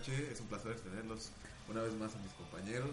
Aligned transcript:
Noche. 0.00 0.32
Es 0.32 0.40
un 0.40 0.46
placer 0.46 0.80
tenerlos 0.80 1.30
una 1.68 1.82
vez 1.82 1.92
más 1.94 2.14
a 2.14 2.18
mis 2.18 2.32
compañeros. 2.32 2.90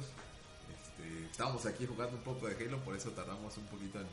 Este, 0.67 1.25
estábamos 1.31 1.65
aquí 1.65 1.85
jugando 1.85 2.17
un 2.17 2.23
poco 2.23 2.47
de 2.47 2.55
Halo, 2.55 2.79
por 2.79 2.95
eso 2.95 3.11
tardamos 3.11 3.55
un 3.57 3.65
poquito 3.67 3.99
en, 3.99 4.07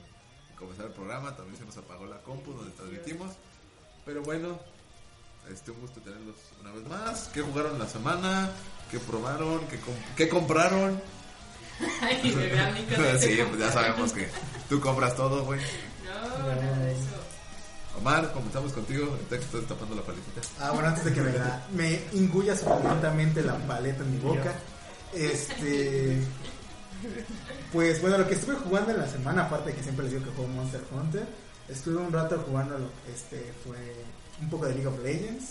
comenzar 0.56 0.86
el 0.86 0.92
programa. 0.92 1.34
También 1.36 1.58
se 1.58 1.64
nos 1.64 1.76
apagó 1.76 2.06
la 2.06 2.18
compu 2.18 2.52
donde 2.52 2.70
transmitimos. 2.72 3.32
Pero 4.04 4.22
bueno, 4.22 4.60
este, 5.50 5.72
un 5.72 5.80
gusto 5.80 6.00
tenerlos 6.00 6.36
una 6.60 6.70
vez 6.70 6.86
más. 6.86 7.30
¿Qué 7.34 7.42
jugaron 7.42 7.78
la 7.80 7.88
semana? 7.88 8.50
¿Qué 8.90 9.00
probaron? 9.00 9.66
¿Qué, 9.66 9.80
qué 10.16 10.28
compraron? 10.28 11.00
Ay, 12.00 12.20
sí, 13.18 13.38
pues 13.48 13.58
ya 13.58 13.72
sabemos 13.72 14.12
que 14.12 14.28
tú 14.68 14.80
compras 14.80 15.16
todo, 15.16 15.44
güey. 15.44 15.60
No, 16.04 16.38
nada 16.38 16.78
de 16.78 16.92
eso. 16.92 17.33
Omar, 17.98 18.32
comenzamos 18.32 18.72
contigo. 18.72 19.06
Ahorita 19.10 19.38
que 19.38 19.44
estás 19.44 19.66
tapando 19.66 19.94
la 19.94 20.02
paletita. 20.02 20.40
Ah, 20.60 20.72
bueno, 20.72 20.88
antes 20.88 21.04
de 21.04 21.12
que 21.12 21.20
me, 21.20 21.32
la, 21.32 21.66
me 21.72 23.42
la 23.42 23.56
paleta 23.66 24.02
en 24.02 24.10
mi 24.12 24.18
boca. 24.18 24.52
Este. 25.12 26.20
Pues 27.72 28.00
bueno, 28.00 28.18
lo 28.18 28.28
que 28.28 28.34
estuve 28.34 28.54
jugando 28.56 28.92
en 28.92 28.98
la 28.98 29.08
semana, 29.08 29.42
aparte 29.44 29.70
de 29.70 29.76
que 29.76 29.82
siempre 29.82 30.04
les 30.04 30.14
digo 30.14 30.24
que 30.24 30.30
juego 30.36 30.52
Monster 30.52 30.80
Hunter, 30.90 31.26
estuve 31.68 31.96
un 31.96 32.12
rato 32.12 32.42
jugando 32.46 32.78
lo 32.78 32.88
este 33.12 33.52
fue 33.64 33.76
un 34.40 34.48
poco 34.48 34.66
de 34.66 34.74
League 34.74 34.86
of 34.86 35.02
Legends. 35.02 35.44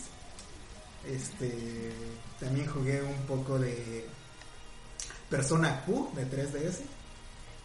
Este 1.08 1.92
también 2.40 2.68
jugué 2.68 3.02
un 3.02 3.22
poco 3.28 3.60
de 3.60 4.08
Persona 5.30 5.82
Q 5.86 6.12
de 6.16 6.30
3DS. 6.30 6.80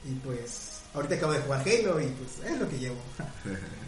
Y 0.05 0.15
pues 0.25 0.81
ahorita 0.95 1.17
acabo 1.17 1.33
de 1.33 1.41
jugar 1.41 1.61
Halo 1.61 2.01
y 2.01 2.07
pues 2.07 2.51
es 2.51 2.59
lo 2.59 2.69
que 2.69 2.79
llevo. 2.79 2.99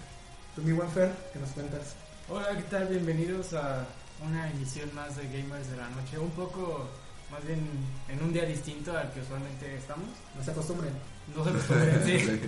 Tú, 0.61 0.67
mi 0.67 0.73
buen 0.73 0.91
Fer, 0.91 1.11
¿qué 1.33 1.39
nos 1.39 1.51
cuentas? 1.51 1.95
Hola, 2.29 2.49
¿qué 2.55 2.63
tal? 2.65 2.87
Bienvenidos 2.89 3.55
a 3.55 3.87
una 4.27 4.51
emisión 4.51 4.95
más 4.95 5.17
de 5.17 5.25
Gamers 5.25 5.71
de 5.71 5.77
la 5.77 5.89
Noche. 5.89 6.19
Un 6.19 6.31
poco, 6.33 6.87
más 7.31 7.43
bien, 7.47 7.67
en 8.09 8.23
un 8.23 8.31
día 8.33 8.45
distinto 8.45 8.97
al 8.97 9.11
que 9.13 9.21
usualmente 9.21 9.75
estamos. 9.75 10.09
No 10.37 10.45
se 10.45 10.51
acostumbren. 10.51 10.93
No 11.35 11.45
se 11.45 11.51
acostumbren, 11.51 12.03
sí. 12.05 12.41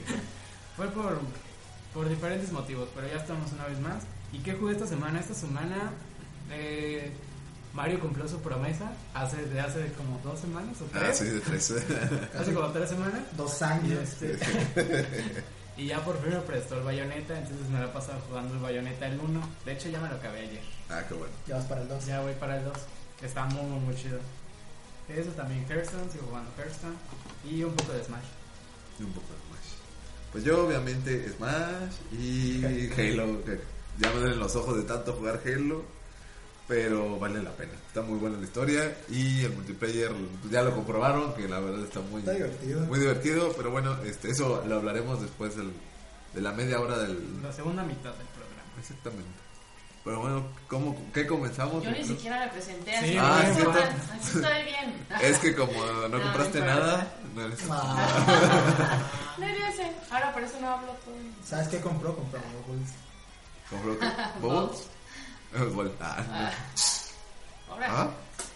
Fue 0.77 0.89
por, 0.89 1.21
por 1.95 2.09
diferentes 2.09 2.53
motivos, 2.53 2.89
pero 2.95 3.09
ya 3.09 3.17
estamos 3.17 3.51
una 3.53 3.65
vez 3.65 3.81
más. 3.81 4.03
¿Y 4.33 4.41
qué 4.41 4.53
jugué 4.53 4.73
esta 4.73 4.87
semana? 4.87 5.19
Esta 5.21 5.35
semana 5.35 5.93
eh, 6.51 7.13
Mario 7.73 7.99
cumplió 8.01 8.29
su 8.29 8.41
promesa 8.41 8.93
hace 9.15 9.43
de 9.47 9.61
hace 9.61 9.91
como 9.93 10.21
dos 10.23 10.39
semanas 10.39 10.77
o 10.83 10.85
tres. 10.85 11.03
Ah, 11.03 11.15
sí, 11.15 11.25
de 11.25 11.41
tres. 11.41 11.71
hace 12.39 12.53
como 12.53 12.69
tres 12.73 12.91
semanas. 12.91 13.21
Dos 13.37 13.63
años. 13.63 14.01
Este, 14.21 14.39
Y 15.77 15.87
ya 15.87 16.05
por 16.05 16.21
fin 16.21 16.31
me 16.31 16.41
prestó 16.41 16.77
el 16.77 16.85
bayoneta, 16.85 17.39
entonces 17.39 17.69
me 17.69 17.81
lo 17.81 17.87
he 17.87 17.89
pasado 17.89 18.21
jugando 18.29 18.55
el 18.55 18.61
bayoneta 18.61 19.07
el 19.07 19.19
1. 19.19 19.49
De 19.65 19.73
hecho, 19.73 19.89
ya 19.89 20.01
me 20.01 20.09
lo 20.09 20.17
acabé 20.17 20.41
ayer. 20.41 20.63
Ah, 20.91 21.03
qué 21.09 21.15
bueno. 21.15 21.33
Ya 21.47 21.57
vas 21.57 21.65
para 21.65 21.83
el 21.83 21.89
2. 21.89 22.07
Ya 22.07 22.21
voy 22.21 22.35
para 22.35 22.59
el 22.59 22.65
2. 22.65 22.75
Está 23.23 23.45
muy, 23.47 23.63
muy, 23.63 23.81
muy 23.81 23.95
chido. 23.95 24.19
Eso 25.09 25.31
también, 25.31 25.65
Hearthstone, 25.69 26.11
sigo 26.11 26.27
jugando 26.27 26.51
Hearthstone. 26.59 26.97
Y 27.45 27.63
un 27.65 27.75
poco 27.75 27.93
de 27.93 28.05
Smash. 28.05 28.25
Y 28.99 29.03
un 29.05 29.13
poco 29.13 29.29
de 29.29 29.39
Smash. 29.49 29.73
Pues 30.33 30.45
yo, 30.45 30.67
obviamente, 30.67 31.29
Smash 31.31 31.95
y 32.13 32.91
Halo. 32.97 33.39
Ya 33.99 34.11
me 34.11 34.21
duelen 34.21 34.39
los 34.39 34.55
ojos 34.57 34.77
de 34.77 34.83
tanto 34.83 35.13
jugar 35.15 35.41
Halo 35.45 36.02
pero 36.69 37.19
vale 37.19 37.43
la 37.43 37.51
pena. 37.51 37.73
Está 37.87 38.03
muy 38.03 38.19
buena 38.19 38.39
la 38.39 38.45
historia 38.45 38.97
y 39.09 39.45
el 39.45 39.53
multiplayer 39.53 40.13
ya 40.51 40.63
lo 40.63 40.75
comprobaron 40.75 41.35
que 41.35 41.49
la 41.49 41.61
verdad 41.61 41.85
está 41.85 42.01
muy 42.01 42.23
divertido. 42.23 42.81
Muy 42.87 42.99
divertido, 42.99 43.53
pero 43.57 43.71
bueno, 43.71 43.97
este 44.05 44.31
eso 44.31 44.63
lo 44.67 44.77
hablaremos 44.77 45.21
después 45.21 45.57
del, 45.57 45.73
de 46.35 46.41
la 46.41 46.53
media 46.53 46.81
hora 46.81 46.99
del 46.99 47.43
la 47.43 47.53
segunda 47.53 47.83
mitad 47.83 48.15
del 48.15 48.27
programa. 48.29 48.63
Exactamente. 48.79 49.43
Pero 50.05 50.21
bueno, 50.21 50.43
¿cómo, 50.67 50.97
¿qué 51.15 51.27
comenzamos? 51.27 51.85
Yo 51.85 51.93
ni 51.93 52.05
siquiera 52.05 52.41
me 52.41 52.49
presenté 52.49 52.97
así. 52.97 53.17
ah, 53.17 53.41
así 53.41 54.37
estoy 54.37 54.65
bien. 54.65 55.07
Es 55.21 55.39
que 55.39 55.55
como 55.55 55.73
no, 56.09 56.23
compraste 56.23 56.61
nada, 56.61 57.07
no 57.35 57.43
eres. 57.45 57.61
Ah. 57.71 58.99
no 59.39 59.47
sé. 59.77 59.93
Ahora 60.11 60.33
por 60.33 60.43
eso 60.43 60.59
no 60.61 60.69
hablo 60.71 60.93
todo. 61.05 61.15
¿Sabes 61.45 61.69
qué 61.69 61.81
compró? 61.81 62.17
Compró 62.17 62.41
Bubbles. 62.67 62.91
¿Compró 63.71 63.99
qué? 63.99 64.07
¿Bubbles? 64.41 64.89
Ah, 66.01 66.51
¿Ah? 67.81 68.11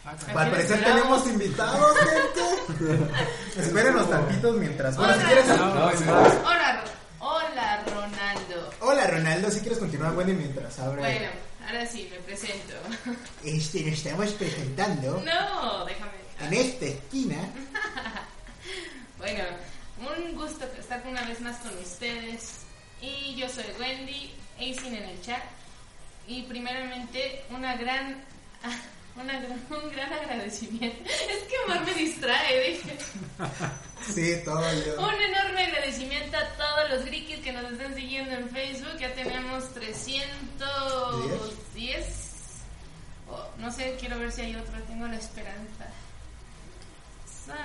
Al 0.06 0.50
parecer 0.50 0.82
tenemos 0.82 1.26
invitados, 1.26 1.96
gente. 1.98 3.12
Espérenos 3.60 4.08
tantitos 4.08 4.56
mientras. 4.56 4.96
Hola, 4.96 5.14
si 5.14 5.24
quieres... 5.26 5.50
hola, 5.50 6.84
hola, 7.18 7.84
Ronaldo. 7.84 8.70
Hola, 8.80 9.06
Ronaldo. 9.08 9.50
Si 9.50 9.60
quieres 9.60 9.78
continuar, 9.78 10.14
Wendy, 10.16 10.32
mientras 10.32 10.78
abre. 10.78 11.00
Bueno, 11.00 11.28
ahora 11.66 11.86
sí, 11.86 12.08
me 12.10 12.18
presento. 12.20 12.74
Este, 13.44 13.82
nos 13.82 13.94
estamos 13.94 14.30
presentando. 14.32 15.22
No, 15.24 15.84
déjame. 15.84 16.12
En 16.40 16.52
esta 16.54 16.86
esquina. 16.86 17.36
bueno, 19.18 19.44
un 19.98 20.36
gusto 20.36 20.66
estar 20.78 21.02
una 21.06 21.24
vez 21.24 21.40
más 21.40 21.56
con 21.58 21.76
ustedes. 21.78 22.60
Y 23.00 23.34
yo 23.34 23.48
soy 23.48 23.64
Wendy, 23.80 24.34
Aisin 24.58 24.94
en 24.94 25.04
el 25.04 25.20
chat. 25.20 25.42
Y 26.26 26.42
primeramente, 26.42 27.44
una 27.50 27.76
gran, 27.76 28.24
una 29.16 29.40
un 29.70 29.90
gran 29.90 30.12
agradecimiento. 30.12 31.04
Es 31.04 31.44
que 31.44 31.56
Omar 31.64 31.84
me 31.84 31.94
distrae, 31.94 32.70
dije. 32.70 32.96
Sí, 34.14 34.36
todo 34.44 34.62
yo. 34.84 35.00
Un 35.00 35.14
enorme 35.14 35.64
agradecimiento 35.64 36.36
a 36.36 36.46
todos 36.50 36.90
los 36.90 37.04
grikis 37.06 37.40
que 37.40 37.50
nos 37.52 37.72
están 37.72 37.92
siguiendo 37.96 38.36
en 38.36 38.48
Facebook. 38.50 38.98
Ya 39.00 39.12
tenemos 39.14 39.74
310. 39.74 42.06
no 43.58 43.72
sé, 43.72 43.96
quiero 43.98 44.20
ver 44.20 44.30
si 44.30 44.42
hay 44.42 44.54
otro. 44.54 44.80
Tengo 44.82 45.08
la 45.08 45.16
esperanza. 45.16 45.88
Son 47.46 47.56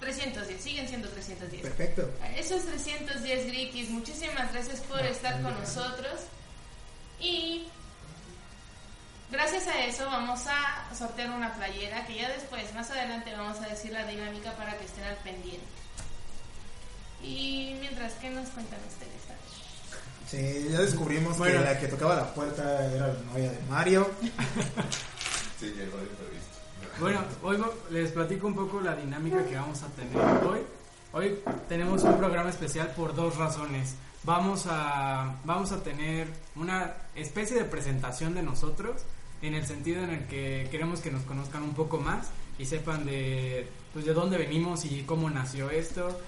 310, 0.00 0.62
siguen 0.62 0.88
siendo 0.88 1.08
310. 1.08 1.62
Perfecto. 1.62 2.10
esos 2.36 2.64
310 2.64 3.46
grikis, 3.46 3.90
muchísimas 3.90 4.52
gracias 4.52 4.80
por 4.80 5.00
estar 5.00 5.40
con 5.42 5.58
nosotros. 5.58 6.20
Y 7.24 7.66
gracias 9.30 9.66
a 9.66 9.84
eso 9.86 10.04
vamos 10.04 10.46
a 10.46 10.94
sortear 10.94 11.30
una 11.30 11.54
playera 11.54 12.06
que 12.06 12.16
ya 12.16 12.28
después, 12.28 12.72
más 12.74 12.90
adelante, 12.90 13.32
vamos 13.34 13.58
a 13.62 13.68
decir 13.68 13.92
la 13.92 14.04
dinámica 14.06 14.52
para 14.52 14.76
que 14.76 14.84
estén 14.84 15.04
al 15.04 15.16
pendiente. 15.16 15.64
Y 17.22 17.76
mientras, 17.80 18.12
¿qué 18.14 18.28
nos 18.28 18.50
cuentan 18.50 18.78
ustedes? 18.86 19.14
Sí, 20.28 20.68
ya 20.70 20.80
descubrimos 20.80 21.36
que 21.40 21.52
la 21.52 21.78
que 21.78 21.88
tocaba 21.88 22.16
la 22.16 22.34
puerta 22.34 22.62
era 22.86 23.08
la 23.08 23.14
novia 23.32 23.50
de 23.50 23.58
Mario. 23.70 24.10
sí, 25.60 25.74
ya 25.78 25.84
lo 25.84 27.00
Bueno, 27.00 27.24
hoy 27.42 27.62
les 27.90 28.10
platico 28.10 28.46
un 28.46 28.54
poco 28.54 28.80
la 28.80 28.96
dinámica 28.96 29.44
que 29.46 29.54
vamos 29.54 29.82
a 29.82 29.86
tener 29.88 30.16
hoy. 30.44 30.60
Hoy 31.12 31.38
tenemos 31.68 32.02
un 32.02 32.18
programa 32.18 32.50
especial 32.50 32.88
por 32.88 33.14
dos 33.14 33.36
razones 33.36 33.94
vamos 34.24 34.66
a, 34.66 35.36
vamos 35.44 35.72
a 35.72 35.82
tener 35.82 36.28
una 36.56 36.94
especie 37.14 37.56
de 37.56 37.64
presentación 37.64 38.34
de 38.34 38.42
nosotros 38.42 39.02
en 39.42 39.54
el 39.54 39.66
sentido 39.66 40.02
en 40.02 40.10
el 40.10 40.26
que 40.26 40.68
queremos 40.70 41.00
que 41.00 41.10
nos 41.10 41.22
conozcan 41.22 41.62
un 41.62 41.74
poco 41.74 41.98
más 41.98 42.28
y 42.58 42.64
sepan 42.64 43.04
de, 43.04 43.68
pues, 43.92 44.04
de 44.04 44.14
dónde 44.14 44.38
venimos 44.38 44.84
y 44.84 45.02
cómo 45.02 45.28
nació 45.28 45.70
esto 45.70 46.18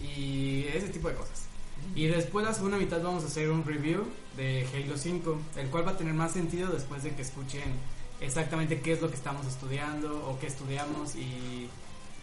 y 0.00 0.64
ese 0.74 0.88
tipo 0.88 1.08
de 1.08 1.14
cosas. 1.14 1.46
Y 1.94 2.06
después 2.06 2.44
la 2.44 2.54
segunda 2.54 2.78
mitad 2.78 3.02
vamos 3.02 3.24
a 3.24 3.26
hacer 3.26 3.50
un 3.50 3.64
review 3.64 4.04
de 4.36 4.66
Halo 4.74 4.96
5, 4.96 5.38
el 5.56 5.68
cual 5.68 5.86
va 5.86 5.92
a 5.92 5.96
tener 5.96 6.14
más 6.14 6.32
sentido 6.32 6.72
después 6.72 7.02
de 7.02 7.14
que 7.14 7.22
escuchen 7.22 7.74
exactamente 8.20 8.80
qué 8.80 8.92
es 8.94 9.02
lo 9.02 9.08
que 9.08 9.16
estamos 9.16 9.46
estudiando 9.46 10.26
o 10.26 10.38
qué 10.38 10.46
estudiamos 10.46 11.14
y, 11.14 11.68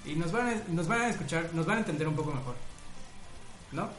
y 0.05 0.15
nos, 0.15 0.31
van 0.31 0.47
a, 0.47 0.61
nos 0.69 0.87
van 0.87 1.01
a 1.01 1.09
escuchar, 1.09 1.51
nos 1.53 1.65
van 1.65 1.77
a 1.77 1.79
entender 1.81 2.07
un 2.07 2.15
poco 2.15 2.31
mejor. 2.31 2.55
¿No? 3.71 3.89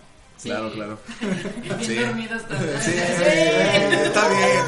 Claro, 0.43 0.73
claro. 0.73 0.99
Y 1.21 1.87
bien 1.87 2.07
dormidos 2.07 2.43
Sí, 2.81 2.93
está 2.95 4.29
bien. 4.29 4.65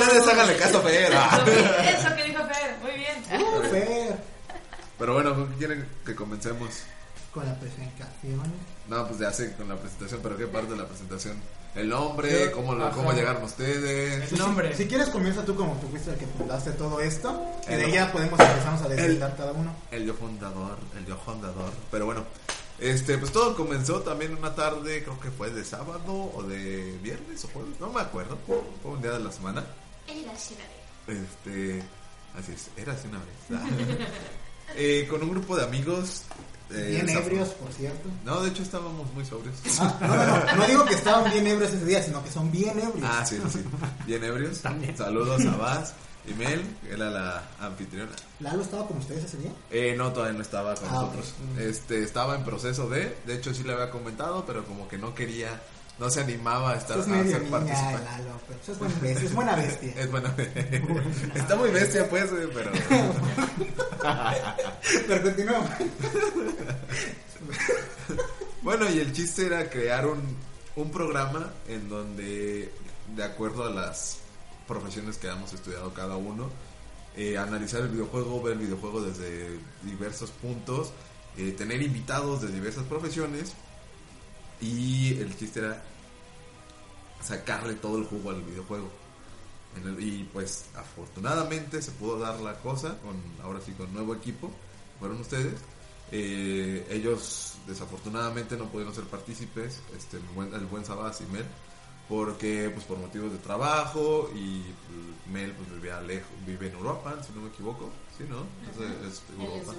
Ustedes 0.00 0.28
háganle 0.28 0.56
caso 0.56 0.78
a 0.78 0.82
Fer. 0.82 1.12
Eso 1.12 2.16
que 2.16 2.24
dijo 2.24 2.42
Fer, 2.46 2.76
muy 2.82 2.92
bien. 2.92 3.42
Uh, 3.42 3.62
Fer. 3.70 4.16
Pero 4.98 5.14
bueno, 5.14 5.34
¿con 5.34 5.48
qué 5.50 5.56
quieren 5.56 5.88
que 6.04 6.14
comencemos? 6.14 6.70
Con 7.32 7.44
la 7.44 7.54
presentación. 7.58 8.52
No, 8.88 9.06
pues 9.06 9.20
ya 9.20 9.30
sé, 9.32 9.54
con 9.54 9.68
la 9.68 9.76
presentación, 9.76 10.20
pero 10.22 10.36
¿qué 10.38 10.46
parte 10.46 10.72
de 10.72 10.78
la 10.78 10.86
presentación? 10.86 11.36
El 11.74 11.90
nombre, 11.90 12.50
cómo, 12.52 12.74
cómo 12.92 13.12
llegaron 13.12 13.42
ustedes. 13.42 14.32
El 14.32 14.38
nombre. 14.38 14.74
Si, 14.74 14.86
quieres, 14.86 15.10
comienza 15.10 15.44
tú 15.44 15.54
como 15.54 15.74
tú 15.74 15.88
fuiste 15.88 16.10
el 16.10 16.16
que 16.16 16.26
fundaste 16.26 16.70
todo 16.70 17.00
esto. 17.00 17.44
Y 17.68 17.74
de 17.74 17.84
ahí 17.84 17.92
ya 17.92 18.10
podemos 18.10 18.40
empezar 18.40 18.82
a 18.82 18.88
desvelar 18.88 19.36
cada 19.36 19.52
uno. 19.52 19.74
El 19.90 20.06
yo 20.06 20.14
fundador, 20.14 20.78
el 20.96 21.04
yo 21.04 21.18
fundador. 21.18 21.70
Pero 21.90 22.06
bueno, 22.06 22.24
este, 22.78 23.16
pues 23.18 23.32
todo 23.32 23.56
comenzó 23.56 24.00
también 24.00 24.34
una 24.36 24.54
tarde, 24.54 25.02
creo 25.02 25.18
que 25.18 25.30
fue 25.30 25.50
de 25.50 25.64
sábado 25.64 26.32
o 26.34 26.42
de 26.42 26.98
viernes 27.02 27.44
o 27.44 27.48
jueves, 27.48 27.80
no 27.80 27.90
me 27.90 28.00
acuerdo. 28.00 28.38
Fue 28.46 28.90
un 28.90 29.00
día 29.00 29.12
de 29.12 29.20
la 29.20 29.32
semana. 29.32 29.64
Era 30.06 30.32
así 30.32 30.54
una 30.54 30.64
vez. 30.64 31.22
Este, 31.24 31.82
así 32.38 32.52
es, 32.52 32.70
era 32.76 32.92
así 32.92 33.08
una 33.08 33.18
vez. 33.18 33.98
eh, 34.76 35.06
con 35.08 35.22
un 35.22 35.30
grupo 35.30 35.56
de 35.56 35.64
amigos. 35.64 36.24
Eh, 36.70 37.02
bien 37.04 37.08
ebrios, 37.08 37.50
por 37.50 37.72
cierto. 37.72 38.08
No, 38.24 38.42
de 38.42 38.50
hecho 38.50 38.62
estábamos 38.62 39.12
muy 39.14 39.24
sobrios. 39.24 39.54
Ah, 39.78 39.96
no, 40.00 40.56
no, 40.56 40.56
no, 40.56 40.66
digo 40.66 40.84
que 40.84 40.94
estaban 40.94 41.30
bien 41.32 41.46
ebrios 41.46 41.72
ese 41.72 41.84
día, 41.84 42.02
sino 42.02 42.22
que 42.24 42.30
son 42.30 42.50
bien 42.50 42.78
ebrios. 42.78 43.08
Ah, 43.08 43.24
sí, 43.24 43.40
sí. 43.52 43.60
Bien 44.04 44.22
ebrios. 44.24 44.58
Saludos 44.96 45.46
a 45.46 45.56
Vaz. 45.56 45.94
Imel 46.26 46.62
era 46.90 47.10
la 47.10 47.42
anfitriona. 47.60 48.12
¿Lalo 48.40 48.62
estaba 48.62 48.86
con 48.86 48.98
ustedes 48.98 49.24
ese 49.24 49.38
día? 49.38 49.50
Eh, 49.70 49.94
no, 49.96 50.12
todavía 50.12 50.34
no 50.36 50.42
estaba 50.42 50.74
con 50.74 50.88
Ah, 50.88 50.92
nosotros. 50.92 51.34
Este, 51.58 52.02
estaba 52.02 52.36
en 52.36 52.44
proceso 52.44 52.88
de, 52.88 53.16
de 53.26 53.34
hecho 53.34 53.54
sí 53.54 53.62
le 53.62 53.72
había 53.72 53.90
comentado, 53.90 54.44
pero 54.46 54.64
como 54.64 54.88
que 54.88 54.98
no 54.98 55.14
quería, 55.14 55.60
no 55.98 56.10
se 56.10 56.20
animaba 56.20 56.72
a 56.72 56.76
estar 56.76 56.98
Es 56.98 57.06
a 57.06 57.10
ser 57.10 57.24
niña, 57.42 57.50
participante. 57.50 58.04
Lalo, 58.04 58.40
pero 58.46 58.58
pues 58.60 59.22
es 59.22 59.34
buena 59.34 59.54
bestia, 59.56 59.92
es 59.96 60.10
buena 60.10 60.30
bestia. 60.30 60.66
Es 60.70 60.82
buena. 60.88 61.04
Está 61.34 61.56
muy 61.56 61.70
bestia, 61.70 62.08
pues, 62.10 62.30
güey, 62.30 62.48
pero. 62.52 62.70
Pero 65.08 65.22
continuamos. 65.22 65.70
Bueno, 68.62 68.88
y 68.90 68.98
el 69.00 69.12
chiste 69.12 69.46
era 69.46 69.68
crear 69.70 70.06
un, 70.06 70.20
un 70.76 70.90
programa 70.90 71.52
en 71.68 71.88
donde, 71.88 72.72
de 73.14 73.24
acuerdo 73.24 73.64
a 73.64 73.70
las 73.70 74.18
profesiones 74.66 75.18
que 75.18 75.28
hemos 75.28 75.52
estudiado 75.52 75.92
cada 75.94 76.16
uno, 76.16 76.50
eh, 77.16 77.38
analizar 77.38 77.82
el 77.82 77.88
videojuego, 77.88 78.42
ver 78.42 78.54
el 78.54 78.60
videojuego 78.60 79.00
desde 79.02 79.58
diversos 79.82 80.30
puntos, 80.30 80.92
eh, 81.36 81.52
tener 81.52 81.82
invitados 81.82 82.42
de 82.42 82.48
diversas 82.48 82.84
profesiones 82.84 83.54
y 84.60 85.18
el 85.18 85.36
chiste 85.36 85.60
era 85.60 85.82
sacarle 87.22 87.74
todo 87.74 87.98
el 87.98 88.04
jugo 88.04 88.30
al 88.30 88.42
videojuego. 88.42 88.90
Y 89.98 90.24
pues 90.24 90.66
afortunadamente 90.74 91.82
se 91.82 91.90
pudo 91.92 92.18
dar 92.18 92.40
la 92.40 92.54
cosa 92.60 92.96
con 93.00 93.16
ahora 93.42 93.60
sí 93.60 93.72
con 93.72 93.92
nuevo 93.92 94.14
equipo 94.14 94.50
fueron 94.98 95.20
ustedes 95.20 95.54
Eh, 96.12 96.86
ellos 96.88 97.54
desafortunadamente 97.66 98.56
no 98.56 98.66
pudieron 98.66 98.94
ser 98.94 99.04
partícipes 99.06 99.80
este 99.98 100.18
el 100.18 100.22
buen, 100.36 100.54
el 100.54 100.62
y 100.62 101.32
Mel 101.32 101.44
porque 102.08 102.70
pues 102.72 102.84
por 102.86 102.98
motivos 102.98 103.32
de 103.32 103.38
trabajo 103.38 104.30
y 104.34 104.60
pues, 104.62 105.32
Mel 105.34 105.52
pues 105.52 105.72
vivía 105.74 106.00
lejos 106.00 106.30
vive 106.46 106.68
en 106.68 106.74
Europa 106.74 107.16
si 107.26 107.32
no 107.32 107.40
me 107.42 107.48
equivoco 107.48 107.90
sí 108.16 108.24
no 108.28 108.44
Entonces, 108.68 109.12
es 109.12 109.40
Europa. 109.40 109.72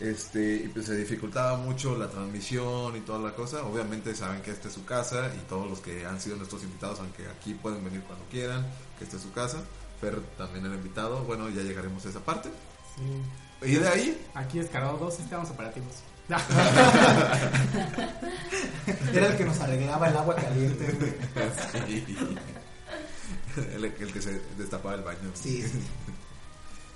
este 0.00 0.56
y 0.64 0.68
pues 0.68 0.86
se 0.86 0.96
dificultaba 0.96 1.56
mucho 1.58 1.96
la 1.96 2.08
transmisión 2.08 2.96
y 2.96 3.00
toda 3.00 3.20
la 3.20 3.34
cosa. 3.36 3.64
Obviamente 3.64 4.14
saben 4.16 4.42
que 4.42 4.50
esta 4.50 4.66
es 4.68 4.74
su 4.74 4.84
casa 4.84 5.30
y 5.36 5.38
todos 5.48 5.68
los 5.70 5.80
que 5.80 6.04
han 6.04 6.20
sido 6.20 6.36
nuestros 6.36 6.62
invitados 6.64 6.98
aunque 7.00 7.26
aquí 7.28 7.54
pueden 7.54 7.84
venir 7.84 8.02
cuando 8.02 8.24
quieran 8.26 8.66
que 8.98 9.04
esta 9.04 9.16
es 9.16 9.22
su 9.22 9.32
casa. 9.32 9.58
Fer 10.00 10.20
también 10.36 10.66
era 10.66 10.74
invitado. 10.74 11.22
Bueno 11.24 11.48
ya 11.50 11.62
llegaremos 11.62 12.04
a 12.04 12.08
esa 12.08 12.20
parte. 12.20 12.48
Sí. 12.96 13.68
y 13.70 13.74
de 13.76 13.88
ahí 13.88 14.26
Aquí 14.34 14.58
descargado 14.58 14.98
dos 14.98 15.14
sistemas 15.14 15.48
operativos. 15.50 15.94
Era 19.12 19.26
el 19.26 19.36
que 19.36 19.44
nos 19.44 19.60
arreglaba 19.60 20.08
el 20.08 20.16
agua 20.16 20.36
caliente, 20.36 20.92
güey. 20.92 21.12
el, 23.74 23.84
el 23.84 24.12
que 24.12 24.22
se 24.22 24.40
destapaba 24.56 24.94
el 24.94 25.02
baño. 25.02 25.30
Sí, 25.34 25.62
sí. 25.62 25.82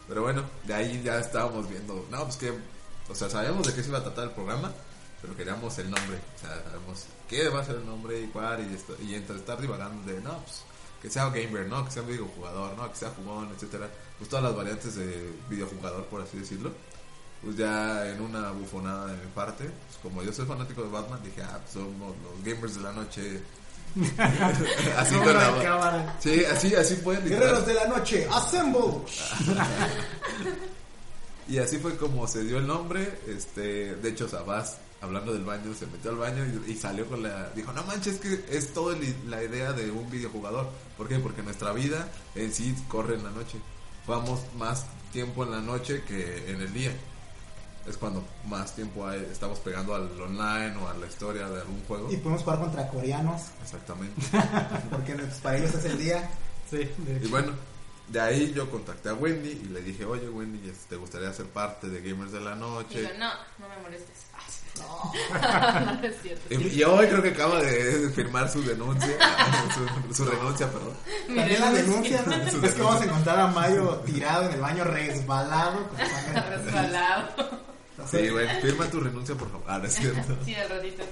pero 0.09 0.23
bueno 0.23 0.45
de 0.65 0.75
ahí 0.75 1.03
ya 1.05 1.19
estábamos 1.19 1.69
viendo. 1.69 2.07
No 2.11 2.25
pues 2.25 2.37
que 2.37 2.53
o 3.09 3.15
sea 3.15 3.29
sabíamos 3.29 3.67
de 3.67 3.75
qué 3.75 3.83
se 3.83 3.89
iba 3.89 3.99
a 3.99 4.05
tratar 4.05 4.25
el 4.25 4.31
programa 4.31 4.73
pero 5.21 5.37
queríamos 5.37 5.77
el 5.79 5.91
nombre. 5.91 6.19
O 6.37 6.41
sea 6.41 6.63
sabemos 6.65 7.07
qué 7.29 7.49
va 7.49 7.61
a 7.61 7.65
ser 7.65 7.77
el 7.77 7.87
nombre 7.87 8.21
y 8.21 8.27
cuál 8.29 8.71
y, 8.71 8.75
esto, 8.75 8.97
y 9.03 9.15
entre 9.15 9.37
estar 9.37 9.61
divagando 9.61 10.11
de 10.11 10.21
no 10.21 10.39
pues 10.39 10.63
que 11.03 11.11
sea 11.11 11.29
gamer 11.31 11.67
no 11.67 11.85
que 11.85 11.91
sea 11.91 12.03
videojugador 12.03 12.77
no 12.77 12.91
que 12.91 12.97
sea 12.97 13.11
jugón 13.11 13.51
etcétera. 13.55 13.89
Pues 14.19 14.31
todas 14.31 14.45
las 14.45 14.57
variantes 14.57 14.95
de 14.95 15.33
videojugador 15.51 16.05
por 16.07 16.23
así 16.23 16.39
decirlo 16.39 16.71
pues 17.43 17.57
ya 17.57 18.09
en 18.09 18.21
una 18.21 18.51
bufonada 18.51 19.07
de 19.09 19.17
mi 19.17 19.31
parte 19.35 19.65
pues 19.65 19.99
como 20.03 20.23
yo 20.23 20.33
soy 20.33 20.47
fanático 20.47 20.83
de 20.83 20.89
Batman 20.89 21.21
dije 21.23 21.43
ah 21.43 21.59
pues 21.61 21.73
somos 21.73 22.15
los 22.23 22.45
gamers 22.45 22.75
de 22.77 22.81
la 22.83 22.93
noche 22.93 23.43
así 24.99 25.15
con 25.17 25.33
la 25.33 25.63
cámara. 25.63 26.17
sí 26.21 26.45
así 26.45 26.75
así 26.75 26.97
fue 26.97 27.17
literal. 27.17 27.41
Guerreros 27.41 27.67
de 27.67 27.75
la 27.75 27.87
noche, 27.87 28.29
assemble. 28.31 28.81
Y 31.49 31.59
así 31.59 31.79
fue 31.79 31.97
como 31.97 32.27
se 32.27 32.45
dio 32.45 32.59
el 32.59 32.67
nombre. 32.67 33.21
Este, 33.27 33.95
de 33.95 34.09
hecho, 34.09 34.29
Sabás, 34.29 34.79
hablando 35.01 35.33
del 35.33 35.45
baño, 35.45 35.73
se 35.75 35.87
metió 35.87 36.11
al 36.11 36.17
baño 36.17 36.45
y, 36.67 36.73
y 36.73 36.77
salió 36.77 37.07
con 37.07 37.23
la. 37.23 37.51
Dijo: 37.51 37.73
No 37.73 37.85
manches, 37.85 38.19
que 38.19 38.45
es 38.51 38.73
toda 38.73 38.97
la 39.29 39.43
idea 39.43 39.73
de 39.73 39.91
un 39.91 40.11
videojugador. 40.11 40.69
¿Por 40.97 41.09
qué? 41.09 41.19
Porque 41.19 41.43
nuestra 41.43 41.73
vida 41.73 42.09
en 42.35 42.53
sí 42.53 42.75
corre 42.89 43.15
en 43.15 43.25
la 43.25 43.31
noche. 43.31 43.59
Vamos 44.07 44.41
más 44.57 44.87
tiempo 45.13 45.45
en 45.45 45.53
la 45.53 45.61
noche 45.61 46.03
que 46.07 46.51
en 46.51 46.61
el 46.61 46.73
día. 46.73 46.93
Es 47.89 47.97
cuando 47.97 48.25
más 48.47 48.75
tiempo 48.75 49.07
hay- 49.07 49.27
estamos 49.31 49.59
pegando 49.61 49.95
al 49.95 50.21
online 50.21 50.77
o 50.79 50.89
a 50.89 50.95
la 50.95 51.07
historia 51.07 51.49
de 51.49 51.61
algún 51.61 51.83
juego. 51.87 52.11
Y 52.13 52.17
podemos 52.17 52.43
jugar 52.43 52.59
contra 52.61 52.89
coreanos, 52.89 53.43
Exactamente. 53.63 54.21
porque 54.91 55.15
para 55.43 55.57
ellos 55.59 55.75
es 55.75 55.85
el 55.85 55.99
día. 55.99 56.29
Sí, 56.69 56.79
de 56.99 57.21
Y 57.25 57.29
bueno, 57.29 57.53
de 58.09 58.21
ahí 58.21 58.53
yo 58.53 58.69
contacté 58.71 59.09
a 59.11 59.15
Wendy 59.15 59.51
y 59.51 59.69
le 59.69 59.83
dije: 59.83 60.05
Oye, 60.05 60.29
Wendy, 60.29 60.73
¿te 60.89 60.97
gustaría 60.97 61.33
ser 61.33 61.47
parte 61.47 61.89
de 61.89 62.01
Gamers 62.09 62.33
de 62.33 62.41
la 62.41 62.55
Noche? 62.57 63.03
Digo, 63.03 63.13
no, 63.19 63.31
no 63.59 63.69
me 63.69 63.83
molestes. 63.83 64.27
No, 64.77 65.11
no 65.93 66.03
es 66.07 66.21
cierto. 66.21 66.53
Y, 66.55 66.69
y 66.81 66.85
hoy 66.85 67.07
creo 67.07 67.23
que 67.23 67.31
acaba 67.31 67.63
de 67.63 68.11
firmar 68.15 68.47
su 68.51 68.63
denuncia, 68.63 69.09
su, 70.09 70.15
su 70.15 70.25
renuncia, 70.31 70.71
perdón. 70.71 70.93
También 71.29 71.61
la 71.63 71.73
denuncia. 71.73 72.23
¿no? 72.27 72.35
es 72.67 72.75
que 72.75 72.83
vamos 72.83 73.01
a 73.01 73.05
encontrar 73.07 73.41
a 73.41 73.47
Mayo 73.47 74.03
tirado 74.05 74.47
en 74.49 74.53
el 74.57 74.61
baño 74.61 74.85
resbalado. 74.85 75.89
con. 75.89 75.99
Resbalado. 75.99 77.61
Sí, 78.11 78.29
güey, 78.29 78.61
firma 78.61 78.91
tu 78.91 79.01
renuncia, 79.01 79.35
por 79.35 79.51
favor. 79.51 79.67
Ah, 79.69 79.79
no 79.79 79.87
es 79.87 79.95
cierto. 79.95 80.37
Sí, 80.45 80.55
al 80.55 80.69
ratito. 80.69 81.03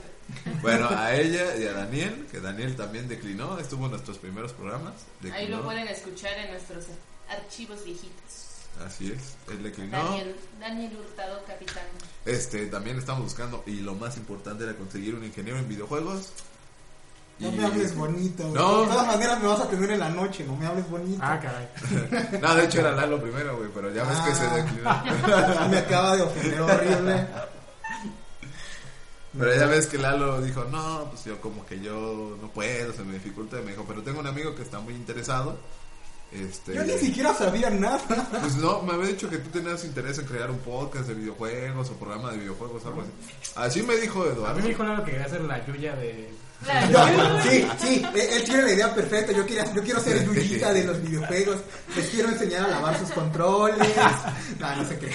Bueno, 0.63 0.89
a 0.91 1.15
ella 1.15 1.57
y 1.57 1.65
a 1.65 1.73
Daniel, 1.73 2.27
que 2.31 2.41
Daniel 2.41 2.77
también 2.77 3.09
declinó, 3.09 3.59
estuvo 3.59 3.85
en 3.87 3.93
nuestros 3.93 4.19
primeros 4.19 4.53
programas. 4.53 4.95
Ahí 5.33 5.49
lo 5.49 5.63
pueden 5.63 5.89
escuchar 5.89 6.33
en 6.39 6.51
nuestros 6.53 6.87
archivos 7.29 7.85
viejitos. 7.85 8.45
Así 8.85 9.13
es, 9.13 9.37
él 9.51 9.63
declinó. 9.63 10.03
Daniel, 10.03 10.37
Daniel 10.59 10.97
Hurtado, 10.99 11.45
capitán. 11.47 11.85
Este, 12.25 12.67
también 12.67 12.99
estamos 12.99 13.23
buscando, 13.23 13.63
y 13.67 13.81
lo 13.81 13.95
más 13.95 14.17
importante 14.17 14.65
era 14.65 14.75
conseguir 14.75 15.15
un 15.15 15.25
ingeniero 15.25 15.59
en 15.59 15.69
videojuegos. 15.69 16.33
No 17.41 17.51
me 17.53 17.65
hables 17.65 17.95
bonito. 17.97 18.43
güey. 18.45 18.55
No. 18.55 18.83
De 18.83 18.87
todas 18.89 19.07
maneras 19.09 19.41
me 19.43 19.49
vas 19.49 19.61
a 19.61 19.69
tener 19.69 19.91
en 19.91 20.01
la 20.01 20.09
noche, 20.11 20.45
no 20.45 20.57
me 20.57 20.67
hables 20.67 20.89
bonito. 20.89 21.21
Ah, 21.23 21.41
caray. 21.41 21.69
No, 22.41 22.55
de 22.55 22.65
hecho 22.65 22.79
era 22.81 22.93
Lalo 22.93 23.21
primero, 23.21 23.57
güey, 23.57 23.69
pero 23.75 23.93
ya 23.93 24.05
ves 24.05 24.19
que 24.21 24.35
se 24.35 24.45
Ah. 24.47 24.55
declinó. 24.55 25.69
me 25.71 25.79
acaba 25.79 26.17
de 26.17 26.23
ofender 26.23 26.61
horrible. 26.61 27.27
Pero 29.37 29.55
ya 29.57 29.67
ves 29.67 29.87
que 29.87 29.99
Lalo 29.99 30.41
dijo, 30.41 30.65
no, 30.71 31.07
pues 31.11 31.25
yo 31.25 31.41
como 31.41 31.67
que 31.67 31.81
yo 31.81 32.37
no 32.41 32.49
puedo, 32.51 32.93
se 32.93 33.03
me 33.03 33.15
dificulta. 33.15 33.59
Y 33.59 33.65
me 33.65 33.73
dijo, 33.73 33.85
pero 33.87 34.01
tengo 34.03 34.21
un 34.21 34.27
amigo 34.29 34.55
que 34.55 34.63
está 34.63 34.79
muy 34.79 34.95
interesado. 34.95 35.59
Este, 36.31 36.75
Yo 36.75 36.85
ni 36.85 36.97
siquiera 36.99 37.35
sabía 37.35 37.69
nada. 37.71 38.01
Pues 38.41 38.57
no, 38.57 38.83
me 38.83 38.93
había 38.95 39.07
dicho 39.09 39.29
que 39.29 39.39
tú 39.39 39.51
tenías 39.51 39.85
interés 39.85 40.19
en 40.19 40.27
crear 40.27 40.51
un 40.51 40.59
podcast 40.59 41.07
de 41.09 41.15
videojuegos 41.15 41.91
o 41.91 41.95
programa 41.95 42.31
de 42.33 42.39
videojuegos, 42.39 42.85
algo 42.87 43.03
así. 43.03 43.11
Así 43.57 43.83
me 43.83 43.97
dijo 43.97 44.23
A 44.23 44.27
Eduardo. 44.29 44.55
mí 44.57 44.63
me 44.63 44.69
dijo 44.69 44.85
Lalo 44.85 45.05
que 45.05 45.11
quería 45.13 45.27
hacer 45.27 45.41
la 45.43 45.65
Yuya 45.67 45.97
de. 45.97 46.33
Sí, 47.43 47.67
sí, 47.79 48.07
él, 48.15 48.21
él 48.21 48.45
tiene 48.45 48.63
la 48.63 48.73
idea 48.73 48.95
perfecta. 48.95 49.33
Yo, 49.33 49.45
quería, 49.47 49.73
yo 49.73 49.83
quiero 49.83 50.01
ser 50.01 50.25
Yuyita 50.25 50.73
de 50.73 50.85
los 50.85 51.01
videojuegos. 51.03 51.59
Les 51.97 52.09
quiero 52.09 52.29
enseñar 52.31 52.65
a 52.65 52.69
lavar 52.69 52.99
sus 52.99 53.11
controles. 53.11 53.89
No, 54.59 54.77
no 54.77 54.89
sé 54.89 54.99
qué. 54.99 55.11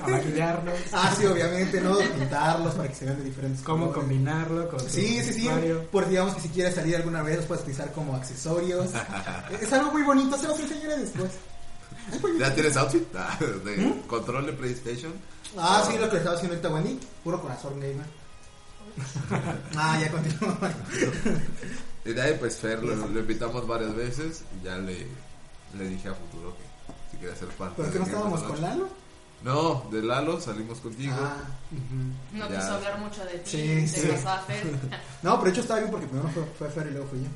a 0.00 0.08
maquillarlos. 0.08 0.74
Ah, 0.92 1.12
sí, 1.16 1.26
obviamente, 1.26 1.80
¿no? 1.80 1.98
Pintarlos 1.98 2.74
para 2.74 2.88
que 2.88 2.94
se 2.94 3.04
vean 3.04 3.18
de 3.18 3.24
diferentes 3.24 3.62
Cómo 3.62 3.86
colores. 3.86 4.00
combinarlo 4.02 4.68
con. 4.68 4.80
Sí, 4.80 5.20
sí, 5.22 5.32
sí. 5.32 5.48
Por 5.90 6.08
digamos 6.08 6.34
que 6.34 6.40
si 6.42 6.48
quieres 6.50 6.74
salir 6.74 6.96
alguna 6.96 7.22
vez, 7.22 7.36
los 7.38 7.46
puedes 7.46 7.62
utilizar 7.62 7.92
como 7.92 8.14
accesorios. 8.14 8.90
es 9.60 9.72
algo 9.72 9.92
muy 9.92 10.02
bonito, 10.02 10.38
se 10.38 10.46
los 10.46 10.58
enseñaré 10.60 10.98
después. 10.98 11.30
¿Ya 12.38 12.54
tienes 12.54 12.76
outfit? 12.76 13.04
Ah, 13.16 13.36
de 13.40 14.02
control 14.06 14.46
de 14.46 14.52
PlayStation. 14.52 15.12
Ah, 15.58 15.82
sí, 15.90 15.98
lo 15.98 16.08
que 16.08 16.18
estaba 16.18 16.36
haciendo 16.36 16.56
ahorita 16.56 16.74
Wendy. 16.74 17.00
Puro 17.24 17.40
corazón 17.40 17.80
gamer. 17.80 18.06
ah, 19.76 19.98
ya 20.00 20.10
continúo. 20.10 20.56
Y 22.04 22.12
de 22.12 22.22
ahí 22.22 22.36
pues 22.38 22.56
Fer 22.56 22.82
lo, 22.82 22.94
lo 22.94 23.20
invitamos 23.20 23.66
varias 23.66 23.94
veces 23.94 24.42
y 24.60 24.64
ya 24.64 24.76
le, 24.78 25.06
le 25.76 25.88
dije 25.88 26.08
a 26.08 26.14
futuro 26.14 26.56
que 26.56 26.64
si 27.10 27.16
quería 27.18 27.34
ser 27.36 27.48
parte. 27.48 27.74
¿Pero 27.78 27.92
que 27.92 27.98
no 27.98 28.04
estábamos 28.06 28.42
con. 28.42 28.60
Lalo? 28.60 28.88
No, 29.42 29.86
de 29.90 30.02
Lalo 30.02 30.40
salimos 30.40 30.78
contigo. 30.80 31.14
Ah, 31.18 31.36
Ujú. 31.70 32.38
No 32.38 32.48
Ya. 32.48 32.56
quiso 32.60 32.72
hablar 32.74 32.98
mucho 33.00 33.24
de 33.24 33.38
ti. 33.40 33.50
Sí, 33.50 33.88
sí. 33.88 34.08
a 34.26 34.38
Fer. 34.38 34.64
no, 35.22 35.32
pero 35.38 35.44
de 35.44 35.50
hecho 35.50 35.60
estaba 35.60 35.80
bien 35.80 35.90
porque 35.90 36.06
primero 36.06 36.28
fue, 36.30 36.44
fue 36.58 36.68
Fer 36.70 36.86
y 36.86 36.90
luego 36.92 37.08
fui 37.08 37.18
yo. 37.22 37.28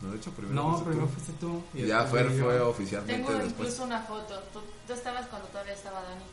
No, 0.00 0.10
de 0.12 0.16
hecho 0.18 0.30
primero 0.32 0.54
No, 0.54 0.70
fuiste 0.72 0.84
primero 0.90 1.06
tú. 1.08 1.12
fuiste 1.14 1.32
tú. 1.40 1.62
Y 1.74 1.86
ya 1.86 2.04
Fer 2.04 2.30
yo. 2.30 2.44
fue 2.44 2.60
oficialmente 2.60 3.14
Tengo 3.14 3.30
después. 3.32 3.52
incluso 3.52 3.84
una 3.84 4.00
foto. 4.02 4.38
Tú, 4.52 4.60
tú 4.86 4.92
estabas 4.92 5.26
cuando 5.28 5.48
todavía 5.48 5.72
estaba 5.74 6.02
Dani. 6.02 6.24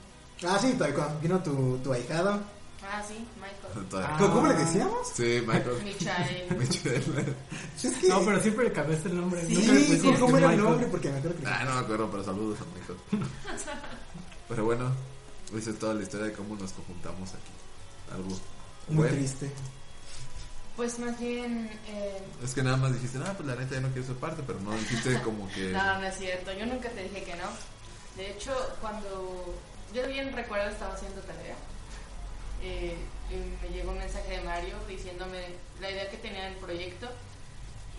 Ah, 0.53 0.59
sí, 0.59 0.73
todavía 0.73 0.95
cuando 0.97 1.19
vino 1.19 1.39
tu, 1.41 1.77
tu 1.77 1.93
ahijado. 1.93 2.39
Ah, 2.83 3.01
sí, 3.07 3.25
Michael. 3.35 3.87
Ah. 4.05 4.15
¿Cómo, 4.19 4.33
cómo 4.35 4.47
le 4.47 4.53
decíamos? 4.55 5.07
Sí, 5.13 5.41
Michael. 5.45 5.81
Michael. 5.83 6.47
Michelle. 6.57 7.35
Sí, 7.77 7.87
es 7.87 7.93
que... 7.97 8.07
No, 8.09 8.21
pero 8.25 8.39
siempre 8.41 8.65
le 8.65 8.71
cambiaste 8.73 9.09
el 9.09 9.17
nombre. 9.21 9.45
Sí, 9.45 9.53
Nunca 9.55 9.73
le 9.73 9.79
pusiste 9.79 10.19
¿cómo 10.19 10.37
era 10.37 10.45
el 10.47 10.51
Michael. 10.53 10.69
nombre? 10.71 10.87
Porque 10.87 11.09
me 11.11 11.17
acuerdo 11.19 11.39
que... 11.39 11.47
Ah, 11.47 11.63
no 11.65 11.73
me 11.75 11.79
acuerdo, 11.79 12.11
pero 12.11 12.23
saludos 12.23 12.59
a 12.61 12.65
Michael. 12.79 13.29
Pero 14.49 14.65
bueno, 14.65 14.91
esa 15.57 15.69
es 15.69 15.79
toda 15.79 15.93
la 15.93 16.01
historia 16.03 16.27
de 16.27 16.33
cómo 16.33 16.55
nos 16.55 16.71
conjuntamos 16.73 17.29
aquí. 17.29 17.51
Algo 18.13 18.29
Muy 18.89 18.97
bueno. 18.97 19.15
triste. 19.15 19.51
Pues 20.75 20.97
más 20.99 21.19
bien... 21.19 21.69
Eh, 21.87 22.21
Es 22.43 22.53
que 22.53 22.63
nada 22.63 22.77
más 22.77 22.93
dijiste, 22.93 23.19
ah, 23.25 23.33
pues 23.35 23.47
la 23.47 23.55
neta 23.55 23.75
ya 23.75 23.81
no 23.81 23.89
quiero 23.89 24.07
ser 24.07 24.15
parte, 24.17 24.41
pero 24.45 24.59
no 24.61 24.71
dijiste 24.73 25.21
como 25.21 25.47
que... 25.49 25.69
no, 25.71 25.99
no 25.99 26.05
es 26.07 26.17
cierto. 26.17 26.51
Yo 26.53 26.65
nunca 26.65 26.89
te 26.89 27.03
dije 27.03 27.23
que 27.23 27.35
no. 27.35 27.47
De 28.17 28.31
hecho, 28.31 28.51
cuando 28.81 29.53
yo 29.93 30.07
bien 30.07 30.33
recuerdo 30.33 30.69
estaba 30.69 30.93
haciendo 30.93 31.21
tarea 31.21 31.55
eh, 32.61 32.95
y 33.29 33.65
me 33.65 33.73
llegó 33.73 33.91
un 33.91 33.97
mensaje 33.97 34.37
de 34.37 34.41
Mario 34.41 34.75
diciéndome 34.87 35.39
la 35.79 35.89
idea 35.89 36.09
que 36.09 36.17
tenía 36.17 36.45
del 36.45 36.55
proyecto 36.55 37.09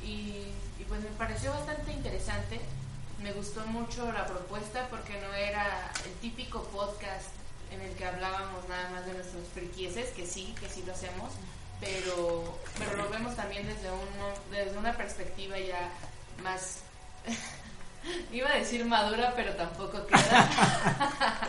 y, 0.05 0.47
pues 0.89 1.01
me 1.03 1.11
pareció 1.11 1.51
bastante 1.53 1.93
interesante. 1.93 2.61
Me 3.23 3.33
gustó 3.33 3.65
mucho 3.67 4.11
la 4.13 4.27
propuesta 4.27 4.89
porque 4.91 5.19
no 5.21 5.33
era 5.33 5.91
el 6.05 6.13
típico 6.15 6.65
podcast 6.65 7.29
en 7.71 7.81
el 7.81 7.95
que 7.95 8.05
hablábamos 8.05 8.69
nada 8.69 8.91
más 8.91 9.07
de 9.07 9.15
nuestros 9.15 9.47
friquieses, 9.55 10.11
que 10.11 10.27
sí, 10.27 10.55
que 10.61 10.69
sí 10.69 10.83
lo 10.85 10.93
hacemos, 10.93 11.33
pero, 11.81 12.59
pero 12.79 12.97
lo 12.97 13.09
vemos 13.09 13.35
también 13.37 13.67
desde, 13.67 13.91
un, 13.91 14.51
desde 14.51 14.77
una 14.77 14.95
perspectiva 14.97 15.59
ya 15.59 15.91
más 16.43 16.81
Iba 18.33 18.51
a 18.51 18.59
decir 18.59 18.85
madura, 18.85 19.33
pero 19.37 19.55
tampoco 19.55 20.07
queda. 20.07 20.51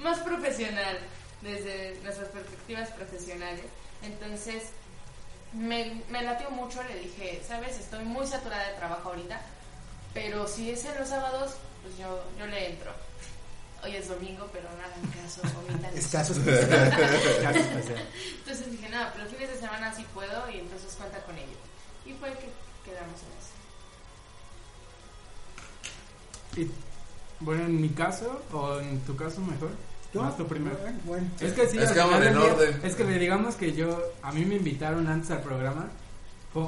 Más 0.00 0.18
profesional, 0.18 0.98
desde 1.44 2.00
nuestras 2.02 2.28
perspectivas 2.30 2.88
profesionales. 2.90 3.66
Entonces, 4.02 4.64
me, 5.52 6.02
me 6.10 6.22
latió 6.22 6.50
mucho, 6.50 6.82
le 6.82 6.98
dije, 6.98 7.42
sabes, 7.46 7.78
estoy 7.78 8.04
muy 8.04 8.26
saturada 8.26 8.68
de 8.68 8.74
trabajo 8.74 9.10
ahorita, 9.10 9.40
pero 10.12 10.48
si 10.48 10.70
es 10.70 10.84
en 10.84 10.98
los 10.98 11.08
sábados, 11.08 11.56
pues 11.82 11.96
yo, 11.98 12.24
yo 12.38 12.46
le 12.46 12.70
entro. 12.70 12.90
Hoy 13.84 13.94
es 13.96 14.08
domingo, 14.08 14.48
pero 14.50 14.68
nada 14.70 14.94
en 14.96 15.10
caso, 15.10 15.42
vomitan. 15.54 15.94
Especial. 15.96 16.90
Caso 17.42 17.58
especial. 17.58 18.08
Entonces 18.38 18.70
dije, 18.70 18.88
nada, 18.88 19.12
pero 19.14 19.28
fines 19.28 19.50
de 19.50 19.58
semana 19.58 19.94
sí 19.94 20.06
puedo 20.14 20.50
y 20.50 20.60
entonces 20.60 20.94
cuenta 20.96 21.18
con 21.24 21.36
ello. 21.36 21.58
Y 22.06 22.14
fue 22.14 22.30
que 22.30 22.48
quedamos 22.84 23.20
en 23.20 23.28
eso. 23.38 23.52
Y, 26.56 26.70
bueno, 27.40 27.64
en 27.64 27.80
mi 27.80 27.90
caso, 27.90 28.42
o 28.52 28.80
en 28.80 29.00
tu 29.00 29.14
caso 29.16 29.40
mejor, 29.40 29.72
Tú 30.36 30.46
primero. 30.46 30.76
Bueno, 31.04 31.26
Es 31.40 31.52
que 31.52 31.66
sí, 31.68 31.78
Es 31.78 31.90
que 31.90 31.98
vamos 31.98 32.14
final 32.16 32.28
en 32.28 32.34
del 32.34 32.42
día- 32.42 32.52
orden. 32.54 32.80
Es 32.84 32.94
que 32.94 33.04
le 33.04 33.18
digamos 33.18 33.54
que 33.56 33.72
yo, 33.72 34.00
a 34.22 34.32
mí 34.32 34.44
me 34.44 34.56
invitaron 34.56 35.06
antes 35.08 35.30
al 35.30 35.42
programa, 35.42 35.88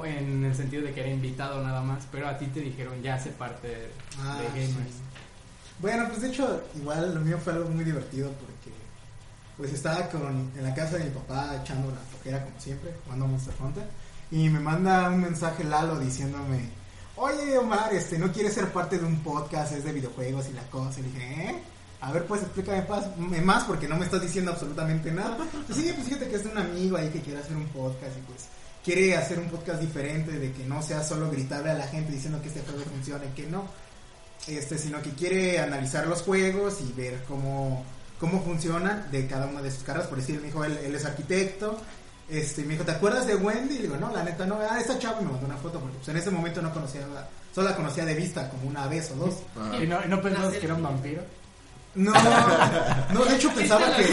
en 0.04 0.44
el 0.44 0.54
sentido 0.56 0.82
de 0.82 0.92
que 0.92 1.00
era 1.00 1.10
invitado 1.10 1.62
nada 1.62 1.80
más, 1.80 2.04
pero 2.10 2.26
a 2.28 2.36
ti 2.36 2.46
te 2.46 2.60
dijeron 2.60 3.00
ya 3.02 3.14
hace 3.14 3.30
parte 3.30 3.68
de, 3.68 3.88
Ah, 4.20 4.38
de 4.40 4.48
gamers. 4.48 4.90
sí. 4.90 5.00
Bueno, 5.78 6.08
pues 6.08 6.22
de 6.22 6.28
hecho, 6.28 6.62
igual 6.74 7.14
lo 7.14 7.20
mío 7.20 7.38
fue 7.42 7.52
algo 7.52 7.68
muy 7.70 7.84
divertido 7.84 8.30
porque 8.32 8.74
pues 9.56 9.72
estaba 9.72 10.08
con, 10.08 10.50
en 10.56 10.62
la 10.64 10.74
casa 10.74 10.98
de 10.98 11.04
mi 11.04 11.10
papá 11.10 11.56
echando 11.62 11.90
la 11.90 11.98
flojera 12.10 12.44
como 12.44 12.58
siempre, 12.60 12.90
jugando 13.04 13.26
Monster 13.28 13.54
Hunter, 13.62 13.84
y 14.30 14.48
me 14.48 14.58
manda 14.58 15.08
un 15.08 15.20
mensaje 15.20 15.62
Lalo 15.64 15.98
diciéndome, 15.98 16.68
oye 17.16 17.56
Omar, 17.56 17.94
este, 17.94 18.18
¿no 18.18 18.32
quieres 18.32 18.54
ser 18.54 18.68
parte 18.72 18.98
de 18.98 19.04
un 19.06 19.20
podcast, 19.20 19.72
es 19.72 19.84
de 19.84 19.92
videojuegos 19.92 20.48
y 20.48 20.52
la 20.52 20.62
cosa? 20.64 20.98
Y 21.00 21.04
le 21.04 21.08
dije, 21.10 21.42
¿eh? 21.50 21.62
A 22.00 22.12
ver, 22.12 22.24
pues 22.24 22.42
explícame 22.42 22.84
más 23.42 23.64
porque 23.64 23.88
no 23.88 23.96
me 23.96 24.04
estás 24.04 24.22
diciendo 24.22 24.52
absolutamente 24.52 25.10
nada. 25.10 25.38
Pues 25.66 25.78
sí, 25.78 25.90
pues 25.94 26.06
fíjate 26.08 26.28
que 26.28 26.36
es 26.36 26.44
un 26.44 26.58
amigo 26.58 26.96
ahí 26.96 27.08
que 27.08 27.20
quiere 27.20 27.40
hacer 27.40 27.56
un 27.56 27.66
podcast 27.68 28.16
y 28.16 28.20
pues 28.20 28.46
quiere 28.84 29.16
hacer 29.16 29.38
un 29.38 29.48
podcast 29.48 29.80
diferente, 29.80 30.32
de 30.32 30.52
que 30.52 30.64
no 30.64 30.82
sea 30.82 31.02
solo 31.02 31.30
gritarle 31.30 31.70
a 31.70 31.74
la 31.74 31.88
gente 31.88 32.12
diciendo 32.12 32.40
que 32.40 32.48
este 32.48 32.60
juego 32.60 32.84
funciona 32.84 33.24
y 33.24 33.30
que 33.30 33.46
no 33.46 33.64
este, 34.46 34.78
sino 34.78 35.02
que 35.02 35.10
quiere 35.10 35.58
analizar 35.58 36.06
los 36.06 36.22
juegos 36.22 36.78
y 36.80 36.92
ver 36.92 37.24
cómo, 37.26 37.84
cómo 38.20 38.42
funcionan 38.42 39.10
de 39.10 39.26
cada 39.26 39.46
una 39.46 39.60
de 39.60 39.70
sus 39.70 39.82
caras. 39.82 40.06
Por 40.06 40.18
decir, 40.18 40.36
me 40.40 40.46
dijo, 40.46 40.64
él, 40.64 40.78
él 40.84 40.94
es 40.94 41.04
arquitecto. 41.04 41.78
Este, 42.28 42.62
me 42.62 42.74
dijo, 42.74 42.84
¿te 42.84 42.92
acuerdas 42.92 43.26
de 43.26 43.36
Wendy? 43.36 43.76
Y 43.76 43.82
digo, 43.82 43.96
no, 43.96 44.12
la 44.12 44.22
neta 44.22 44.46
no. 44.46 44.58
Ah, 44.60 44.78
esta 44.78 44.98
chava 44.98 45.20
y 45.20 45.24
me 45.24 45.32
mandó 45.32 45.46
una 45.46 45.56
foto 45.56 45.80
porque 45.80 45.96
pues, 45.96 46.08
en 46.08 46.16
ese 46.16 46.30
momento 46.30 46.62
no 46.62 46.72
conocía, 46.72 47.02
solo 47.54 47.68
la 47.70 47.76
conocía 47.76 48.04
de 48.04 48.14
vista, 48.14 48.48
como 48.50 48.68
una 48.68 48.86
vez 48.86 49.10
o 49.10 49.16
dos. 49.16 49.34
Ah. 49.56 49.76
¿Y 49.82 49.86
no, 49.86 50.04
y 50.04 50.08
no 50.08 50.20
pensabas 50.22 50.54
que 50.54 50.64
era 50.64 50.74
un 50.74 50.82
vampiro? 50.82 51.22
No, 51.96 52.12
no, 53.12 53.24
de 53.24 53.36
hecho 53.36 53.50
pensaba 53.54 53.96
que, 53.96 54.04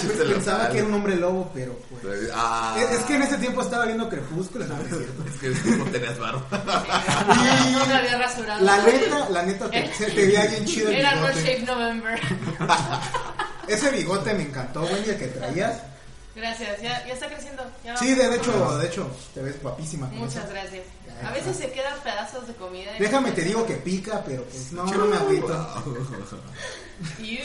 chiste 0.00 0.24
pensaba 0.24 0.68
que 0.68 0.78
era 0.78 0.86
un 0.88 0.94
hombre 0.94 1.14
lobo, 1.14 1.48
pero 1.54 1.78
pues... 2.02 2.28
Ah. 2.34 2.76
Es, 2.76 2.98
es 2.98 3.04
que 3.04 3.14
en 3.14 3.22
ese 3.22 3.38
tiempo 3.38 3.62
estaba 3.62 3.84
viendo 3.86 4.08
Crepúsculo, 4.08 4.66
no, 4.66 4.74
no 4.76 4.82
es 4.82 4.88
cierto. 4.88 5.24
Es 5.26 5.62
que 5.62 5.70
no 5.70 5.84
tenías 5.84 6.18
varo. 6.18 6.44
No 6.50 7.86
me 7.86 7.94
había 7.94 8.18
rasurado. 8.18 8.64
La 8.64 8.82
neta, 8.82 9.28
la 9.30 9.42
neta, 9.44 9.70
te, 9.70 9.94
se 9.94 10.06
te 10.10 10.26
veía 10.26 10.44
bien 10.46 10.64
chido 10.64 10.88
el 10.88 10.96
Era 10.96 11.14
No. 11.14 11.28
Shave 11.28 11.62
November. 11.64 12.20
Ese 13.68 13.90
bigote 13.90 14.34
me 14.34 14.42
encantó, 14.42 14.82
Wendy, 14.82 15.10
el 15.10 15.16
que 15.16 15.26
traías. 15.28 15.74
Gracias, 16.40 16.80
ya, 16.80 17.06
ya 17.06 17.12
está 17.12 17.28
creciendo. 17.28 17.62
ya 17.84 17.96
Sí, 17.96 18.14
de 18.14 18.34
hecho, 18.34 18.78
de 18.78 18.86
hecho, 18.86 19.06
te 19.34 19.42
ves 19.42 19.62
guapísima 19.62 20.06
Muchas 20.06 20.44
eso. 20.44 20.52
gracias. 20.52 20.84
A 21.22 21.30
veces 21.32 21.56
se 21.56 21.70
quedan 21.70 22.00
pedazos 22.02 22.46
de 22.46 22.54
comida. 22.54 22.92
Déjame 22.98 23.32
te 23.32 23.42
digo 23.42 23.66
que 23.66 23.74
pica, 23.74 24.22
pero 24.24 24.42
pues 24.44 24.72
no, 24.72 24.86
no 24.86 25.06
me 25.06 25.16
agüito. 25.16 25.48
Iu, 27.22 27.38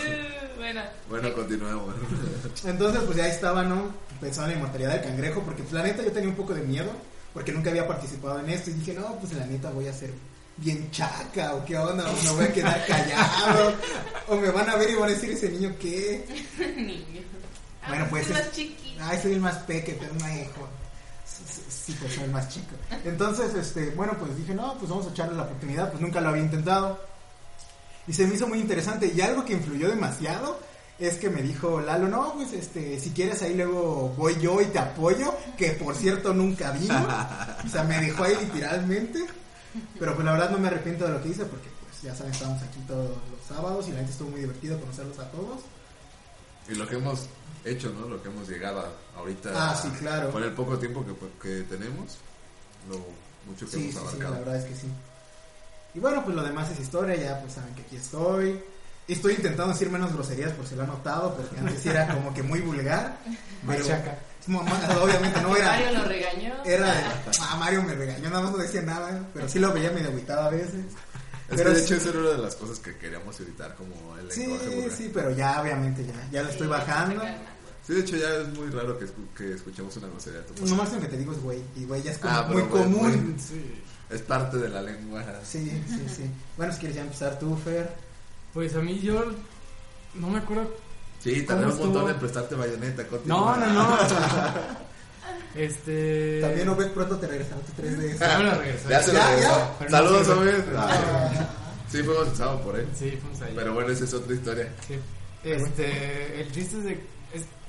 bueno. 0.57 0.81
Bueno, 1.09 1.33
continuemos. 1.33 1.93
Entonces, 2.63 3.01
pues 3.03 3.17
ya 3.17 3.27
estaba, 3.27 3.63
¿no? 3.63 3.93
Pensando 4.21 4.45
en 4.45 4.51
la 4.51 4.57
inmortalidad 4.59 4.93
del 4.93 5.03
cangrejo, 5.03 5.41
porque 5.41 5.63
pues 5.63 5.73
la 5.73 5.83
neta 5.83 6.03
yo 6.03 6.11
tenía 6.13 6.29
un 6.29 6.35
poco 6.35 6.53
de 6.53 6.61
miedo, 6.61 6.91
porque 7.33 7.51
nunca 7.51 7.69
había 7.69 7.85
participado 7.85 8.39
en 8.39 8.49
esto, 8.49 8.69
y 8.69 8.73
dije, 8.73 8.93
no, 8.93 9.15
pues 9.19 9.33
la 9.33 9.45
neta 9.45 9.71
voy 9.71 9.87
a 9.87 9.93
ser 9.93 10.11
bien 10.57 10.89
chaca, 10.91 11.53
o 11.55 11.65
qué 11.65 11.77
onda, 11.77 12.09
o 12.09 12.23
me 12.23 12.29
voy 12.31 12.45
a 12.45 12.53
quedar 12.53 12.85
callado, 12.85 13.73
o 14.27 14.35
me 14.37 14.49
van 14.51 14.69
a 14.69 14.75
ver 14.77 14.89
y 14.89 14.95
van 14.95 15.09
a 15.09 15.13
decir, 15.13 15.31
ese 15.31 15.49
niño 15.49 15.75
qué. 15.79 16.25
Niño. 16.77 17.24
Ah, 17.85 17.89
Bueno, 17.89 18.07
pues, 18.09 18.23
es 18.23 18.29
es- 18.31 18.45
más 18.45 18.51
chiquito. 18.51 19.03
Ay, 19.03 19.19
soy 19.21 19.33
el 19.33 19.41
más 19.41 19.57
peque, 19.59 19.97
pero 19.99 20.13
no 20.13 20.27
hijo. 20.33 20.67
Sí, 21.25 21.43
sí, 21.47 21.61
Sí, 21.69 21.97
pues 21.99 22.13
soy 22.15 22.23
el 22.23 22.31
más 22.31 22.49
chico. 22.49 22.75
Entonces, 23.03 23.53
este, 23.53 23.91
bueno, 23.91 24.13
pues 24.17 24.35
dije, 24.37 24.53
no, 24.55 24.75
pues 24.77 24.89
vamos 24.89 25.05
a 25.05 25.09
echarle 25.11 25.35
la 25.35 25.43
oportunidad, 25.43 25.89
pues 25.91 26.01
nunca 26.01 26.19
lo 26.21 26.29
había 26.29 26.41
intentado. 26.43 26.99
Y 28.07 28.13
se 28.13 28.25
me 28.25 28.35
hizo 28.35 28.47
muy 28.47 28.59
interesante. 28.59 29.11
Y 29.15 29.21
algo 29.21 29.45
que 29.45 29.53
influyó 29.53 29.89
demasiado 29.89 30.59
es 30.97 31.15
que 31.17 31.29
me 31.29 31.41
dijo 31.43 31.81
Lalo, 31.81 32.07
no, 32.07 32.33
pues 32.33 32.53
este, 32.53 32.99
si 32.99 33.11
quieres 33.11 33.41
ahí 33.43 33.53
luego 33.55 34.13
voy 34.17 34.39
yo 34.39 34.61
y 34.61 34.65
te 34.65 34.79
apoyo, 34.79 35.33
que 35.57 35.71
por 35.71 35.95
cierto 35.95 36.33
nunca 36.33 36.71
vino. 36.71 37.07
O 37.65 37.69
sea, 37.69 37.83
me 37.83 37.99
dejó 37.99 38.23
ahí 38.23 38.35
literalmente. 38.41 39.25
Pero 39.99 40.15
pues 40.15 40.25
la 40.25 40.31
verdad 40.31 40.49
no 40.51 40.57
me 40.57 40.67
arrepiento 40.69 41.05
de 41.05 41.11
lo 41.13 41.21
que 41.21 41.29
hice 41.29 41.45
porque 41.45 41.67
pues 41.81 42.01
ya 42.01 42.15
saben, 42.15 42.31
estamos 42.31 42.61
aquí 42.63 42.79
todos 42.87 43.09
los 43.09 43.45
sábados 43.47 43.87
y 43.87 43.91
la 43.91 43.97
gente 43.97 44.11
estuvo 44.13 44.29
muy 44.29 44.39
divertido 44.39 44.79
conocerlos 44.79 45.19
a 45.19 45.29
todos. 45.31 45.61
Y 46.69 46.75
lo 46.75 46.87
que 46.87 46.95
hemos 46.95 47.27
hecho, 47.65 47.91
¿no? 47.99 48.07
Lo 48.07 48.21
que 48.21 48.29
hemos 48.29 48.47
llegado 48.47 48.79
a- 48.79 49.17
ahorita. 49.19 49.49
Ah, 49.53 49.75
sí, 49.75 49.89
claro. 49.99 50.31
Con 50.31 50.43
el 50.43 50.51
poco 50.53 50.77
tiempo 50.77 51.03
que, 51.05 51.13
que 51.49 51.63
tenemos, 51.63 52.17
lo 52.89 52.97
mucho 53.47 53.65
que 53.65 53.71
Sí, 53.77 53.91
sí, 53.91 53.97
hemos 53.97 54.11
sí, 54.11 54.17
abarcado. 54.17 54.33
la 54.33 54.39
verdad 54.39 54.55
es 54.57 54.65
que 54.65 54.75
sí. 54.75 54.87
Y 55.95 55.99
bueno, 55.99 56.23
pues 56.23 56.35
lo 56.35 56.43
demás 56.43 56.69
es 56.71 56.79
historia, 56.79 57.15
ya 57.15 57.39
pues 57.41 57.53
saben 57.53 57.73
que 57.75 57.81
aquí 57.81 57.95
estoy. 57.97 58.59
Estoy 59.07 59.33
intentando 59.35 59.71
decir 59.71 59.89
menos 59.89 60.11
groserías 60.13 60.51
por 60.53 60.65
si 60.65 60.75
lo 60.75 60.81
han 60.81 60.87
notado, 60.89 61.35
porque 61.35 61.59
antes 61.59 61.79
sí 61.81 61.89
era 61.89 62.07
como 62.13 62.33
que 62.33 62.41
muy 62.43 62.59
vulgar. 62.61 63.17
Machaca. 63.63 64.17
Obviamente 65.01 65.41
no 65.41 65.55
era. 65.55 65.67
Mario 65.71 65.91
lo 65.93 66.03
regañó. 66.05 66.53
Era 66.65 66.91
de, 66.93 67.01
ah, 67.41 67.55
Mario 67.59 67.83
me 67.83 67.93
regañó, 67.95 68.29
nada 68.29 68.41
más 68.43 68.51
no 68.51 68.57
decía 68.57 68.81
nada, 68.81 69.27
pero 69.33 69.47
sí 69.49 69.57
lo 69.59 69.71
veía 69.73 69.91
medio 69.91 70.09
agüitado 70.09 70.41
a 70.43 70.49
veces. 70.49 70.85
Es 71.49 71.57
Pero 71.57 71.63
que 71.71 71.75
de 71.75 71.75
sí- 71.79 71.85
hecho 71.85 71.95
eso 71.95 72.09
era 72.09 72.19
una 72.19 72.29
de 72.31 72.37
las 72.39 72.55
cosas 72.55 72.79
que 72.79 72.97
queríamos 72.97 73.39
evitar, 73.39 73.75
como 73.75 74.17
el 74.17 74.31
Sí, 74.31 74.41
lenguaje 74.41 74.69
vulgar. 74.69 74.91
sí, 74.97 75.11
pero 75.13 75.31
ya 75.31 75.61
obviamente 75.61 76.03
ya, 76.05 76.13
ya 76.31 76.43
lo 76.43 76.49
estoy 76.49 76.67
bajando. 76.67 77.21
Sí, 77.85 77.93
de 77.93 77.99
hecho 78.01 78.17
ya 78.17 78.29
es 78.37 78.47
muy 78.57 78.69
raro 78.69 78.97
que, 78.97 79.05
escu- 79.05 79.27
que 79.37 79.53
escuchemos 79.53 79.95
una 79.97 80.07
grosería 80.07 80.39
de 80.39 80.45
tu 80.47 80.53
parte. 80.55 80.95
Lo 80.95 81.01
que 81.01 81.07
te 81.07 81.17
digo 81.17 81.31
es 81.33 81.39
güey, 81.41 81.61
y 81.75 81.85
güey 81.85 82.01
ya 82.01 82.11
es 82.11 82.17
como 82.17 82.33
Ah, 82.33 82.43
muy 82.43 82.61
güey, 82.63 82.83
común. 82.83 83.35
Sí. 83.39 83.61
Es 84.09 84.21
parte 84.21 84.57
de 84.57 84.69
la 84.69 84.81
lengua. 84.81 85.23
Sí, 85.43 85.69
sí, 85.87 86.05
sí. 86.15 86.23
Bueno, 86.57 86.73
si 86.73 86.79
quieres 86.79 86.95
ya 86.95 87.01
empezar 87.03 87.37
tú, 87.39 87.55
Fer. 87.57 87.93
Pues 88.53 88.75
a 88.75 88.79
mí 88.79 88.99
yo 89.01 89.23
no 90.15 90.29
me 90.29 90.39
acuerdo. 90.39 90.73
Sí, 91.19 91.43
¿Cómo 91.45 91.59
tardé 91.61 91.73
un 91.73 91.79
montón 91.79 92.09
en 92.11 92.19
prestarte 92.19 92.55
bayoneta. 92.55 93.03
No, 93.03 93.09
continúa. 93.09 93.57
no, 93.57 93.73
no. 93.73 93.97
Este. 95.55 96.39
También 96.41 96.67
Obed 96.69 96.91
pronto 96.91 97.17
te 97.17 97.27
regresará 97.27 97.61
tu 97.61 97.81
3DS. 97.81 98.19
Ya 98.19 98.37
me 98.39 98.43
lo. 98.43 98.89
Ya 98.89 99.01
se 99.01 99.13
Ya, 99.13 99.19
lo 99.23 99.29
regresó. 99.29 99.77
no 99.81 99.89
Saludos. 99.89 100.27
Obed. 100.29 100.63
Ah. 100.75 101.49
Sí, 101.87 102.01
fuimos 102.03 102.27
el 102.27 102.35
sábado 102.35 102.61
por 102.61 102.77
él. 102.77 102.87
Sí, 102.97 103.11
fuimos 103.21 103.41
ahí. 103.41 103.53
Pero 103.55 103.73
bueno, 103.73 103.89
esa 103.91 104.03
es 104.03 104.13
otra 104.13 104.33
historia. 104.33 104.73
Sí. 104.85 104.95
Este, 105.43 106.41
el 106.41 106.51
chiste 106.51 106.77
es 106.79 106.83
de 106.83 106.99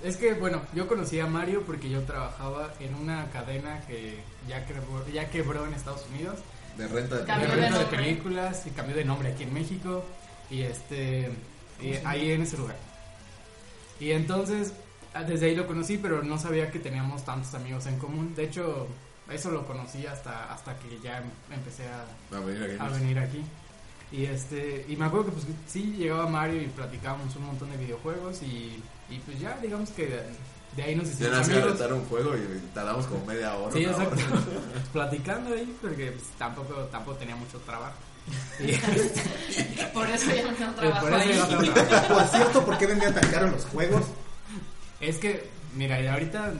es, 0.02 0.16
que 0.16 0.34
bueno, 0.34 0.62
yo 0.74 0.86
conocí 0.86 1.18
a 1.20 1.26
Mario 1.26 1.62
porque 1.66 1.88
yo 1.88 2.02
trabajaba 2.02 2.72
en 2.80 2.94
una 2.94 3.30
cadena 3.30 3.80
que 3.86 4.20
ya 4.48 4.64
quebró, 4.66 5.06
ya 5.12 5.30
quebró 5.30 5.66
en 5.66 5.74
Estados 5.74 6.06
Unidos, 6.12 6.38
De 6.76 6.86
renta 6.88 7.16
de 7.16 7.24
de 7.24 7.46
renta 7.46 7.78
de 7.78 7.84
películas 7.86 8.66
y 8.66 8.70
cambió 8.70 8.96
de 8.96 9.04
nombre 9.04 9.32
aquí 9.32 9.44
en 9.44 9.54
México 9.54 10.04
y 10.50 10.62
este 10.62 11.30
y 11.80 11.94
ahí 12.04 12.32
en 12.32 12.42
ese 12.42 12.56
lugar. 12.56 12.76
Y 13.98 14.12
entonces 14.12 14.72
ah, 15.14 15.22
desde 15.22 15.46
ahí 15.46 15.56
lo 15.56 15.66
conocí, 15.66 15.98
pero 15.98 16.22
no 16.22 16.38
sabía 16.38 16.70
que 16.70 16.78
teníamos 16.78 17.24
tantos 17.24 17.54
amigos 17.54 17.86
en 17.86 17.98
común. 17.98 18.34
De 18.34 18.44
hecho, 18.44 18.86
eso 19.30 19.50
lo 19.50 19.66
conocí 19.66 20.06
hasta 20.06 20.52
hasta 20.52 20.78
que 20.78 20.98
ya 21.02 21.22
empecé 21.50 21.84
a, 21.88 22.40
venir 22.40 22.62
aquí. 22.62 22.76
a 22.78 22.88
venir 22.88 23.18
aquí. 23.18 23.44
Y 24.12 24.26
este 24.26 24.84
y 24.88 24.96
me 24.96 25.06
acuerdo 25.06 25.26
que 25.26 25.32
pues 25.32 25.46
sí 25.66 25.94
llegaba 25.96 26.28
Mario 26.28 26.62
y 26.62 26.66
platicábamos 26.66 27.34
un 27.36 27.46
montón 27.46 27.70
de 27.70 27.76
videojuegos 27.76 28.42
y, 28.42 28.82
y 29.08 29.18
pues 29.20 29.38
ya 29.40 29.56
digamos 29.62 29.90
que 29.90 30.20
de 30.76 30.82
ahí 30.82 30.94
nos 30.94 31.06
Ya 31.18 31.28
hicimos 31.28 31.38
nos 31.38 31.48
iba 31.48 31.58
a 31.58 31.62
amigos. 31.62 31.90
un 31.92 32.04
juego 32.06 32.36
y 32.36 32.58
tardamos 32.74 33.06
como 33.06 33.24
media 33.24 33.54
hora. 33.56 33.72
Sí, 33.72 33.84
exacto. 33.84 34.14
hora. 34.14 34.42
Platicando 34.92 35.54
ahí, 35.54 35.76
porque 35.80 36.12
pues, 36.12 36.24
tampoco, 36.38 36.74
tampoco 36.90 37.16
tenía 37.18 37.36
mucho 37.36 37.58
trabajo. 37.60 37.94
Y, 38.58 38.72
Por 39.94 40.08
eso 40.10 40.34
ya 40.34 40.42
no 40.42 40.50
Eh, 40.50 40.72
trabajo 40.76 41.06
por 41.06 41.12
eso 41.14 41.46
no 41.56 41.72
trabajo. 41.72 42.14
Por 42.14 42.24
cierto, 42.28 42.64
¿por 42.64 42.78
qué 42.78 42.86
vendían 42.86 43.14
tan 43.14 43.30
caros 43.30 43.52
los 43.52 43.64
juegos? 43.66 44.02
Es 45.00 45.18
que, 45.18 45.48
mira, 45.74 46.00
y 46.00 46.06
ahorita. 46.06 46.52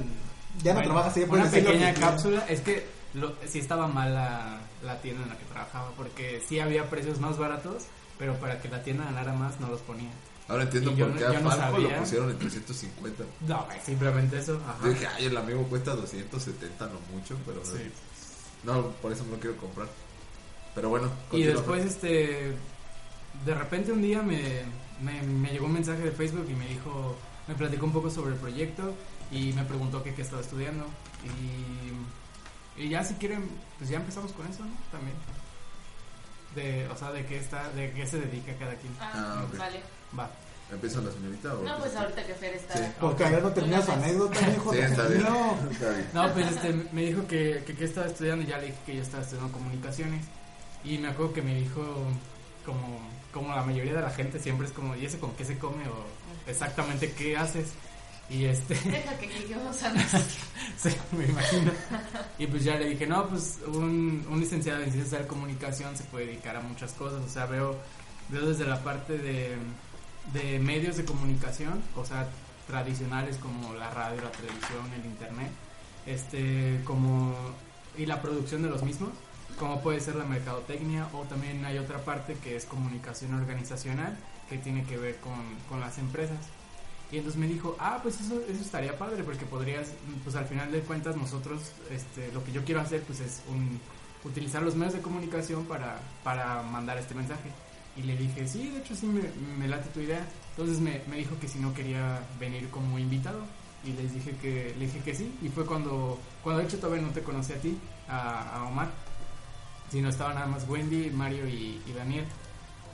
Ya 0.62 0.74
no 0.74 0.82
trabajas 0.82 1.16
ahí, 1.16 1.26
Una 1.28 1.50
pequeña 1.50 1.92
cápsula. 1.94 2.44
Es 2.48 2.60
que 2.60 2.86
lo, 3.14 3.34
sí 3.46 3.58
estaba 3.58 3.88
mal 3.88 4.14
la, 4.14 4.58
la 4.84 5.00
tienda 5.00 5.24
en 5.24 5.28
la 5.30 5.36
que 5.38 5.44
trabajaba, 5.46 5.90
porque 5.96 6.40
sí 6.48 6.60
había 6.60 6.88
precios 6.88 7.18
más 7.18 7.36
baratos, 7.36 7.84
pero 8.18 8.34
para 8.36 8.60
que 8.60 8.68
la 8.68 8.82
tienda 8.82 9.04
ganara 9.04 9.32
más 9.32 9.58
no 9.60 9.68
los 9.68 9.80
ponía. 9.80 10.10
Ahora 10.48 10.62
entiendo 10.62 10.90
por 10.94 11.08
no- 11.08 11.16
qué 11.16 11.24
a 11.26 11.40
no 11.40 11.50
Falco 11.50 11.78
lo 11.78 11.98
pusieron 11.98 12.30
en 12.30 12.38
350. 12.38 13.24
No, 13.48 13.64
güey, 13.64 13.80
simplemente 13.84 14.38
eso. 14.38 14.60
Ajá. 14.66 14.78
Yo 14.84 14.90
dije, 14.90 15.06
ay, 15.08 15.24
el 15.26 15.36
amigo 15.36 15.62
cuesta 15.64 15.94
270, 15.96 16.86
no 16.86 17.00
mucho, 17.12 17.36
pero 17.44 17.64
Sí. 17.64 17.90
no, 18.62 18.90
por 19.02 19.12
eso 19.12 19.24
no 19.24 19.32
lo 19.32 19.40
quiero 19.40 19.56
comprar. 19.56 19.88
Pero 20.74 20.88
bueno, 20.90 21.10
Y 21.32 21.42
después, 21.42 21.84
este, 21.84 22.52
de 23.44 23.54
repente 23.54 23.90
un 23.92 24.02
día 24.02 24.22
me, 24.22 24.62
me, 25.02 25.20
me 25.22 25.50
llegó 25.50 25.66
un 25.66 25.72
mensaje 25.72 26.02
de 26.02 26.12
Facebook 26.12 26.46
y 26.48 26.54
me 26.54 26.66
dijo, 26.68 27.16
me 27.48 27.54
platicó 27.54 27.86
un 27.86 27.92
poco 27.92 28.10
sobre 28.10 28.34
el 28.34 28.38
proyecto 28.38 28.94
y 29.32 29.52
me 29.52 29.64
preguntó 29.64 30.02
que 30.04 30.14
qué 30.14 30.22
estaba 30.22 30.42
estudiando. 30.42 30.84
Y, 32.76 32.82
y 32.84 32.88
ya 32.90 33.02
si 33.02 33.14
quieren, 33.14 33.48
pues 33.78 33.90
ya 33.90 33.96
empezamos 33.96 34.30
con 34.32 34.46
eso, 34.46 34.64
¿no? 34.64 34.70
También. 34.92 35.16
De, 36.54 36.86
o 36.88 36.96
sea, 36.96 37.10
de 37.12 37.26
qué 37.26 37.38
está, 37.38 37.68
de 37.70 37.90
qué 37.92 38.06
se 38.06 38.18
dedica 38.20 38.54
cada 38.58 38.74
quien. 38.76 38.92
Ah, 39.00 39.12
Ah, 39.40 39.44
ok. 39.50 39.58
vale. 39.58 39.80
Va. 40.18 40.30
¿Empieza 40.70 41.00
la 41.00 41.12
señorita 41.12 41.54
o 41.54 41.62
No, 41.62 41.78
pues 41.78 41.94
ahorita 41.94 42.26
que 42.26 42.34
Fer 42.34 42.54
está. 42.54 42.76
Sí. 42.76 42.84
Porque 43.00 43.24
a 43.24 43.30
ver, 43.30 43.42
no 43.42 43.50
termina 43.50 43.82
su 43.82 43.92
anécdota, 43.92 44.40
mijo. 44.48 44.72
Sí, 44.72 44.78
está 44.80 45.06
bien. 45.06 45.22
tranquilo. 45.22 45.70
Está 45.70 45.90
bien. 45.90 46.08
No, 46.12 46.32
pues 46.32 46.46
este, 46.48 46.72
me 46.92 47.02
dijo 47.02 47.26
que, 47.26 47.62
que, 47.64 47.74
que 47.74 47.84
estaba 47.84 48.06
estudiando 48.08 48.42
y 48.44 48.48
ya 48.48 48.58
le 48.58 48.66
dije 48.66 48.78
que 48.84 48.96
yo 48.96 49.02
estaba 49.02 49.22
estudiando 49.22 49.52
comunicaciones. 49.52 50.24
Y 50.82 50.98
me 50.98 51.08
acuerdo 51.08 51.34
que 51.34 51.42
me 51.42 51.54
dijo, 51.54 51.82
como, 52.64 53.00
como 53.32 53.54
la 53.54 53.62
mayoría 53.62 53.94
de 53.94 54.02
la 54.02 54.10
gente 54.10 54.40
siempre 54.40 54.66
es 54.66 54.72
como, 54.72 54.96
¿y 54.96 55.06
eso 55.06 55.20
con 55.20 55.32
qué 55.36 55.44
se 55.44 55.56
come? 55.56 55.88
O 55.88 56.50
exactamente 56.50 57.12
qué 57.12 57.36
haces. 57.36 57.68
Y 58.28 58.44
este, 58.46 58.74
Deja 58.74 59.16
que 59.18 59.26
lleguemos 59.38 59.80
a 59.84 59.92
sí, 60.76 60.90
me 61.12 61.26
imagino. 61.26 61.70
Y 62.38 62.46
pues 62.48 62.64
ya 62.64 62.74
le 62.76 62.88
dije, 62.88 63.06
no, 63.06 63.28
pues 63.28 63.58
un, 63.68 64.26
un 64.28 64.40
licenciado 64.40 64.80
en 64.82 64.90
ciencias 64.90 65.12
de 65.12 65.20
la 65.20 65.28
comunicación 65.28 65.96
se 65.96 66.02
puede 66.04 66.26
dedicar 66.26 66.56
a 66.56 66.60
muchas 66.60 66.92
cosas. 66.92 67.22
O 67.24 67.28
sea, 67.28 67.46
veo, 67.46 67.76
veo 68.28 68.46
desde 68.46 68.64
la 68.64 68.82
parte 68.82 69.16
de, 69.16 69.56
de 70.32 70.58
medios 70.58 70.96
de 70.96 71.04
comunicación, 71.04 71.82
o 71.94 72.04
sea, 72.04 72.28
tradicionales 72.66 73.36
como 73.36 73.74
la 73.74 73.90
radio, 73.90 74.22
la 74.22 74.32
televisión, 74.32 74.92
el 74.98 75.06
internet, 75.06 75.50
este, 76.06 76.80
como, 76.84 77.34
y 77.96 78.06
la 78.06 78.20
producción 78.20 78.62
de 78.62 78.68
los 78.68 78.82
mismos, 78.82 79.10
como 79.58 79.80
puede 79.82 80.00
ser 80.00 80.16
la 80.16 80.24
mercadotecnia, 80.24 81.08
o 81.12 81.22
también 81.22 81.64
hay 81.64 81.78
otra 81.78 81.98
parte 82.04 82.36
que 82.42 82.56
es 82.56 82.64
comunicación 82.64 83.34
organizacional, 83.34 84.16
que 84.48 84.58
tiene 84.58 84.84
que 84.84 84.96
ver 84.96 85.16
con, 85.16 85.40
con 85.68 85.80
las 85.80 85.98
empresas. 85.98 86.38
Y 87.10 87.18
entonces 87.18 87.40
me 87.40 87.46
dijo, 87.46 87.76
ah, 87.78 88.00
pues 88.02 88.20
eso, 88.20 88.40
eso 88.48 88.60
estaría 88.60 88.98
padre, 88.98 89.22
porque 89.22 89.46
podrías, 89.46 89.92
pues 90.24 90.34
al 90.34 90.46
final 90.46 90.72
de 90.72 90.80
cuentas 90.80 91.16
nosotros, 91.16 91.72
este, 91.90 92.32
lo 92.32 92.42
que 92.44 92.52
yo 92.52 92.64
quiero 92.64 92.80
hacer, 92.80 93.02
pues 93.02 93.20
es 93.20 93.42
un, 93.48 93.80
utilizar 94.24 94.62
los 94.62 94.74
medios 94.74 94.94
de 94.94 95.00
comunicación 95.00 95.64
para, 95.66 96.00
para 96.24 96.62
mandar 96.62 96.98
este 96.98 97.14
mensaje. 97.14 97.50
Y 97.96 98.02
le 98.02 98.16
dije, 98.16 98.46
sí, 98.46 98.68
de 98.70 98.78
hecho 98.78 98.94
sí 98.94 99.06
me, 99.06 99.22
me 99.58 99.68
late 99.68 99.88
tu 99.90 100.00
idea. 100.00 100.26
Entonces 100.50 100.80
me, 100.80 101.00
me 101.08 101.16
dijo 101.16 101.38
que 101.38 101.48
si 101.48 101.58
no 101.58 101.72
quería 101.72 102.20
venir 102.38 102.68
como 102.70 102.98
invitado. 102.98 103.40
Y 103.84 103.92
les 103.92 104.12
dije 104.12 104.36
que, 104.36 104.74
le 104.78 104.86
dije 104.86 105.00
que 105.00 105.14
sí. 105.14 105.38
Y 105.42 105.48
fue 105.48 105.64
cuando, 105.64 106.18
cuando 106.42 106.60
de 106.60 106.68
hecho 106.68 106.78
todavía 106.78 107.02
no 107.02 107.12
te 107.12 107.22
conocí 107.22 107.52
a 107.52 107.60
ti, 107.60 107.78
a, 108.08 108.56
a 108.56 108.64
Omar. 108.64 108.90
Sino 109.90 110.08
estaba 110.08 110.34
nada 110.34 110.46
más 110.46 110.68
Wendy, 110.68 111.10
Mario 111.10 111.46
y, 111.48 111.80
y 111.86 111.92
Daniel. 111.92 112.26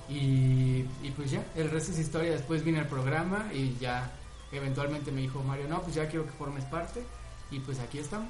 Y, 0.08 0.84
y 1.02 1.12
pues 1.16 1.30
ya, 1.30 1.44
el 1.56 1.70
resto 1.70 1.92
es 1.92 1.98
historia. 1.98 2.32
Después 2.32 2.62
vine 2.62 2.80
al 2.80 2.88
programa 2.88 3.50
y 3.52 3.76
ya 3.78 4.12
eventualmente 4.52 5.10
me 5.10 5.22
dijo 5.22 5.42
Mario, 5.42 5.66
no, 5.68 5.80
pues 5.82 5.94
ya 5.94 6.06
quiero 6.08 6.26
que 6.26 6.32
formes 6.32 6.64
parte. 6.66 7.02
Y 7.50 7.60
pues 7.60 7.78
aquí 7.80 7.98
estamos. 7.98 8.28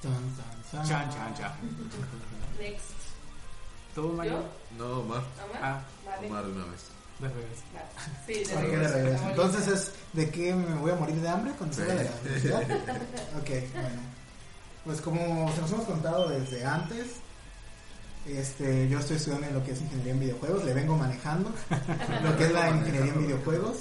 Tan, 0.00 0.12
tan, 0.12 0.62
tan. 0.70 0.88
Chan, 0.88 1.10
chan, 1.10 1.34
chan. 1.34 1.52
Next. 2.58 3.01
¿Tú, 3.94 4.08
Mario? 4.12 4.42
No, 4.78 5.00
Omar. 5.00 5.22
¿Omar? 5.48 5.60
Ah, 5.62 5.82
Vale. 6.06 6.26
Omar 6.28 6.44
de 6.46 6.52
una 6.52 6.64
vez. 6.66 6.80
de 7.18 7.28
regreso. 7.28 7.62
Va. 7.76 7.82
Sí, 8.26 8.32
de 8.44 8.56
Ok, 8.56 8.62
de 8.82 8.88
regreso. 8.88 9.28
Entonces 9.30 9.68
es 9.68 9.92
de 10.12 10.30
qué 10.30 10.54
me 10.54 10.74
voy 10.76 10.90
a 10.90 10.94
morir 10.96 11.16
de 11.20 11.28
hambre 11.28 11.52
cuando 11.58 11.76
salga 11.76 11.94
de 11.94 12.04
la 12.04 12.10
universidad. 12.22 12.62
Ok, 13.40 13.48
bueno. 13.74 14.00
Pues 14.84 15.00
como 15.00 15.52
se 15.54 15.60
nos 15.60 15.70
hemos 15.72 15.86
contado 15.86 16.28
desde 16.28 16.64
antes, 16.64 17.06
este, 18.26 18.88
yo 18.88 18.98
estoy 18.98 19.16
estudiando 19.16 19.46
en 19.46 19.54
lo 19.54 19.64
que 19.64 19.72
es 19.72 19.80
ingeniería 19.80 20.12
en 20.12 20.20
videojuegos, 20.20 20.64
le 20.64 20.74
vengo 20.74 20.96
manejando 20.96 21.50
lo 22.22 22.36
que 22.36 22.44
es 22.46 22.52
la 22.52 22.70
ingeniería 22.70 23.12
en 23.12 23.20
videojuegos. 23.26 23.78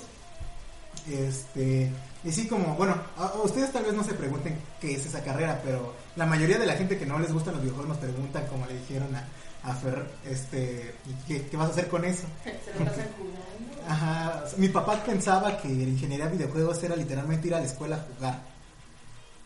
Este, 1.10 1.92
y 2.24 2.32
sí 2.32 2.48
como, 2.48 2.76
bueno, 2.76 2.96
a- 3.18 3.26
a 3.30 3.42
ustedes 3.42 3.72
tal 3.72 3.84
vez 3.84 3.94
no 3.94 4.04
se 4.04 4.14
pregunten 4.14 4.60
qué 4.80 4.94
es 4.96 5.06
esa 5.08 5.24
carrera, 5.24 5.60
pero 5.64 5.94
la 6.16 6.28
mayoría 6.28 6.60
de 6.60 6.68
la 6.68 6.74
gente 6.76 6.98
que 7.00 7.06
no 7.08 7.18
les 7.18 7.34
gustan 7.34 7.54
los 7.56 7.64
videojuegos 7.64 7.90
nos 7.90 7.98
preguntan, 7.98 8.46
como 8.48 8.68
le 8.68 8.76
dijeron 8.76 9.16
a, 9.16 9.24
a 9.64 9.74
Fer, 9.76 10.06
este, 10.26 10.96
¿qué, 11.28 11.46
¿qué 11.46 11.58
vas 11.58 11.70
a 11.70 11.72
hacer 11.72 11.88
con 11.88 12.04
eso? 12.04 12.24
Se 12.44 12.80
lo 12.80 12.86
pasan 12.86 13.08
jugando. 13.18 13.62
Ajá, 13.88 14.44
mi 14.58 14.70
papá 14.70 15.04
pensaba 15.04 15.58
que 15.58 15.68
la 15.68 15.84
ingeniería 15.84 16.26
de 16.26 16.38
videojuegos 16.38 16.82
era 16.84 16.96
literalmente 16.96 17.48
ir 17.48 17.56
a 17.56 17.60
la 17.60 17.66
escuela 17.66 17.96
a 17.96 18.00
jugar. 18.00 18.42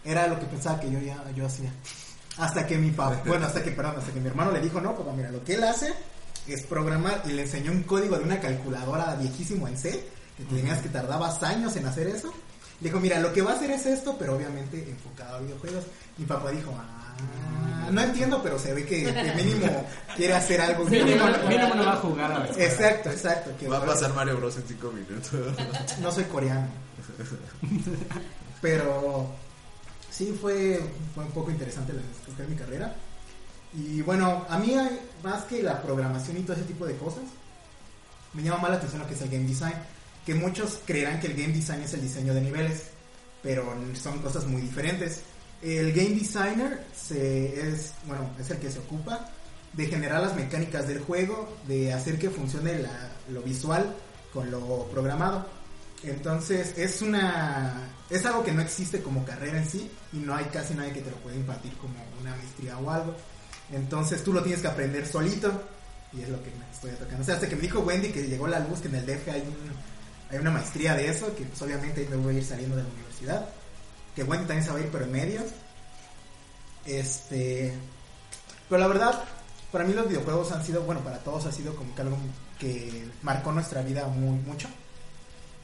Era 0.03 0.27
lo 0.27 0.39
que 0.39 0.45
pensaba 0.45 0.79
que 0.79 0.91
yo 0.91 0.99
ya 0.99 1.23
yo 1.35 1.45
hacía. 1.45 1.71
Hasta 2.37 2.65
que 2.67 2.77
mi 2.77 2.91
papá, 2.91 3.21
bueno, 3.25 3.45
hasta 3.45 3.63
que, 3.63 3.71
perdón, 3.71 3.95
hasta 3.97 4.11
que 4.11 4.19
mi 4.19 4.27
hermano 4.27 4.51
le 4.51 4.61
dijo, 4.61 4.79
no, 4.79 4.95
papá, 4.95 5.11
mira, 5.13 5.31
lo 5.31 5.43
que 5.43 5.55
él 5.55 5.63
hace 5.63 5.93
es 6.47 6.63
programar 6.63 7.23
y 7.25 7.31
le 7.31 7.43
enseñó 7.43 7.71
un 7.71 7.83
código 7.83 8.17
de 8.17 8.23
una 8.23 8.39
calculadora 8.39 9.15
viejísimo 9.15 9.67
en 9.67 9.77
C, 9.77 10.05
que 10.37 10.43
tenías 10.43 10.79
que 10.79 10.89
tardabas 10.89 11.41
años 11.43 11.75
en 11.75 11.87
hacer 11.87 12.07
eso. 12.07 12.33
Le 12.81 12.89
dijo, 12.89 12.99
mira, 12.99 13.19
lo 13.19 13.31
que 13.33 13.41
va 13.41 13.51
a 13.51 13.55
hacer 13.55 13.71
es 13.71 13.85
esto, 13.85 14.15
pero 14.19 14.35
obviamente 14.35 14.77
enfocado 14.89 15.37
a 15.37 15.39
videojuegos. 15.39 15.85
Mi 16.17 16.25
papá 16.25 16.51
dijo, 16.51 16.73
ah, 16.77 17.04
no 17.91 18.01
entiendo, 18.01 18.41
pero 18.41 18.57
se 18.59 18.73
ve 18.73 18.85
que, 18.85 19.03
que 19.05 19.33
mínimo 19.43 19.85
quiere 20.15 20.33
hacer 20.33 20.59
algo. 20.61 20.85
Mínimo, 20.85 21.25
mínimo 21.47 21.75
no 21.75 21.85
va 21.85 21.93
a 21.93 21.97
jugar 21.97 22.31
a 22.31 22.39
la 22.39 22.45
escuela. 22.45 22.69
Exacto, 22.69 23.09
exacto. 23.11 23.51
que 23.59 23.67
Va 23.67 23.77
a 23.77 23.85
pasar 23.85 24.13
Mario 24.13 24.37
Bros 24.37 24.57
en 24.57 24.63
5 24.67 24.91
minutos. 24.91 25.31
no 26.01 26.11
soy 26.11 26.23
coreano. 26.25 26.67
Pero 28.61 29.29
sí 30.11 30.37
fue, 30.39 30.79
fue 31.13 31.23
un 31.25 31.31
poco 31.31 31.51
interesante 31.51 31.93
la- 31.93 32.01
escoger 32.01 32.47
mi 32.47 32.55
carrera. 32.55 32.95
Y 33.73 34.01
bueno, 34.01 34.45
a 34.49 34.57
mí 34.57 34.75
más 35.23 35.43
que 35.43 35.61
la 35.61 35.81
programación 35.81 36.37
y 36.37 36.41
todo 36.41 36.53
ese 36.55 36.65
tipo 36.65 36.85
de 36.85 36.95
cosas, 36.95 37.23
me 38.33 38.41
llama 38.41 38.59
más 38.63 38.71
la 38.71 38.77
atención 38.77 39.01
lo 39.01 39.07
que 39.07 39.13
es 39.13 39.21
el 39.21 39.29
game 39.29 39.45
design. 39.45 39.73
Que 40.25 40.33
muchos 40.33 40.79
creerán 40.85 41.19
que 41.19 41.27
el 41.27 41.33
game 41.35 41.53
design 41.53 41.81
es 41.81 41.93
el 41.93 42.01
diseño 42.01 42.33
de 42.33 42.41
niveles, 42.41 42.85
pero 43.43 43.63
son 44.01 44.19
cosas 44.19 44.45
muy 44.45 44.61
diferentes. 44.61 45.21
El 45.65 45.91
game 45.93 46.11
designer 46.11 46.85
se, 46.95 47.69
es, 47.69 47.93
bueno, 48.05 48.29
es 48.39 48.49
el 48.51 48.57
que 48.59 48.69
se 48.71 48.79
ocupa 48.79 49.29
de 49.73 49.87
generar 49.87 50.21
las 50.21 50.35
mecánicas 50.35 50.87
del 50.87 50.99
juego, 50.99 51.57
de 51.67 51.91
hacer 51.91 52.17
que 52.19 52.29
funcione 52.29 52.79
la- 52.79 53.11
lo 53.29 53.41
visual 53.41 53.93
con 54.31 54.51
lo 54.51 54.85
programado. 54.91 55.45
Entonces 56.03 56.73
es 56.77 57.01
una 57.01 57.89
es 58.09 58.23
algo 58.25 58.43
que 58.43 58.51
no 58.51 58.61
existe 58.61 59.01
como 59.01 59.25
carrera 59.25 59.57
en 59.57 59.67
sí 59.67 59.89
y 60.13 60.17
no 60.17 60.35
hay 60.35 60.45
casi 60.45 60.75
nadie 60.75 60.93
que 60.93 61.01
te 61.01 61.09
lo 61.09 61.17
pueda 61.17 61.35
impartir 61.35 61.73
como 61.77 61.95
una 62.21 62.35
maestría 62.35 62.77
o 62.77 62.89
algo. 62.91 63.15
Entonces 63.73 64.23
tú 64.23 64.31
lo 64.31 64.43
tienes 64.43 64.61
que 64.61 64.67
aprender 64.67 65.07
solito 65.07 65.51
y 66.13 66.21
es 66.21 66.29
lo 66.29 66.41
que 66.43 66.51
me 66.51 66.69
estoy 66.71 66.91
tocando. 66.91 67.21
O 67.23 67.25
sea, 67.25 67.35
hasta 67.35 67.49
que 67.49 67.55
me 67.55 67.63
dijo 67.63 67.79
Wendy 67.79 68.09
que 68.09 68.27
llegó 68.27 68.47
la 68.47 68.59
luz 68.59 68.79
que 68.81 68.87
en 68.89 68.95
el 68.95 69.05
DF 69.07 69.29
hay 69.31 69.41
un 69.41 69.95
hay 70.29 70.37
una 70.39 70.51
maestría 70.51 70.93
de 70.95 71.07
eso, 71.09 71.35
que 71.35 71.43
pues 71.45 71.59
obviamente 71.61 72.05
me 72.09 72.15
voy 72.17 72.35
a 72.35 72.37
ir 72.39 72.45
saliendo 72.45 72.75
de 72.75 72.83
la 72.83 72.89
universidad. 72.89 73.49
Que 74.15 74.23
Wendy 74.23 74.45
también 74.45 74.63
se 74.65 74.71
va 74.71 74.77
a 74.77 74.81
ir 74.81 74.89
pero 74.91 75.05
en 75.05 75.11
medios. 75.11 75.45
Este 76.85 77.73
pero 78.69 78.81
la 78.81 78.87
verdad, 78.87 79.23
para 79.71 79.83
mí 79.85 79.93
los 79.93 80.07
videojuegos 80.07 80.51
han 80.51 80.65
sido, 80.65 80.81
bueno, 80.81 81.01
para 81.01 81.19
todos 81.19 81.45
ha 81.45 81.51
sido 81.51 81.75
como 81.75 81.93
que 81.93 82.01
algo 82.01 82.17
que 82.59 83.07
marcó 83.21 83.51
nuestra 83.51 83.81
vida 83.81 84.07
muy 84.07 84.39
mucho. 84.39 84.67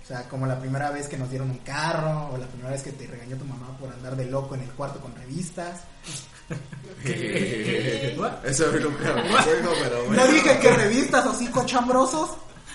O 0.04 0.06
sea, 0.06 0.28
como 0.28 0.46
la 0.46 0.60
primera 0.60 0.92
vez 0.92 1.08
que 1.08 1.18
nos 1.18 1.30
dieron 1.30 1.50
un 1.52 1.60
carro, 1.60 2.32
o 2.34 2.38
la 2.38 2.48
primera 2.48 2.72
vez 2.72 2.84
que 2.84 2.92
te 2.92 3.08
regañó 3.08 3.38
tu 3.38 3.46
mamá 3.46 3.78
por 3.80 3.92
andar 3.92 4.16
de 4.16 4.26
loco 4.26 4.56
en 4.56 4.62
el 4.62 4.70
cuarto 4.72 5.00
con 5.00 5.16
revistas. 5.16 5.82
Eso 8.44 8.72
nunca 8.74 9.14
me 9.14 9.22
acuerdo, 9.22 9.72
pero 9.82 10.06
bueno. 10.06 10.26
No 10.26 10.32
dije 10.32 10.60
que 10.60 10.72
revistas 10.72 11.26
así 11.26 11.48
cochambrosos. 11.48 12.32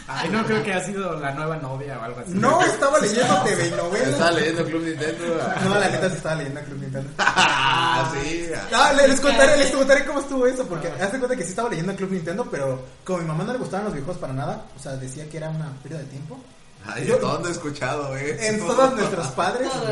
Ay, 0.09 0.29
no 0.31 0.45
creo 0.47 0.62
que 0.62 0.73
ha 0.73 0.85
sido 0.85 1.19
la 1.19 1.33
nueva 1.33 1.57
novia 1.57 1.99
o 1.99 2.03
algo 2.03 2.21
así. 2.21 2.31
No, 2.35 2.62
estaba 2.62 2.99
leyendo 3.01 3.42
TV 3.42 3.62
y 3.62 3.66
Estaba 3.66 3.83
novelas. 3.88 4.35
leyendo 4.37 4.64
Club 4.64 4.83
Nintendo. 4.85 5.25
No, 5.64 5.79
la 5.79 5.88
neta 5.88 6.09
sí 6.11 6.16
estaba 6.16 6.35
leyendo 6.37 6.61
Club 6.62 6.81
Nintendo. 6.81 7.11
Ah, 7.19 8.12
sí. 8.14 8.49
Ah, 8.75 8.92
le- 8.92 9.09
les 9.09 9.21
contaré, 9.21 9.57
les 9.57 9.71
contaré 9.73 10.05
cómo 10.05 10.21
estuvo 10.21 10.47
eso, 10.47 10.64
porque 10.66 10.88
hazte 10.88 11.19
cuenta 11.19 11.35
que 11.37 11.42
sí 11.45 11.51
estaba 11.51 11.69
leyendo 11.71 11.95
Club 11.97 12.12
Nintendo, 12.12 12.47
pero 12.51 12.85
como 13.05 13.19
a 13.19 13.23
mi 13.23 13.29
mamá 13.29 13.45
no 13.45 13.53
le 13.53 13.59
gustaban 13.59 13.85
los 13.87 13.95
videojuegos 13.95 14.21
para 14.21 14.33
nada, 14.33 14.62
o 14.79 14.83
sea, 14.83 14.92
decía 14.97 15.29
que 15.29 15.37
era 15.38 15.49
una 15.51 15.71
pérdida 15.83 16.01
de 16.01 16.07
tiempo. 16.07 16.38
Ay, 16.87 17.07
Yo- 17.07 17.19
¿dónde 17.19 17.49
he 17.49 17.53
escuchado 17.53 18.14
eso? 18.16 18.42
en 18.45 18.61
todos 18.66 18.95
nuestros 18.95 19.27
padres, 19.29 19.69
Todo 19.73 19.88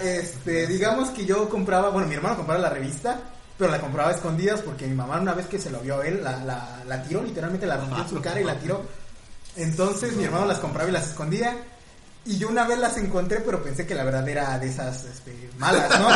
este, 0.00 0.66
digamos 0.66 1.10
que 1.10 1.24
yo 1.24 1.48
compraba, 1.48 1.90
bueno, 1.90 2.08
mi 2.08 2.14
hermano 2.14 2.36
compraba 2.36 2.60
la 2.60 2.70
revista, 2.70 3.18
pero 3.58 3.70
la 3.70 3.80
compraba 3.80 4.10
a 4.10 4.14
escondidas 4.14 4.60
porque 4.60 4.86
mi 4.86 4.94
mamá 4.94 5.20
una 5.20 5.34
vez 5.34 5.46
que 5.46 5.58
se 5.58 5.70
lo 5.70 5.78
vio 5.80 6.00
a 6.00 6.06
él, 6.06 6.22
la, 6.24 6.38
la, 6.44 6.82
la 6.86 7.02
tiró, 7.02 7.22
literalmente 7.22 7.66
la 7.66 7.76
rompió 7.76 8.02
en 8.02 8.08
su 8.08 8.20
cara 8.20 8.40
y 8.40 8.44
la 8.44 8.54
tiró. 8.56 8.82
Entonces 9.56 10.14
mi 10.16 10.24
hermano 10.24 10.46
las 10.46 10.58
compraba 10.58 10.88
y 10.88 10.92
las 10.92 11.08
escondía. 11.08 11.56
Y 12.24 12.38
yo 12.38 12.48
una 12.48 12.64
vez 12.64 12.78
las 12.78 12.96
encontré, 12.98 13.40
pero 13.40 13.62
pensé 13.62 13.84
que 13.84 13.96
la 13.96 14.04
verdad 14.04 14.26
era 14.28 14.56
de 14.58 14.68
esas 14.68 15.04
este, 15.04 15.50
malas, 15.58 15.90
¿no? 15.98 16.08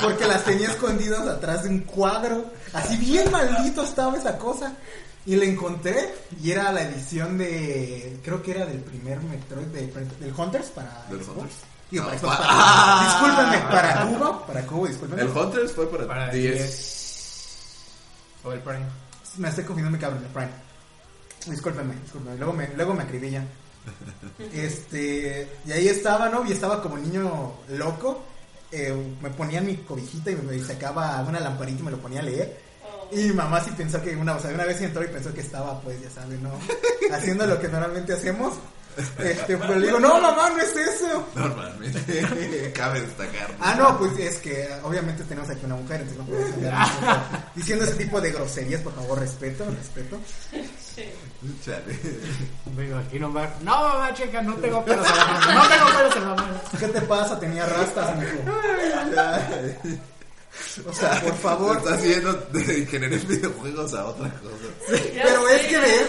Porque 0.02 0.26
las 0.26 0.42
tenía 0.42 0.68
escondidas 0.70 1.26
atrás 1.28 1.64
de 1.64 1.68
un 1.68 1.80
cuadro. 1.80 2.46
Así 2.72 2.96
bien 2.96 3.30
maldito 3.30 3.84
estaba 3.84 4.16
esa 4.16 4.38
cosa. 4.38 4.72
Y 5.26 5.36
la 5.36 5.44
encontré 5.44 6.14
y 6.42 6.50
era 6.50 6.70
la 6.72 6.82
edición 6.82 7.36
de, 7.38 8.20
creo 8.24 8.42
que 8.42 8.50
era 8.52 8.66
del 8.66 8.80
primer 8.80 9.20
Metroid, 9.22 9.66
de- 9.68 9.86
del 10.20 10.34
Hunters 10.34 10.66
para 10.68 11.04
¿Del 11.10 11.22
Xbox. 11.22 11.38
Hunters? 11.38 11.54
Digo, 11.90 12.04
para 12.04 12.16
No, 12.16 12.20
Xbox, 12.20 12.36
pa- 12.36 12.42
para- 12.42 12.50
¡Ah! 12.52 13.04
discúlpenme, 13.22 13.66
para 13.70 14.06
Cubo, 14.06 14.46
para 14.46 14.62
Cubo, 14.66 14.86
discúlpenme. 14.86 15.22
El 15.22 15.28
Hunters 15.28 15.72
fue 15.72 15.90
para, 15.90 16.06
Para 16.06 16.28
10. 16.30 17.66
O 18.44 18.52
el 18.52 18.60
Prime. 18.60 18.84
Me 19.38 19.48
estoy 19.48 19.64
confundiendo 19.64 19.96
mi 19.96 20.00
cabrón 20.00 20.22
de 20.22 20.28
Prime. 20.28 20.50
Discúlpenme, 21.46 21.94
discúlpenme. 22.02 22.38
Luego 22.38 22.52
me, 22.52 22.68
luego 22.74 22.94
me 22.94 23.02
acribillan. 23.02 23.46
Este, 24.52 25.48
y 25.66 25.72
ahí 25.72 25.88
estaba, 25.88 26.28
¿no? 26.28 26.44
Y 26.46 26.52
estaba 26.52 26.82
como 26.82 26.96
niño 26.96 27.52
loco. 27.68 28.24
Eh, 28.72 28.94
me 29.22 29.30
ponía 29.30 29.60
mi 29.60 29.76
cobijita 29.78 30.30
y 30.30 30.36
me 30.36 30.58
sacaba 30.60 31.22
una 31.28 31.38
lamparita 31.38 31.80
y 31.80 31.84
me 31.84 31.90
lo 31.90 31.98
ponía 31.98 32.20
a 32.20 32.24
leer. 32.24 32.58
Oh. 32.82 33.14
Y 33.14 33.28
mi 33.28 33.32
mamá 33.32 33.62
sí 33.62 33.70
pensó 33.76 34.02
que 34.02 34.16
una, 34.16 34.34
o 34.34 34.40
sea, 34.40 34.52
una 34.52 34.64
vez 34.64 34.80
entró 34.80 35.04
y 35.04 35.08
pensó 35.08 35.32
que 35.32 35.42
estaba, 35.42 35.80
pues, 35.80 36.00
ya 36.00 36.10
saben, 36.10 36.42
¿no? 36.42 36.52
Haciendo 37.12 37.46
lo 37.46 37.60
que 37.60 37.68
normalmente 37.68 38.14
hacemos. 38.14 38.54
Este, 38.96 39.56
pero 39.56 39.76
le 39.76 39.86
digo, 39.86 39.98
no, 39.98 40.20
mamá, 40.20 40.50
no 40.50 40.58
es 40.58 40.76
eso. 40.76 41.26
Normalmente. 41.34 42.72
Cabe 42.74 43.00
destacar. 43.00 43.48
Ah, 43.60 43.74
no, 43.76 43.98
pues 43.98 44.18
es 44.18 44.38
que 44.38 44.68
obviamente 44.82 45.24
tenemos 45.24 45.50
aquí 45.50 45.64
una 45.64 45.76
mujer, 45.76 46.02
entonces 46.02 46.18
no 46.18 46.24
podemos 46.26 46.54
andar 46.54 47.50
diciendo 47.54 47.84
ese 47.84 47.94
tipo 47.94 48.20
de 48.20 48.32
groserías, 48.32 48.80
por 48.82 48.94
favor, 48.94 49.18
respeto, 49.18 49.64
respeto. 49.64 50.18
Sí. 50.94 51.10
Chale. 51.64 51.98
Me 52.76 52.84
imagino, 52.86 53.28
Mar. 53.28 53.52
No, 53.62 53.72
mamá, 53.72 54.14
checa, 54.14 54.40
no 54.42 54.54
tengo 54.54 54.84
pelos 54.84 55.06
en 55.08 55.16
la 55.16 55.24
mano. 55.26 55.54
No 55.54 55.68
tengo 55.68 55.86
pelos 55.98 56.16
en 56.16 56.22
la 56.22 56.34
mano. 56.34 56.60
¿Qué 56.78 56.88
te 56.88 57.00
pasa? 57.02 57.40
Tenía 57.40 57.66
rastas, 57.66 58.16
mijo. 58.16 58.32
O 60.86 60.92
sea, 60.92 61.20
por 61.20 61.36
favor. 61.38 61.76
Estás 61.78 61.94
haciendo 61.94 62.32
de 62.52 62.78
ingeniería 62.80 63.18
en 63.18 63.28
videojuegos 63.28 63.94
a 63.94 64.06
otra 64.06 64.30
cosa. 64.40 64.54
Pero 64.88 65.48
sé, 65.48 65.56
es 65.56 65.66
que 65.66 65.78
ves. 65.78 66.08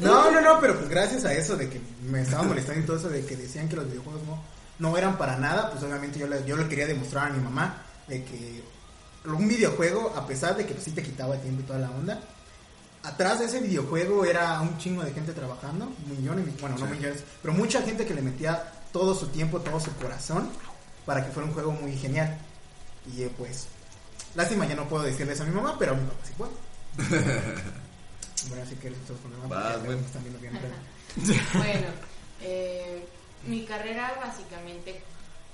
No, 0.00 0.30
no, 0.30 0.40
no, 0.40 0.60
pero 0.60 0.76
pues 0.76 0.88
gracias 0.88 1.24
a 1.24 1.32
eso 1.32 1.56
de 1.56 1.68
que 1.68 1.80
me 2.08 2.22
estaba 2.22 2.42
molestando 2.42 2.80
y 2.82 2.86
todo 2.86 2.96
eso 2.96 3.08
de 3.08 3.24
que 3.24 3.36
decían 3.36 3.68
que 3.68 3.76
los 3.76 3.86
videojuegos 3.86 4.22
no, 4.24 4.42
no 4.78 4.96
eran 4.98 5.16
para 5.18 5.36
nada, 5.36 5.70
pues 5.70 5.82
obviamente 5.84 6.18
yo 6.18 6.26
le, 6.26 6.44
yo 6.44 6.56
le 6.56 6.68
quería 6.68 6.86
demostrar 6.86 7.28
a 7.28 7.30
mi 7.34 7.42
mamá 7.42 7.82
de 8.08 8.24
que 8.24 8.62
un 9.26 9.48
videojuego, 9.48 10.12
a 10.16 10.26
pesar 10.26 10.56
de 10.56 10.66
que 10.66 10.74
pues, 10.74 10.84
sí 10.84 10.90
te 10.90 11.02
quitaba 11.02 11.36
tiempo 11.36 11.62
y 11.62 11.64
toda 11.64 11.78
la 11.78 11.90
onda, 11.90 12.20
atrás 13.02 13.38
de 13.38 13.46
ese 13.46 13.60
videojuego 13.60 14.24
era 14.24 14.60
un 14.60 14.76
chingo 14.78 15.02
de 15.02 15.12
gente 15.12 15.32
trabajando, 15.32 15.90
millones, 16.08 16.44
bueno, 16.60 16.76
no 16.78 16.86
Sí. 16.86 16.92
millones, 16.92 17.22
pero 17.42 17.54
mucha 17.54 17.80
gente 17.82 18.04
que 18.06 18.14
le 18.14 18.22
metía 18.22 18.62
todo 18.92 19.14
su 19.14 19.28
tiempo, 19.28 19.60
todo 19.60 19.80
su 19.80 19.94
corazón 19.96 20.48
para 21.06 21.24
que 21.24 21.32
fuera 21.32 21.48
un 21.48 21.54
juego 21.54 21.72
muy 21.72 21.96
genial. 21.96 22.38
Y 23.12 23.22
eh, 23.22 23.30
pues, 23.36 23.66
lástima, 24.34 24.66
ya 24.66 24.74
no 24.76 24.88
puedo 24.88 25.04
decirles 25.04 25.40
a 25.40 25.44
mi 25.44 25.50
mamá, 25.54 25.76
pero 25.78 25.92
a 25.92 25.94
mi 25.96 26.06
papá 26.06 26.24
sí 26.24 26.32
puedo. 26.36 26.52
bueno, 28.48 28.62
así 28.62 28.74
que 28.76 28.88
esto 28.88 29.14
con 29.22 29.30
mi 29.34 29.36
mamá, 29.42 29.76
güey. 29.84 29.98
están 29.98 30.22
viendo 30.22 30.40
bien, 30.40 30.58
pero- 30.60 31.34
Bueno, 31.58 31.86
eh, 32.40 33.06
mi 33.46 33.64
carrera 33.64 34.14
básicamente 34.24 35.02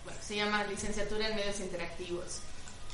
bueno, 0.05 0.19
se 0.23 0.37
llama 0.37 0.65
licenciatura 0.65 1.29
en 1.29 1.37
medios 1.37 1.61
interactivos. 1.61 2.41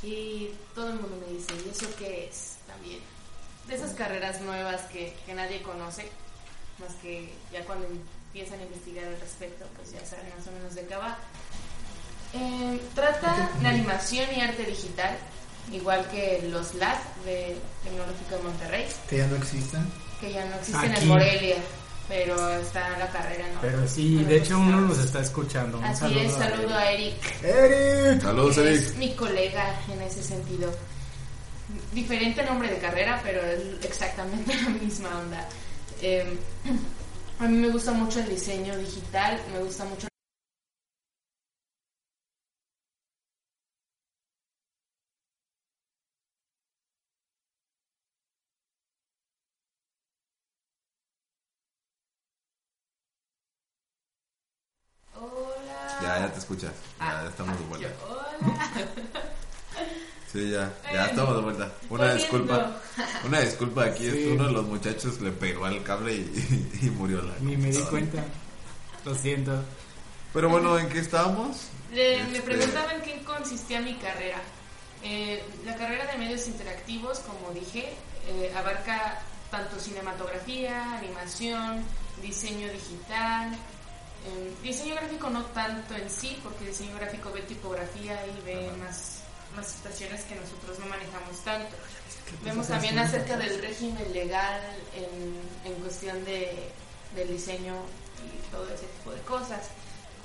Y 0.03 0.51
todo 0.75 0.89
el 0.91 1.01
mundo 1.01 1.17
me 1.27 1.33
dice, 1.33 1.55
¿y 1.65 1.71
eso 1.71 1.87
qué 1.99 2.27
es? 2.29 2.57
También. 2.67 3.01
De 3.69 3.75
esas 3.77 3.93
carreras 3.95 4.41
nuevas 4.41 4.83
que, 4.83 5.17
que 5.25 5.35
nadie 5.35 5.63
conoce, 5.63 6.09
más 6.79 6.93
que 7.03 7.33
ya 7.53 7.65
cuando 7.65 7.87
empiezan 7.87 8.61
a 8.61 8.65
investigar 8.65 9.05
al 9.07 9.19
respecto, 9.21 9.67
pues 9.77 9.93
ya 9.93 10.05
saben 10.05 10.27
más 10.37 10.47
o 10.47 10.53
menos 10.53 10.75
de 10.75 10.87
qué 10.87 10.97
va. 10.97 11.19
Eh, 12.39 12.81
trata 12.95 13.51
de 13.61 13.69
animación 13.69 14.27
y 14.37 14.41
arte 14.43 14.65
digital, 14.65 15.17
igual 15.73 16.07
que 16.11 16.47
los 16.51 16.75
LAT 16.75 16.99
de 17.25 17.57
Tecnológico 17.83 18.37
de 18.37 18.43
Monterrey, 18.43 18.87
que 19.09 19.17
ya 19.19 19.27
no 19.27 19.37
existen. 19.37 19.87
que 20.21 20.33
ya 20.33 20.45
no 20.45 20.55
existen 20.57 20.93
Aquí. 20.93 21.03
en 21.03 21.09
Morelia, 21.09 21.57
pero 22.09 22.51
está 22.59 22.91
la 22.99 23.09
carrera, 23.09 23.47
¿no? 23.55 23.61
Pero 23.63 23.89
sí, 23.89 24.17
de 24.19 24.25
pues, 24.25 24.43
hecho 24.43 24.59
uno 24.59 24.69
estamos- 24.71 24.97
nos 24.97 25.07
está 25.07 25.21
escuchando. 25.21 25.79
Un 25.79 25.85
Así 25.85 26.19
es, 26.19 26.35
a 26.35 26.39
saludo 26.51 26.69
él. 26.69 26.73
a 26.75 26.91
Eric. 26.93 27.43
¡Eric! 27.43 28.23
Saludos, 28.23 28.59
Eric. 28.59 28.81
Es 28.83 28.97
mi 28.97 29.15
colega 29.15 29.75
en 29.93 30.03
ese 30.03 30.23
sentido. 30.23 30.73
Diferente 31.93 32.45
nombre 32.45 32.69
de 32.69 32.79
carrera, 32.79 33.21
pero 33.25 33.41
es 33.43 33.85
exactamente 33.85 34.55
la 34.63 34.69
misma 34.69 35.09
onda. 35.19 35.49
Eh, 36.03 36.39
a 37.41 37.45
mí 37.45 37.57
me 37.57 37.69
gusta 37.71 37.93
mucho 37.93 38.21
el 38.21 38.29
diseño 38.29 38.77
digital, 38.79 39.41
me 39.53 39.61
gusta 39.61 39.85
mucho. 39.85 40.07
Hola. 56.49 56.61
Ya, 56.61 56.73
Ah, 57.01 57.25
estamos 57.29 57.57
de 57.59 57.63
yo, 57.65 57.69
vuelta. 57.69 57.89
hola. 58.09 58.89
Sí, 60.33 60.51
ya, 60.51 60.73
ya 60.93 61.07
estamos 61.07 61.37
de 61.37 61.43
vuelta. 61.43 61.73
Una 61.89 62.15
disculpa. 62.15 62.77
Una 63.25 63.41
disculpa, 63.41 63.85
aquí 63.85 64.05
Sí. 64.11 64.19
es 64.25 64.33
uno 64.33 64.47
de 64.47 64.53
los 64.53 64.67
muchachos 64.67 65.21
le 65.21 65.31
pegó 65.33 65.65
al 65.65 65.83
cable 65.83 66.15
y, 66.15 66.79
y 66.83 66.91
murió 66.91 67.23
la. 67.23 67.35
Ni 67.41 67.57
me 67.57 67.71
di 67.71 67.81
cuenta. 67.85 68.23
Lo 69.05 69.15
siento. 69.15 69.63
Pero 70.33 70.49
bueno, 70.51 70.79
¿en 70.79 70.89
qué 70.89 70.99
estábamos? 70.99 71.69
Le- 71.93 72.23
me 72.25 72.39
Este- 72.39 72.43
preguntaban 72.43 72.97
en 72.97 73.03
qué 73.03 73.23
consistía 73.25 73.81
mi 73.81 73.95
carrera. 73.95 74.39
Eh, 75.03 75.43
la 75.65 75.77
carrera 75.77 76.07
de 76.11 76.19
medios 76.19 76.47
interactivos, 76.49 77.21
como 77.21 77.53
dije, 77.53 77.95
eh, 78.29 78.53
abarca 78.57 79.21
tanto 79.51 79.79
cinematografía, 79.79 80.95
animación, 80.99 81.83
diseño 82.21 82.69
digital, 82.73 83.57
diseño 84.63 84.95
gráfico 84.95 85.31
no 85.31 85.45
tanto 85.47 85.95
en 85.95 86.09
sí, 86.11 86.39
porque 86.43 86.67
diseño 86.67 86.95
gráfico 86.97 87.31
ve 87.33 87.43
tipografía 87.43 88.25
y 88.27 88.41
ve 88.45 88.71
más, 88.79 89.21
más 89.57 89.67
situaciones 89.69 90.23
que 90.25 90.35
nosotros 90.35 90.79
no 90.79 90.87
manejamos 90.87 91.39
tanto. 91.45 91.75
Vemos 92.43 92.67
también 92.69 92.99
acerca 92.99 93.37
del 93.37 93.61
régimen 93.63 94.13
legal 94.13 94.61
en, 94.95 95.71
en 95.73 95.81
cuestión 95.81 96.25
de, 96.25 96.71
del 97.15 97.29
diseño 97.29 97.75
y 98.25 98.51
todo 98.51 98.67
ese 98.69 98.87
tipo 98.87 99.13
de 99.13 99.21
cosas. 99.23 99.69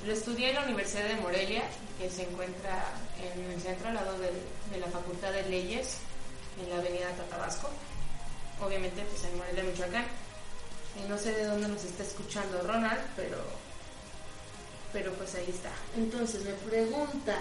Lo 0.06 0.14
estudié 0.14 0.50
en 0.50 0.56
la 0.56 0.64
Universidad 0.64 1.04
de 1.08 1.16
Morelia, 1.18 1.62
que 2.00 2.10
se 2.10 2.24
encuentra 2.24 2.86
en 3.22 3.52
el 3.52 3.62
centro 3.62 3.90
al 3.90 3.94
lado 3.96 4.18
del- 4.18 4.42
de, 4.72 4.80
la 4.80 4.88
Facultad 4.88 5.32
de 5.32 5.44
Leyes, 5.44 5.98
en 6.60 6.70
la 6.72 6.78
avenida 6.78 7.12
Tatabasco. 7.12 7.70
Obviamente, 8.60 9.04
pues 9.04 9.24
en 9.26 9.38
Morelia, 9.38 9.64
Michoacán. 9.64 10.06
Y 10.98 11.08
no 11.08 11.18
sé 11.20 11.34
de 11.34 11.46
dónde 11.46 11.68
nos 11.68 11.84
está 11.84 12.02
escuchando 12.04 12.62
Ronald, 12.64 13.00
pero, 13.16 13.38
pero 14.94 15.14
pues 15.14 15.36
ahí 15.36 15.48
está. 15.50 15.72
Entonces 15.96 16.44
me 16.44 16.54
pregunta, 16.70 17.38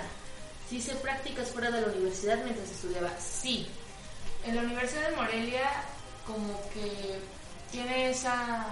si 0.68 0.76
hice 0.76 0.94
prácticas 0.96 1.50
fuera 1.50 1.70
de 1.70 1.80
la 1.80 1.88
universidad 1.88 2.38
mientras 2.44 2.70
estudiaba. 2.70 3.10
Sí, 3.18 3.66
en 4.44 4.56
la 4.56 4.62
Universidad 4.62 5.10
de 5.10 5.16
Morelia 5.16 5.68
como 6.26 6.60
que 6.72 7.18
tiene 7.70 8.10
esa, 8.10 8.66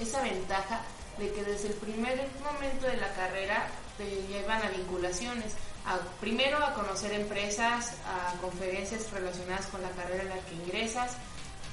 esa 0.00 0.22
ventaja 0.22 0.82
de 1.18 1.30
que 1.32 1.44
desde 1.44 1.68
el 1.68 1.74
primer 1.74 2.28
momento 2.42 2.86
de 2.86 2.96
la 2.96 3.12
carrera 3.14 3.66
te 3.96 4.22
llevan 4.28 4.62
a 4.62 4.70
vinculaciones, 4.70 5.52
a, 5.86 5.98
primero 6.20 6.58
a 6.58 6.74
conocer 6.74 7.12
empresas, 7.12 7.92
a 8.06 8.40
conferencias 8.40 9.10
relacionadas 9.12 9.66
con 9.66 9.82
la 9.82 9.90
carrera 9.90 10.22
en 10.22 10.28
la 10.30 10.38
que 10.38 10.54
ingresas 10.54 11.12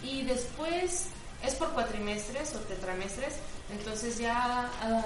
y 0.04 0.24
después 0.24 1.08
es 1.44 1.56
por 1.56 1.72
cuatrimestres 1.72 2.54
o 2.56 2.60
tetramestres, 2.60 3.36
entonces 3.72 4.18
ya 4.20 4.70
ah, 4.82 5.04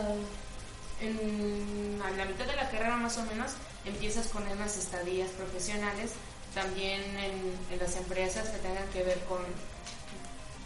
en, 1.02 2.02
a 2.04 2.10
la 2.12 2.26
mitad 2.26 2.46
de 2.46 2.56
la 2.56 2.70
carrera 2.70 2.96
más 2.98 3.18
o 3.18 3.24
menos 3.24 3.52
empiezas 3.86 4.28
con 4.28 4.48
unas 4.48 4.78
estadías 4.78 5.30
profesionales 5.32 6.12
también 6.54 7.02
en, 7.18 7.58
en 7.72 7.80
las 7.80 7.96
empresas 7.96 8.50
que 8.50 8.58
tengan 8.60 8.88
que 8.90 9.04
ver 9.04 9.20
con, 9.26 9.42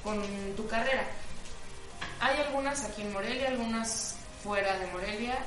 con 0.03 0.21
tu 0.55 0.67
carrera. 0.67 1.05
Hay 2.19 2.37
algunas 2.41 2.83
aquí 2.83 3.01
en 3.01 3.13
Morelia, 3.13 3.49
algunas 3.49 4.15
fuera 4.43 4.77
de 4.77 4.87
Morelia. 4.87 5.37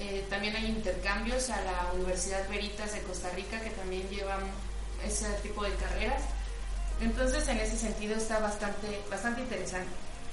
Eh, 0.00 0.26
también 0.28 0.56
hay 0.56 0.66
intercambios 0.66 1.50
a 1.50 1.60
la 1.62 1.92
Universidad 1.94 2.48
Veritas 2.48 2.92
de 2.92 3.02
Costa 3.02 3.30
Rica 3.30 3.60
que 3.60 3.70
también 3.70 4.08
llevan 4.08 4.40
ese 5.06 5.28
tipo 5.42 5.62
de 5.62 5.72
carreras. 5.74 6.22
Entonces, 7.00 7.46
en 7.48 7.58
ese 7.58 7.76
sentido 7.76 8.16
está 8.16 8.38
bastante, 8.40 9.02
bastante 9.10 9.42
interesante. 9.42 9.90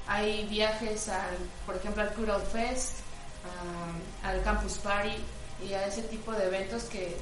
Hay 0.08 0.48
viajes, 0.48 1.10
al, 1.10 1.38
por 1.66 1.76
ejemplo, 1.76 2.02
al 2.02 2.14
Curl 2.14 2.42
Fest, 2.52 2.96
al 4.24 4.42
Campus 4.44 4.78
Party 4.80 5.16
y 5.68 5.74
a 5.74 5.86
ese 5.86 6.04
tipo 6.04 6.32
de 6.32 6.46
eventos 6.46 6.84
que, 6.86 7.18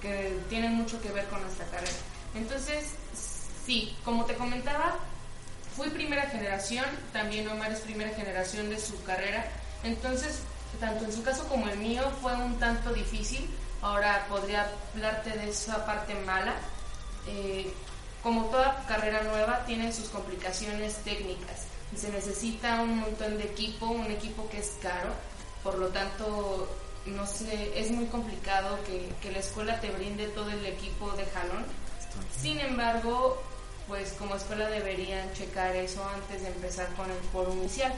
que 0.00 0.38
tienen 0.48 0.74
mucho 0.74 1.00
que 1.00 1.10
ver 1.10 1.26
con 1.26 1.40
nuestra 1.42 1.66
carrera. 1.66 1.92
Entonces, 2.34 2.94
sí, 3.64 3.96
como 4.04 4.24
te 4.24 4.34
comentaba, 4.34 4.96
fui 5.76 5.90
primera 5.90 6.22
generación, 6.30 6.84
también 7.12 7.48
Omar 7.48 7.72
es 7.72 7.80
primera 7.80 8.14
generación 8.14 8.70
de 8.70 8.78
su 8.78 9.02
carrera, 9.02 9.44
entonces, 9.82 10.40
tanto 10.78 11.04
en 11.04 11.12
su 11.12 11.22
caso 11.22 11.48
como 11.48 11.68
el 11.68 11.78
mío 11.78 12.02
fue 12.20 12.34
un 12.34 12.58
tanto 12.58 12.92
difícil, 12.92 13.48
ahora 13.82 14.26
podría 14.28 14.70
hablarte 14.94 15.30
de 15.30 15.50
esa 15.50 15.84
parte 15.86 16.14
mala. 16.14 16.54
Eh, 17.26 17.72
como 18.22 18.46
toda 18.46 18.84
carrera 18.86 19.22
nueva, 19.22 19.64
tiene 19.64 19.92
sus 19.92 20.10
complicaciones 20.10 20.96
técnicas 21.04 21.66
se 21.96 22.10
necesita 22.10 22.80
un 22.82 23.00
montón 23.00 23.36
de 23.38 23.44
equipo, 23.44 23.86
un 23.86 24.10
equipo 24.10 24.48
que 24.48 24.58
es 24.58 24.76
caro, 24.80 25.10
por 25.62 25.78
lo 25.78 25.88
tanto, 25.88 26.68
no 27.06 27.26
sé, 27.26 27.78
es 27.78 27.90
muy 27.90 28.06
complicado 28.06 28.78
que, 28.84 29.12
que 29.20 29.32
la 29.32 29.38
escuela 29.38 29.80
te 29.80 29.90
brinde 29.90 30.28
todo 30.28 30.50
el 30.50 30.64
equipo 30.66 31.10
de 31.12 31.26
jalón. 31.26 31.64
Sin 32.40 32.58
embargo, 32.60 33.42
pues 33.88 34.12
como 34.12 34.36
escuela 34.36 34.68
deberían 34.68 35.32
checar 35.32 35.74
eso 35.76 36.04
antes 36.08 36.42
de 36.42 36.48
empezar 36.48 36.88
con 36.94 37.10
el 37.10 37.20
foro 37.32 37.52
inicial. 37.52 37.92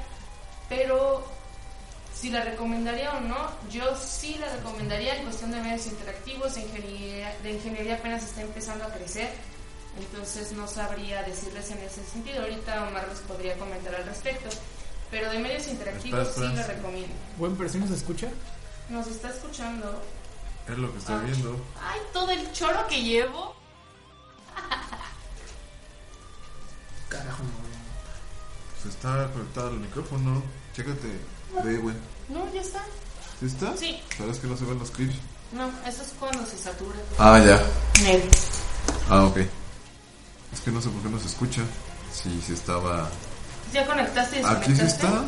Pero 0.69 1.23
si 2.15 2.31
la 2.31 2.43
recomendaría 2.43 3.13
o 3.13 3.21
no, 3.21 3.51
yo 3.71 3.97
sí 3.97 4.37
la 4.39 4.55
recomendaría 4.55 5.17
en 5.17 5.25
cuestión 5.25 5.51
de 5.51 5.61
medios 5.61 5.87
interactivos, 5.87 6.55
de 6.55 6.63
ingeniería, 6.63 7.37
de 7.43 7.53
ingeniería 7.53 7.95
apenas 7.95 8.23
está 8.23 8.43
empezando 8.43 8.85
a 8.85 8.93
crecer, 8.93 9.31
entonces 9.99 10.53
no 10.53 10.67
sabría 10.67 11.23
decirles 11.23 11.71
en 11.71 11.79
ese 11.79 12.05
sentido. 12.05 12.43
Ahorita 12.43 12.87
Omar 12.89 13.09
les 13.09 13.21
podría 13.21 13.57
comentar 13.59 13.95
al 13.95 14.05
respecto, 14.05 14.49
pero 15.13 15.31
de 15.31 15.39
medios 15.39 15.69
interactivos 15.69 16.29
sí 16.35 16.41
la 16.41 16.67
recomiendo. 16.67 17.15
Buen, 17.37 17.55
pero 17.55 17.69
si 17.69 17.79
nos 17.79 17.91
escucha. 17.91 18.29
Nos 18.89 19.07
está 19.07 19.29
escuchando. 19.29 20.03
Es 20.69 20.79
lo 20.79 20.91
que 20.91 20.99
estoy 20.99 21.15
Ah. 21.15 21.23
viendo. 21.25 21.57
Ay, 21.81 22.01
todo 22.13 22.31
el 22.31 22.51
choro 22.53 22.87
que 22.89 23.03
llevo. 23.03 23.55
Carajo, 27.09 27.43
no 27.43 28.83
Se 28.83 28.89
está 28.89 29.31
conectado 29.33 29.69
el 29.69 29.81
micrófono. 29.81 30.43
Chécate. 30.75 31.09
Ve, 31.63 31.77
güey. 31.77 31.95
No, 32.29 32.51
ya 32.53 32.63
está. 32.63 32.83
¿Sí 33.39 33.47
está? 33.47 33.77
Sí. 33.77 34.01
Pero 34.19 34.33
es 34.33 34.39
que 34.39 34.47
no 34.49 34.57
se 34.57 34.65
ven 34.65 34.79
los 34.79 34.91
clips. 34.91 35.17
No, 35.53 35.69
eso 35.87 36.03
es 36.03 36.15
cuando 36.19 36.45
se 36.47 36.57
satura. 36.57 36.97
Ah, 37.19 37.39
ya. 37.39 37.63
Nel. 38.03 38.23
Ah, 39.11 39.25
ok. 39.25 39.37
Es 40.53 40.61
que 40.65 40.71
no 40.71 40.81
sé 40.81 40.89
por 40.89 41.03
qué 41.03 41.09
no 41.11 41.19
se 41.21 41.27
escucha. 41.27 41.63
Si 42.13 42.41
se 42.41 42.55
estaba. 42.55 43.09
¿Ya 43.73 43.87
conectaste 43.87 44.41
y 44.41 44.45
Aquí 44.45 44.75
sí 44.75 44.83
está. 44.83 45.25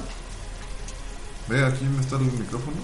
Ve, 1.48 1.64
aquí 1.64 1.84
me 1.84 2.00
está 2.00 2.16
el 2.16 2.22
micrófono. 2.22 2.76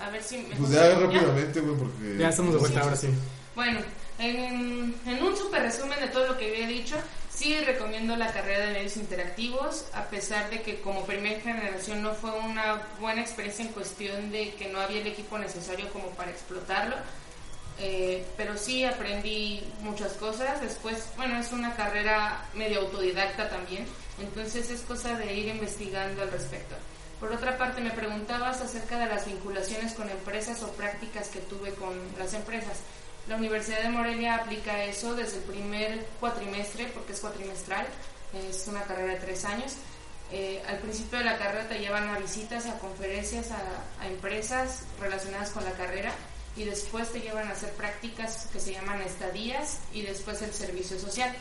A 0.00 0.10
ver 0.10 0.22
si 0.22 0.38
me 0.38 0.56
Pues 0.56 0.70
ya 0.70 0.98
rápidamente, 0.98 1.60
güey, 1.60 1.76
porque. 1.76 2.16
Ya 2.18 2.28
estamos 2.30 2.54
de 2.54 2.58
vuelta, 2.60 2.80
ahora 2.80 2.96
sí. 2.96 3.08
Bueno, 3.54 3.80
en, 4.18 4.94
en 5.06 5.22
un 5.22 5.36
super 5.36 5.62
resumen 5.62 6.00
de 6.00 6.08
todo 6.08 6.28
lo 6.28 6.38
que 6.38 6.46
había 6.50 6.66
dicho, 6.66 6.96
sí 7.40 7.58
recomiendo 7.64 8.16
la 8.16 8.30
carrera 8.34 8.66
de 8.66 8.74
medios 8.74 8.98
interactivos, 8.98 9.86
a 9.94 10.04
pesar 10.10 10.50
de 10.50 10.60
que 10.60 10.82
como 10.82 11.06
primera 11.06 11.40
generación 11.40 12.02
no 12.02 12.12
fue 12.12 12.30
una 12.32 12.82
buena 13.00 13.22
experiencia 13.22 13.64
en 13.64 13.72
cuestión 13.72 14.30
de 14.30 14.52
que 14.56 14.68
no 14.68 14.78
había 14.78 15.00
el 15.00 15.06
equipo 15.06 15.38
necesario 15.38 15.88
como 15.90 16.10
para 16.10 16.30
explotarlo. 16.30 16.96
Eh, 17.78 18.26
pero 18.36 18.58
sí 18.58 18.84
aprendí 18.84 19.62
muchas 19.80 20.12
cosas. 20.14 20.60
Después, 20.60 21.02
bueno, 21.16 21.40
es 21.40 21.50
una 21.50 21.74
carrera 21.74 22.44
medio 22.52 22.80
autodidacta 22.80 23.48
también, 23.48 23.86
entonces 24.20 24.68
es 24.68 24.82
cosa 24.82 25.16
de 25.16 25.32
ir 25.32 25.48
investigando 25.48 26.20
al 26.20 26.30
respecto. 26.30 26.74
Por 27.20 27.32
otra 27.32 27.56
parte, 27.56 27.80
me 27.80 27.90
preguntabas 27.90 28.60
acerca 28.60 28.98
de 28.98 29.06
las 29.06 29.24
vinculaciones 29.24 29.94
con 29.94 30.10
empresas 30.10 30.62
o 30.62 30.72
prácticas 30.72 31.28
que 31.28 31.40
tuve 31.40 31.72
con 31.72 31.94
las 32.18 32.34
empresas. 32.34 32.80
La 33.30 33.36
Universidad 33.36 33.82
de 33.82 33.90
Morelia 33.90 34.34
aplica 34.34 34.82
eso 34.82 35.14
desde 35.14 35.36
el 35.36 35.44
primer 35.44 36.04
cuatrimestre, 36.18 36.86
porque 36.86 37.12
es 37.12 37.20
cuatrimestral, 37.20 37.86
es 38.34 38.66
una 38.66 38.82
carrera 38.82 39.12
de 39.12 39.20
tres 39.20 39.44
años. 39.44 39.74
Eh, 40.32 40.60
al 40.66 40.78
principio 40.78 41.20
de 41.20 41.26
la 41.26 41.38
carrera 41.38 41.68
te 41.68 41.78
llevan 41.78 42.08
a 42.08 42.18
visitas, 42.18 42.66
a 42.66 42.76
conferencias, 42.80 43.52
a, 43.52 44.02
a 44.02 44.08
empresas 44.08 44.82
relacionadas 45.00 45.50
con 45.50 45.64
la 45.64 45.70
carrera 45.70 46.12
y 46.56 46.64
después 46.64 47.12
te 47.12 47.20
llevan 47.20 47.46
a 47.46 47.52
hacer 47.52 47.70
prácticas 47.74 48.48
que 48.52 48.58
se 48.58 48.72
llaman 48.72 49.00
estadías 49.02 49.78
y 49.92 50.02
después 50.02 50.42
el 50.42 50.52
servicio 50.52 50.98
social, 50.98 51.32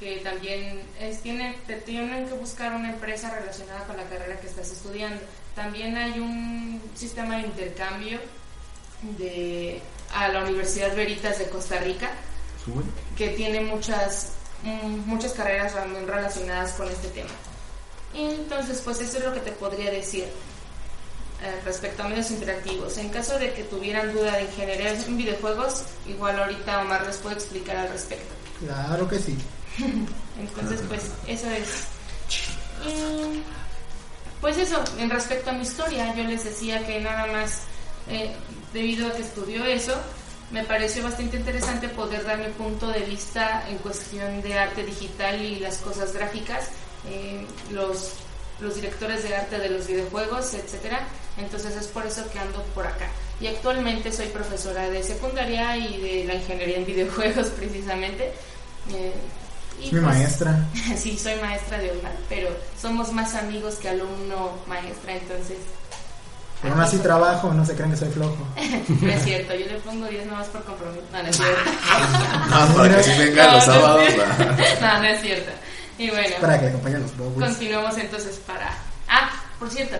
que 0.00 0.20
también 0.20 0.80
es, 0.98 1.20
tiene, 1.20 1.58
te 1.66 1.76
tienen 1.76 2.26
que 2.26 2.34
buscar 2.36 2.72
una 2.72 2.88
empresa 2.88 3.30
relacionada 3.38 3.84
con 3.84 3.98
la 3.98 4.04
carrera 4.04 4.40
que 4.40 4.46
estás 4.46 4.70
estudiando. 4.70 5.20
También 5.54 5.94
hay 5.94 6.20
un 6.20 6.80
sistema 6.94 7.36
de 7.36 7.48
intercambio 7.48 8.18
de, 9.18 9.82
a 10.14 10.28
la 10.28 10.42
Universidad 10.42 10.94
Veritas 10.94 11.38
de 11.38 11.48
Costa 11.48 11.78
Rica, 11.78 12.10
que 13.16 13.30
tiene 13.30 13.60
muchas, 13.60 14.32
mm, 14.62 15.08
muchas 15.08 15.32
carreras 15.32 15.74
relacionadas 16.06 16.72
con 16.72 16.88
este 16.88 17.08
tema. 17.08 17.30
Entonces, 18.14 18.80
pues 18.84 19.00
eso 19.00 19.18
es 19.18 19.24
lo 19.24 19.32
que 19.32 19.40
te 19.40 19.52
podría 19.52 19.90
decir 19.90 20.24
eh, 21.40 21.60
respecto 21.64 22.02
a 22.02 22.08
medios 22.08 22.30
interactivos. 22.32 22.98
En 22.98 23.10
caso 23.10 23.38
de 23.38 23.52
que 23.52 23.62
tuvieran 23.62 24.12
duda 24.12 24.36
de 24.36 24.42
ingeniería 24.42 24.92
en 24.92 25.16
videojuegos, 25.16 25.84
igual 26.06 26.38
ahorita 26.38 26.80
Omar 26.80 27.06
les 27.06 27.16
puede 27.18 27.36
explicar 27.36 27.76
al 27.76 27.90
respecto. 27.90 28.34
Claro 28.58 29.08
que 29.08 29.18
sí. 29.18 29.38
Entonces, 30.38 30.80
pues 30.88 31.02
eso 31.28 31.48
es. 31.50 31.84
Y, 32.86 33.42
pues 34.40 34.58
eso, 34.58 34.82
en 34.98 35.10
respecto 35.10 35.50
a 35.50 35.52
mi 35.52 35.62
historia, 35.62 36.14
yo 36.14 36.24
les 36.24 36.44
decía 36.44 36.84
que 36.84 37.00
nada 37.00 37.26
más, 37.26 37.60
eh, 38.08 38.34
debido 38.72 39.08
a 39.08 39.12
que 39.12 39.22
estudió 39.22 39.64
eso, 39.64 39.94
me 40.50 40.64
pareció 40.64 41.02
bastante 41.02 41.36
interesante 41.36 41.88
poder 41.88 42.24
dar 42.24 42.38
mi 42.38 42.48
punto 42.48 42.88
de 42.88 43.00
vista 43.00 43.68
en 43.68 43.78
cuestión 43.78 44.40
de 44.40 44.58
arte 44.58 44.84
digital 44.84 45.42
y 45.42 45.56
las 45.60 45.78
cosas 45.78 46.12
gráficas, 46.14 46.68
eh, 47.10 47.46
los, 47.70 48.14
los 48.60 48.74
directores 48.74 49.22
de 49.24 49.36
arte 49.36 49.58
de 49.58 49.68
los 49.68 49.86
videojuegos, 49.86 50.54
etcétera. 50.54 51.00
Entonces 51.36 51.76
es 51.76 51.86
por 51.88 52.06
eso 52.06 52.28
que 52.30 52.38
ando 52.38 52.62
por 52.74 52.86
acá. 52.86 53.08
Y 53.40 53.46
actualmente 53.46 54.10
soy 54.10 54.26
profesora 54.28 54.88
de 54.90 55.02
secundaria 55.02 55.76
y 55.76 56.00
de 56.00 56.24
la 56.24 56.34
ingeniería 56.34 56.78
en 56.78 56.86
videojuegos 56.86 57.46
precisamente. 57.56 58.32
Eh, 58.90 59.12
y 59.80 59.84
Mi 59.84 59.90
pues, 59.90 60.02
maestra. 60.02 60.66
Sí, 60.96 61.18
soy 61.18 61.36
maestra 61.36 61.78
de 61.78 61.92
Omar, 61.92 62.16
pero 62.28 62.48
somos 62.80 63.12
más 63.12 63.34
amigos 63.34 63.76
que 63.76 63.90
alumno 63.90 64.58
maestra, 64.66 65.14
entonces 65.14 65.58
Pero 66.60 66.74
aún 66.74 66.82
así 66.82 66.98
trabajo, 66.98 67.52
no 67.54 67.64
se 67.64 67.74
crean 67.74 67.90
que 67.92 67.96
soy 67.96 68.08
flojo. 68.10 68.36
no 69.00 69.10
es 69.12 69.22
cierto, 69.24 69.54
yo 69.54 69.66
le 69.66 69.76
pongo 69.80 70.06
10 70.06 70.26
nomás 70.26 70.48
por 70.48 70.64
compromiso. 70.64 71.02
No, 71.12 71.22
no 71.22 71.28
es 71.28 71.36
cierto. 71.36 71.70
Para 72.76 73.02
que 73.02 73.30
No, 73.34 73.42
los 73.52 73.52
no 73.52 73.58
es 73.58 73.64
sábados. 73.64 74.02
cierto. 74.08 74.80
No, 74.80 74.98
no 74.98 75.04
es 75.04 75.20
cierto. 75.20 75.52
Y 75.98 76.10
bueno, 76.10 76.36
Para 76.40 76.60
que 76.60 76.66
acompañen 76.68 77.02
los 77.02 77.16
bobos. 77.16 77.42
continuamos 77.44 77.96
entonces 77.98 78.36
para... 78.46 78.70
Ah, 79.08 79.30
por 79.58 79.68
cierto, 79.70 79.96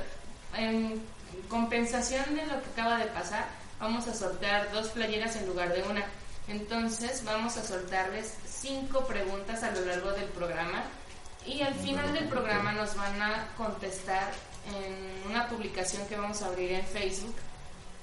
en 0.56 1.02
compensación 1.48 2.24
de 2.36 2.46
lo 2.46 2.62
que 2.62 2.68
acaba 2.72 2.98
de 2.98 3.06
pasar, 3.06 3.46
vamos 3.80 4.06
a 4.06 4.14
sortear 4.14 4.70
dos 4.72 4.88
playeras 4.88 5.34
en 5.36 5.46
lugar 5.46 5.72
de 5.72 5.82
una. 5.82 6.04
Entonces 6.46 7.22
vamos 7.24 7.56
a 7.56 7.64
soltarles 7.64 8.34
cinco 8.48 9.04
preguntas 9.06 9.62
a 9.64 9.70
lo 9.72 9.80
largo 9.84 10.12
del 10.12 10.26
programa 10.26 10.82
y 11.44 11.62
al 11.62 11.74
final 11.74 12.12
del 12.12 12.24
programa 12.28 12.72
nos 12.72 12.94
van 12.96 13.20
a 13.20 13.46
contestar 13.56 14.30
en 14.74 15.30
una 15.30 15.48
publicación 15.48 16.06
que 16.06 16.16
vamos 16.16 16.42
a 16.42 16.46
abrir 16.46 16.72
en 16.72 16.84
Facebook 16.86 17.34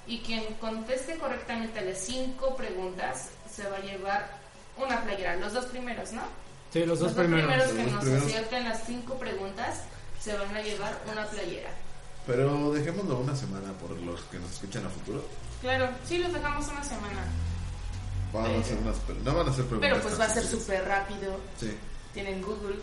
y 0.07 0.19
quien 0.19 0.43
conteste 0.55 1.17
correctamente 1.17 1.81
las 1.81 1.97
cinco 1.99 2.55
preguntas 2.55 3.29
se 3.51 3.67
va 3.67 3.77
a 3.77 3.81
llevar 3.81 4.29
una 4.77 5.01
playera, 5.03 5.35
los 5.37 5.53
dos 5.53 5.65
primeros, 5.65 6.11
¿no? 6.11 6.21
Sí, 6.71 6.85
los 6.85 6.99
dos 6.99 7.13
primeros. 7.13 7.49
que 7.51 7.57
Los 7.57 7.67
dos 7.75 7.91
nos 7.93 8.01
primeros. 8.03 8.25
acierten 8.27 8.63
las 8.69 8.83
cinco 8.85 9.15
preguntas 9.17 9.81
se 10.19 10.35
van 10.37 10.55
a 10.55 10.61
llevar 10.61 10.99
una 11.11 11.25
playera. 11.27 11.69
Pero 12.27 12.71
dejémoslo 12.73 13.19
una 13.19 13.35
semana 13.35 13.71
por 13.73 13.91
los 13.91 14.19
que 14.23 14.39
nos 14.39 14.51
escuchan 14.51 14.85
a 14.85 14.89
futuro. 14.89 15.23
Claro, 15.61 15.87
sí, 16.07 16.17
los 16.17 16.33
dejamos 16.33 16.67
una 16.67 16.83
semana, 16.83 17.23
Van 18.33 18.45
a 18.53 18.59
hacer 18.59 18.77
unas, 18.79 18.97
pre- 18.97 19.15
no 19.23 19.33
van 19.33 19.47
a 19.47 19.51
hacer 19.51 19.63
preguntas. 19.65 19.89
pero 19.91 20.01
pues 20.01 20.19
va 20.19 20.25
a 20.25 20.29
ser 20.29 20.43
súper 20.45 20.83
rápido. 20.85 21.39
Sí. 21.59 21.71
Tienen 22.13 22.41
Google. 22.41 22.75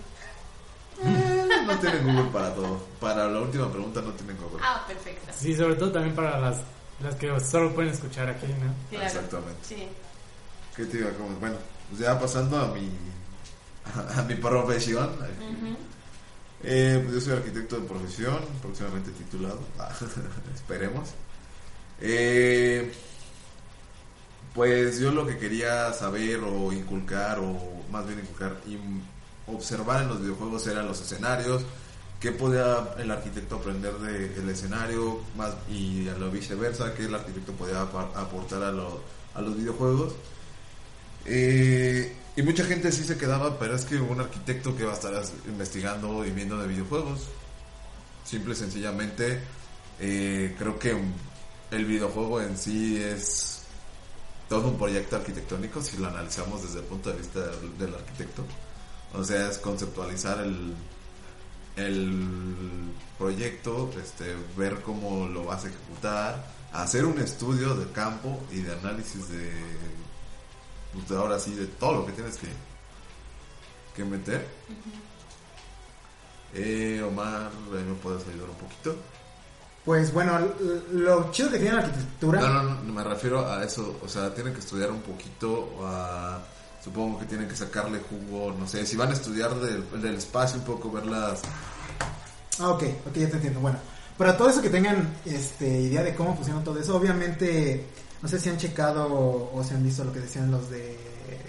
No 1.67 1.79
tienen 1.79 2.05
Google 2.05 2.31
para 2.33 2.55
todo. 2.55 2.79
Para 3.01 3.29
la 3.29 3.41
última 3.41 3.71
pregunta 3.71 4.03
no 4.03 4.13
tienen 4.13 4.37
Google. 4.37 4.61
Ah, 4.63 4.85
perfecto. 4.87 5.33
Sí, 5.37 5.55
sobre 5.55 5.77
todo 5.77 5.93
también 5.93 6.15
para 6.15 6.39
las, 6.41 6.59
las 7.01 7.15
que 7.15 7.39
solo 7.41 7.73
pueden 7.73 7.93
escuchar 7.93 8.29
aquí, 8.29 8.47
¿no? 8.47 8.75
Claro. 8.91 9.07
Exactamente. 9.07 9.61
Sí. 9.63 9.89
¿Qué 10.77 10.87
te 10.87 10.99
iba 10.99 11.11
a 11.11 11.13
comentar? 11.13 11.41
Bueno, 11.41 11.57
pues 11.89 12.01
ya 12.01 12.19
pasando 12.19 12.59
a 12.59 12.69
mi, 12.69 12.91
a, 14.19 14.23
mi 14.23 14.35
profesión. 14.35 15.11
Ujú. 15.11 15.77
Eh, 16.65 17.01
pues 17.03 17.15
yo 17.15 17.21
soy 17.21 17.33
arquitecto 17.39 17.81
de 17.81 17.89
profesión, 17.89 18.39
próximamente 18.61 19.11
titulado. 19.13 19.61
Esperemos. 20.55 21.11
Eh, 22.01 22.93
pues 24.55 24.99
yo 24.99 25.11
lo 25.13 25.27
que 25.27 25.39
quería 25.39 25.93
saber 25.93 26.41
o 26.41 26.73
inculcar, 26.73 27.39
o 27.39 27.57
más 27.91 28.07
bien 28.07 28.21
inculcar, 28.21 28.57
observar 29.47 30.03
en 30.03 30.09
los 30.09 30.21
videojuegos 30.21 30.67
eran 30.67 30.87
los 30.87 31.01
escenarios, 31.01 31.63
qué 32.21 32.33
podía 32.33 32.95
el 32.99 33.11
arquitecto 33.11 33.57
aprender 33.57 33.95
del 33.95 34.49
escenario 34.49 35.21
más 35.37 35.55
y 35.69 36.09
a 36.09 36.15
lo 36.15 36.31
viceversa, 36.31 36.95
qué 36.95 37.05
el 37.05 37.15
arquitecto 37.15 37.53
podía 37.53 37.83
aportar 37.83 38.63
a, 38.63 38.69
a 38.69 39.43
los 39.43 39.57
videojuegos. 39.57 40.15
Eh, 41.25 42.17
y 42.35 42.43
mucha 42.43 42.65
gente 42.65 42.91
sí 42.93 43.05
se 43.05 43.19
quedaba, 43.19 43.59
pero 43.59 43.77
es 43.77 43.85
que 43.85 43.97
un 43.97 44.21
arquitecto 44.21 44.77
que 44.77 44.85
va 44.85 44.93
a 44.93 44.95
estar 44.95 45.13
investigando 45.47 46.25
y 46.25 46.31
viendo 46.31 46.59
de 46.59 46.67
videojuegos. 46.67 47.29
Simple 48.25 48.55
y 48.55 48.57
sencillamente, 48.57 49.41
eh, 50.01 50.55
creo 50.59 50.79
que 50.79 50.97
el 51.71 51.85
videojuego 51.85 52.41
en 52.41 52.57
sí 52.57 53.03
es 53.03 53.63
todo 54.49 54.69
un 54.69 54.79
proyecto 54.79 55.17
arquitectónico 55.17 55.83
si 55.83 55.97
lo 55.97 56.09
analizamos 56.09 56.63
desde 56.63 56.81
el 56.81 56.85
punto 56.85 57.11
de 57.11 57.19
vista 57.19 57.41
del, 57.79 57.95
arquitecto. 57.95 58.45
O 59.15 59.23
sea, 59.25 59.49
es 59.51 59.59
conceptualizar 59.59 60.41
el, 60.41 60.75
el 61.77 62.93
proyecto, 63.19 63.91
este, 64.03 64.35
ver 64.57 64.81
cómo 64.83 65.27
lo 65.29 65.45
vas 65.45 65.65
a 65.65 65.69
ejecutar, 65.69 66.45
hacer 66.73 67.05
un 67.05 67.19
estudio 67.19 67.75
de 67.75 67.91
campo 67.93 68.41
y 68.51 68.61
de 68.61 68.73
análisis 68.73 69.29
de, 69.29 69.53
pues, 70.95 71.11
ahora 71.19 71.39
sí, 71.39 71.55
de 71.55 71.67
todo 71.67 72.01
lo 72.01 72.07
que 72.07 72.13
tienes 72.13 72.37
que, 72.39 72.49
que 73.95 74.05
meter. 74.05 74.47
eh, 76.55 77.03
Omar, 77.07 77.51
¿me 77.71 77.95
puedes 77.95 78.27
ayudar 78.29 78.51
un 78.51 78.57
poquito? 78.57 78.97
Pues 79.85 80.13
bueno, 80.13 80.39
lo 80.93 81.31
chido 81.33 81.51
que 81.51 81.59
tiene 81.59 81.75
la 81.75 81.83
arquitectura. 81.83 82.41
No, 82.41 82.63
no, 82.63 82.75
no, 82.83 82.93
me 82.93 83.03
refiero 83.03 83.45
a 83.51 83.65
eso. 83.65 83.99
O 84.01 84.09
sea, 84.09 84.33
tienen 84.33 84.55
que 84.55 84.61
estudiar 84.61 84.93
un 84.93 85.03
poquito. 85.03 85.71
Supongo 86.83 87.19
que 87.19 87.27
tienen 87.27 87.49
que 87.49 87.57
sacarle 87.57 88.01
jugo. 88.01 88.55
No 88.59 88.67
sé, 88.67 88.85
si 88.87 88.97
van 88.97 89.11
a 89.11 89.13
estudiar 89.13 89.55
del, 89.55 90.15
espacio 90.15 90.59
un 90.59 90.65
poco, 90.65 90.91
verlas. 90.91 91.41
Ah, 92.59 92.71
ok, 92.71 92.85
ok, 93.09 93.15
ya 93.15 93.29
te 93.29 93.37
entiendo. 93.37 93.61
Bueno, 93.61 93.79
para 94.19 94.37
todo 94.37 94.49
eso 94.49 94.61
que 94.61 94.71
tengan 94.71 95.15
este, 95.25 95.67
idea 95.67 96.03
de 96.03 96.15
cómo 96.15 96.35
funciona 96.35 96.63
todo 96.63 96.79
eso, 96.79 96.97
obviamente, 96.97 97.87
no 98.21 98.29
sé 98.29 98.39
si 98.39 98.49
han 98.49 98.59
checado 98.59 99.07
o, 99.55 99.65
si 99.65 99.75
han 99.75 99.83
visto 99.83 100.05
lo 100.05 100.13
que 100.13 100.21
decían 100.21 100.51
los 100.51 100.71
de 100.71 100.99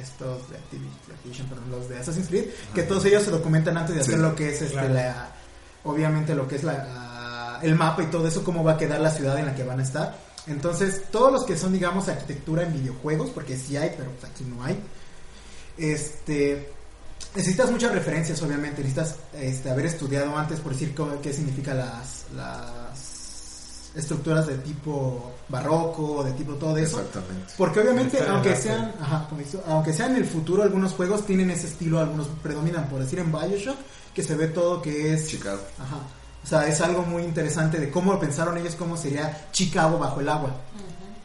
estos 0.02 0.50
de 0.50 0.58
Activision, 0.58 1.48
perdón, 1.48 1.72
los 1.72 1.90
de 1.90 2.00
Assassin's 2.00 2.28
Creed, 2.28 2.46
que 2.74 2.84
todos 2.84 3.04
ellos 3.06 3.24
se 3.24 3.32
documentan 3.32 3.78
antes 3.78 3.96
de 3.96 4.02
hacer 4.02 4.20
lo 4.20 4.36
que 4.36 4.50
es 4.50 4.62
este, 4.62 4.90
la, 4.90 5.32
obviamente 5.84 6.36
lo 6.36 6.48
que 6.48 6.56
es 6.56 6.64
la 6.64 7.60
el 7.64 7.76
mapa 7.76 8.04
y 8.04 8.08
todo 8.08 8.28
eso, 8.28 8.44
cómo 8.44 8.64
va 8.64 8.74
a 8.74 8.78
quedar 8.78 9.00
la 9.00 9.10
ciudad 9.10 9.40
en 9.40 9.46
la 9.46 9.56
que 9.56 9.64
van 9.64 9.80
a 9.80 9.84
estar. 9.84 10.18
Entonces, 10.48 11.04
todos 11.12 11.32
los 11.32 11.46
que 11.46 11.58
son, 11.58 11.72
digamos, 11.72 12.10
arquitectura 12.10 12.64
en 12.64 12.74
videojuegos, 12.74 13.30
porque 13.30 13.58
sí 13.58 13.78
hay, 13.78 13.94
pero 13.98 14.12
pues, 14.12 14.30
aquí 14.30 14.44
no 14.44 14.62
hay, 14.64 14.78
este, 15.78 16.70
necesitas 17.36 17.72
muchas 17.72 17.94
referencias, 17.94 18.42
obviamente, 18.42 18.82
necesitas 18.82 19.16
este, 19.34 19.70
haber 19.70 19.88
estudiado 19.88 20.36
antes, 20.38 20.60
por 20.60 20.74
decir 20.74 20.96
qué 21.22 21.34
significa 21.34 21.74
las, 21.74 22.26
las 22.36 23.92
estructuras 23.96 24.48
de 24.48 24.58
tipo 24.58 25.34
barroco, 25.50 26.24
de 26.24 26.32
tipo 26.34 26.54
todo 26.54 26.78
eso. 26.78 27.00
Exactamente. 27.00 27.54
Porque 27.58 27.80
obviamente, 27.80 28.20
aunque 28.28 28.56
sean, 28.56 28.94
ajá, 29.00 29.28
aunque 29.68 29.94
sean 29.94 30.12
en 30.12 30.18
el 30.18 30.26
futuro, 30.26 30.64
algunos 30.64 30.94
juegos 30.94 31.26
tienen 31.26 31.52
ese 31.52 31.68
estilo, 31.68 32.00
algunos 32.00 32.28
predominan, 32.42 32.88
por 32.90 33.00
decir 33.00 33.20
en 33.20 33.32
Bioshock, 33.32 33.78
que 34.14 34.24
se 34.24 34.36
ve 34.36 34.48
todo 34.48 34.82
que 34.82 35.14
es... 35.14 35.28
Chicago. 35.28 35.62
Ajá 35.80 36.00
o 36.44 36.48
sea, 36.48 36.68
es 36.68 36.82
algo 36.82 37.04
muy 37.04 37.24
interesante 37.24 37.80
de 37.80 37.90
cómo 37.90 38.20
pensaron 38.20 38.58
ellos 38.58 38.76
cómo 38.76 38.98
sería 38.98 39.48
Chicago 39.52 39.98
bajo 39.98 40.20
el 40.20 40.28
agua. 40.28 40.52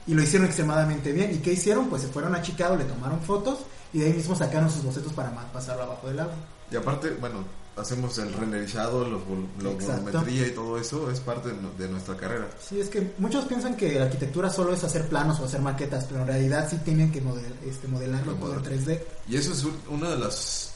Y 0.06 0.14
lo 0.14 0.22
hicieron 0.22 0.46
extremadamente 0.46 1.12
bien. 1.12 1.34
¿Y 1.34 1.38
qué 1.38 1.52
hicieron? 1.52 1.88
Pues 1.88 2.02
se 2.02 2.08
fueron 2.08 2.34
a 2.34 2.40
Chicago, 2.40 2.76
le 2.76 2.84
tomaron 2.84 3.20
fotos 3.20 3.58
y 3.92 4.00
de 4.00 4.06
ahí 4.06 4.12
mismo 4.12 4.34
sacaron 4.34 4.70
sus 4.70 4.82
bocetos 4.82 5.12
para 5.12 5.30
pasarlo 5.52 5.84
abajo 5.84 6.08
del 6.08 6.20
agua. 6.20 6.34
Y 6.70 6.76
aparte, 6.76 7.10
bueno, 7.20 7.44
hacemos 7.76 8.18
el 8.18 8.32
renderizado, 8.32 9.08
la 9.08 9.16
volumetría 9.16 10.46
y 10.46 10.50
todo 10.50 10.78
eso, 10.78 11.10
es 11.10 11.20
parte 11.20 11.50
de, 11.78 11.88
nuestra 11.88 12.16
carrera. 12.16 12.48
Sí, 12.60 12.80
es 12.80 12.88
que 12.88 13.12
muchos 13.18 13.44
piensan 13.46 13.76
que 13.76 13.98
la 13.98 14.04
arquitectura 14.04 14.50
solo 14.50 14.74
es 14.74 14.84
hacer 14.84 15.08
planos 15.08 15.40
o 15.40 15.44
hacer 15.44 15.60
maquetas, 15.60 16.04
pero 16.04 16.20
en 16.20 16.26
realidad 16.26 16.68
sí 16.68 16.76
tienen 16.84 17.10
que 17.10 17.22
este, 17.66 17.88
modelarlo 17.88 18.34
todo 18.34 18.54
en 18.54 18.64
3D. 18.64 19.00
Y 19.28 19.36
eso 19.36 19.52
es 19.52 19.66
uno 19.88 20.10
de 20.10 20.18
los 20.18 20.72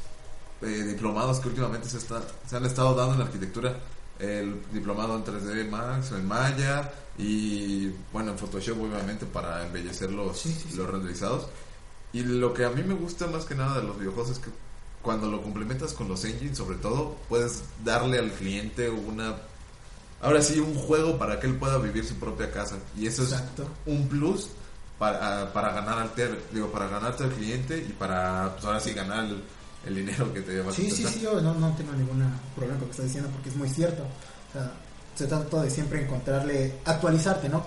eh, 0.63 0.67
diplomados 0.67 1.41
que 1.41 1.49
últimamente 1.49 1.89
se, 1.89 1.99
está, 1.99 2.23
se 2.47 2.57
han 2.57 2.65
estado 2.65 2.95
dando 2.95 3.15
en 3.15 3.19
la 3.21 3.25
arquitectura 3.27 3.77
el 4.19 4.63
diplomado 4.73 5.17
en 5.17 5.25
3D 5.25 5.69
Max, 5.69 6.13
en 6.13 6.27
Maya 6.27 6.91
y 7.19 7.89
bueno, 8.13 8.31
en 8.31 8.39
Photoshop 8.39 8.81
obviamente 8.81 9.27
para 9.27 9.67
embellecer 9.67 10.11
los, 10.13 10.45
los 10.77 10.89
renderizados. 10.89 11.49
Y 12.13 12.23
lo 12.23 12.53
que 12.53 12.65
a 12.65 12.71
mí 12.71 12.83
me 12.83 12.95
gusta 12.95 13.27
más 13.27 13.45
que 13.45 13.55
nada 13.55 13.81
de 13.81 13.87
los 13.87 13.99
videojuegos 13.99 14.33
es 14.33 14.39
que 14.39 14.51
cuando 15.01 15.29
lo 15.29 15.43
complementas 15.43 15.93
con 15.93 16.09
los 16.09 16.25
engines, 16.25 16.59
sobre 16.59 16.77
todo, 16.77 17.17
puedes 17.29 17.63
darle 17.85 18.19
al 18.19 18.31
cliente 18.31 18.89
una 18.89 19.37
ahora 20.23 20.41
sí 20.41 20.61
un 20.61 20.75
juego 20.75 21.19
para 21.19 21.39
que 21.41 21.49
él 21.49 21.57
pueda 21.57 21.79
vivir 21.79 22.05
su 22.05 22.15
propia 22.15 22.51
casa 22.51 22.77
y 22.97 23.07
eso 23.07 23.25
es 23.25 23.35
un 23.87 24.07
plus 24.09 24.51
para, 24.99 25.53
para 25.53 25.73
ganar 25.73 25.99
al 25.99 26.13
digo 26.53 26.69
para 26.69 26.87
ganarte 26.87 27.25
al 27.25 27.33
cliente 27.33 27.77
y 27.77 27.93
para 27.93 28.53
pues 28.53 28.65
ahora 28.65 28.79
sí 28.79 28.93
ganar 28.93 29.25
el, 29.25 29.43
el 29.85 29.95
dinero 29.97 30.33
que 30.33 30.41
te 30.43 30.53
llevas. 30.53 30.77
Sí, 30.77 30.91
sí, 30.91 31.05
sí, 31.05 31.21
yo 31.21 31.41
no, 31.41 31.55
no 31.55 31.75
tengo 31.75 31.93
ningún 31.93 32.25
problema 32.55 32.79
con 32.79 32.83
lo 32.83 32.85
que 32.87 32.91
estás 32.93 33.07
diciendo 33.07 33.29
porque 33.33 33.49
es 33.49 33.57
muy 33.57 33.69
cierto. 33.69 34.05
O 34.05 34.53
sea, 34.53 34.73
se 35.15 35.27
trata 35.27 35.63
de 35.63 35.71
siempre 35.71 36.03
encontrarle, 36.03 36.81
actualizarte, 36.85 37.49
¿no? 37.49 37.65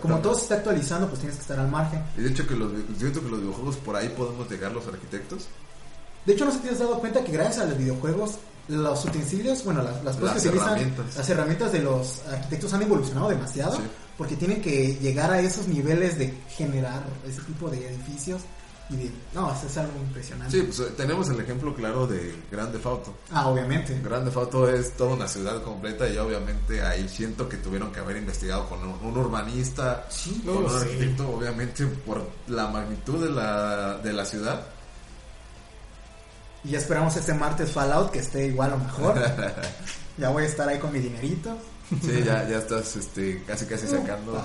como 0.00 0.18
todo 0.18 0.34
se 0.34 0.42
está 0.42 0.56
actualizando, 0.56 1.06
pues 1.06 1.20
tienes 1.20 1.36
que 1.36 1.42
estar 1.42 1.58
al 1.58 1.68
margen. 1.68 2.02
Y 2.16 2.22
de 2.22 2.30
hecho 2.30 2.46
que 2.46 2.56
los, 2.56 2.72
siento 2.98 3.22
que 3.22 3.28
los 3.28 3.40
videojuegos 3.40 3.76
por 3.76 3.96
ahí 3.96 4.08
podemos 4.10 4.50
llegar 4.50 4.72
los 4.72 4.86
arquitectos. 4.86 5.46
De 6.26 6.32
hecho, 6.32 6.44
no 6.44 6.50
sé 6.52 6.58
si 6.58 6.64
te 6.64 6.70
has 6.70 6.78
dado 6.78 6.98
cuenta 6.98 7.22
que 7.24 7.32
gracias 7.32 7.58
a 7.58 7.66
los 7.66 7.78
videojuegos, 7.78 8.38
los 8.68 9.04
utensilios, 9.04 9.64
bueno, 9.64 9.82
las, 9.82 10.02
las 10.04 10.16
cosas 10.16 10.42
que 10.42 10.48
utilizan, 10.48 10.94
las 11.16 11.30
herramientas 11.30 11.72
de 11.72 11.80
los 11.80 12.22
arquitectos 12.28 12.72
han 12.74 12.82
evolucionado 12.82 13.28
demasiado, 13.28 13.78
porque 14.16 14.36
tienen 14.36 14.60
que 14.60 14.96
llegar 14.96 15.30
a 15.32 15.40
esos 15.40 15.66
niveles 15.68 16.18
de 16.18 16.32
generar 16.48 17.02
ese 17.26 17.40
tipo 17.42 17.68
de 17.70 17.88
edificios 17.88 18.42
no, 19.34 19.52
es 19.52 19.76
algo 19.76 19.98
impresionante. 19.98 20.56
Sí, 20.56 20.62
pues 20.62 20.80
eh, 20.80 20.92
tenemos 20.96 21.28
el 21.30 21.40
ejemplo 21.40 21.74
claro 21.74 22.06
de 22.06 22.34
Grande 22.50 22.78
Fauto. 22.78 23.14
Ah, 23.30 23.48
obviamente. 23.48 23.98
Grande 24.02 24.30
Fauto 24.30 24.68
es 24.68 24.92
toda 24.96 25.14
una 25.14 25.28
ciudad 25.28 25.62
completa 25.62 26.08
y 26.08 26.16
obviamente 26.18 26.82
ahí 26.82 27.08
siento 27.08 27.48
que 27.48 27.56
tuvieron 27.56 27.92
que 27.92 28.00
haber 28.00 28.16
investigado 28.16 28.68
con 28.68 28.82
un, 28.82 29.16
urbanista, 29.16 30.06
con 30.44 30.64
un 30.64 30.76
arquitecto, 30.76 31.28
obviamente 31.30 31.86
por 31.86 32.28
la 32.48 32.68
magnitud 32.68 33.24
de 33.24 33.30
la, 33.30 33.98
de 33.98 34.12
la 34.12 34.24
ciudad. 34.24 34.66
Y 36.64 36.70
ya 36.70 36.78
esperamos 36.78 37.16
este 37.16 37.34
martes 37.34 37.70
Fallout 37.72 38.10
que 38.10 38.20
esté 38.20 38.46
igual 38.46 38.72
o 38.74 38.78
mejor. 38.78 39.20
ya 40.18 40.28
voy 40.28 40.44
a 40.44 40.46
estar 40.46 40.68
ahí 40.68 40.78
con 40.78 40.92
mi 40.92 41.00
dinerito. 41.00 41.56
Sí, 42.00 42.22
ya, 42.24 42.48
ya 42.48 42.58
estás 42.58 42.96
este, 42.96 43.42
casi 43.44 43.66
casi 43.66 43.86
sacando. 43.86 44.40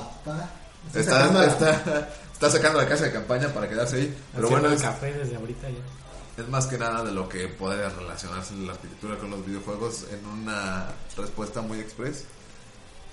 Está, 0.94 1.46
está, 1.46 2.10
está, 2.38 2.50
sacando 2.50 2.80
la 2.80 2.88
casa 2.88 3.06
de 3.06 3.12
campaña 3.12 3.50
para 3.50 3.68
quedarse 3.68 3.98
ahí. 3.98 4.18
Pero 4.36 4.50
bueno, 4.50 4.70
es, 4.72 4.82
café 4.82 5.14
desde 5.14 5.36
ahorita 5.36 5.70
ya. 5.70 6.42
Es 6.42 6.48
más 6.50 6.68
que 6.68 6.78
nada 6.78 7.04
de 7.04 7.12
lo 7.12 7.28
que 7.28 7.48
puede 7.48 7.90
relacionarse 7.90 8.54
la 8.56 8.74
arquitectura 8.74 9.18
con 9.18 9.32
los 9.32 9.44
videojuegos 9.46 10.06
en 10.12 10.26
una 10.26 10.86
respuesta 11.18 11.62
muy 11.62 11.80
express. 11.80 12.26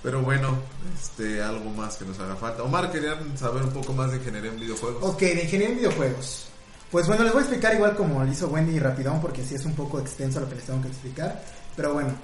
Pero 0.03 0.21
bueno, 0.21 0.59
este, 0.95 1.43
algo 1.43 1.71
más 1.71 1.97
que 1.97 2.05
nos 2.05 2.19
haga 2.21 2.37
falta. 2.37 2.63
Omar, 2.63 2.93
querían 2.93 3.39
saber 3.39 3.63
un 3.63 3.71
poco 3.71 3.95
más 3.95 4.11
de 4.11 4.19
ingeniería 4.19 4.51
en 4.51 4.61
videojuegos. 4.61 5.03
Ok, 5.03 5.21
de 5.21 5.45
ingeniería 5.45 5.69
en 5.71 5.77
videojuegos. 5.77 6.49
Pues 6.91 7.07
bueno, 7.07 7.25
les 7.25 7.33
voy 7.33 7.41
a 7.41 7.45
explicar 7.45 7.75
igual 7.75 7.97
como 7.97 8.23
lo 8.23 8.31
hizo 8.31 8.49
Wendy 8.49 8.77
y 8.77 8.79
rapidón, 8.79 9.21
porque 9.23 9.43
sí 9.43 9.55
es 9.55 9.65
un 9.65 9.75
poco 9.75 9.99
extenso 9.99 10.41
lo 10.41 10.49
que 10.49 10.57
les 10.57 10.65
tengo 10.65 10.83
que 10.83 10.89
explicar. 10.89 11.43
Pero 11.75 11.95
bueno, 11.95 12.15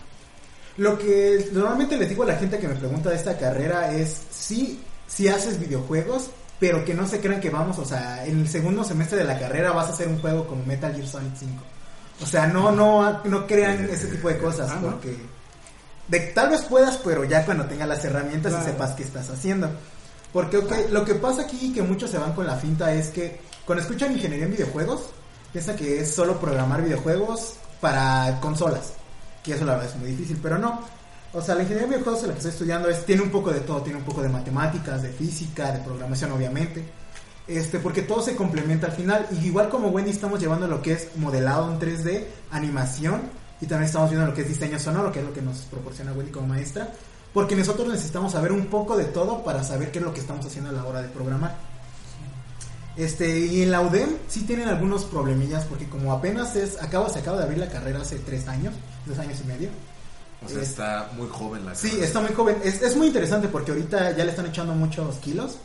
lo 0.76 0.98
que 0.98 1.48
normalmente 1.52 1.96
les 1.96 2.10
digo 2.10 2.22
a 2.22 2.26
la 2.26 2.36
gente 2.36 2.58
que 2.58 2.68
me 2.68 2.74
pregunta 2.74 3.08
de 3.08 3.16
esta 3.16 3.38
carrera 3.38 3.92
es, 3.92 4.20
sí, 4.30 4.80
si 5.06 5.28
haces 5.28 5.58
videojuegos, 5.58 6.30
pero 6.60 6.84
que 6.84 6.94
no 6.94 7.08
se 7.08 7.20
crean 7.20 7.40
que 7.40 7.48
vamos, 7.48 7.78
o 7.78 7.84
sea, 7.86 8.24
en 8.26 8.40
el 8.40 8.48
segundo 8.48 8.84
semestre 8.84 9.18
de 9.18 9.24
la 9.24 9.38
carrera 9.38 9.72
vas 9.72 9.88
a 9.88 9.92
hacer 9.92 10.06
un 10.06 10.20
juego 10.20 10.46
como 10.46 10.64
Metal 10.66 10.94
Gear 10.94 11.08
Solid 11.08 11.32
5. 11.34 11.62
O 12.22 12.26
sea, 12.26 12.46
no, 12.46 12.70
no, 12.70 13.24
no 13.24 13.46
crean 13.46 13.88
ese 13.90 14.08
tipo 14.08 14.28
de 14.28 14.36
cosas, 14.36 14.70
ah, 14.70 14.78
porque 14.82 15.16
de, 16.08 16.20
tal 16.34 16.50
vez 16.50 16.60
puedas, 16.62 16.98
pero 16.98 17.24
ya 17.24 17.46
cuando 17.46 17.64
tengas 17.64 17.88
las 17.88 18.04
herramientas 18.04 18.52
y 18.60 18.64
sepas 18.64 18.92
qué 18.92 19.04
estás 19.04 19.30
haciendo. 19.30 19.70
Porque 20.34 20.62
lo 20.90 21.04
que 21.04 21.14
pasa 21.14 21.42
aquí, 21.42 21.72
que 21.72 21.82
muchos 21.82 22.10
se 22.10 22.18
van 22.18 22.34
con 22.34 22.46
la 22.46 22.56
finta, 22.56 22.92
es 22.92 23.08
que 23.08 23.40
cuando 23.64 23.82
escuchan 23.82 24.12
ingeniería 24.12 24.44
en 24.44 24.52
videojuegos, 24.52 25.06
piensan 25.52 25.76
que 25.76 26.00
es 26.00 26.14
solo 26.14 26.38
programar 26.38 26.82
videojuegos 26.82 27.54
para 27.80 28.38
consolas, 28.40 28.92
que 29.42 29.54
eso 29.54 29.64
la 29.64 29.76
verdad 29.76 29.90
es 29.90 29.96
muy 29.96 30.10
difícil, 30.10 30.38
pero 30.42 30.58
no. 30.58 30.80
O 31.32 31.40
sea, 31.40 31.54
la 31.54 31.62
ingeniería 31.62 31.88
de 31.88 31.96
videojuegos, 31.96 32.26
la 32.26 32.32
que 32.32 32.38
estoy 32.38 32.50
estudiando, 32.50 32.88
es, 32.88 33.06
tiene 33.06 33.22
un 33.22 33.30
poco 33.30 33.52
de 33.52 33.60
todo, 33.60 33.82
tiene 33.82 33.98
un 33.98 34.04
poco 34.04 34.20
de 34.20 34.28
matemáticas, 34.28 35.02
de 35.02 35.10
física, 35.10 35.70
de 35.70 35.78
programación, 35.78 36.32
obviamente. 36.32 36.84
Este, 37.46 37.78
porque 37.78 38.02
todo 38.02 38.20
se 38.20 38.34
complementa 38.34 38.88
al 38.88 38.92
final. 38.92 39.26
Igual 39.42 39.68
como 39.68 39.88
Wendy 39.88 40.10
estamos 40.10 40.40
llevando 40.40 40.66
lo 40.66 40.82
que 40.82 40.92
es 40.92 41.16
modelado 41.16 41.70
en 41.70 41.78
3D, 41.78 42.24
animación, 42.50 43.22
y 43.60 43.66
también 43.66 43.86
estamos 43.86 44.10
viendo 44.10 44.26
lo 44.26 44.34
que 44.34 44.42
es 44.42 44.48
diseño 44.48 44.78
sonoro, 44.78 45.12
que 45.12 45.20
es 45.20 45.24
lo 45.24 45.32
que 45.32 45.42
nos 45.42 45.58
proporciona 45.62 46.12
Wendy 46.12 46.32
como 46.32 46.48
maestra. 46.48 46.88
Porque 47.32 47.54
nosotros 47.54 47.86
necesitamos 47.86 48.32
saber 48.32 48.50
un 48.50 48.66
poco 48.66 48.96
de 48.96 49.04
todo 49.04 49.44
para 49.44 49.62
saber 49.62 49.92
qué 49.92 50.00
es 50.00 50.04
lo 50.04 50.12
que 50.12 50.20
estamos 50.20 50.44
haciendo 50.44 50.70
a 50.70 50.72
la 50.72 50.84
hora 50.84 51.00
de 51.00 51.08
programar. 51.08 51.54
Este, 52.96 53.46
y 53.46 53.62
en 53.62 53.70
la 53.70 53.82
UDEM 53.82 54.10
sí 54.26 54.42
tienen 54.42 54.68
algunos 54.68 55.04
problemillas 55.04 55.64
porque 55.64 55.88
como 55.88 56.12
apenas 56.12 56.56
es, 56.56 56.82
acaba, 56.82 57.08
se 57.08 57.20
acaba 57.20 57.38
de 57.38 57.44
abrir 57.44 57.58
la 57.58 57.68
carrera 57.68 58.00
hace 58.00 58.18
tres 58.18 58.48
años, 58.48 58.74
dos 59.06 59.18
años 59.18 59.38
y 59.44 59.46
medio. 59.46 59.68
O 60.44 60.48
sea, 60.48 60.62
Es- 60.62 60.70
está 60.70 61.10
muy 61.16 61.28
joven 61.28 61.66
la 61.66 61.74
Sí, 61.74 61.98
está 62.00 62.20
muy 62.20 62.32
joven. 62.32 62.56
Es, 62.64 62.80
es 62.82 62.96
muy 62.96 63.08
interesante 63.08 63.48
porque 63.48 63.72
ahorita 63.72 64.12
ya 64.16 64.24
le 64.24 64.30
están 64.30 64.46
echando 64.46 64.74
muchos 64.74 65.16
kilos. 65.16 65.58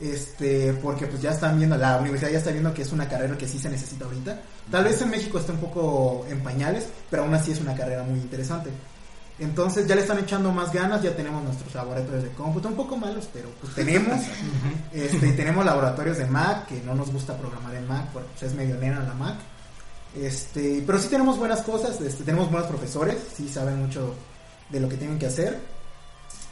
Este, 0.00 0.72
porque 0.82 1.06
pues 1.06 1.22
ya 1.22 1.30
están 1.30 1.56
viendo, 1.56 1.76
la 1.76 1.98
universidad 1.98 2.30
ya 2.32 2.38
está 2.38 2.50
viendo 2.50 2.74
que 2.74 2.82
es 2.82 2.90
una 2.92 3.08
carrera 3.08 3.38
que 3.38 3.46
sí 3.46 3.58
se 3.60 3.68
necesita 3.70 4.04
ahorita. 4.04 4.40
Tal 4.70 4.84
vez 4.84 5.00
en 5.00 5.10
México 5.10 5.38
está 5.38 5.52
un 5.52 5.58
poco 5.60 6.26
en 6.28 6.40
pañales, 6.42 6.86
pero 7.08 7.22
aún 7.22 7.32
así 7.34 7.52
es 7.52 7.60
una 7.60 7.74
carrera 7.76 8.02
muy 8.02 8.18
interesante. 8.18 8.70
Entonces 9.38 9.86
ya 9.86 9.94
le 9.94 10.02
están 10.02 10.18
echando 10.18 10.50
más 10.52 10.72
ganas, 10.72 11.02
ya 11.02 11.14
tenemos 11.14 11.42
nuestros 11.44 11.74
laboratorios 11.74 12.22
de 12.24 12.30
cómputo, 12.30 12.68
un 12.68 12.74
poco 12.74 12.96
malos, 12.96 13.28
pero 13.32 13.48
pues 13.60 13.74
tenemos. 13.74 14.20
este, 14.92 15.32
tenemos 15.32 15.64
laboratorios 15.64 16.18
de 16.18 16.26
Mac, 16.26 16.66
que 16.66 16.80
no 16.82 16.94
nos 16.94 17.12
gusta 17.12 17.36
programar 17.36 17.74
en 17.76 17.86
Mac, 17.86 18.06
porque 18.12 18.28
pues, 18.38 18.50
es 18.50 18.56
medio 18.56 18.76
nena 18.76 19.00
la 19.00 19.14
Mac. 19.14 19.36
Este, 20.16 20.82
pero 20.86 20.98
sí 20.98 21.08
tenemos 21.08 21.38
buenas 21.38 21.62
cosas, 21.62 22.00
este, 22.00 22.22
tenemos 22.24 22.50
buenos 22.50 22.68
profesores, 22.68 23.16
sí 23.36 23.48
saben 23.48 23.78
mucho 23.84 24.14
de 24.70 24.80
lo 24.80 24.88
que 24.88 24.96
tienen 24.96 25.18
que 25.18 25.26
hacer. 25.26 25.58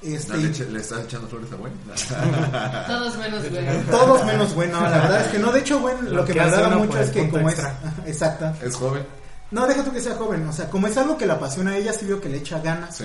Este, 0.02 0.36
¿Le, 0.36 0.48
eche- 0.50 0.68
le 0.68 0.80
estás 0.80 1.04
echando 1.04 1.28
flores 1.28 1.52
a 1.52 1.56
Gwen? 1.56 1.72
Todos 2.88 3.16
menos 3.18 3.50
bueno. 3.50 3.72
todos 3.90 4.24
menos 4.26 4.54
bueno, 4.54 4.80
la 4.80 4.88
verdad 4.90 5.20
es 5.26 5.28
que 5.28 5.38
no, 5.38 5.52
de 5.52 5.60
hecho, 5.60 5.78
bueno, 5.78 6.02
lo, 6.02 6.10
Lo 6.10 6.24
que 6.24 6.32
que 6.32 6.40
me 6.40 6.44
agrada 6.46 6.76
mucho 6.76 6.98
es 6.98 7.10
que 7.10 7.28
como 7.30 7.48
extra. 7.48 7.78
es, 8.04 8.08
exacta, 8.10 8.56
¿Es 8.62 8.74
joven? 8.74 9.04
no, 9.52 9.66
deja 9.66 9.84
tú 9.84 9.92
que 9.92 10.00
sea 10.00 10.16
joven, 10.16 10.46
o 10.48 10.52
sea, 10.52 10.68
como 10.68 10.88
es 10.88 10.96
algo 10.96 11.16
que 11.16 11.26
la 11.26 11.34
apasiona 11.34 11.70
a 11.72 11.76
ella, 11.76 11.92
sí 11.92 12.04
veo 12.06 12.20
que 12.20 12.28
le 12.28 12.38
echa 12.38 12.58
ganas. 12.58 12.96
Sí. 12.96 13.04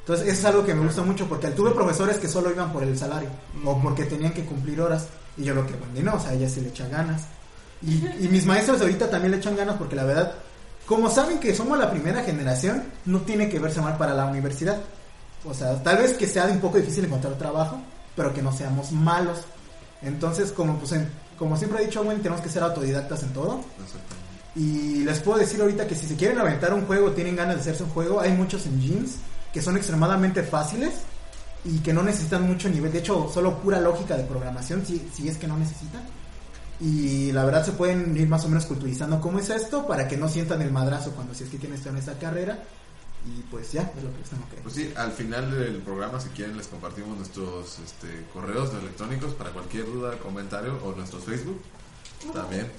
Entonces, 0.00 0.26
eso 0.28 0.38
es 0.40 0.44
algo 0.44 0.64
que 0.66 0.74
me 0.74 0.84
gusta 0.84 1.02
mucho 1.02 1.26
porque 1.26 1.48
tuve 1.48 1.70
profesores 1.70 2.16
que 2.18 2.28
solo 2.28 2.50
iban 2.50 2.72
por 2.72 2.82
el 2.82 2.98
salario 2.98 3.28
o 3.64 3.80
porque 3.80 4.04
tenían 4.04 4.32
que 4.32 4.44
cumplir 4.44 4.80
horas. 4.82 5.06
Y 5.38 5.44
yo 5.44 5.54
lo 5.54 5.66
que 5.66 5.74
Wendy 5.74 6.02
no, 6.02 6.14
o 6.16 6.20
sea, 6.20 6.32
ella 6.34 6.48
sí 6.48 6.60
le 6.60 6.68
echa 6.70 6.88
ganas. 6.88 7.22
Y, 7.82 7.94
y 8.24 8.28
mis 8.28 8.44
maestros 8.46 8.80
ahorita 8.80 9.08
también 9.10 9.32
le 9.32 9.36
echan 9.38 9.56
ganas 9.56 9.76
porque 9.76 9.94
la 9.96 10.04
verdad, 10.04 10.32
como 10.86 11.10
saben 11.10 11.38
que 11.38 11.54
somos 11.54 11.78
la 11.78 11.90
primera 11.90 12.22
generación, 12.24 12.82
no 13.04 13.20
tiene 13.20 13.48
que 13.48 13.58
verse 13.58 13.80
mal 13.80 13.96
para 13.96 14.14
la 14.14 14.26
universidad. 14.26 14.78
O 15.44 15.54
sea, 15.54 15.80
tal 15.82 15.98
vez 15.98 16.14
que 16.14 16.26
sea 16.26 16.46
un 16.46 16.58
poco 16.60 16.78
difícil 16.78 17.04
encontrar 17.04 17.34
trabajo, 17.38 17.80
pero 18.16 18.34
que 18.34 18.42
no 18.42 18.52
seamos 18.52 18.90
malos. 18.92 19.38
Entonces, 20.02 20.50
como 20.52 20.76
pues 20.78 20.92
en- 20.92 21.08
como 21.38 21.56
siempre 21.56 21.82
he 21.82 21.86
dicho, 21.86 22.02
Wendy, 22.02 22.22
tenemos 22.22 22.40
que 22.42 22.48
ser 22.50 22.62
autodidactas 22.64 23.22
en 23.22 23.32
todo. 23.32 23.60
Y 24.56 25.04
les 25.04 25.20
puedo 25.20 25.38
decir 25.38 25.60
ahorita 25.60 25.86
que 25.86 25.94
si 25.94 26.06
se 26.06 26.16
quieren 26.16 26.38
aventar 26.38 26.74
un 26.74 26.84
juego, 26.86 27.12
tienen 27.12 27.36
ganas 27.36 27.54
de 27.56 27.60
hacerse 27.60 27.84
un 27.84 27.90
juego, 27.90 28.20
hay 28.20 28.32
muchos 28.32 28.66
engines 28.66 29.16
que 29.52 29.62
son 29.62 29.76
extremadamente 29.76 30.42
fáciles 30.42 30.94
y 31.64 31.78
que 31.78 31.92
no 31.92 32.02
necesitan 32.02 32.42
mucho 32.42 32.68
nivel, 32.68 32.90
de 32.92 32.98
hecho, 32.98 33.30
solo 33.32 33.58
pura 33.58 33.80
lógica 33.80 34.16
de 34.16 34.24
programación, 34.24 34.84
si, 34.84 35.08
si 35.14 35.28
es 35.28 35.36
que 35.36 35.46
no 35.46 35.56
necesitan. 35.56 36.02
Y 36.80 37.32
la 37.32 37.44
verdad 37.44 37.64
se 37.64 37.72
pueden 37.72 38.16
ir 38.16 38.28
más 38.28 38.44
o 38.44 38.48
menos 38.48 38.66
culturizando 38.66 39.20
cómo 39.20 39.38
es 39.38 39.50
esto 39.50 39.86
para 39.86 40.06
que 40.06 40.16
no 40.16 40.28
sientan 40.28 40.62
el 40.62 40.70
madrazo 40.70 41.12
cuando 41.12 41.34
si 41.34 41.44
es 41.44 41.50
que 41.50 41.56
estar 41.56 41.92
en 41.92 41.98
esta 41.98 42.18
carrera. 42.18 42.62
Y 43.26 43.42
pues 43.50 43.72
ya, 43.72 43.82
es 43.96 44.04
lo 44.04 44.12
que 44.12 44.18
les 44.18 44.30
tengo 44.30 44.48
que 44.48 44.56
Pues 44.58 44.74
sí, 44.74 44.92
al 44.96 45.10
final 45.12 45.50
del 45.50 45.78
programa, 45.78 46.20
si 46.20 46.28
quieren, 46.30 46.56
les 46.56 46.68
compartimos 46.68 47.16
nuestros 47.16 47.78
este, 47.80 48.26
correos 48.32 48.70
electrónicos 48.72 49.34
para 49.34 49.50
cualquier 49.50 49.86
duda, 49.86 50.16
comentario 50.18 50.78
o 50.84 50.92
nuestros 50.92 51.24
Facebook 51.24 51.60
también. 52.32 52.70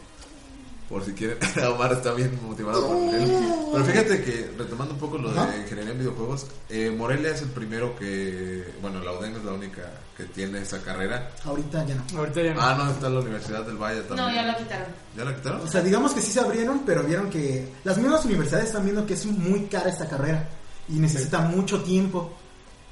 Por 0.89 1.05
si 1.05 1.13
quieren, 1.13 1.37
Omar 1.75 1.93
está 1.93 2.13
bien 2.13 2.37
motivado 2.43 2.87
por 2.87 3.13
él. 3.13 3.31
Pero 3.71 3.85
fíjate 3.85 4.23
que, 4.23 4.51
retomando 4.57 4.95
un 4.95 4.99
poco 4.99 5.19
lo 5.19 5.31
de 5.31 5.57
ingeniería 5.61 5.91
en 5.93 5.99
videojuegos, 5.99 6.47
eh, 6.67 6.89
Morelia 6.89 7.29
es 7.29 7.43
el 7.43 7.49
primero 7.49 7.95
que, 7.95 8.73
bueno, 8.81 8.99
la 8.99 9.11
UDEM 9.11 9.35
es 9.35 9.43
la 9.43 9.53
única 9.53 9.83
que 10.17 10.23
tiene 10.25 10.61
esa 10.61 10.81
carrera. 10.81 11.29
Ahorita 11.45 11.85
ya 11.85 11.93
no. 11.93 12.03
Ahorita 12.17 12.41
ya 12.41 12.53
no. 12.55 12.61
Ah, 12.61 12.75
no, 12.75 12.91
está 12.91 13.07
la 13.07 13.19
Universidad 13.19 13.63
del 13.63 13.77
Valle 13.77 14.01
también. 14.01 14.27
No, 14.27 14.33
ya 14.33 14.41
la 14.43 14.57
quitaron. 14.57 14.87
¿Ya 15.15 15.25
la 15.25 15.35
quitaron? 15.35 15.61
O 15.61 15.67
sea, 15.67 15.81
digamos 15.81 16.13
que 16.13 16.21
sí 16.21 16.31
se 16.31 16.39
abrieron, 16.39 16.81
pero 16.83 17.03
vieron 17.03 17.29
que 17.29 17.71
las 17.83 17.97
mismas 17.99 18.25
universidades 18.25 18.67
están 18.67 18.83
viendo 18.83 19.05
que 19.05 19.13
es 19.13 19.25
muy 19.27 19.67
cara 19.67 19.89
esta 19.89 20.09
carrera 20.09 20.49
y 20.89 20.93
necesita 20.93 21.39
mucho 21.41 21.83
tiempo 21.83 22.33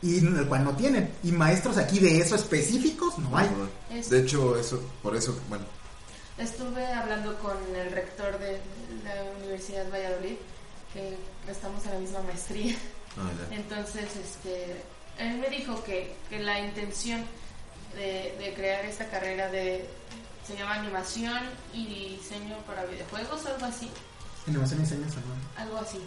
y 0.01 0.19
el 0.19 0.45
cual 0.47 0.63
no 0.63 0.75
tienen. 0.75 1.11
Y 1.23 1.31
maestros 1.31 1.77
aquí 1.77 1.99
de 1.99 2.19
eso 2.19 2.35
específicos 2.35 3.17
no 3.17 3.35
hay. 3.35 3.49
De 3.89 4.19
hecho, 4.19 4.57
eso, 4.57 4.79
por 5.01 5.15
eso, 5.15 5.37
bueno, 5.49 5.65
Estuve 6.37 6.85
hablando 6.85 7.37
con 7.39 7.57
el 7.75 7.91
rector 7.91 8.37
de 8.39 8.59
la 9.03 9.23
Universidad 9.39 9.89
Valladolid, 9.91 10.35
que 10.93 11.17
estamos 11.49 11.83
en 11.85 11.93
la 11.93 11.99
misma 11.99 12.21
maestría. 12.21 12.75
ah. 13.17 13.29
Entonces, 13.51 14.15
este, 14.15 14.75
él 15.17 15.37
me 15.39 15.49
dijo 15.49 15.83
que, 15.83 16.15
que 16.29 16.39
la 16.39 16.59
intención 16.59 17.25
de, 17.95 18.35
de 18.37 18.53
crear 18.55 18.85
esta 18.85 19.05
carrera 19.09 19.49
de 19.49 19.89
se 20.45 20.55
llama 20.55 20.75
animación 20.75 21.41
y 21.73 22.15
diseño 22.17 22.55
para 22.65 22.85
videojuegos, 22.85 23.45
algo 23.45 23.65
así, 23.65 23.89
Innovación 24.47 24.79
y 24.79 24.83
diseño 24.83 25.05
algo 25.57 25.77
así. 25.77 25.99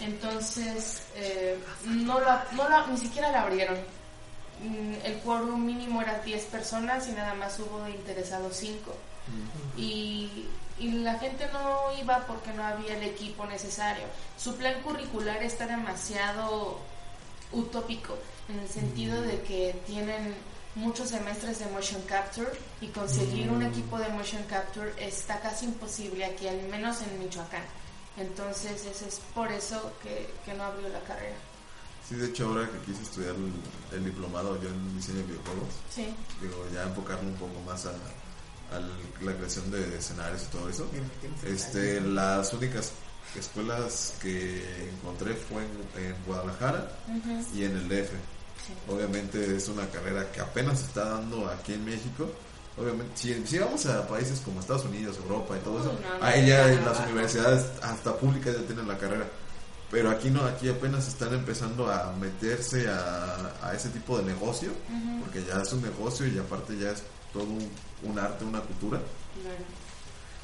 Entonces, 0.00 1.02
eh, 1.14 1.56
no 1.84 2.18
la, 2.18 2.44
no 2.52 2.68
la, 2.68 2.86
ni 2.88 2.96
siquiera 2.98 3.30
la 3.30 3.42
abrieron. 3.42 3.76
Mm, 4.62 4.94
El 5.04 5.18
quórum 5.18 5.64
mínimo 5.64 6.02
era 6.02 6.18
10 6.20 6.44
personas 6.46 7.06
y 7.06 7.12
nada 7.12 7.34
más 7.34 7.56
hubo 7.60 7.86
interesados 7.88 8.56
5. 8.56 8.96
Y, 9.76 10.46
y 10.78 10.90
la 11.02 11.18
gente 11.18 11.48
no 11.52 11.80
iba 12.00 12.26
porque 12.26 12.52
no 12.52 12.64
había 12.64 12.96
el 12.96 13.04
equipo 13.04 13.46
necesario. 13.46 14.04
Su 14.36 14.56
plan 14.56 14.82
curricular 14.82 15.42
está 15.42 15.66
demasiado 15.66 16.78
utópico 17.52 18.16
en 18.48 18.58
el 18.58 18.68
sentido 18.68 19.20
de 19.22 19.40
que 19.42 19.80
tienen 19.86 20.34
muchos 20.74 21.08
semestres 21.10 21.60
de 21.60 21.66
motion 21.66 22.02
capture 22.02 22.50
y 22.80 22.88
conseguir 22.88 23.48
un 23.50 23.62
equipo 23.62 23.96
de 23.98 24.08
motion 24.08 24.42
capture 24.44 24.92
está 24.98 25.40
casi 25.40 25.66
imposible 25.66 26.24
aquí, 26.24 26.48
al 26.48 26.60
menos 26.68 27.00
en 27.02 27.18
Michoacán. 27.20 27.62
Entonces, 28.16 28.84
eso 28.84 29.06
es 29.06 29.20
por 29.34 29.50
eso 29.50 29.92
que, 30.02 30.32
que 30.44 30.54
no 30.54 30.64
abrió 30.64 30.88
la 30.88 31.00
carrera. 31.00 31.36
Sí, 32.08 32.16
de 32.16 32.26
hecho, 32.26 32.46
ahora 32.48 32.68
que 32.70 32.78
quise 32.90 33.02
estudiar 33.02 33.34
el, 33.34 33.52
el 33.96 34.04
diplomado 34.04 34.60
yo 34.60 34.68
en 34.68 34.96
diseño 34.96 35.18
de 35.18 35.24
videojuegos, 35.24 35.68
Sí. 35.90 36.14
digo, 36.40 36.66
ya 36.72 36.82
enfocarme 36.82 37.28
un 37.30 37.36
poco 37.36 37.58
más 37.66 37.86
a, 37.86 37.92
la 39.22 39.32
creación 39.34 39.70
de 39.70 39.96
escenarios 39.98 40.42
y 40.42 40.46
todo 40.56 40.68
eso. 40.68 40.86
Este, 41.44 42.00
las 42.00 42.52
únicas 42.52 42.92
escuelas 43.38 44.14
que 44.22 44.88
encontré 44.90 45.34
fue 45.34 45.62
en, 45.62 46.04
en 46.06 46.14
Guadalajara 46.26 46.88
Ujú, 47.08 47.56
y 47.56 47.64
en 47.64 47.72
el 47.76 47.88
DF. 47.88 48.10
sí. 48.10 48.72
Obviamente 48.88 49.56
es 49.56 49.68
una 49.68 49.86
carrera 49.88 50.30
que 50.32 50.40
apenas 50.40 50.78
se 50.80 50.86
está 50.86 51.08
dando 51.10 51.48
aquí 51.48 51.74
en 51.74 51.84
México. 51.84 52.30
Obviamente, 52.76 53.12
si, 53.16 53.46
si 53.46 53.58
vamos 53.58 53.86
a 53.86 54.06
países 54.08 54.40
como 54.40 54.60
Estados 54.60 54.84
Unidos, 54.84 55.16
Europa 55.18 55.56
y 55.56 55.60
todo 55.60 55.80
eso, 55.80 55.90
Uy, 55.90 55.98
no, 56.20 56.26
ahí 56.26 56.46
ya 56.46 56.66
no, 56.68 56.86
las 56.90 57.00
universidades 57.00 57.66
hasta 57.82 58.16
públicas 58.16 58.54
ya 58.56 58.66
tienen 58.66 58.88
la 58.88 58.98
carrera. 58.98 59.26
Pero 59.90 60.10
aquí 60.10 60.28
no, 60.30 60.44
aquí 60.44 60.68
apenas 60.68 61.06
están 61.06 61.32
empezando 61.34 61.88
a 61.90 62.12
meterse 62.20 62.88
a, 62.88 63.52
a 63.62 63.74
ese 63.74 63.90
tipo 63.90 64.18
de 64.18 64.24
negocio, 64.24 64.70
Ujú, 64.70 65.20
porque 65.24 65.44
ya 65.44 65.60
es 65.62 65.72
un 65.72 65.82
negocio 65.82 66.26
y 66.26 66.36
aparte 66.38 66.76
ya 66.76 66.90
es 66.90 67.02
todo 67.34 67.44
un, 67.44 67.68
un 68.04 68.18
arte, 68.18 68.44
una 68.46 68.60
cultura. 68.60 68.98
claro. 69.42 69.64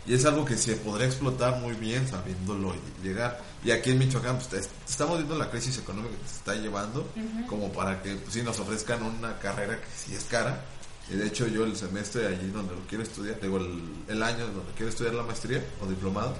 Y 0.06 0.14
es 0.14 0.24
algo 0.24 0.46
que 0.46 0.56
se 0.56 0.76
podría 0.76 1.06
explotar 1.06 1.56
muy 1.60 1.74
bien 1.74 2.08
sabiéndolo 2.08 2.74
llegar. 3.02 3.38
Y 3.62 3.70
aquí 3.70 3.90
en 3.90 3.98
Michoacán 3.98 4.38
pues, 4.38 4.64
es- 4.64 4.70
estamos 4.88 5.18
viendo 5.18 5.36
la 5.38 5.50
crisis 5.50 5.76
económica 5.78 6.16
que 6.16 6.26
se 6.28 6.36
está 6.36 6.54
llevando 6.54 7.06
como 7.46 7.70
para 7.70 8.02
que 8.02 8.14
pues, 8.16 8.32
sí 8.32 8.42
nos 8.42 8.58
ofrezcan 8.60 9.02
una 9.02 9.38
carrera 9.38 9.76
que 9.78 9.86
sí 9.94 10.14
es 10.14 10.24
cara. 10.24 10.64
Y 11.10 11.14
de 11.16 11.26
hecho 11.26 11.46
yo 11.48 11.64
el 11.64 11.76
semestre 11.76 12.26
allí 12.28 12.48
donde 12.48 12.74
lo 12.74 12.80
quiero 12.86 13.04
estudiar, 13.04 13.38
digo 13.40 13.58
el, 13.58 13.82
el 14.08 14.22
año 14.22 14.46
donde 14.46 14.72
quiero 14.74 14.88
estudiar 14.88 15.12
la 15.14 15.22
maestría 15.22 15.62
o 15.82 15.86
diplomado, 15.86 16.34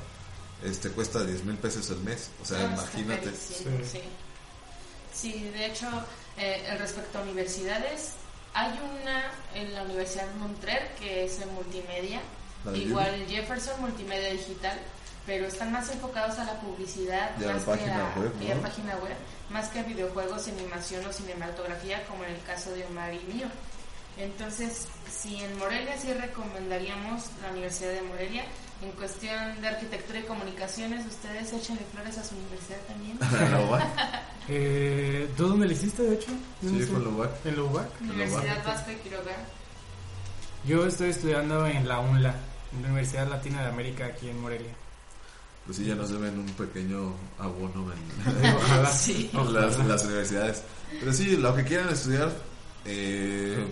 este 0.64 0.88
cuesta 0.90 1.22
10 1.22 1.44
mil 1.44 1.57
pesos 1.57 1.90
el 1.90 1.98
mes. 1.98 2.30
O 2.42 2.46
sea, 2.46 2.61
Ah, 2.61 2.72
imagínate. 2.72 3.30
Sí. 3.36 3.64
Sí. 3.84 4.01
Sí, 5.12 5.32
de 5.53 5.66
hecho, 5.66 5.86
eh, 6.38 6.76
respecto 6.78 7.18
a 7.18 7.22
universidades, 7.22 8.12
hay 8.55 8.72
una 9.01 9.30
en 9.55 9.74
la 9.74 9.82
Universidad 9.82 10.26
de 10.26 10.38
Montreal 10.38 10.88
que 10.98 11.24
es 11.24 11.40
en 11.40 11.53
multimedia, 11.55 12.20
igual 12.74 13.26
Jefferson 13.28 13.80
Multimedia 13.80 14.32
Digital, 14.32 14.78
pero 15.26 15.46
están 15.46 15.72
más 15.72 15.90
enfocados 15.90 16.38
a 16.38 16.44
la 16.44 16.61
publicidad, 16.61 17.30
Y 17.40 17.44
a 17.44 17.46
la 17.48 17.53
más 17.55 17.62
página 17.62 17.94
que 17.94 18.01
a, 18.01 18.22
web, 18.22 18.32
y 18.40 18.51
a 18.51 18.55
¿no? 18.55 18.62
página 18.62 18.96
web, 18.96 19.14
más 19.51 19.68
que 19.68 19.80
a 19.80 19.82
videojuegos, 19.82 20.48
animación 20.48 21.07
o 21.07 21.12
cinematografía, 21.12 22.05
como 22.07 22.24
en 22.24 22.32
el 22.32 22.42
caso 22.42 22.72
de 22.72 22.84
Omar 22.86 23.12
y 23.14 23.32
mío. 23.32 23.46
Entonces, 24.16 24.88
si 25.11 25.42
en 25.42 25.57
Morelia 25.59 25.96
sí 25.98 26.12
recomendaríamos 26.12 27.26
la 27.42 27.51
Universidad 27.51 27.92
de 27.92 28.03
Morelia, 28.03 28.44
en 28.82 28.90
cuestión 28.92 29.60
de 29.60 29.68
arquitectura 29.68 30.20
y 30.20 30.22
comunicaciones, 30.22 31.06
ustedes 31.06 31.52
échenle 31.52 31.82
flores 31.92 32.16
a 32.18 32.24
su 32.24 32.34
universidad 32.36 32.78
también. 32.88 33.18
¿La 33.50 33.60
UBAC? 33.60 33.84
Eh, 34.48 35.28
¿Tú 35.36 35.48
dónde 35.48 35.66
le 35.66 35.74
hiciste, 35.74 36.02
de 36.02 36.14
hecho? 36.14 36.30
¿Dónde 36.62 36.84
Sí, 36.84 36.90
fue 36.90 37.00
la 37.00 37.08
UBAC. 37.10 37.30
¿En 37.46 37.56
la 37.56 37.62
UBAC? 37.62 38.00
Universidad 38.00 38.64
Vasco 38.66 38.90
y 38.92 38.96
Quiroga. 38.96 39.36
Yo 40.66 40.86
estoy 40.86 41.10
estudiando 41.10 41.66
en 41.66 41.86
la 41.88 42.00
UNLA, 42.00 42.34
en 42.74 42.82
la 42.82 42.88
Universidad 42.88 43.28
Latina 43.28 43.62
de 43.62 43.68
América, 43.68 44.06
aquí 44.06 44.28
en 44.28 44.40
Morelia. 44.40 44.72
Pues 45.66 45.76
sí, 45.76 45.84
ya 45.84 45.94
nos 45.94 46.10
deben 46.10 46.38
un 46.38 46.46
pequeño 46.46 47.14
abono 47.38 47.92
en, 47.92 48.46
Ojalá. 48.56 48.90
Sí. 48.90 49.30
en 49.32 49.52
las, 49.54 49.78
en 49.78 49.88
las 49.88 50.04
universidades. 50.04 50.62
Pero 50.98 51.12
sí, 51.12 51.36
lo 51.36 51.54
que 51.54 51.64
quieran 51.64 51.90
estudiar 51.90 52.30
eh, 52.86 53.66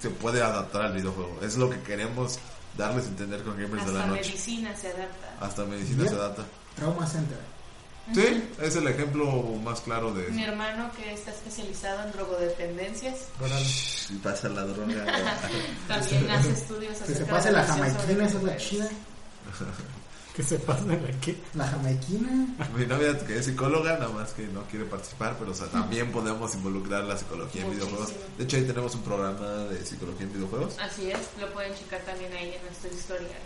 se 0.00 0.10
puede 0.10 0.42
adaptar 0.42 0.82
al 0.82 0.92
videojuego. 0.94 1.38
Es 1.42 1.56
lo 1.56 1.68
que 1.68 1.80
queremos 1.80 2.38
darles 2.78 3.04
a 3.06 3.08
entender 3.08 3.42
con 3.42 3.54
Gamers 3.54 3.72
de 3.72 3.78
Hasta 3.80 3.92
la 3.92 4.06
Noche. 4.06 4.30
medicina 4.30 4.76
se 4.76 4.88
adapta. 4.88 5.34
Hasta 5.40 5.64
medicina 5.64 6.08
se 6.08 6.14
adapta. 6.14 6.44
Trauma 6.76 7.06
Center. 7.06 7.38
Sí, 8.14 8.42
es 8.62 8.74
el 8.76 8.88
ejemplo 8.88 9.26
más 9.62 9.82
claro 9.82 10.14
de 10.14 10.30
Mi 10.30 10.42
hermano 10.42 10.90
que 10.96 11.12
está 11.12 11.30
especializado 11.30 12.04
en 12.04 12.12
drogodependencias 12.12 13.28
Y 14.08 14.14
pasa 14.14 14.48
la 14.48 14.62
droga. 14.62 15.04
también 15.88 16.30
hace 16.30 16.52
estudios 16.52 16.96
Que 17.00 17.04
se 17.04 17.12
acerca 17.12 17.32
pase 17.34 17.52
la 17.52 17.64
jamaiquina, 17.64 18.24
esa 18.24 18.38
es 18.38 18.42
la 18.44 18.56
chida. 18.56 18.88
¿Qué 20.38 20.44
se 20.44 20.56
pasa 20.60 20.84
en 20.84 21.04
aquí? 21.04 21.36
La 21.54 21.66
jamaiquina. 21.66 22.46
Mi 22.76 22.86
novia 22.86 23.18
que 23.26 23.38
es 23.38 23.46
psicóloga, 23.46 23.94
nada 23.94 24.10
más 24.10 24.32
que 24.34 24.46
no 24.46 24.62
quiere 24.70 24.84
participar, 24.84 25.34
pero 25.36 25.50
o 25.50 25.54
sea, 25.54 25.66
también 25.66 26.12
podemos 26.12 26.54
involucrar 26.54 27.02
la 27.02 27.18
psicología 27.18 27.62
en 27.62 27.66
Muchísimo. 27.66 27.96
videojuegos. 27.96 28.38
De 28.38 28.44
hecho, 28.44 28.56
ahí 28.56 28.62
tenemos 28.62 28.94
un 28.94 29.02
programa 29.02 29.48
de 29.64 29.84
psicología 29.84 30.26
en 30.26 30.32
videojuegos. 30.32 30.78
Así 30.78 31.10
es, 31.10 31.18
lo 31.40 31.52
pueden 31.52 31.74
checar 31.74 32.02
también 32.02 32.32
ahí 32.34 32.54
en 32.54 32.62
nuestro 32.62 32.88
historial. 32.88 33.40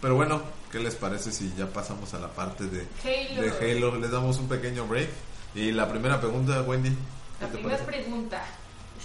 Pero 0.00 0.14
bueno, 0.14 0.40
¿qué 0.70 0.78
les 0.78 0.94
parece 0.94 1.32
si 1.32 1.52
ya 1.54 1.66
pasamos 1.66 2.14
a 2.14 2.18
la 2.18 2.28
parte 2.28 2.64
de, 2.64 2.86
Halo. 3.04 3.42
de 3.42 3.50
Halo? 3.50 3.96
Les 3.98 4.10
damos 4.10 4.38
un 4.38 4.48
pequeño 4.48 4.86
break. 4.86 5.10
Y 5.54 5.70
la 5.72 5.86
primera 5.86 6.18
pregunta, 6.18 6.62
Wendy. 6.62 6.96
¿qué 7.40 7.44
La 7.44 7.52
primera 7.52 7.76
pregunta. 7.84 8.42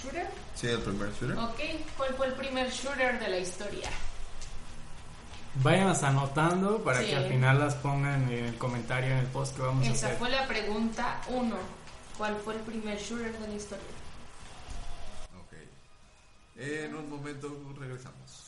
¿Shooter? 0.02 0.30
Sí, 0.56 0.68
el 0.68 0.80
primer 0.80 1.10
shooter. 1.20 1.38
Ok, 1.40 1.60
¿cuál 1.98 2.14
fue 2.16 2.28
el 2.28 2.34
primer 2.36 2.70
shooter 2.72 3.20
de 3.20 3.28
la 3.28 3.38
historia? 3.38 3.90
Vayan 5.64 5.94
anotando 6.04 6.84
para 6.84 7.00
Sí. 7.00 7.08
que 7.08 7.16
al 7.16 7.26
final 7.30 7.60
las 7.60 7.76
pongan 7.76 8.32
en 8.32 8.46
el 8.46 8.58
comentario 8.58 9.12
en 9.12 9.18
el 9.20 9.26
post 9.28 9.56
que 9.56 9.62
vamos 9.64 9.88
a 9.88 9.92
Esa 9.92 10.08
hacer. 10.08 10.20
fue 10.20 10.30
la 10.30 10.48
pregunta 10.48 11.22
uno. 11.30 11.56
¿Cuál 12.18 12.36
fue 12.44 12.56
el 12.56 12.62
primer 12.62 12.98
shooter 13.00 13.38
de 13.38 13.48
la 13.48 13.54
historia? 13.54 13.86
Ok. 15.40 15.54
En 16.58 16.96
un 16.96 17.10
momento 17.10 17.50
regresamos. 17.80 18.47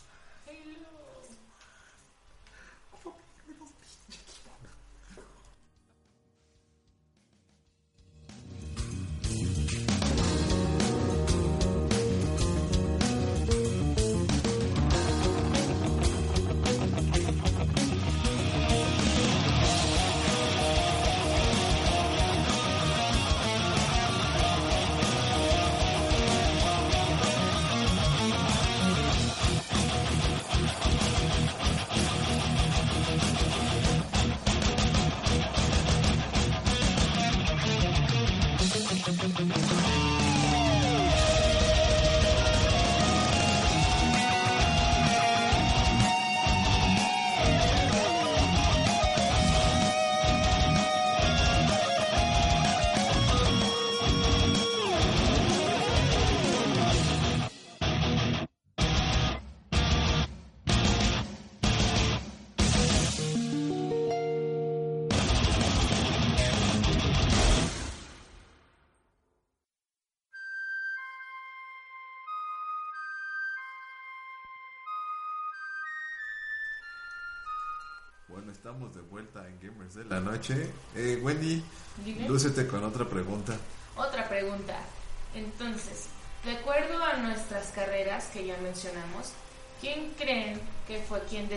Estamos 78.70 78.94
de 78.94 79.02
vuelta 79.02 79.48
en 79.48 79.60
Gamers 79.60 79.96
de 79.96 80.06
la 80.06 80.20
Noche. 80.20 80.70
Eh, 80.96 81.20
Wendy, 81.24 81.64
Dime. 82.06 82.30
lúcete 82.30 82.68
con 82.68 82.84
otra 82.84 83.04
pregunta. 83.04 83.58
Otra 83.96 84.30
pregunta. 84.30 84.78
Entonces, 85.34 86.06
de 86.46 86.52
acuerdo 86.52 87.04
a 87.04 87.18
nuestras 87.18 87.72
carreras 87.72 88.28
que 88.28 88.46
ya 88.46 88.56
mencionamos, 88.58 89.32
¿quién 89.82 90.14
creen 90.20 90.62
que 90.88 91.00
fue 91.02 91.20
quien 91.22 91.50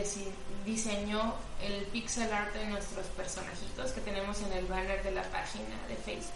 diseñó 0.65 1.35
el 1.61 1.85
pixel 1.89 2.33
art 2.33 2.55
de 2.55 2.67
nuestros 2.69 3.05
personajitos 3.09 3.93
que 3.93 4.01
tenemos 4.01 4.41
en 4.41 4.53
el 4.53 4.65
banner 4.65 5.03
de 5.03 5.11
la 5.11 5.25
página 5.25 5.77
de 5.89 5.97
Facebook? 5.97 6.33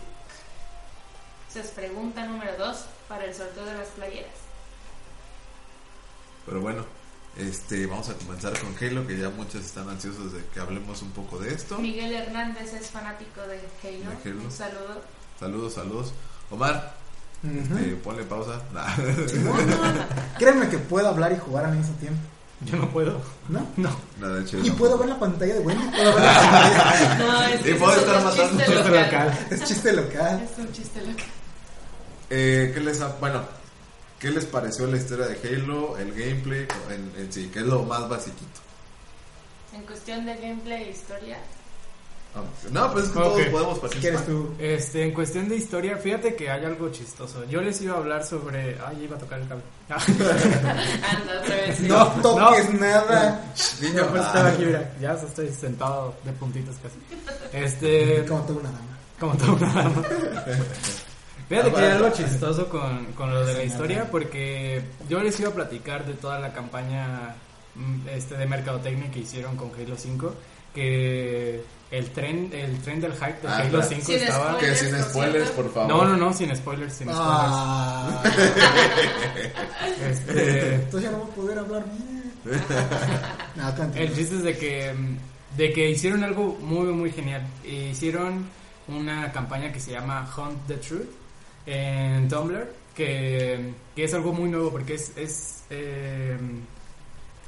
Esa 1.48 1.60
es 1.60 1.70
pregunta 1.70 2.26
número 2.26 2.54
dos 2.58 2.84
para 3.08 3.24
el 3.24 3.34
sorteo 3.34 3.64
de 3.64 3.78
las 3.78 3.88
playeras. 3.88 4.34
Pero 6.44 6.60
bueno, 6.60 6.84
este, 7.38 7.86
vamos 7.86 8.08
a 8.08 8.14
comenzar 8.14 8.52
con 8.58 8.74
Halo, 8.80 9.06
que 9.06 9.18
ya 9.18 9.28
muchos 9.30 9.64
están 9.64 9.88
ansiosos 9.88 10.32
de 10.32 10.44
que 10.52 10.60
hablemos 10.60 11.02
un 11.02 11.10
poco 11.10 11.38
de 11.38 11.52
esto. 11.54 11.78
Miguel 11.78 12.12
Hernández 12.14 12.72
es 12.74 12.90
fanático 12.90 13.40
de 13.42 13.56
Halo. 13.82 14.10
De 14.22 14.30
Halo. 14.30 14.42
Un 14.44 14.50
saludo. 14.52 15.02
Saludos, 15.38 15.74
saludos. 15.74 16.12
Omar, 16.50 16.94
Ujú. 17.42 17.78
eh, 17.78 17.98
ponle 18.02 18.22
pausa. 18.24 18.60
Nah. 18.72 18.86
Créeme 20.38 20.68
que 20.68 20.78
puedo 20.78 21.08
hablar 21.08 21.32
y 21.32 21.38
jugar 21.38 21.66
al 21.66 21.76
mismo 21.76 21.94
tiempo. 21.96 22.20
Yo 22.64 22.76
no 22.78 22.88
puedo. 22.88 23.20
¿No? 23.50 23.66
No. 23.76 23.90
Nada, 24.18 24.36
de 24.36 24.42
hecho, 24.42 24.58
Y 24.58 24.70
no. 24.70 24.76
puedo 24.76 24.96
ver 24.96 25.08
la 25.10 25.18
pantalla 25.18 25.54
de 25.54 25.60
Wendy. 25.60 25.88
Puedo 25.90 26.14
ver 26.14 26.24
la 26.24 26.34
pantalla. 26.34 27.14
No, 27.18 27.42
es 27.42 27.66
Y 27.66 27.70
estar 27.70 28.24
matando. 28.24 28.30
chiste 28.30 28.64
Chiste 28.64 28.72
local. 28.82 29.04
local. 29.04 29.46
Es 29.50 29.64
chiste 29.64 29.92
local. 29.92 30.48
Es 30.52 30.58
un 30.58 30.72
chiste 30.72 31.00
local. 31.02 31.24
Eh, 32.30 32.70
¿qué 32.74 32.80
les 32.80 33.00
ha- 33.02 33.14
bueno, 33.20 33.42
¿qué 34.20 34.30
les 34.30 34.44
pareció 34.46 34.86
la 34.86 34.96
historia 34.96 35.26
de 35.26 35.34
Halo, 35.56 35.96
el 35.98 36.10
gameplay 36.12 36.66
en, 36.90 37.12
en 37.22 37.32
sí? 37.32 37.50
¿Qué 37.52 37.60
es 37.60 37.66
lo 37.66 37.82
más 37.84 38.08
basiquito? 38.08 38.60
En 39.74 39.82
cuestión 39.82 40.24
de 40.24 40.34
gameplay 40.36 40.84
e 40.84 40.90
historia, 40.90 41.38
Ah, 42.34 42.42
No, 42.70 42.92
pues 42.92 43.06
es 43.06 43.10
que 43.12 43.18
Ok. 43.18 43.24
todos 43.24 43.46
podemos 43.48 43.78
participar. 43.78 44.00
quieres 44.10 44.26
tú. 44.26 44.54
Este, 44.58 45.02
en 45.04 45.14
cuestión 45.14 45.48
de 45.48 45.56
historia, 45.56 45.96
fíjate 45.96 46.34
que 46.36 46.50
hay 46.50 46.66
algo 46.66 46.90
chistoso. 46.90 47.44
Yo 47.46 47.62
les 47.62 47.80
iba 47.80 47.94
a 47.94 47.96
hablar 47.96 48.26
sobre. 48.26 48.76
Ay, 48.86 49.04
iba 49.04 49.16
a 49.16 49.18
tocar 49.18 49.40
el 49.40 49.48
cable. 49.48 49.62
anda 49.88 51.40
otra 51.40 51.56
vez. 51.56 51.76
sí. 51.78 51.84
No 51.88 52.06
toques 52.20 52.74
nada. 52.74 53.42
Niño, 53.80 54.06
pues 54.10 54.22
ah, 54.22 54.26
estaba 54.26 54.48
aquí, 54.50 54.64
mira. 54.66 54.94
Ya 55.00 55.12
estoy 55.14 55.48
sentado 55.48 56.14
de 56.24 56.32
puntitos 56.32 56.76
casi. 56.82 56.98
Este. 57.56 58.22
Como 58.28 58.42
toda 58.42 58.60
una 58.60 58.70
dama. 58.70 58.98
Como 59.18 59.34
todo 59.38 59.52
un 59.54 59.58
drama. 59.58 60.02
Fíjate 61.48 61.70
Ah, 61.70 61.74
que 61.74 61.80
hay 61.80 61.90
algo 61.92 62.08
bueno. 62.08 62.16
chistoso 62.16 62.68
con, 62.68 63.04
con 63.12 63.32
lo 63.32 63.44
de 63.46 63.54
la 63.54 63.62
historia 63.64 64.08
porque 64.10 64.82
yo 65.08 65.20
les 65.22 65.38
iba 65.40 65.50
a 65.50 65.54
platicar 65.54 66.04
de 66.04 66.14
toda 66.14 66.38
la 66.40 66.52
campaña 66.52 67.36
mm, 67.74 68.08
este 68.08 68.36
de 68.36 68.46
mercadotecnia 68.46 69.10
que 69.10 69.20
hicieron 69.20 69.56
con 69.56 69.70
Halo 69.78 69.96
5 69.96 70.34
que 70.74 71.62
el 71.90 72.10
tren 72.10 72.50
el 72.52 72.78
tren 72.82 73.00
del 73.00 73.12
hype 73.12 73.40
de 73.42 73.48
Ah, 73.48 73.58
Halo 73.58 73.70
claro. 73.70 73.86
5 73.88 74.02
Sin 74.04 74.16
estaba 74.16 74.58
Que 74.58 74.74
sin 74.74 75.02
spoilers, 75.02 75.50
por 75.50 75.72
favor. 75.72 75.88
No, 75.88 76.04
no, 76.04 76.16
no, 76.16 76.32
sin 76.32 76.54
spoilers, 76.56 76.92
sin 76.94 77.06
spoilers. 77.08 77.24
Ah. 77.24 78.22
Este, 80.10 80.74
Entonces 80.74 81.02
ya 81.10 81.16
no 81.16 81.18
voy 81.24 81.30
a 81.30 81.34
poder 81.34 81.58
hablar 81.58 81.84
bien. 81.84 82.32
No. 83.56 83.94
El 83.94 84.14
chiste 84.14 84.36
es 84.36 84.42
de 84.42 84.56
que, 84.58 84.94
de 85.56 85.72
que 85.72 85.90
hicieron 85.90 86.22
algo 86.22 86.58
muy, 86.60 86.86
muy 86.92 87.10
genial. 87.10 87.42
Hicieron 87.64 88.46
una 88.88 89.32
campaña 89.32 89.72
que 89.72 89.80
se 89.80 89.92
llama 89.92 90.28
Hunt 90.36 90.66
the 90.68 90.74
Truth 90.76 91.08
en 91.66 92.28
Tumblr, 92.28 92.72
que, 92.94 93.72
que 93.94 94.04
es 94.04 94.14
algo 94.14 94.32
muy 94.32 94.48
nuevo 94.48 94.70
porque 94.70 94.94
es... 94.94 95.16
es 95.16 95.64
eh, 95.70 96.36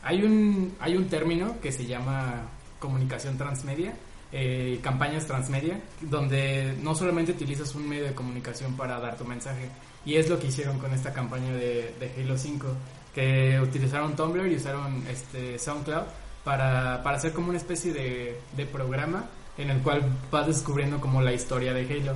hay, 0.02 0.22
un, 0.22 0.76
hay 0.80 0.96
un 0.96 1.08
término 1.08 1.60
que 1.60 1.72
se 1.72 1.86
llama 1.86 2.42
comunicación 2.78 3.36
transmedia, 3.36 3.94
eh, 4.30 4.78
campañas 4.82 5.26
transmedia, 5.26 5.80
donde 6.00 6.74
no 6.82 6.94
solamente 6.94 7.32
utilizas 7.32 7.74
un 7.74 7.88
medio 7.88 8.04
de 8.04 8.14
comunicación 8.14 8.76
para 8.76 9.00
dar 9.00 9.16
tu 9.16 9.24
mensaje, 9.24 9.68
y 10.04 10.16
es 10.16 10.28
lo 10.28 10.38
que 10.38 10.48
hicieron 10.48 10.78
con 10.78 10.92
esta 10.92 11.12
campaña 11.12 11.52
de, 11.52 11.94
de 11.98 12.12
Halo 12.22 12.38
5, 12.38 12.66
que 13.14 13.58
utilizaron 13.60 14.14
Tumblr 14.14 14.46
y 14.46 14.56
usaron 14.56 15.04
este 15.08 15.58
SoundCloud 15.58 16.04
para, 16.44 17.02
para 17.02 17.16
hacer 17.16 17.32
como 17.32 17.48
una 17.48 17.58
especie 17.58 17.92
de, 17.92 18.38
de 18.56 18.66
programa 18.66 19.26
en 19.58 19.70
el 19.70 19.80
cual 19.80 20.02
vas 20.30 20.46
descubriendo 20.46 21.00
como 21.00 21.20
la 21.20 21.32
historia 21.32 21.72
de 21.72 21.82
Halo. 21.82 22.14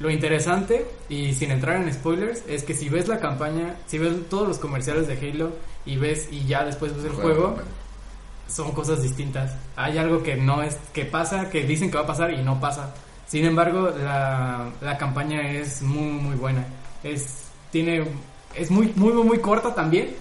Lo 0.00 0.10
interesante, 0.10 0.86
y 1.08 1.34
sin 1.34 1.50
entrar 1.52 1.76
en 1.76 1.92
spoilers, 1.92 2.42
es 2.48 2.64
que 2.64 2.74
si 2.74 2.88
ves 2.88 3.06
la 3.06 3.20
campaña, 3.20 3.76
si 3.86 3.98
ves 3.98 4.28
todos 4.28 4.48
los 4.48 4.58
comerciales 4.58 5.06
de 5.06 5.14
Halo 5.16 5.52
y 5.86 5.96
ves 5.96 6.28
y 6.32 6.44
ya 6.46 6.64
después 6.64 6.94
ves 6.96 7.04
el 7.04 7.12
juego, 7.12 7.56
son 8.48 8.72
cosas 8.72 9.02
distintas. 9.02 9.54
Hay 9.76 9.98
algo 9.98 10.22
que 10.22 10.36
no 10.36 10.62
es, 10.62 10.76
que 10.92 11.04
pasa, 11.04 11.48
que 11.48 11.64
dicen 11.64 11.90
que 11.90 11.96
va 11.96 12.04
a 12.04 12.06
pasar 12.08 12.32
y 12.32 12.42
no 12.42 12.60
pasa. 12.60 12.92
Sin 13.26 13.44
embargo, 13.44 13.90
la, 13.90 14.70
la 14.80 14.98
campaña 14.98 15.52
es 15.52 15.80
muy, 15.82 16.12
muy 16.12 16.36
buena. 16.36 16.66
Es, 17.02 17.44
tiene, 17.70 18.04
es 18.54 18.70
muy, 18.70 18.92
muy, 18.96 19.12
muy, 19.12 19.24
muy 19.24 19.38
corta 19.38 19.74
también. 19.74 20.14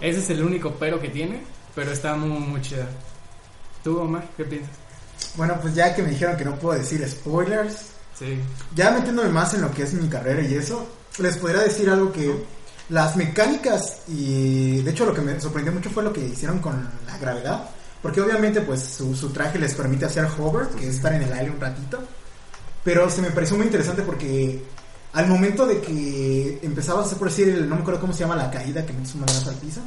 Ese 0.00 0.18
es 0.18 0.30
el 0.30 0.42
único 0.42 0.72
pero 0.78 1.00
que 1.00 1.08
tiene. 1.08 1.40
pero 1.74 1.92
está 1.92 2.14
muy, 2.16 2.38
muy 2.38 2.60
chida. 2.60 2.88
¿Tú, 3.82 3.98
Omar, 3.98 4.24
qué 4.36 4.44
piensas? 4.44 4.76
Bueno, 5.36 5.56
pues 5.60 5.74
ya 5.74 5.94
que 5.94 6.02
me 6.02 6.10
dijeron 6.10 6.36
que 6.36 6.44
no 6.44 6.56
puedo 6.56 6.78
decir 6.78 7.06
spoilers, 7.08 7.93
Sí. 8.18 8.38
ya 8.74 8.90
metiéndome 8.92 9.28
más 9.30 9.54
en 9.54 9.62
lo 9.62 9.70
que 9.72 9.82
es 9.82 9.92
mi 9.94 10.08
carrera 10.08 10.40
y 10.42 10.54
eso, 10.54 10.86
les 11.18 11.36
podría 11.36 11.62
decir 11.62 11.88
algo 11.90 12.12
que 12.12 12.44
las 12.90 13.16
mecánicas 13.16 14.02
y 14.08 14.82
de 14.82 14.90
hecho 14.90 15.06
lo 15.06 15.14
que 15.14 15.20
me 15.22 15.40
sorprendió 15.40 15.72
mucho 15.72 15.90
fue 15.90 16.02
lo 16.04 16.12
que 16.12 16.20
hicieron 16.20 16.58
con 16.60 16.88
la 17.06 17.18
gravedad, 17.18 17.70
porque 18.02 18.20
obviamente 18.20 18.60
pues 18.60 18.82
su, 18.82 19.14
su 19.16 19.30
traje 19.30 19.58
les 19.58 19.74
permite 19.74 20.04
hacer 20.04 20.26
hover, 20.38 20.68
que 20.68 20.88
es 20.88 20.96
estar 20.96 21.12
en 21.12 21.22
el 21.22 21.32
aire 21.32 21.50
un 21.50 21.60
ratito, 21.60 21.98
pero 22.84 23.08
se 23.10 23.22
me 23.22 23.30
pareció 23.30 23.56
muy 23.56 23.66
interesante 23.66 24.02
porque 24.02 24.62
al 25.14 25.26
momento 25.28 25.66
de 25.66 25.80
que 25.80 26.58
empezabas 26.62 27.04
a 27.04 27.06
hacer 27.06 27.18
por 27.18 27.28
decir, 27.30 27.48
el- 27.48 27.68
no 27.68 27.76
me 27.76 27.80
acuerdo 27.82 28.00
cómo 28.00 28.12
se 28.12 28.20
llama 28.20 28.36
la 28.36 28.50
caída 28.50 28.84
que 28.84 28.92
metes 28.92 29.14
una 29.14 29.26
lanza 29.26 29.50
al 29.50 29.56
piso, 29.56 29.80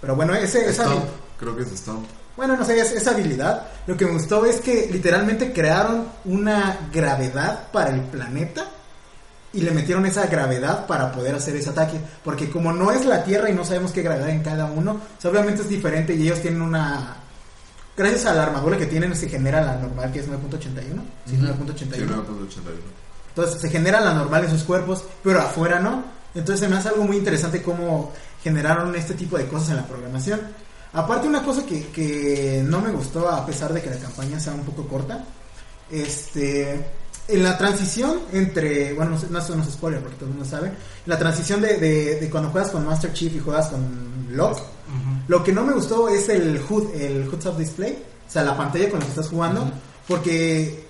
pero 0.00 0.14
bueno, 0.14 0.34
ese, 0.34 0.68
esa, 0.68 0.84
Stomp, 0.84 1.04
creo 1.38 1.56
que 1.56 1.62
es 1.62 1.68
Stomp. 1.70 2.06
Bueno, 2.36 2.56
no 2.56 2.64
sé, 2.64 2.78
es- 2.80 2.92
esa 2.92 3.10
habilidad. 3.12 3.66
Lo 3.86 3.96
que 3.96 4.06
me 4.06 4.12
gustó 4.12 4.44
es 4.46 4.60
que 4.60 4.88
literalmente 4.90 5.52
crearon 5.52 6.06
una 6.24 6.88
gravedad 6.92 7.68
para 7.72 7.90
el 7.90 8.00
planeta 8.02 8.64
y 9.52 9.60
le 9.60 9.70
metieron 9.72 10.06
esa 10.06 10.26
gravedad 10.26 10.86
para 10.86 11.12
poder 11.12 11.34
hacer 11.34 11.54
ese 11.56 11.70
ataque. 11.70 12.00
Porque 12.24 12.48
como 12.50 12.72
no 12.72 12.90
es 12.90 13.04
la 13.04 13.22
Tierra 13.24 13.50
y 13.50 13.54
no 13.54 13.64
sabemos 13.64 13.92
qué 13.92 14.00
gravedad 14.02 14.30
en 14.30 14.42
cada 14.42 14.64
uno, 14.66 14.92
o 14.92 15.20
sea, 15.20 15.30
obviamente 15.30 15.62
es 15.62 15.68
diferente 15.68 16.14
y 16.14 16.22
ellos 16.22 16.40
tienen 16.40 16.62
una... 16.62 17.16
Gracias 17.94 18.24
a 18.24 18.32
la 18.32 18.44
armadura 18.44 18.78
que 18.78 18.86
tienen 18.86 19.14
se 19.14 19.28
genera 19.28 19.60
la 19.60 19.74
normal 19.76 20.10
que 20.10 20.20
es 20.20 20.26
9.81. 20.28 21.02
Sí, 21.26 21.34
Ujú. 21.36 21.44
9.81. 21.44 21.76
Sí, 21.76 22.00
9.81. 22.00 22.80
Entonces 23.28 23.60
se 23.60 23.68
genera 23.68 24.00
la 24.00 24.14
normal 24.14 24.44
en 24.44 24.50
sus 24.50 24.62
cuerpos, 24.62 25.04
pero 25.22 25.40
afuera 25.42 25.78
no. 25.78 26.02
Entonces 26.34 26.60
se 26.60 26.68
me 26.68 26.76
hace 26.76 26.88
algo 26.88 27.04
muy 27.04 27.18
interesante 27.18 27.62
cómo 27.62 28.10
generaron 28.42 28.94
este 28.96 29.12
tipo 29.12 29.36
de 29.36 29.46
cosas 29.46 29.68
en 29.70 29.76
la 29.76 29.86
programación. 29.86 30.40
Aparte 30.94 31.26
una 31.26 31.42
cosa 31.42 31.64
que, 31.64 31.86
que 31.88 32.62
no 32.66 32.80
me 32.80 32.90
gustó 32.90 33.28
a 33.28 33.44
pesar 33.46 33.72
de 33.72 33.80
que 33.80 33.90
la 33.90 33.96
campaña 33.98 34.38
sea 34.38 34.52
un 34.52 34.60
poco 34.64 34.86
corta, 34.86 35.24
este, 35.90 36.84
en 37.28 37.42
la 37.42 37.56
transición 37.56 38.20
entre, 38.32 38.92
bueno, 38.94 39.12
no, 39.12 39.18
sé- 39.18 39.28
no 39.30 39.40
son 39.40 39.58
los 39.58 39.68
spoilers 39.70 40.02
porque 40.02 40.16
todo 40.18 40.28
el 40.28 40.34
mundo 40.34 40.48
sabe, 40.48 40.72
la 41.06 41.18
transición 41.18 41.60
de, 41.60 41.76
de, 41.78 42.20
de 42.20 42.30
cuando 42.30 42.50
juegas 42.50 42.70
con 42.70 42.84
Master 42.86 43.12
Chief 43.12 43.34
y 43.34 43.38
juegas 43.40 43.68
con 43.68 44.26
Locke, 44.30 44.62
lo 45.28 45.42
que 45.42 45.52
no 45.52 45.64
me 45.64 45.72
gustó 45.72 46.08
es 46.08 46.28
el 46.28 46.60
HUD, 46.68 46.94
el 46.94 47.26
HUD 47.28 47.46
of 47.46 47.58
Display, 47.58 47.92
o 48.28 48.30
sea, 48.30 48.42
la 48.42 48.56
pantalla 48.56 48.90
con 48.90 48.98
la 49.00 49.04
que 49.06 49.10
estás 49.12 49.28
jugando, 49.28 49.70
porque 50.06 50.84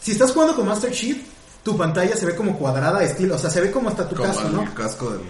si 0.00 0.12
estás 0.12 0.32
jugando 0.32 0.54
con 0.56 0.66
Master 0.66 0.92
Chief, 0.92 1.18
tu 1.66 1.76
pantalla 1.76 2.14
se 2.16 2.24
ve 2.26 2.36
como 2.36 2.56
cuadrada, 2.56 3.02
estilo, 3.02 3.34
o 3.34 3.38
sea, 3.38 3.50
se 3.50 3.60
ve 3.60 3.72
como 3.72 3.88
hasta 3.88 4.08
tu 4.08 4.14
Como 4.14 4.28
casco, 4.28 4.46
el 4.46 4.54
¿no? 4.54 4.72
casco 4.72 5.10
del... 5.10 5.20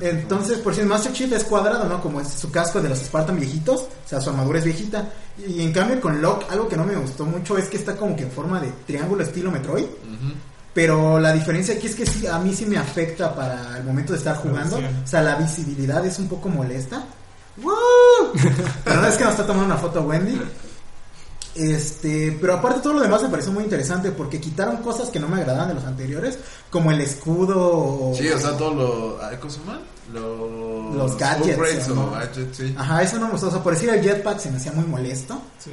del- 0.00 0.18
Entonces, 0.18 0.58
por 0.58 0.74
si 0.74 0.80
el 0.80 0.88
Master 0.88 1.12
Chief 1.12 1.32
es 1.32 1.44
cuadrado, 1.44 1.84
¿no? 1.88 2.00
Como 2.02 2.20
es 2.20 2.26
su 2.28 2.50
casco 2.50 2.80
de 2.82 2.88
los 2.88 2.98
Spartan 2.98 3.36
viejitos, 3.38 3.82
o 3.82 3.88
sea, 4.08 4.20
su 4.20 4.30
armadura 4.30 4.58
es 4.58 4.64
viejita. 4.64 5.08
Y 5.46 5.62
en 5.62 5.72
cambio 5.72 6.00
con 6.00 6.20
Locke, 6.20 6.50
algo 6.50 6.66
que 6.68 6.76
no 6.76 6.82
me 6.84 6.96
gustó 6.96 7.24
mucho 7.24 7.56
es 7.56 7.68
que 7.68 7.76
está 7.76 7.94
como 7.96 8.16
que 8.16 8.24
en 8.24 8.32
forma 8.32 8.58
de 8.60 8.72
triángulo 8.84 9.22
estilo 9.22 9.52
Metroid. 9.52 9.86
Pero 10.74 11.20
la 11.20 11.32
diferencia 11.32 11.76
aquí 11.76 11.86
es 11.86 11.94
que 11.94 12.04
sí, 12.04 12.26
a 12.26 12.38
mí 12.40 12.52
sí 12.52 12.66
me 12.66 12.78
afecta 12.78 13.32
para 13.32 13.78
el 13.78 13.84
momento 13.84 14.12
de 14.12 14.18
estar 14.18 14.36
jugando. 14.38 14.78
O 14.78 15.06
sea, 15.06 15.22
la 15.22 15.36
visibilidad 15.36 16.04
es 16.04 16.18
un 16.18 16.26
poco 16.28 16.48
molesta. 16.48 17.04
¡Woo! 17.62 17.72
La 18.84 18.92
verdad 18.94 19.08
es 19.08 19.16
que 19.16 19.22
nos 19.24 19.32
está 19.34 19.46
tomando 19.46 19.66
una 19.72 19.76
foto 19.80 20.02
Wendy. 20.02 20.38
Este, 21.56 22.36
pero 22.40 22.54
aparte 22.54 22.80
todo 22.80 22.94
lo 22.94 23.00
demás 23.00 23.22
me 23.22 23.30
pareció 23.30 23.52
muy 23.52 23.64
interesante 23.64 24.10
porque 24.10 24.40
quitaron 24.40 24.78
cosas 24.78 25.08
que 25.08 25.18
no 25.18 25.28
me 25.28 25.36
agradaban 25.36 25.68
de 25.68 25.74
los 25.74 25.84
anteriores, 25.84 26.38
como 26.70 26.90
el 26.92 27.00
escudo. 27.00 28.12
Sí, 28.14 28.28
o 28.28 28.38
sea, 28.38 28.56
todo 28.56 28.74
lo... 28.74 29.38
¿Cómo 29.40 29.50
se 29.50 29.60
llaman? 29.60 29.80
Los... 30.12 30.94
Los 30.94 31.16
gadgets, 31.16 31.88
¿o 31.88 31.94
no? 31.94 32.10
gadgets, 32.10 32.56
sí. 32.56 32.74
Ajá, 32.76 33.02
eso 33.02 33.18
no 33.18 33.26
me 33.26 33.32
gustó. 33.32 33.48
O 33.48 33.50
sea, 33.50 33.62
por 33.62 33.72
decir 33.72 33.88
el 33.88 34.02
jetpack 34.02 34.38
se 34.38 34.50
me 34.50 34.58
hacía 34.58 34.72
muy 34.72 34.84
molesto. 34.84 35.40
Sí. 35.58 35.70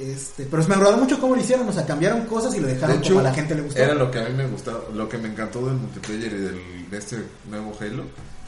Este, 0.00 0.46
pero 0.48 0.64
me 0.68 0.74
agradó 0.74 0.96
mucho 0.98 1.18
cómo 1.18 1.34
lo 1.34 1.40
hicieron. 1.40 1.68
O 1.68 1.72
sea, 1.72 1.84
cambiaron 1.84 2.26
cosas 2.26 2.54
y 2.54 2.60
lo 2.60 2.68
De 2.68 2.74
dejaron 2.74 2.98
hecho, 2.98 3.14
como 3.14 3.20
a 3.20 3.24
la 3.24 3.34
gente 3.34 3.54
le 3.54 3.62
gustó. 3.62 3.80
era 3.80 3.94
lo 3.94 4.10
que 4.10 4.20
a 4.20 4.24
mí 4.24 4.34
me 4.34 4.46
gustaba, 4.46 4.80
lo 4.94 5.08
que 5.08 5.18
me 5.18 5.28
encantó 5.28 5.66
del 5.66 5.74
multiplayer 5.74 6.32
y 6.32 6.36
del, 6.36 6.90
de 6.90 6.98
este 6.98 7.16
nuevo 7.50 7.76
Halo, 7.80 8.04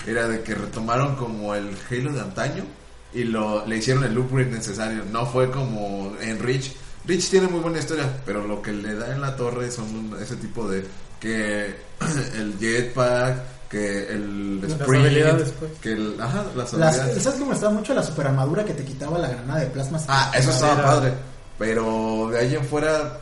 era 0.06 0.28
de 0.28 0.42
que 0.42 0.54
retomaron 0.54 1.16
como 1.16 1.54
el 1.54 1.76
Halo 1.90 2.12
de 2.12 2.20
antaño 2.20 2.64
y 3.12 3.24
lo 3.24 3.66
le 3.66 3.76
hicieron 3.78 4.04
el 4.04 4.16
upgrade 4.18 4.50
necesario. 4.50 5.04
No 5.10 5.26
fue 5.26 5.50
como 5.50 6.12
en 6.20 6.38
Reach. 6.38 6.72
Reach 7.06 7.28
tiene 7.30 7.48
muy 7.48 7.60
buena 7.60 7.78
historia, 7.78 8.04
pero 8.26 8.46
lo 8.46 8.60
que 8.62 8.72
le 8.72 8.94
da 8.94 9.12
en 9.12 9.20
la 9.20 9.34
torre 9.36 9.70
son 9.70 9.86
un- 9.94 10.18
ese 10.22 10.36
tipo 10.36 10.68
de 10.68 10.84
que 11.18 11.74
el 12.36 12.56
jetpack, 12.58 13.68
que 13.68 14.08
el 14.08 14.60
Las 14.60 14.72
sprint, 14.72 15.04
habilidades, 15.06 15.52
pues. 15.58 15.72
que 15.80 15.92
el, 15.92 16.16
ajá, 16.20 16.44
las 16.56 16.72
Las- 16.74 16.94
habilidades. 16.98 17.22
¿Sabes 17.22 17.38
cómo 17.40 17.52
estaba 17.52 17.72
mucho 17.72 17.94
la 17.94 18.02
super 18.02 18.26
armadura 18.26 18.64
que 18.64 18.74
te 18.74 18.84
quitaba 18.84 19.18
la 19.18 19.28
granada 19.28 19.60
de 19.60 19.66
plasma? 19.66 20.00
Ah, 20.08 20.30
eso 20.36 20.50
estaba 20.50 20.74
Era- 20.74 20.82
padre. 20.84 21.12
Pero 21.58 22.28
de 22.32 22.38
ahí 22.38 22.54
en 22.54 22.64
fuera 22.64 23.18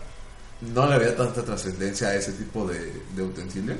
no 0.61 0.87
le 0.87 0.95
había 0.95 1.17
tanta 1.17 1.43
trascendencia 1.43 2.09
a 2.09 2.15
ese 2.15 2.33
tipo 2.33 2.67
de, 2.67 2.93
de 3.15 3.23
utensilios. 3.23 3.79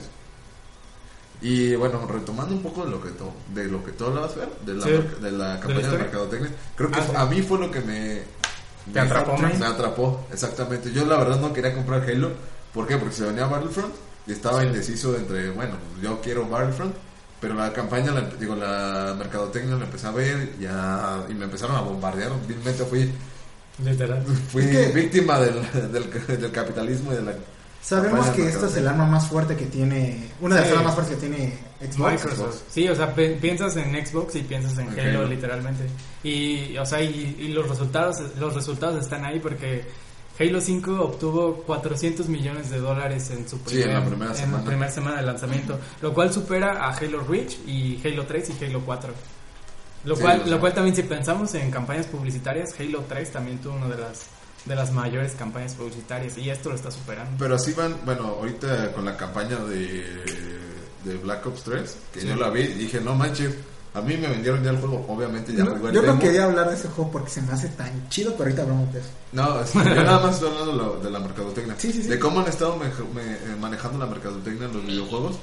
Y 1.41 1.75
bueno, 1.77 2.05
retomando 2.07 2.55
un 2.55 2.63
poco 2.63 2.85
de 2.85 2.91
lo 2.91 3.01
que 3.03 3.11
to- 3.11 3.33
de 3.55 3.65
lo 3.67 3.85
que 3.85 3.93
tú 3.93 4.07
hablabas, 4.07 4.33
Fer, 4.35 4.49
de 4.67 4.75
la, 4.75 4.85
Sí. 4.85 4.91
de 5.23 5.31
la 5.33 5.61
campaña 5.61 5.89
de 5.89 5.99
mercadotecnia, 5.99 6.51
creo 6.75 6.91
que 6.91 6.99
Ah, 6.99 7.03
fue- 7.03 7.15
sí. 7.15 7.21
a 7.23 7.27
mí 7.27 7.43
fue 7.43 7.59
lo 7.61 7.71
que 7.71 7.81
me, 7.81 8.23
¿Te 8.93 8.95
me- 8.95 9.01
atrapó, 9.01 9.37
me, 9.39 9.67
atrapó, 9.67 10.27
exactamente. 10.33 10.91
Yo 10.93 11.05
la 11.07 11.17
verdad 11.17 11.39
no 11.39 11.53
quería 11.53 11.75
comprar 11.75 12.03
Halo, 12.03 12.31
¿por 12.75 12.87
qué? 12.89 12.97
Porque 12.97 13.15
se 13.15 13.25
venía 13.25 13.47
Battlefront 13.47 13.95
y 14.27 14.33
estaba 14.33 14.63
Sí. 14.63 14.67
indeciso 14.67 15.15
entre, 15.17 15.51
bueno, 15.51 15.75
yo 16.03 16.21
quiero 16.21 16.49
Battlefront, 16.49 16.95
pero 17.41 17.55
la 17.55 17.73
campaña, 17.73 18.11
la, 18.11 18.23
digo, 18.23 18.57
la 18.57 19.15
mercadotecnia 19.17 19.77
la 19.77 19.85
empecé 19.85 20.09
a 20.09 20.11
ver 20.11 20.59
ya, 20.59 21.25
y 21.29 21.35
me 21.35 21.45
empezaron 21.45 21.77
a 21.77 21.81
bombardear, 21.83 22.33
vilmente 22.49 22.85
fui 22.85 23.13
Literal. 23.85 24.25
Fui 24.51 24.65
víctima 24.93 25.39
del, 25.39 25.55
del, 25.93 26.11
del 26.41 26.51
capitalismo 26.51 27.13
y 27.13 27.15
de 27.17 27.23
la... 27.23 27.33
Sabemos 27.83 28.27
que 28.31 28.43
de 28.43 28.51
esta 28.51 28.67
es 28.67 28.77
el 28.77 28.87
arma 28.89 29.07
más 29.07 29.29
fuerte 29.29 29.57
que 29.57 29.67
tiene. 29.67 30.29
Una 30.41 30.57
de 30.57 30.61
las 30.63 30.71
Sí. 30.71 30.77
armas 30.77 30.87
más 30.87 30.95
fuertes 30.97 31.15
que 31.17 31.27
tiene 31.29 31.59
Xbox. 31.81 32.13
Microsoft. 32.13 32.63
Sí, 32.71 32.89
o 32.89 32.95
sea, 32.95 33.15
pe- 33.15 33.37
piensas 33.41 33.77
en 33.77 34.07
Xbox 34.07 34.35
y 34.35 34.43
piensas 34.43 34.77
en 34.79 34.89
Halo, 34.99 35.25
literalmente. 35.27 35.85
Y, 36.23 36.77
o 36.77 36.85
sea, 36.85 37.01
y, 37.03 37.37
y 37.39 37.49
los 37.49 37.69
resultados 37.69 38.17
los 38.39 38.55
resultados 38.55 39.01
están 39.03 39.25
ahí 39.25 39.39
porque 39.41 39.85
Halo 40.41 40.61
5 40.61 41.01
obtuvo 41.03 41.63
400 41.67 42.29
millones 42.29 42.71
de 42.71 42.79
dólares 42.79 43.31
en 43.31 43.49
su 43.49 43.57
Sí, 43.59 43.63
primer, 43.65 43.89
en 43.89 43.95
la 43.95 44.05
primera 44.07 44.35
semana. 44.35 44.65
primera 44.65 44.91
semana 44.91 45.17
de 45.21 45.23
lanzamiento, 45.27 45.79
lo 46.03 46.13
cual 46.13 46.33
supera 46.33 46.85
a 46.85 46.95
Halo 46.97 47.23
Reach 47.27 47.57
y 47.67 48.01
Halo 48.07 48.25
3 48.27 48.51
y 48.61 48.65
Halo 48.65 48.83
4. 48.85 49.13
Lo 50.05 50.15
Sí, 50.15 50.23
cual 50.23 50.41
o 50.41 50.43
sea. 50.45 50.51
lo 50.53 50.61
cual 50.61 50.75
también 50.75 50.95
si 50.95 51.03
pensamos 51.05 51.55
en 51.55 51.71
campañas 51.71 52.07
publicitarias, 52.07 52.75
Halo 52.79 53.05
3 53.09 53.33
también 53.33 53.59
tuvo 53.59 53.75
una 53.77 53.89
de 53.89 54.01
las 54.01 54.27
de 54.69 54.77
las 54.77 54.93
mayores 54.93 55.33
campañas 55.33 55.75
publicitarias 55.75 56.37
y 56.39 56.51
esto 56.51 56.69
lo 56.69 56.75
está 56.77 56.91
superando. 56.91 57.33
Pero 57.39 57.55
así 57.57 57.73
van, 57.73 57.97
bueno, 58.05 58.27
ahorita 58.39 58.93
con 58.93 59.05
la 59.05 59.17
campaña 59.17 59.57
de, 59.57 60.05
de 61.05 61.17
Black 61.17 61.47
Ops 61.47 61.63
3, 61.65 61.97
que 62.13 62.21
Sí. 62.21 62.27
yo 62.29 62.37
la 62.37 62.51
vi 62.51 62.61
y 62.63 62.75
dije, 62.75 63.01
no 63.01 63.15
manches, 63.15 63.55
a 63.95 64.01
mí 64.03 64.17
me 64.17 64.29
vendieron 64.29 64.63
ya 64.63 64.71
el 64.71 64.79
juego, 64.79 65.05
obviamente 65.09 65.53
ya 65.55 65.65
No, 65.65 65.71
jugué 65.77 65.89
el 65.89 65.95
yo 65.95 66.03
no 66.03 66.09
demo. 66.09 66.21
quería 66.21 66.45
hablar 66.45 66.69
de 66.69 66.77
ese 66.77 66.89
juego 66.89 67.11
porque 67.11 67.31
se 67.31 67.43
me 67.43 67.53
hace 67.53 67.69
tan 67.69 68.09
chido, 68.11 68.33
pero 68.33 68.45
ahorita 68.45 68.63
hablamos 68.63 68.93
de 68.93 69.01
eso. 69.01 69.09
No, 69.33 69.61
es- 69.61 69.73
yo 69.73 69.83
nada 69.85 70.21
más 70.21 70.35
estoy 70.35 70.51
hablando 70.51 70.73
de 70.73 70.79
la, 70.99 71.05
de 71.05 71.11
la 71.11 71.19
mercadotecnia. 71.21 71.75
Sí, 71.79 71.93
sí, 71.93 72.03
sí. 72.03 72.09
De 72.09 72.19
cómo 72.19 72.41
han 72.41 72.47
estado 72.49 72.77
me- 72.77 72.87
me- 73.15 73.33
eh, 73.35 73.57
manejando 73.59 73.99
la 73.99 74.07
mercadotecnia 74.07 74.67
en 74.67 74.75
los 74.75 74.85
videojuegos 74.87 75.37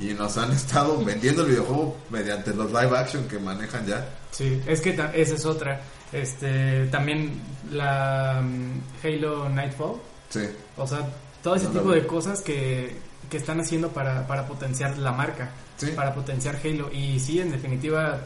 y 0.00 0.12
nos 0.12 0.36
han 0.36 0.52
estado 0.52 1.02
vendiendo 1.02 1.42
el 1.42 1.48
videojuego 1.48 1.96
mediante 2.10 2.52
los 2.54 2.68
live 2.70 2.96
action 2.98 3.26
que 3.26 3.38
manejan 3.38 3.86
ya. 3.86 4.06
Sí, 4.30 4.60
es 4.66 4.80
que 4.82 4.90
esa 4.90 5.34
es 5.34 5.44
otra. 5.46 5.80
Este, 6.12 6.86
también 6.86 7.40
la 7.70 8.40
mm, 8.42 9.06
Halo 9.06 9.48
Nightfall, 9.48 9.96
Sí. 10.30 10.40
o 10.76 10.86
sea, 10.86 11.00
todo 11.42 11.54
ese 11.56 11.66
No 11.66 11.72
tipo 11.72 11.90
de 11.92 12.06
cosas 12.06 12.40
que, 12.42 12.96
que 13.30 13.36
están 13.36 13.60
haciendo 13.60 13.88
para, 13.90 14.26
para 14.26 14.46
potenciar 14.46 14.96
la 14.98 15.12
marca, 15.12 15.50
Sí. 15.76 15.88
para 15.94 16.14
potenciar 16.14 16.58
Halo. 16.64 16.90
Y 16.92 17.18
sí, 17.20 17.40
en 17.40 17.50
definitiva, 17.50 18.18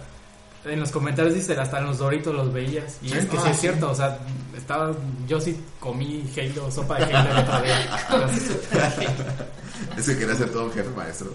en 0.64 0.78
los 0.78 0.90
comentarios 0.92 1.34
dice, 1.34 1.54
hasta 1.58 1.78
en 1.78 1.86
los 1.86 1.98
Doritos 1.98 2.34
los 2.34 2.52
veías. 2.52 2.98
Y 3.02 3.08
Sí. 3.08 3.18
es 3.18 3.24
que 3.26 3.36
sí 3.38 3.42
Ah, 3.44 3.50
es 3.50 3.56
sí. 3.56 3.60
cierto, 3.62 3.90
o 3.90 3.94
sea, 3.94 4.18
estaba, 4.56 4.92
yo 5.26 5.40
sí 5.40 5.58
comí 5.80 6.30
Halo, 6.36 6.70
sopa 6.70 6.98
de 6.98 7.04
Halo 7.14 7.62
día. 7.62 7.98
Ese 9.96 10.16
quería 10.18 10.34
ser 10.36 10.50
todo 10.50 10.64
un 10.66 10.72
jefe 10.72 10.90
maestro. 10.90 11.30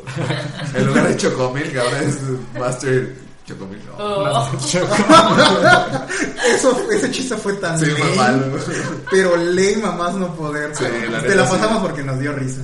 En 0.76 0.86
lugar 0.88 1.08
de 1.08 1.18
Chocomil, 1.18 1.72
que 1.72 1.80
ahora 1.80 2.02
es 2.02 2.20
Master 2.58 3.16
Chocomil. 3.46 3.80
No. 3.86 3.94
Oh. 3.98 4.50
Eso, 6.56 6.92
ese 6.92 7.12
chiste 7.12 7.38
fue 7.38 7.54
tan 7.54 7.80
Sí, 7.80 7.86
fue 7.86 8.16
lame, 8.16 8.48
malo. 8.48 8.60
pero 9.12 9.38
lame 9.38 9.84
a 9.84 9.92
más 9.92 10.16
no 10.16 10.36
poder. 10.36 10.76
Sí, 10.76 10.84
pero 10.90 11.12
la 11.12 11.22
te 11.22 11.36
la 11.36 11.46
sí. 11.46 11.52
pasamos 11.52 11.84
porque 11.84 12.02
nos 12.04 12.20
dio 12.20 12.34
risa. 12.34 12.62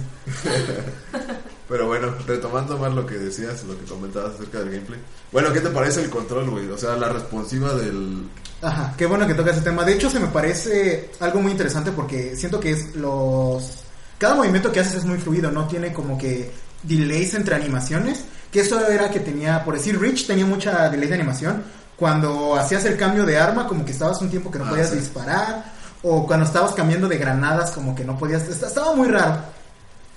Pero 1.71 1.87
bueno, 1.87 2.13
retomando 2.27 2.77
más 2.77 2.93
lo 2.93 3.05
que 3.05 3.15
decías, 3.15 3.63
lo 3.63 3.79
que 3.79 3.85
comentabas 3.85 4.35
acerca 4.35 4.59
del 4.59 4.71
gameplay. 4.71 4.99
Bueno, 5.31 5.53
¿qué 5.53 5.61
te 5.61 5.69
parece 5.69 6.03
el 6.03 6.09
control, 6.09 6.49
güey? 6.49 6.69
O 6.69 6.77
sea, 6.77 6.97
la 6.97 7.07
responsiva 7.07 7.73
del... 7.75 8.27
Ajá, 8.61 8.93
qué 8.97 9.05
bueno 9.05 9.25
que 9.25 9.35
toca 9.35 9.51
ese 9.51 9.61
tema. 9.61 9.85
De 9.85 9.93
hecho, 9.93 10.09
se 10.09 10.19
me 10.19 10.27
parece 10.27 11.11
algo 11.21 11.41
muy 11.41 11.53
interesante 11.53 11.93
porque 11.93 12.35
siento 12.35 12.59
que 12.59 12.71
es 12.71 12.93
los... 12.95 13.85
Cada 14.17 14.35
movimiento 14.35 14.69
que 14.69 14.81
haces 14.81 14.95
es 14.95 15.05
muy 15.05 15.17
fluido, 15.17 15.49
no 15.49 15.65
tiene 15.65 15.93
como 15.93 16.17
que 16.17 16.51
delays 16.83 17.35
entre 17.35 17.55
animaciones. 17.55 18.25
Que 18.51 18.59
eso 18.61 18.85
era 18.87 19.09
que 19.09 19.19
tenía, 19.21 19.63
por 19.63 19.75
decir, 19.75 19.99
Rich 19.99 20.27
tenía 20.27 20.45
mucha 20.45 20.89
delay 20.89 21.07
de 21.07 21.15
animación 21.15 21.63
cuando 21.95 22.55
hacías 22.55 22.83
el 22.85 22.97
cambio 22.97 23.25
de 23.25 23.37
arma, 23.39 23.67
como 23.67 23.85
que 23.85 23.91
estabas 23.91 24.19
un 24.21 24.29
tiempo 24.29 24.49
que 24.51 24.59
no 24.59 24.65
Ah, 24.65 24.69
podías 24.69 24.89
sí. 24.89 24.97
disparar, 24.97 25.63
o 26.03 26.25
cuando 26.25 26.45
estabas 26.45 26.73
cambiando 26.73 27.07
de 27.07 27.17
granadas, 27.17 27.71
como 27.71 27.95
que 27.95 28.03
no 28.03 28.17
podías. 28.17 28.43
est- 28.47 28.63
Estaba 28.63 28.93
muy 28.95 29.07
raro. 29.07 29.37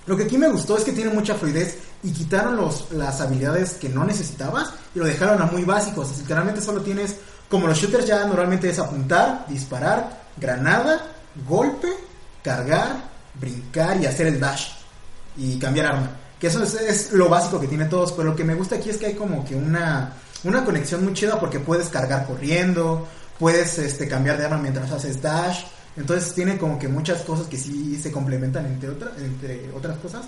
Lo 0.06 0.16
que 0.16 0.24
aquí 0.24 0.36
me 0.38 0.48
gustó 0.48 0.76
es 0.76 0.84
que 0.84 0.92
tiene 0.92 1.10
mucha 1.10 1.34
fluidez 1.34 1.78
y 2.02 2.10
quitaron 2.12 2.56
los, 2.56 2.90
las 2.92 3.20
habilidades 3.20 3.74
que 3.74 3.88
no 3.88 4.04
necesitabas 4.04 4.70
y 4.94 4.98
lo 4.98 5.04
dejaron 5.06 5.40
a 5.40 5.46
muy 5.46 5.62
básicos. 5.64 6.10
Así, 6.10 6.22
literalmente 6.22 6.60
solo 6.60 6.80
tienes, 6.82 7.16
como 7.48 7.66
los 7.66 7.78
shooters 7.78 8.06
ya 8.06 8.24
normalmente 8.26 8.68
es 8.68 8.78
apuntar, 8.78 9.46
disparar, 9.48 10.22
granada, 10.36 11.00
golpe, 11.48 11.88
cargar, 12.42 12.96
brincar 13.34 13.96
y 14.00 14.06
hacer 14.06 14.26
el 14.26 14.40
dash 14.40 14.68
y 15.36 15.58
cambiar 15.58 15.86
arma. 15.86 16.10
Que 16.44 16.48
eso 16.48 16.62
es, 16.62 16.74
es 16.74 17.12
lo 17.12 17.30
básico 17.30 17.58
que 17.58 17.66
tiene 17.66 17.86
todos, 17.86 18.12
pero 18.12 18.28
lo 18.28 18.36
que 18.36 18.44
me 18.44 18.54
gusta 18.54 18.76
aquí 18.76 18.90
es 18.90 18.98
que 18.98 19.06
hay 19.06 19.14
como 19.14 19.46
que 19.46 19.54
una, 19.54 20.12
una 20.44 20.62
conexión 20.62 21.02
muy 21.02 21.14
chida 21.14 21.40
porque 21.40 21.58
puedes 21.58 21.88
cargar 21.88 22.26
corriendo, 22.26 23.08
puedes 23.38 23.78
este, 23.78 24.06
cambiar 24.06 24.36
de 24.36 24.44
arma 24.44 24.58
mientras 24.58 24.92
haces 24.92 25.22
dash. 25.22 25.64
Entonces 25.96 26.34
tiene 26.34 26.58
como 26.58 26.78
que 26.78 26.86
muchas 26.86 27.22
cosas 27.22 27.46
que 27.46 27.56
sí 27.56 27.96
se 27.96 28.12
complementan 28.12 28.66
entre, 28.66 28.90
otra, 28.90 29.12
entre 29.16 29.70
otras 29.72 29.96
cosas. 29.96 30.26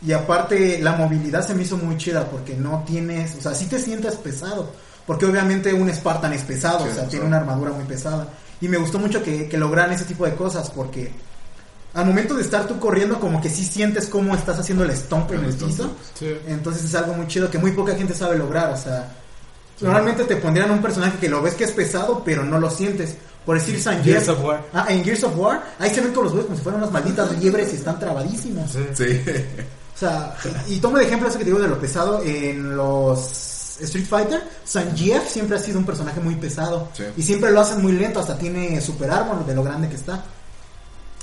Y 0.00 0.12
aparte 0.12 0.78
la 0.80 0.92
movilidad 0.92 1.44
se 1.44 1.52
me 1.52 1.64
hizo 1.64 1.76
muy 1.76 1.96
chida 1.96 2.30
porque 2.30 2.54
no 2.54 2.84
tienes, 2.86 3.34
o 3.34 3.40
sea, 3.40 3.52
sí 3.52 3.66
te 3.66 3.80
sientes 3.80 4.14
pesado. 4.14 4.70
Porque 5.04 5.26
obviamente 5.26 5.74
un 5.74 5.92
Spartan 5.92 6.32
es 6.32 6.44
pesado, 6.44 6.84
Sí, 6.84 6.90
o 6.92 6.94
sea, 6.94 7.04
sí. 7.06 7.10
tiene 7.10 7.26
una 7.26 7.38
armadura 7.38 7.72
muy 7.72 7.86
pesada. 7.86 8.28
Y 8.60 8.68
me 8.68 8.76
gustó 8.76 9.00
mucho 9.00 9.20
que, 9.20 9.48
que 9.48 9.58
lograran 9.58 9.92
ese 9.92 10.04
tipo 10.04 10.26
de 10.26 10.36
cosas 10.36 10.70
porque 10.70 11.10
al 11.96 12.04
momento 12.04 12.34
de 12.34 12.42
estar 12.42 12.66
tú 12.66 12.78
corriendo 12.78 13.18
como 13.18 13.40
que 13.40 13.48
sí 13.48 13.64
sientes 13.64 14.06
cómo 14.06 14.34
estás 14.34 14.58
haciendo 14.58 14.84
el 14.84 14.90
stomp 14.90 15.32
en 15.32 15.46
El 15.46 15.54
piso. 15.54 15.90
Sí. 16.12 16.28
Entonces 16.46 16.84
es 16.84 16.94
algo 16.94 17.14
muy 17.14 17.26
chido 17.26 17.50
que 17.50 17.58
muy 17.58 17.72
poca 17.72 17.94
gente 17.94 18.14
sabe 18.14 18.36
lograr. 18.36 18.70
O 18.70 18.76
sea, 18.76 19.14
normalmente 19.80 20.24
te 20.24 20.36
pondrían 20.36 20.70
un 20.70 20.82
personaje 20.82 21.16
que 21.18 21.30
lo 21.30 21.40
ves 21.40 21.54
que 21.54 21.64
es 21.64 21.72
pesado, 21.72 22.22
pero 22.22 22.44
no 22.44 22.60
lo 22.60 22.68
sientes. 22.68 23.16
Por 23.46 23.58
decir 23.58 23.80
San 23.80 24.04
Gears 24.04 24.28
of 24.28 24.44
War. 24.44 24.62
Ah, 24.74 24.86
en 24.90 25.02
Gears 25.04 25.24
of 25.24 25.38
War, 25.38 25.62
ahí 25.78 25.88
se 25.88 26.02
ven 26.02 26.12
con 26.12 26.24
los 26.24 26.32
huevos 26.32 26.46
como 26.46 26.58
si 26.58 26.62
fueran 26.62 26.82
unas 26.82 26.92
malditas 26.92 27.32
liebres 27.38 27.72
y 27.72 27.76
están 27.76 27.98
trabadísimos. 27.98 28.70
Sí. 28.70 28.80
Sí. 28.92 29.20
O 29.94 29.98
sea, 29.98 30.36
y, 30.68 30.74
y 30.74 30.78
tomo 30.78 30.98
de 30.98 31.04
ejemplo 31.04 31.28
eso 31.28 31.38
que 31.38 31.44
te 31.44 31.50
digo 31.50 31.62
de 31.62 31.68
lo 31.68 31.80
pesado 31.80 32.22
en 32.22 32.76
los 32.76 33.78
Street 33.80 34.04
Fighter. 34.06 34.42
Sangief 34.64 35.26
siempre 35.30 35.56
ha 35.56 35.60
sido 35.60 35.78
un 35.78 35.86
personaje 35.86 36.20
muy 36.20 36.34
pesado. 36.34 36.90
Sí. 36.92 37.04
Y 37.16 37.22
siempre 37.22 37.50
lo 37.52 37.60
hacen 37.60 37.80
muy 37.80 37.92
lento, 37.92 38.20
hasta 38.20 38.36
tiene 38.36 38.78
super 38.82 39.10
armor 39.10 39.46
de 39.46 39.54
lo 39.54 39.62
grande 39.62 39.88
que 39.88 39.94
está. 39.94 40.22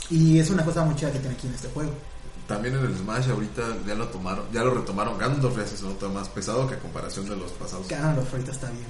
Y 0.09 0.39
es 0.39 0.49
una 0.49 0.63
cosa 0.65 0.83
muy 0.83 0.95
chida 0.95 1.11
que 1.11 1.19
tiene 1.19 1.35
aquí 1.35 1.47
en 1.47 1.53
este 1.53 1.69
juego. 1.69 1.91
También 2.47 2.75
en 2.75 2.85
el 2.85 2.97
Smash 2.97 3.29
ahorita 3.29 3.61
ya 3.87 3.95
lo 3.95 4.07
tomaron, 4.09 4.43
ya 4.51 4.63
lo 4.63 4.73
retomaron. 4.73 5.17
Gandalf 5.17 5.57
ya 5.57 5.65
se 5.65 5.81
nota 5.83 6.09
más 6.09 6.27
pesado 6.29 6.67
que 6.67 6.75
a 6.75 6.79
comparación 6.79 7.27
de 7.29 7.35
los 7.37 7.51
pasados. 7.53 7.87
Ganondorf 7.87 8.31
ahorita 8.33 8.51
está 8.51 8.67
bien. 8.69 8.85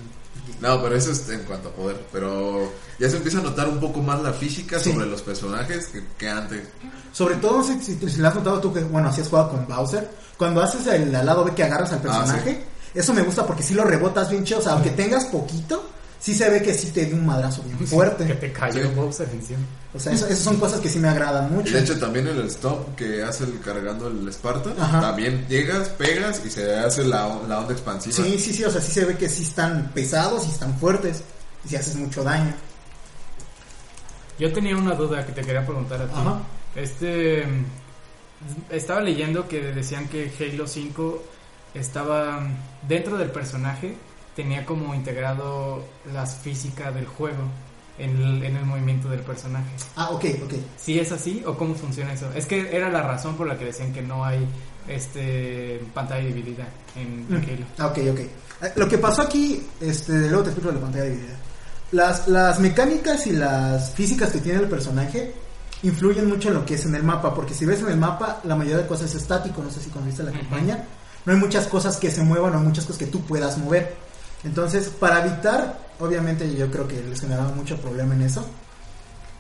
No, 0.60 0.82
pero 0.82 0.96
eso 0.96 1.12
es 1.12 1.30
en 1.30 1.44
cuanto 1.44 1.70
a 1.70 1.72
poder. 1.72 2.04
Pero 2.12 2.72
ya 3.00 3.10
se 3.10 3.18
empieza 3.18 3.38
a 3.40 3.42
notar 3.44 3.70
un 3.70 3.80
poco 3.80 4.02
más 4.02 4.22
la 4.24 4.34
física 4.34 4.80
Sí. 4.80 4.92
sobre 4.92 5.06
los 5.06 5.22
personajes 5.22 5.88
que, 5.88 6.04
que 6.18 6.30
antes. 6.30 6.68
Sobre 7.14 7.36
todo 7.36 7.64
si, 7.64 7.80
si, 7.82 7.96
si 8.10 8.18
lo 8.20 8.28
has 8.28 8.36
notado 8.36 8.60
tú 8.60 8.74
que, 8.74 8.82
bueno, 8.84 9.10
así 9.10 9.22
has 9.22 9.30
jugado 9.30 9.52
con 9.52 9.68
Bowser. 9.68 10.10
Cuando 10.36 10.62
haces 10.64 10.88
el 10.88 11.14
al 11.16 11.26
lado 11.26 11.44
B 11.46 11.54
que 11.54 11.64
agarras 11.64 11.92
al 11.94 12.02
personaje, 12.02 12.64
eso 12.94 13.14
me 13.14 13.22
gusta 13.22 13.46
porque 13.46 13.62
si 13.62 13.76
lo 13.76 13.84
rebotas 13.84 14.32
bien 14.32 14.44
chido. 14.44 14.60
O 14.60 14.64
sea, 14.64 14.74
aunque 14.74 14.90
tengas 14.90 15.26
poquito, 15.26 15.88
sí 16.24 16.34
se 16.34 16.50
ve 16.50 16.62
que 16.64 16.74
sí 16.74 16.92
te 16.92 17.06
dio 17.06 17.16
un 17.16 17.26
madrazo 17.26 17.62
bien 17.64 17.78
Que 17.78 17.86
fuerte. 17.86 18.24
te 18.26 18.52
cayó 18.54 18.82
Sí. 18.82 18.96
Bowser 18.96 19.28
encima. 19.34 19.60
O 19.94 20.00
sea, 20.00 20.14
eso- 20.14 20.26
esas 20.28 20.40
son 20.40 20.58
cosas 20.58 20.80
que 20.80 20.88
sí 20.90 20.98
me 20.98 21.10
agradan 21.10 21.50
Y 21.52 21.56
mucho. 21.56 21.74
de 21.74 21.82
hecho 21.82 22.00
también 22.00 22.26
el 22.28 22.40
stop 22.48 22.96
que 22.96 23.22
hace 23.22 23.44
el 23.44 23.60
cargando 23.60 24.08
el 24.08 24.32
Spartan, 24.32 24.74
Ajá. 24.80 25.02
también 25.02 25.46
llegas, 25.50 25.90
pegas 25.90 26.42
y 26.46 26.50
se 26.50 26.76
hace 26.80 27.04
la, 27.04 27.28
la 27.48 27.60
onda 27.60 27.74
expansiva. 27.74 28.16
Sí, 28.16 28.40
sí, 28.40 28.54
sí, 28.54 28.64
o 28.64 28.72
sea, 28.72 28.80
sí 28.82 28.92
se 28.94 29.04
ve 29.06 29.18
que 29.18 29.28
sí 29.28 29.44
están 29.44 29.92
pesados 29.94 30.48
y 30.48 30.52
están 30.52 30.78
fuertes. 30.80 31.24
Y 31.66 31.70
si 31.70 31.76
haces 31.76 31.96
mucho 31.96 32.24
daño. 32.24 32.54
Yo 34.40 34.52
tenía 34.52 34.76
una 34.78 34.96
duda 34.96 35.26
que 35.26 35.32
te 35.32 35.42
quería 35.42 35.66
preguntar 35.66 36.02
a 36.02 36.06
ti. 36.08 36.14
Ajá. 36.16 36.40
Este. 36.76 37.44
Estaba 38.70 39.00
leyendo 39.02 39.48
que 39.48 39.62
decían 39.62 40.08
que 40.10 40.32
Halo 40.40 40.68
5 40.68 41.24
estaba 41.74 42.42
dentro 42.88 43.18
del 43.18 43.30
personaje, 43.32 43.96
tenía 44.36 44.66
como 44.66 44.94
integrado 44.96 45.84
las 46.14 46.36
físicas 46.38 46.94
del 46.94 47.06
juego 47.06 47.44
en 47.98 48.16
el, 48.22 48.44
en 48.44 48.56
el 48.58 48.66
movimiento 48.66 49.10
del 49.10 49.20
personaje. 49.22 49.70
Ah, 49.96 50.10
ok, 50.12 50.26
ok. 50.46 50.54
¿Sí 50.78 51.00
es 51.00 51.12
así 51.12 51.44
o 51.46 51.56
cómo 51.56 51.76
funciona 51.76 52.14
eso? 52.14 52.32
Es 52.34 52.46
que 52.46 52.76
era 52.76 52.90
la 52.90 53.02
razón 53.04 53.36
por 53.36 53.48
la 53.48 53.58
que 53.58 53.66
decían 53.66 53.94
que 53.94 54.02
no 54.02 54.26
hay 54.26 54.48
este 54.88 55.80
pantalla 55.94 56.26
dividida 56.26 56.66
en, 56.96 57.26
en 57.30 57.44
Halo. 57.44 57.66
Ah, 57.78 57.88
ok, 57.88 57.98
ok. 58.12 58.20
Eh, 58.20 58.74
Lo 58.76 58.88
que 58.88 58.98
pasó 58.98 59.22
aquí, 59.22 59.66
este, 59.80 60.14
luego 60.30 60.44
te 60.44 60.50
explico 60.50 60.74
la 60.74 60.82
pantalla 60.82 61.06
dividida. 61.06 61.36
Las, 61.92 62.28
las 62.28 62.60
mecánicas 62.60 63.28
y 63.28 63.34
las 63.34 63.92
físicas 63.92 64.32
que 64.32 64.40
tiene 64.40 64.60
el 64.60 64.68
personaje 64.68 65.34
influyen 65.84 66.28
mucho 66.28 66.48
en 66.48 66.56
lo 66.56 66.66
que 66.66 66.76
es 66.76 66.86
en 66.86 66.96
el 66.96 67.04
mapa, 67.04 67.36
porque 67.36 67.54
si 67.54 67.66
ves 67.66 67.82
en 67.82 67.90
el 67.90 67.98
mapa, 67.98 68.42
la 68.46 68.56
mayoría 68.56 68.80
de 68.80 68.88
cosas 68.88 69.12
es 69.14 69.22
estático, 69.22 69.62
no 69.62 69.70
sé 69.70 69.82
si 69.82 69.90
cuando 69.90 70.08
viste 70.08 70.24
la 70.24 70.32
campaña, 70.32 70.86
no 71.26 71.34
hay 71.34 71.40
muchas 71.40 71.68
cosas 71.68 71.98
que 71.98 72.10
se 72.10 72.24
muevan, 72.24 72.54
no 72.54 72.60
hay 72.60 72.66
muchas 72.66 72.86
cosas 72.86 73.00
que 73.00 73.06
tú 73.08 73.22
puedas 73.22 73.58
mover. 73.58 73.96
Entonces, 74.44 74.90
para 74.90 75.26
evitar, 75.26 75.78
obviamente 76.00 76.54
yo 76.56 76.70
creo 76.70 76.88
que 76.88 77.02
les 77.02 77.22
generaba 77.22 77.50
mucho 77.50 77.78
problema 77.78 78.14
en 78.14 78.24
eso, 78.24 78.46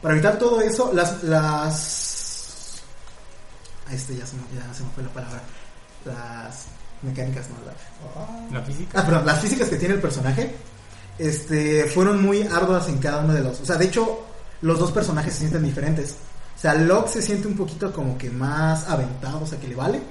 para 0.02 0.16
evitar 0.16 0.38
todo 0.38 0.62
eso, 0.62 0.92
las... 0.94 1.24
las 1.24 2.82
este 3.92 4.16
ya 4.18 4.26
se, 4.26 4.36
me, 4.36 4.42
ya 4.56 4.74
se 4.74 4.84
me 4.84 4.90
fue 4.92 5.04
la 5.04 5.10
palabra. 5.10 5.42
Las 6.06 6.66
mecánicas, 7.02 7.46
no, 7.50 7.56
la, 7.66 8.60
¿La 8.60 8.66
física? 8.66 9.00
Ah, 9.00 9.06
perdón, 9.06 9.26
las 9.26 9.40
físicas 9.40 9.70
que 9.70 9.78
tiene 9.78 9.96
el 9.96 10.02
personaje 10.02 10.56
este, 11.18 11.86
fueron 11.86 12.22
muy 12.22 12.42
arduas 12.44 12.88
en 12.88 12.98
cada 12.98 13.24
uno 13.24 13.34
de 13.34 13.42
los. 13.42 13.62
O 13.62 13.66
sea, 13.66 13.76
de 13.76 13.86
hecho, 13.86 14.26
los 14.62 14.80
dos 14.80 14.92
personajes 14.92 15.34
se 15.34 15.40
sienten 15.40 15.64
diferentes. 15.64 16.16
O 16.56 16.60
sea, 16.60 16.74
Locke 16.76 17.10
se 17.10 17.22
siente 17.22 17.48
un 17.48 17.56
poquito 17.56 17.92
como 17.92 18.18
que 18.18 18.30
más 18.30 18.88
aventado, 18.90 19.42
o 19.42 19.48
sea, 19.48 19.60
que 19.60 19.68
le 19.68 19.76
vale. 19.76 20.02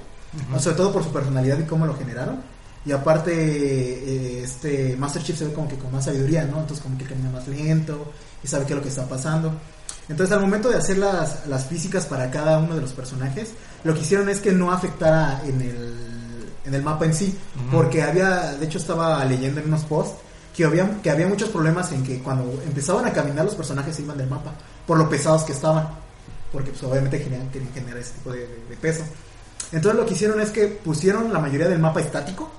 Sobre 0.59 0.75
todo 0.75 0.91
por 0.91 1.03
su 1.03 1.11
personalidad 1.11 1.59
y 1.59 1.63
cómo 1.63 1.85
lo 1.85 1.95
generaron. 1.95 2.41
Y 2.85 2.91
aparte, 2.91 3.31
eh, 3.33 4.43
este 4.43 4.95
Master 4.97 5.23
Chief 5.23 5.37
se 5.37 5.45
ve 5.47 5.53
como 5.53 5.67
que 5.69 5.77
con 5.77 5.91
más 5.91 6.05
sabiduría, 6.05 6.43
¿no? 6.43 6.59
Entonces, 6.59 6.81
como 6.83 6.97
que 6.97 7.05
camina 7.05 7.29
más 7.29 7.47
lento 7.47 8.11
y 8.43 8.47
sabe 8.47 8.65
qué 8.65 8.73
es 8.73 8.77
lo 8.77 8.83
que 8.83 8.89
está 8.89 9.07
pasando. 9.07 9.53
Entonces, 10.09 10.35
al 10.35 10.41
momento 10.41 10.69
de 10.69 10.75
hacer 10.77 10.97
las, 10.97 11.47
las 11.47 11.65
físicas 11.65 12.05
para 12.05 12.29
cada 12.29 12.57
uno 12.59 12.75
de 12.75 12.81
los 12.81 12.91
personajes, 12.91 13.51
lo 13.85 13.93
que 13.93 14.01
hicieron 14.01 14.27
es 14.27 14.41
que 14.41 14.51
no 14.51 14.71
afectara 14.71 15.41
en 15.45 15.61
el, 15.61 15.95
en 16.65 16.73
el 16.73 16.81
mapa 16.83 17.05
en 17.05 17.13
sí. 17.13 17.37
Ujú. 17.55 17.77
Porque 17.77 18.03
había, 18.03 18.53
de 18.55 18.65
hecho, 18.65 18.79
estaba 18.79 19.23
leyendo 19.23 19.61
en 19.61 19.67
unos 19.67 19.83
posts 19.85 20.15
que 20.53 20.65
había, 20.65 21.01
que 21.01 21.09
había 21.09 21.25
muchos 21.27 21.49
problemas 21.49 21.91
en 21.93 22.03
que 22.03 22.19
cuando 22.19 22.61
empezaban 22.65 23.05
a 23.05 23.13
caminar 23.13 23.45
los 23.45 23.55
personajes 23.55 23.95
se 23.95 24.01
iban 24.01 24.17
del 24.17 24.29
mapa 24.29 24.51
por 24.85 24.97
lo 24.97 25.09
pesados 25.09 25.43
que 25.43 25.53
estaban. 25.53 25.87
Porque, 26.51 26.71
pues, 26.71 26.83
obviamente, 26.83 27.23
querían 27.23 27.49
generar 27.73 27.97
ese 27.97 28.11
tipo 28.11 28.31
de, 28.33 28.39
de- 28.39 28.65
de 28.69 28.75
peso. 28.75 29.03
Entonces, 29.71 29.99
lo 30.01 30.05
que 30.05 30.13
hicieron 30.15 30.41
es 30.41 30.49
que 30.51 30.67
pusieron 30.67 31.31
la 31.31 31.39
mayoría 31.39 31.69
del 31.69 31.79
mapa 31.79 32.01
estático 32.01 32.51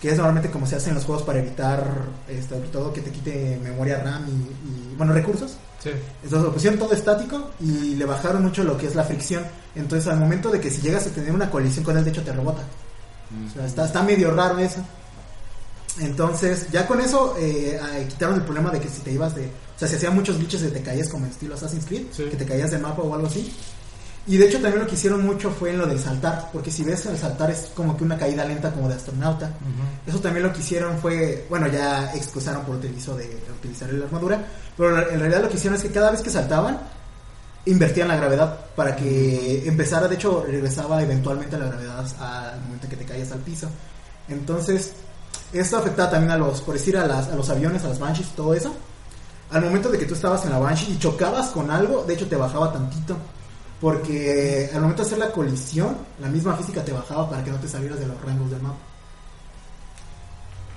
Que 0.00 0.10
es 0.10 0.16
normalmente 0.16 0.50
como 0.50 0.66
se 0.66 0.76
hace 0.76 0.88
en 0.90 0.96
los 0.96 1.04
juegos 1.04 1.22
para 1.24 1.38
evitar 1.38 1.86
este, 2.28 2.54
sobre 2.56 2.68
todo 2.68 2.92
que 2.92 3.00
te 3.00 3.10
quite 3.10 3.58
memoria 3.62 4.02
RAM 4.02 4.26
y, 4.28 4.92
y, 4.92 4.94
bueno 4.96 5.12
recursos. 5.12 5.56
Sí. 5.82 5.90
entonces 6.22 6.42
lo 6.46 6.52
pusieron 6.52 6.78
todo 6.78 6.92
estático 6.94 7.50
y 7.60 7.94
le 7.94 8.06
bajaron 8.06 8.42
mucho 8.42 8.64
lo 8.64 8.76
que 8.78 8.86
es 8.86 8.94
la 8.94 9.04
fricción. 9.04 9.44
Entonces 9.74 10.10
al 10.10 10.18
momento 10.18 10.50
de 10.50 10.60
que 10.60 10.70
si 10.70 10.80
llegas 10.80 11.06
a 11.06 11.10
tener 11.10 11.30
una 11.32 11.50
colisión 11.50 11.84
con 11.84 11.96
él 11.98 12.04
de 12.04 12.10
hecho 12.10 12.22
te 12.22 12.32
rebota. 12.32 12.62
O 13.48 13.52
sea, 13.52 13.66
está, 13.66 13.84
está 13.84 14.02
medio 14.02 14.30
raro 14.30 14.58
eso. 14.58 14.80
Entonces 16.00 16.68
ya 16.72 16.86
con 16.86 17.00
eso 17.00 17.36
eh, 17.38 17.78
eh, 17.96 18.06
quitaron 18.08 18.36
el 18.36 18.42
problema 18.42 18.70
de 18.70 18.80
que 18.80 18.88
si 18.88 19.00
te 19.00 19.12
ibas 19.12 19.34
de 19.34 19.46
o 19.46 19.78
sea 19.78 19.86
si 19.86 19.96
hacían 19.96 20.14
muchos 20.14 20.38
glitches 20.38 20.62
de 20.62 20.70
te 20.70 20.82
caías 20.82 21.08
como 21.08 21.26
en 21.26 21.32
estilo 21.32 21.54
Assassin's 21.54 21.84
Creed 21.86 22.06
Sí. 22.10 22.24
que 22.30 22.36
te 22.36 22.44
caías 22.44 22.70
del 22.70 22.80
mapa 22.80 23.02
o 23.02 23.14
algo 23.14 23.26
así 23.26 23.52
y 24.26 24.36
de 24.36 24.46
hecho 24.46 24.60
también 24.60 24.80
lo 24.80 24.86
que 24.86 24.94
hicieron 24.94 25.24
mucho 25.24 25.50
fue 25.50 25.70
en 25.70 25.78
lo 25.78 25.86
del 25.86 25.98
saltar 25.98 26.50
porque 26.52 26.70
si 26.70 26.82
ves 26.82 27.04
el 27.06 27.18
saltar 27.18 27.50
es 27.50 27.70
como 27.74 27.96
que 27.96 28.04
una 28.04 28.16
caída 28.16 28.44
lenta 28.44 28.72
como 28.72 28.88
de 28.88 28.94
astronauta 28.94 29.50
eso 30.06 30.18
también 30.20 30.46
lo 30.46 30.52
que 30.52 30.60
hicieron 30.60 30.98
fue, 30.98 31.46
bueno, 31.48 31.66
ya 31.68 32.12
excusaron 32.14 32.64
por 32.64 32.76
utilizo 32.76 33.16
de, 33.16 33.26
de 33.26 33.52
utilizar 33.58 33.90
la 33.92 34.04
armadura, 34.04 34.44
pero 34.76 35.10
en 35.10 35.18
realidad 35.18 35.42
lo 35.42 35.48
que 35.48 35.56
hicieron 35.56 35.76
es 35.76 35.82
que 35.82 35.90
cada 35.90 36.10
vez 36.10 36.20
que 36.20 36.30
saltaban, 36.30 36.78
invertían 37.64 38.08
la 38.08 38.16
gravedad 38.16 38.66
para 38.76 38.94
que 38.94 39.66
empezara, 39.66 40.06
de 40.08 40.16
hecho, 40.16 40.44
regresaba 40.46 41.02
eventualmente 41.02 41.56
la 41.56 41.66
gravedad 41.66 42.04
al 42.20 42.60
momento 42.60 42.88
que 42.88 42.96
te 42.96 43.04
caías 43.06 43.32
al 43.32 43.38
piso. 43.38 43.68
Entonces, 44.28 44.92
esto 45.52 45.78
afectaba 45.78 46.10
también 46.10 46.32
a 46.32 46.36
los, 46.36 46.60
por 46.60 46.74
decir, 46.74 46.96
a, 46.98 47.06
las, 47.06 47.28
a 47.28 47.36
los 47.36 47.48
aviones, 47.48 47.82
a 47.84 47.88
las 47.88 47.98
Banshees, 47.98 48.28
todo 48.34 48.52
eso. 48.52 48.74
Al 49.50 49.62
momento 49.62 49.88
de 49.88 49.98
que 49.98 50.04
tú 50.04 50.14
estabas 50.14 50.44
en 50.44 50.50
la 50.50 50.58
Banshee 50.58 50.92
y 50.92 50.98
chocabas 50.98 51.48
con 51.48 51.70
algo, 51.70 52.04
de 52.04 52.14
hecho 52.14 52.26
te 52.26 52.36
bajaba 52.36 52.72
tantito. 52.72 53.16
Porque 53.84 54.70
al 54.72 54.80
momento 54.80 55.02
de 55.02 55.06
hacer 55.08 55.18
la 55.18 55.30
colisión, 55.30 55.94
la 56.18 56.28
misma 56.28 56.56
física 56.56 56.82
te 56.82 56.90
bajaba 56.90 57.28
para 57.28 57.44
que 57.44 57.50
no 57.50 57.58
te 57.58 57.68
salieras 57.68 57.98
de 58.00 58.06
los 58.06 58.18
rangos 58.22 58.50
del 58.50 58.62
mapa. 58.62 58.78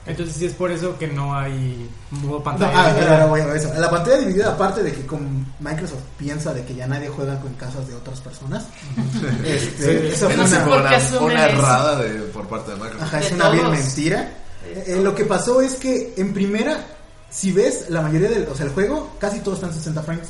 Entonces 0.05 0.35
sí 0.35 0.45
es 0.45 0.51
por 0.53 0.69
eso 0.71 0.97
que 0.97 1.07
no 1.07 1.33
hay 1.33 1.89
modo 2.11 2.37
No, 2.39 2.43
pantalla. 2.43 2.71
ah, 2.75 2.87
dividida. 2.89 3.07
claro, 3.07 3.27
voy 3.29 3.39
a 3.41 3.55
eso. 3.55 3.73
La 3.77 3.89
pantalla 3.89 4.17
dividida, 4.19 4.51
aparte 4.51 4.83
de 4.83 4.91
que 4.91 5.05
con 5.05 5.45
Microsoft 5.61 6.01
piensa 6.17 6.53
de 6.53 6.65
que 6.65 6.75
ya 6.75 6.85
nadie 6.85 7.07
juega 7.07 7.39
con 7.39 7.53
casas 7.53 7.87
de 7.87 7.95
otras 7.95 8.19
personas, 8.19 8.65
este, 9.45 10.01
Sí. 10.01 10.07
eso 10.13 10.27
fue 10.29 10.35
No 10.37 10.43
una, 10.45 11.19
una, 11.21 11.45
errada 11.45 11.95
de, 12.01 12.09
por 12.33 12.45
parte 12.47 12.71
de 12.71 12.77
Microsoft. 12.77 13.03
ajá, 13.03 13.19
es 13.21 13.29
De 13.29 13.35
una 13.35 13.51
todos. 13.51 13.71
mentira. 13.71 14.31
Eh, 14.65 14.99
lo 15.01 15.15
que 15.15 15.23
pasó 15.23 15.61
es 15.61 15.75
que 15.75 16.13
en 16.17 16.33
primera 16.33 16.85
si 17.29 17.53
ves 17.53 17.85
la 17.89 18.01
mayoría 18.01 18.29
del, 18.29 18.47
o 18.49 18.55
sea, 18.55 18.65
el 18.65 18.71
juego 18.73 19.11
casi 19.17 19.39
todo 19.39 19.55
está 19.55 19.67
en 19.67 19.73
60 19.73 20.01
frames 20.03 20.27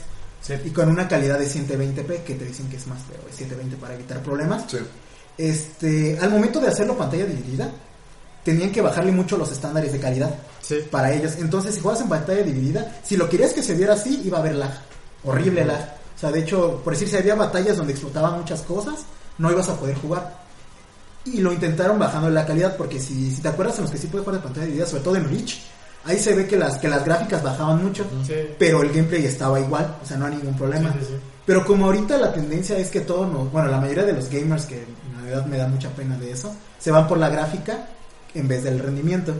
y 0.63 0.69
con 0.69 0.87
una 0.89 1.07
calidad 1.07 1.37
de 1.39 1.47
120p 1.47 2.23
que 2.23 2.35
te 2.35 2.45
dicen 2.45 2.69
que 2.69 2.77
es 2.77 2.87
más 2.87 2.99
pero 3.07 3.21
es 3.29 3.35
720 3.35 3.75
para 3.77 3.95
evitar 3.95 4.21
problemas. 4.23 4.63
Sí. 4.69 4.77
Este, 5.37 6.17
al 6.19 6.29
momento 6.31 6.59
de 6.59 6.67
hacerlo 6.67 6.97
pantalla 6.97 7.25
dividida, 7.25 7.69
tenían 8.43 8.71
que 8.71 8.81
bajarle 8.81 9.11
mucho 9.11 9.37
los 9.37 9.51
estándares 9.51 9.91
de 9.91 9.99
calidad 9.99 10.33
Sí. 10.61 10.77
para 10.89 11.13
ellos. 11.13 11.35
Entonces, 11.39 11.75
si 11.75 11.81
juegas 11.81 12.01
en 12.01 12.09
pantalla 12.09 12.43
dividida, 12.43 12.99
si 13.03 13.17
lo 13.17 13.29
querías 13.29 13.53
que 13.53 13.61
se 13.61 13.75
viera 13.75 13.93
así, 13.93 14.21
iba 14.25 14.37
a 14.37 14.41
haber 14.41 14.55
lag. 14.55 14.71
Horrible 15.23 15.65
lag. 15.65 15.95
O 16.15 16.19
sea, 16.19 16.31
de 16.31 16.39
hecho, 16.39 16.81
por 16.83 16.93
decir, 16.93 17.07
si 17.07 17.15
había 17.17 17.35
batallas 17.35 17.77
donde 17.77 17.93
explotaban 17.93 18.39
muchas 18.39 18.61
cosas, 18.61 19.01
no 19.37 19.51
ibas 19.51 19.69
a 19.69 19.75
poder 19.77 19.95
jugar. 19.97 20.43
Y 21.25 21.41
lo 21.41 21.51
intentaron 21.51 21.99
bajando 21.99 22.29
la 22.29 22.45
calidad, 22.45 22.75
porque 22.77 22.99
si, 22.99 23.31
si 23.35 23.41
te 23.41 23.49
acuerdas 23.49 23.75
en 23.77 23.83
los 23.83 23.91
que 23.91 23.97
sí 23.97 24.07
puedes 24.07 24.25
jugar 24.25 24.39
de 24.41 24.45
pantalla 24.45 24.65
dividida, 24.65 24.87
sobre 24.87 25.03
todo 25.03 25.15
en 25.17 25.29
Reach, 25.29 25.59
ahí 26.05 26.17
se 26.19 26.33
ve 26.35 26.47
que 26.47 26.57
las, 26.57 26.77
que 26.77 26.87
las 26.87 27.03
gráficas 27.05 27.43
bajaban 27.43 27.83
mucho, 27.83 28.05
Sí. 28.25 28.33
pero 28.57 28.81
el 28.81 28.89
gameplay 28.89 29.25
estaba 29.25 29.59
igual, 29.59 29.95
o 30.01 30.05
sea, 30.05 30.17
no 30.17 30.25
hay 30.27 30.35
ningún 30.35 30.55
problema. 30.57 30.91
Sí, 30.93 30.99
sí, 31.01 31.05
sí. 31.09 31.15
Pero 31.45 31.65
como 31.65 31.85
ahorita 31.85 32.17
la 32.17 32.33
tendencia 32.33 32.77
es 32.77 32.89
que 32.89 33.01
todos, 33.01 33.31
nos- 33.31 33.51
bueno, 33.51 33.69
la 33.69 33.79
mayoría 33.79 34.03
de 34.03 34.13
los 34.13 34.29
gamers, 34.29 34.65
que 34.65 34.75
en 34.83 35.15
realidad 35.23 35.45
me 35.45 35.57
da 35.57 35.67
mucha 35.67 35.89
pena 35.91 36.17
de 36.17 36.31
eso, 36.31 36.53
se 36.79 36.91
van 36.91 37.07
por 37.07 37.17
la 37.17 37.29
gráfica 37.29 37.87
en 38.33 38.47
vez 38.47 38.63
del 38.63 38.79
rendimiento. 38.79 39.33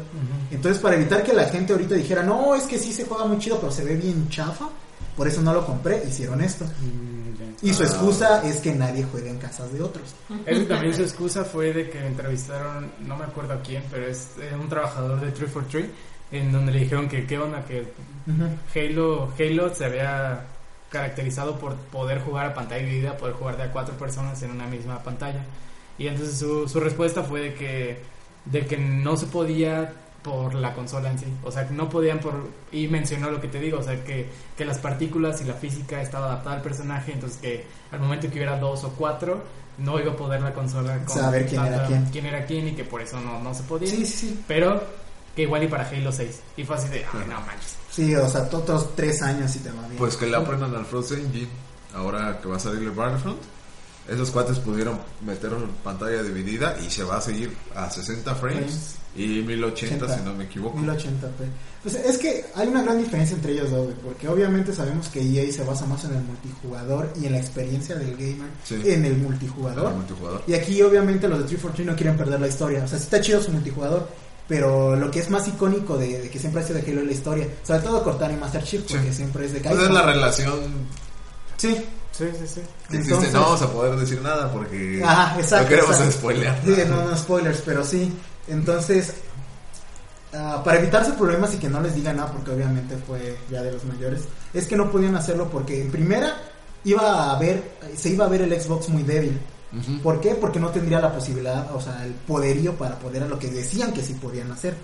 Entonces, 0.50 0.82
para 0.82 0.96
evitar 0.96 1.22
que 1.24 1.34
la 1.34 1.46
gente 1.46 1.74
ahorita 1.74 1.96
dijera, 1.96 2.24
no, 2.24 2.56
es 2.56 2.64
que 2.64 2.80
sí 2.80 2.92
se 2.94 3.06
juega 3.06 3.26
muy 3.26 3.38
chido, 3.38 3.60
pero 3.60 3.72
se 3.72 3.84
ve 3.84 3.96
bien 3.96 4.28
chafa, 4.30 4.70
por 5.16 5.28
eso 5.28 5.42
no 5.42 5.54
lo 5.54 5.66
compré, 5.66 6.04
hicieron 6.08 6.42
esto. 6.42 6.66
Mm. 6.66 7.28
Y 7.66 7.74
su 7.74 7.84
Ah. 7.84 7.86
excusa 7.88 8.44
es 8.48 8.58
que 8.58 8.74
nadie 8.74 9.06
juega 9.12 9.30
en 9.30 9.38
casas 9.40 9.72
de 9.74 9.82
otros. 9.82 10.14
Eso 10.46 10.64
también 10.66 10.94
su 10.96 11.02
excusa 11.02 11.44
fue 11.44 11.74
de 11.74 11.90
que 11.90 12.06
entrevistaron, 12.06 12.92
no 13.02 13.18
me 13.18 13.26
acuerdo 13.26 13.54
a 13.54 13.62
quién, 13.62 13.84
pero 13.92 14.08
es 14.08 14.28
eh, 14.40 14.56
un 14.60 14.70
trabajador 14.70 15.20
de 15.20 15.32
343, 15.32 15.90
en 16.32 16.52
donde 16.52 16.72
le 16.72 16.80
dijeron 16.80 17.08
que 17.08 17.26
qué 17.26 17.38
onda, 17.38 17.64
que 17.66 17.86
Halo, 18.76 19.32
Halo 19.40 19.74
se 19.74 19.86
había 19.86 20.46
caracterizado 20.90 21.58
por 21.60 21.76
poder 21.76 22.22
jugar 22.22 22.48
a 22.48 22.54
pantalla 22.54 22.84
dividida, 22.84 23.18
poder 23.18 23.36
jugar 23.36 23.58
de 23.58 23.64
a 23.64 23.72
cuatro 23.72 23.96
personas 23.96 24.42
en 24.44 24.52
una 24.52 24.68
misma 24.68 25.04
pantalla. 25.04 25.44
Y 25.98 26.08
entonces 26.08 26.38
su, 26.38 26.68
su 26.68 26.80
respuesta 26.80 27.24
fue 27.24 27.42
de 27.42 27.54
que, 27.54 28.02
de 28.46 28.66
que 28.66 28.78
no 28.78 29.18
se 29.18 29.28
podía 29.28 29.94
por 30.22 30.56
la 30.56 30.74
consola 30.74 31.10
en 31.10 31.20
sí, 31.20 31.26
o 31.44 31.52
sea, 31.52 31.68
no 31.72 31.90
podían 31.90 32.20
por... 32.20 32.50
Y 32.72 32.88
mencionó 32.88 33.32
lo 33.32 33.40
que 33.40 33.48
te 33.48 33.60
digo, 33.60 33.80
o 33.80 33.84
sea, 33.84 34.04
que, 34.04 34.28
que 34.58 34.66
las 34.66 34.78
partículas 34.80 35.42
y 35.42 35.46
la 35.46 35.54
física 35.54 36.02
estaba 36.02 36.26
adaptada 36.26 36.58
al 36.58 36.62
personaje, 36.62 37.14
entonces 37.14 37.38
que 37.40 37.66
al 37.92 38.00
momento 38.02 38.28
que 38.28 38.36
hubiera 38.36 38.60
dos 38.60 38.84
o 38.84 38.90
cuatro, 38.92 39.42
no 39.78 40.00
iba 40.00 40.12
a 40.12 40.16
poder 40.16 40.42
la 40.42 40.54
consola 40.54 41.00
Saber 41.08 41.46
quién 41.46 41.64
era 41.66 41.86
quién. 42.12 42.26
era 42.26 42.46
quién 42.46 42.68
y 42.68 42.72
que 42.74 42.84
por 42.84 43.02
eso 43.02 43.20
no, 43.22 43.40
no 43.40 43.54
se 43.54 43.64
podía. 43.64 43.88
Sí, 43.88 44.06
sí, 44.06 44.28
sí. 44.28 44.44
Pero 44.48 44.84
que 45.38 45.44
igual 45.44 45.64
y 45.64 45.68
para 45.68 45.88
Halo 45.88 46.12
6. 46.12 46.40
Y 46.58 46.64
fue 46.64 46.76
así 46.76 46.90
de, 46.90 47.06
ay, 47.14 47.26
no 47.30 47.40
manches. 47.42 47.76
Sí, 47.92 48.14
o 48.16 48.28
sea, 48.28 48.42
otros 48.52 48.96
tres 48.96 49.22
años 49.22 49.56
y 49.56 49.60
te 49.60 49.70
va 49.72 49.84
bien. 49.84 49.98
Pues 49.98 50.18
que 50.18 50.26
le 50.26 50.36
aprendan 50.36 50.76
al 50.76 50.86
Frozen 50.86 51.20
Engine. 51.28 51.48
Ahora 51.94 52.40
que 52.42 52.48
va 52.48 52.58
a 52.58 52.60
salir 52.60 52.82
el 52.82 52.92
Battlefront. 52.92 53.38
Esos 54.10 54.32
cuates 54.32 54.58
pudieron 54.60 55.00
meter 55.22 55.52
pantalla 55.84 56.24
dividida 56.24 56.76
y 56.86 56.90
se 56.90 57.04
va 57.04 57.18
a 57.18 57.22
seguir 57.22 57.52
a 57.76 57.90
60 57.90 58.36
frames 58.36 58.58
Frames. 58.58 58.96
y 59.18 59.42
1080 59.44 60.06
80. 60.06 60.18
si 60.18 60.24
no 60.24 60.34
me 60.34 60.46
equivoco. 60.46 60.78
1080p. 60.80 61.50
Pues 61.84 61.96
es 61.96 62.18
que 62.18 62.46
hay 62.56 62.68
una 62.70 62.84
gran 62.84 62.98
diferencia 63.04 63.36
entre 63.36 63.52
ellos 63.52 63.70
dos, 63.70 63.90
porque 64.04 64.28
obviamente 64.30 64.74
sabemos 64.74 65.10
que 65.10 65.22
EA 65.22 65.52
se 65.52 65.64
basa 65.66 65.86
más 65.86 66.04
en 66.06 66.16
el 66.16 66.24
multijugador 66.24 67.12
y 67.22 67.26
en 67.26 67.34
la 67.34 67.40
experiencia 67.40 67.96
del 67.96 68.12
gamer 68.16 68.50
Sí. 68.64 68.76
en 68.86 69.04
el 69.06 69.18
multijugador. 69.18 69.90
el 69.92 69.98
multijugador. 69.98 70.42
Y 70.48 70.54
aquí 70.54 70.82
obviamente 70.82 71.28
los 71.28 71.40
de 71.40 71.44
343 71.46 71.88
no 71.88 71.96
quieren 71.96 72.16
perder 72.18 72.40
la 72.40 72.48
historia. 72.48 72.84
O 72.86 72.88
sea, 72.88 72.98
sí 72.98 73.04
está 73.04 73.20
chido 73.20 73.42
su 73.44 73.52
multijugador, 73.52 74.08
pero 74.48 74.96
lo 74.96 75.12
que 75.12 75.20
es 75.20 75.30
más 75.30 75.48
icónico 75.48 75.98
de, 75.98 76.22
de 76.22 76.30
que 76.30 76.40
siempre 76.40 76.62
ha 76.62 76.66
sido 76.66 76.80
de 76.80 76.90
Halo 76.92 77.02
es 77.02 77.08
la 77.08 77.14
historia. 77.14 77.48
Sobre 77.64 77.80
todo 77.82 78.04
Cortana 78.04 78.34
y 78.34 78.38
Master 78.38 78.64
Chief, 78.64 78.82
porque 78.88 79.10
Sí. 79.10 79.14
siempre 79.18 79.46
es 79.46 79.54
de 79.54 79.60
Esa 79.60 79.72
es 79.72 79.90
la 79.92 80.02
relación. 80.04 80.60
Sí, 81.58 81.76
Sí, 82.12 82.26
sí, 82.40 82.48
sí. 82.48 82.62
Entonces- 82.92 83.32
no 83.32 83.42
vamos 83.42 83.62
a 83.62 83.72
poder 83.72 83.96
decir 83.96 84.20
nada 84.24 84.52
porque 84.52 84.98
exacto. 85.00 85.62
no 85.64 85.68
queremos 85.70 85.92
exacto. 85.92 86.12
spoilear. 86.14 86.62
Sí, 86.66 86.74
no, 86.90 87.06
no 87.06 87.16
spoilers, 87.16 87.62
pero 87.64 87.86
sí. 87.86 88.12
Entonces, 88.48 89.14
ah, 90.34 90.62
para 90.64 90.80
evitarse 90.80 91.12
problemas 91.14 91.54
y 91.54 91.58
que 91.58 91.70
no 91.70 91.80
les 91.82 91.94
digan 91.94 92.18
nada, 92.18 92.32
porque 92.32 92.52
obviamente 92.52 92.98
fue 93.06 93.38
ya 93.52 93.62
de 93.62 93.72
los 93.72 93.84
mayores, 93.86 94.22
es 94.54 94.66
que 94.66 94.76
no 94.76 94.90
podían 94.92 95.16
hacerlo 95.16 95.48
porque 95.50 95.80
en 95.82 95.92
primera 95.92 96.34
iba 96.86 97.32
a 97.36 97.38
ver, 97.40 97.62
se 97.96 98.10
iba 98.10 98.26
a 98.26 98.30
ver 98.30 98.42
el 98.42 98.60
Xbox 98.62 98.90
muy 98.90 99.04
débil. 99.04 99.40
¿Por 100.02 100.22
qué? 100.22 100.36
Porque 100.36 100.60
no 100.60 100.70
tendría 100.70 101.00
la 101.02 101.14
posibilidad, 101.14 101.74
o 101.76 101.82
sea, 101.82 102.04
el 102.06 102.14
poderío 102.14 102.76
para 102.78 102.98
poder 102.98 103.24
a 103.24 103.28
lo 103.28 103.38
que 103.38 103.48
decían 103.50 103.92
que 103.94 104.02
sí 104.02 104.14
podían 104.14 104.52
hacer. 104.52 104.76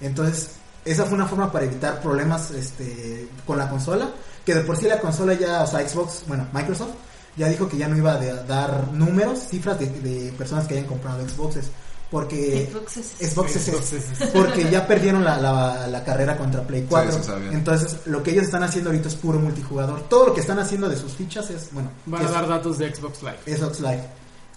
Entonces, 0.00 0.50
esa 0.84 1.04
fue 1.04 1.14
una 1.14 1.26
forma 1.26 1.50
para 1.52 1.64
evitar 1.64 2.00
problemas 2.02 2.50
este, 2.50 3.28
con 3.46 3.56
la 3.58 3.68
consola, 3.70 4.10
que 4.44 4.54
de 4.54 4.60
por 4.62 4.76
sí 4.76 4.86
la 4.86 5.00
consola 5.00 5.34
ya, 5.34 5.62
o 5.62 5.66
sea, 5.66 5.86
Xbox, 5.88 6.24
bueno, 6.26 6.46
Microsoft, 6.52 6.90
ya 7.36 7.48
dijo 7.48 7.68
que 7.68 7.76
ya 7.78 7.88
no 7.88 7.96
iba 7.96 8.12
a 8.12 8.18
dar 8.44 8.88
números, 8.92 9.38
cifras 9.48 9.78
de, 9.78 9.86
de 9.88 10.32
personas 10.32 10.66
que 10.66 10.74
hayan 10.74 10.86
comprado 10.86 11.26
Xboxes, 11.26 11.66
porque 12.10 12.68
Xbox 12.70 12.96
es- 12.98 13.30
Xbox 13.32 13.56
es- 13.56 13.62
Xbox 13.64 13.92
es- 13.94 14.30
porque 14.30 14.70
ya 14.70 14.86
perdieron 14.86 15.24
la, 15.24 15.36
la, 15.38 15.86
la 15.88 16.04
carrera 16.04 16.36
contra 16.36 16.62
Play 16.62 16.86
4. 16.88 17.12
Sí, 17.12 17.18
sí 17.20 17.24
sabía. 17.24 17.50
Entonces, 17.52 17.96
lo 18.06 18.22
que 18.22 18.32
ellos 18.32 18.44
están 18.44 18.62
haciendo 18.62 18.90
ahorita 18.90 19.08
es 19.08 19.14
puro 19.16 19.38
multijugador. 19.40 20.02
Todo 20.08 20.26
lo 20.28 20.34
que 20.34 20.40
están 20.42 20.58
haciendo 20.58 20.88
de 20.88 20.96
sus 20.96 21.12
fichas 21.14 21.48
es, 21.50 21.68
bueno, 21.72 21.90
Van 22.06 22.24
a 22.26 22.30
dar 22.30 22.46
datos 22.48 22.78
de 22.78 22.94
Xbox 22.94 23.22
Live. 23.22 23.56
Xbox 23.56 23.80
Live. 23.80 24.02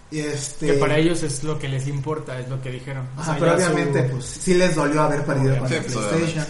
Este, 0.10 0.68
Que 0.68 0.74
para 0.74 0.98
ellos 0.98 1.22
es 1.24 1.44
lo 1.44 1.60
que 1.60 1.68
les 1.68 1.86
importa, 1.88 2.40
es 2.40 2.48
lo 2.50 2.62
que 2.62 2.72
dijeron. 2.72 3.08
O 3.18 3.22
Ajá, 3.22 3.32
sea, 3.32 3.40
pero 3.40 3.52
su- 3.60 3.66
obviamente, 3.74 4.04
pues 4.04 4.26
sí 4.26 4.54
les 4.54 4.74
dolió 4.76 5.02
haber 5.02 5.26
perdido 5.26 5.52
Obviamente. 5.54 5.78
contra 5.84 5.92
Sí, 5.92 5.98
pues, 5.98 6.08
PlayStation. 6.22 6.46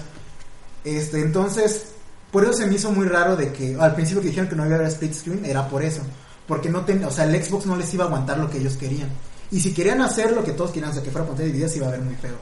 Este, 0.84 1.22
entonces, 1.22 1.86
por 2.32 2.43
eso 2.43 2.53
se 2.53 2.68
me 2.68 2.76
hizo 2.76 2.91
muy 2.91 3.08
raro 3.08 3.36
de 3.36 3.51
que 3.51 3.76
al 3.80 3.95
principio 3.95 4.22
que 4.22 4.28
dijeron 4.30 4.47
que 4.49 4.55
no 4.55 4.66
iba 4.66 4.76
a 4.76 4.78
haber 4.80 4.89
split 4.91 5.14
screen 5.14 5.43
era 5.45 5.68
por 5.68 5.84
eso, 5.84 6.01
porque 6.47 6.70
no 6.70 6.82
ten, 6.86 7.03
o 7.03 7.10
sea, 7.12 7.26
el 7.26 7.43
Xbox 7.43 7.66
no 7.66 7.76
les 7.76 7.91
iba 7.93 8.03
a 8.03 8.08
aguantar 8.08 8.38
lo 8.38 8.49
que 8.49 8.60
ellos 8.60 8.76
querían. 8.78 9.10
Y 9.49 9.60
si 9.60 9.74
querían 9.74 10.01
hacer 10.01 10.32
lo 10.34 10.43
que 10.43 10.51
todos 10.51 10.72
querían, 10.72 10.91
o 10.91 10.93
sea, 10.93 11.01
que 11.03 11.10
fuera 11.10 11.26
pantalla 11.26 11.47
dividida, 11.47 11.68
se 11.70 11.78
iba 11.78 11.88
a 11.88 11.91
ver 11.91 12.01
muy 12.01 12.16
feo. 12.16 12.36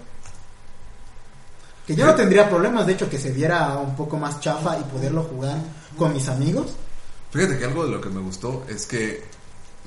Que 1.88 1.95
yo 1.95 2.05
no 2.05 2.16
tendría 2.16 2.49
problemas, 2.49 2.86
de 2.88 2.93
hecho, 2.93 3.09
que 3.09 3.20
se 3.20 3.32
viera 3.32 3.78
un 3.78 3.95
poco 3.95 4.18
más 4.18 4.39
chafa 4.39 4.78
y 4.80 4.84
poderlo 4.84 5.24
jugar 5.24 5.57
con 5.97 6.13
mis 6.13 6.28
amigos. 6.28 6.74
Fíjate 7.32 7.57
que 7.59 7.66
algo 7.66 7.86
de 7.86 7.91
lo 7.91 8.01
que 8.01 8.09
me 8.09 8.22
gustó 8.22 8.66
es 8.68 8.86
que 8.88 9.24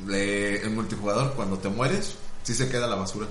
le- 0.06 0.62
en 0.64 0.74
multijugador 0.74 1.34
cuando 1.34 1.58
te 1.58 1.68
mueres 1.68 2.14
sí 2.42 2.54
se 2.54 2.68
queda 2.68 2.86
la 2.86 2.96
basura. 2.96 3.26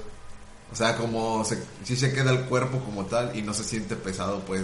O 0.72 0.76
sea, 0.76 0.98
como 0.98 1.46
se, 1.46 1.64
sí 1.84 1.96
se 1.96 2.12
queda 2.14 2.32
el 2.32 2.42
cuerpo 2.46 2.80
como 2.80 3.06
tal 3.06 3.36
y 3.38 3.42
no 3.42 3.54
se 3.54 3.64
siente 3.64 3.96
pesado, 3.96 4.42
pues 4.42 4.64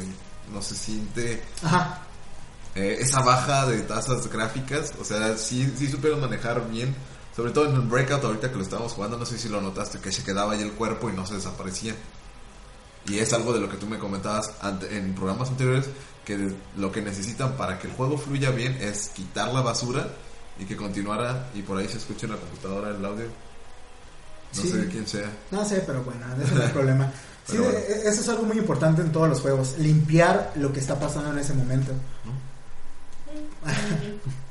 no 0.51 0.61
se 0.61 0.75
siente 0.75 1.41
Ajá, 1.63 2.01
eh, 2.75 2.97
esa 2.99 3.21
baja 3.21 3.65
de 3.67 3.81
tasas 3.83 4.27
gráficas. 4.29 4.93
O 4.99 5.05
sea, 5.05 5.37
sí, 5.37 5.71
sí 5.77 5.87
supieron 5.87 6.19
manejar 6.21 6.69
bien. 6.69 6.93
Sobre 7.35 7.51
todo 7.51 7.67
en 7.67 7.77
un 7.79 7.89
Breakout 7.89 8.23
ahorita 8.23 8.49
que 8.51 8.57
lo 8.57 8.61
estábamos 8.63 8.93
jugando, 8.93 9.17
no 9.17 9.25
sé 9.25 9.39
si 9.39 9.49
lo 9.49 9.59
notaste, 9.61 9.97
que 9.99 10.11
se 10.11 10.23
quedaba 10.23 10.53
ahí 10.53 10.61
el 10.61 10.73
cuerpo 10.73 11.09
y 11.09 11.13
no 11.13 11.25
se 11.25 11.33
desaparecía. 11.35 11.95
Y 13.07 13.17
es 13.19 13.33
algo 13.33 13.53
de 13.53 13.59
lo 13.59 13.69
que 13.69 13.77
tú 13.77 13.87
me 13.87 13.97
comentabas 13.97 14.51
ante- 14.61 14.95
en 14.97 15.15
programas 15.15 15.49
anteriores, 15.49 15.85
que 16.25 16.53
lo 16.77 16.91
que 16.91 17.01
necesitan 17.01 17.53
para 17.57 17.79
que 17.79 17.87
el 17.87 17.93
juego 17.93 18.17
fluya 18.17 18.51
bien 18.51 18.77
es 18.79 19.09
quitar 19.09 19.51
la 19.53 19.61
basura 19.61 20.07
y 20.59 20.65
que 20.65 20.75
continuara 20.75 21.49
y 21.53 21.61
por 21.61 21.77
ahí 21.77 21.87
se 21.87 21.97
escuche 21.97 22.25
en 22.25 22.33
la 22.33 22.37
computadora 22.37 22.89
el 22.89 23.03
audio. 23.05 23.25
No 24.55 24.61
Sí. 24.61 24.69
sé 24.69 24.77
de 24.77 24.87
quién 24.87 25.07
sea. 25.07 25.31
No 25.51 25.65
sé, 25.65 25.83
pero 25.85 26.03
bueno, 26.03 26.21
ese 26.43 26.53
no 26.53 26.59
es 26.61 26.65
el 26.67 26.71
problema. 26.71 27.11
Sí, 27.45 27.57
bueno. 27.57 27.73
e- 27.77 28.07
eso 28.07 28.21
es 28.21 28.29
algo 28.29 28.43
muy 28.43 28.57
importante 28.57 29.01
en 29.01 29.11
todos 29.11 29.27
los 29.27 29.41
juegos, 29.41 29.77
limpiar 29.77 30.53
lo 30.55 30.71
que 30.71 30.79
está 30.79 30.97
pasando 30.97 31.29
en 31.31 31.39
ese 31.39 31.53
momento. 31.53 31.91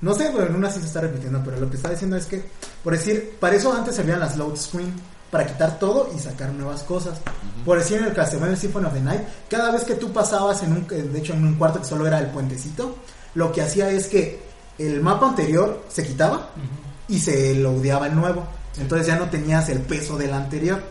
No 0.01 0.15
sé, 0.15 0.31
pero 0.35 0.47
en 0.49 0.57
una 0.57 0.71
sí 0.71 0.81
se 0.81 0.87
está 0.87 1.01
repitiendo, 1.01 1.41
pero 1.45 1.59
lo 1.59 1.71
que 1.71 1.77
está 1.77 1.89
diciendo 1.89 2.17
es 2.17 2.27
que, 2.27 2.45
por 2.85 2.93
decir, 2.93 3.37
para 3.41 3.57
eso 3.57 3.73
antes 3.73 3.95
servían 3.97 4.21
las 4.21 4.37
load 4.37 4.57
screen, 4.57 4.93
para 5.31 5.47
quitar 5.47 5.79
todo 5.79 6.11
y 6.15 6.19
sacar 6.19 6.51
nuevas 6.53 6.83
cosas. 6.83 7.19
Por 7.65 7.79
decir, 7.79 7.97
en 7.99 8.05
el 8.05 8.13
Castlevania 8.13 8.57
Symphony 8.57 8.85
of 8.87 8.93
the 8.93 9.01
Night, 9.01 9.23
cada 9.49 9.71
vez 9.71 9.85
que 9.85 9.95
tú 9.95 10.13
pasabas 10.13 10.63
en 10.63 10.73
un, 10.73 10.87
de 10.87 11.19
hecho 11.19 11.33
en 11.33 11.47
un 11.47 11.55
cuarto 11.55 11.79
que 11.81 11.87
solo 11.87 12.07
era 12.07 12.19
el 12.19 12.27
puentecito, 12.27 12.97
lo 13.35 13.51
que 13.53 13.63
hacía 13.63 13.89
es 13.91 14.09
que 14.09 14.43
el 14.87 15.01
mapa 15.01 15.29
anterior 15.29 15.85
se 15.89 16.05
quitaba 16.07 16.51
y 17.09 17.19
se 17.19 17.55
loadeaba 17.55 18.07
el 18.07 18.15
nuevo. 18.15 18.45
Entonces 18.79 19.07
ya 19.07 19.17
no 19.17 19.29
tenías 19.29 19.69
el 19.69 19.81
peso 19.81 20.17
del 20.17 20.33
anterior. 20.33 20.83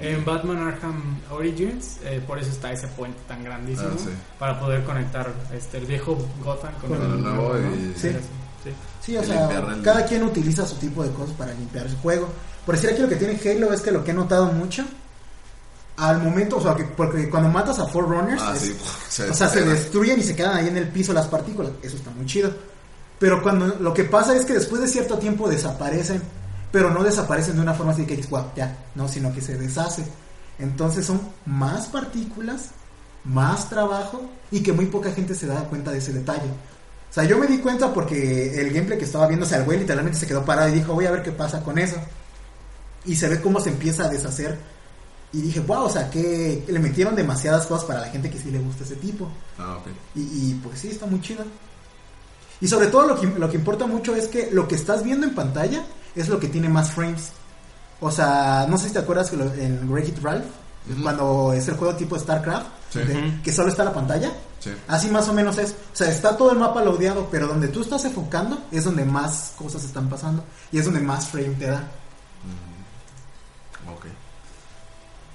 En 0.00 0.24
Batman 0.24 0.58
Arkham 0.66 1.20
Origins, 1.30 1.98
eh, 2.04 2.22
por 2.26 2.38
eso 2.38 2.50
está 2.50 2.72
ese 2.72 2.86
puente 2.88 3.18
tan 3.28 3.44
grandísimo, 3.44 3.90
Ah, 3.92 3.98
sí. 3.98 4.08
para 4.38 4.58
poder 4.58 4.82
conectar 4.84 5.30
este, 5.52 5.76
el 5.76 5.84
viejo 5.86 6.16
Gotham 6.42 6.72
con, 6.80 6.90
Con 6.90 7.02
el 7.02 7.12
el 7.12 7.22
nuevo 7.22 7.52
¿no? 7.54 7.76
y- 7.76 7.92
Sí. 7.98 8.08
Sí. 8.64 8.70
Sí, 9.02 9.16
o 9.18 9.22
Y 9.22 9.26
sea, 9.26 9.50
el- 9.50 9.82
cada 9.82 10.06
quien 10.06 10.22
utiliza 10.22 10.66
su 10.66 10.76
tipo 10.76 11.02
de 11.02 11.10
cosas 11.10 11.34
para 11.36 11.52
limpiar 11.52 11.88
su 11.90 11.96
juego. 11.98 12.28
Por 12.64 12.74
decir 12.76 12.90
aquí 12.90 13.02
lo 13.02 13.08
que 13.10 13.16
tiene 13.16 13.38
Halo 13.44 13.72
es 13.74 13.82
que 13.82 13.90
lo 13.90 14.02
que 14.02 14.12
he 14.12 14.14
notado 14.14 14.46
mucho, 14.52 14.84
al 15.98 16.22
momento, 16.22 16.56
o 16.56 16.62
sea, 16.62 16.74
que, 16.74 16.84
porque 16.84 17.28
cuando 17.28 17.50
matas 17.50 17.78
a 17.78 17.86
Forerunners, 17.86 18.40
Ah, 18.42 18.54
es- 18.56 18.62
sí. 18.62 19.22
o 19.30 19.34
sea, 19.34 19.48
se 19.48 19.62
destruyen 19.64 20.18
y 20.18 20.22
se 20.22 20.34
quedan 20.34 20.56
ahí 20.56 20.68
en 20.68 20.78
el 20.78 20.88
piso 20.88 21.12
las 21.12 21.26
partículas. 21.26 21.72
Eso 21.82 21.96
está 21.96 22.10
muy 22.10 22.24
chido. 22.24 22.50
Pero 23.20 23.42
cuando 23.42 23.76
lo 23.78 23.94
que 23.94 24.02
pasa 24.04 24.34
es 24.34 24.44
que 24.44 24.54
después 24.54 24.80
de 24.80 24.88
cierto 24.88 25.18
tiempo 25.18 25.48
desaparecen, 25.48 26.20
pero 26.72 26.90
no 26.90 27.04
desaparecen 27.04 27.54
de 27.54 27.62
una 27.62 27.74
forma 27.74 27.92
así 27.92 28.04
que 28.04 28.16
dices, 28.16 28.30
"Guau, 28.30 28.46
ya, 28.56 28.76
no, 28.96 29.06
sino 29.06 29.32
que 29.32 29.40
se 29.40 29.56
deshace. 29.56 30.04
Entonces 30.58 31.06
son 31.06 31.20
más 31.46 31.86
partículas 31.86 32.70
más 33.24 33.68
trabajo 33.68 34.22
y 34.50 34.62
que 34.62 34.72
muy 34.72 34.86
poca 34.86 35.12
gente 35.12 35.34
se 35.34 35.46
da 35.46 35.64
cuenta 35.64 35.90
de 35.90 35.98
ese 35.98 36.12
detalle. 36.12 36.48
O 36.48 37.12
sea, 37.12 37.24
yo 37.24 37.38
me 37.38 37.46
di 37.46 37.58
cuenta 37.58 37.92
porque 37.92 38.60
el 38.60 38.72
gameplay 38.72 38.98
que 38.98 39.04
estaba 39.04 39.26
viendo, 39.26 39.44
o 39.44 39.48
sea, 39.48 39.58
el 39.58 39.64
güey 39.64 39.78
literalmente 39.78 40.18
se 40.18 40.26
quedó 40.26 40.44
parado 40.44 40.68
y 40.68 40.72
dijo, 40.72 40.94
voy 40.94 41.06
a 41.06 41.10
ver 41.10 41.22
qué 41.22 41.32
pasa 41.32 41.62
con 41.62 41.78
eso. 41.78 41.96
Y 43.04 43.16
se 43.16 43.28
ve 43.28 43.40
cómo 43.40 43.60
se 43.60 43.70
empieza 43.70 44.04
a 44.04 44.08
deshacer. 44.08 44.58
Y 45.32 45.42
dije, 45.42 45.60
wow, 45.60 45.84
o 45.84 45.90
sea, 45.90 46.10
que 46.10 46.64
le 46.66 46.78
metieron 46.78 47.14
demasiadas 47.14 47.66
cosas 47.66 47.84
para 47.84 48.00
la 48.00 48.08
gente 48.08 48.30
que 48.30 48.38
sí 48.38 48.50
le 48.50 48.58
gusta 48.58 48.84
ese 48.84 48.96
tipo. 48.96 49.28
Ah, 49.58 49.78
ok. 49.78 49.88
Y, 50.14 50.20
y, 50.20 50.60
pues 50.62 50.80
sí, 50.80 50.90
está 50.90 51.06
muy 51.06 51.20
chido. 51.20 51.44
Y 52.60 52.68
sobre 52.68 52.88
todo 52.88 53.06
lo 53.06 53.18
que, 53.20 53.26
lo 53.26 53.48
que 53.50 53.56
importa 53.56 53.86
mucho 53.86 54.14
es 54.14 54.28
que 54.28 54.50
lo 54.52 54.68
que 54.68 54.74
estás 54.74 55.02
viendo 55.02 55.26
en 55.26 55.34
pantalla 55.34 55.82
es 56.14 56.28
lo 56.28 56.38
que 56.38 56.48
tiene 56.48 56.68
más 56.68 56.90
frames. 56.92 57.30
O 58.00 58.10
sea, 58.10 58.66
no 58.68 58.76
sé 58.78 58.88
si 58.88 58.92
te 58.94 58.98
acuerdas 59.00 59.30
que 59.30 59.36
lo- 59.36 59.52
en 59.54 59.90
Wreck-It 59.90 60.18
Ralph, 60.22 60.44
Ujú. 60.90 61.02
cuando 61.02 61.52
es 61.54 61.68
el 61.68 61.76
juego 61.76 61.94
tipo 61.94 62.18
StarCraft, 62.18 62.66
Sí. 62.90 62.98
de- 63.00 63.40
que 63.42 63.52
solo 63.52 63.68
está 63.68 63.84
la 63.84 63.92
pantalla. 63.92 64.32
Sí. 64.58 64.70
Así 64.88 65.08
más 65.08 65.28
o 65.28 65.32
menos 65.32 65.56
es. 65.58 65.70
O 65.70 65.74
sea, 65.96 66.10
está 66.10 66.36
todo 66.36 66.50
el 66.52 66.58
mapa 66.58 66.82
loadeado, 66.84 67.28
pero 67.30 67.46
donde 67.46 67.68
tú 67.68 67.80
estás 67.82 68.04
enfocando 68.04 68.58
es 68.70 68.84
donde 68.84 69.04
más 69.04 69.52
cosas 69.56 69.84
están 69.84 70.08
pasando. 70.08 70.44
Y 70.72 70.78
es 70.78 70.84
donde 70.84 71.00
más 71.00 71.28
frame 71.28 71.54
te 71.58 71.66
da. 71.66 71.82
Ok. 73.94 74.06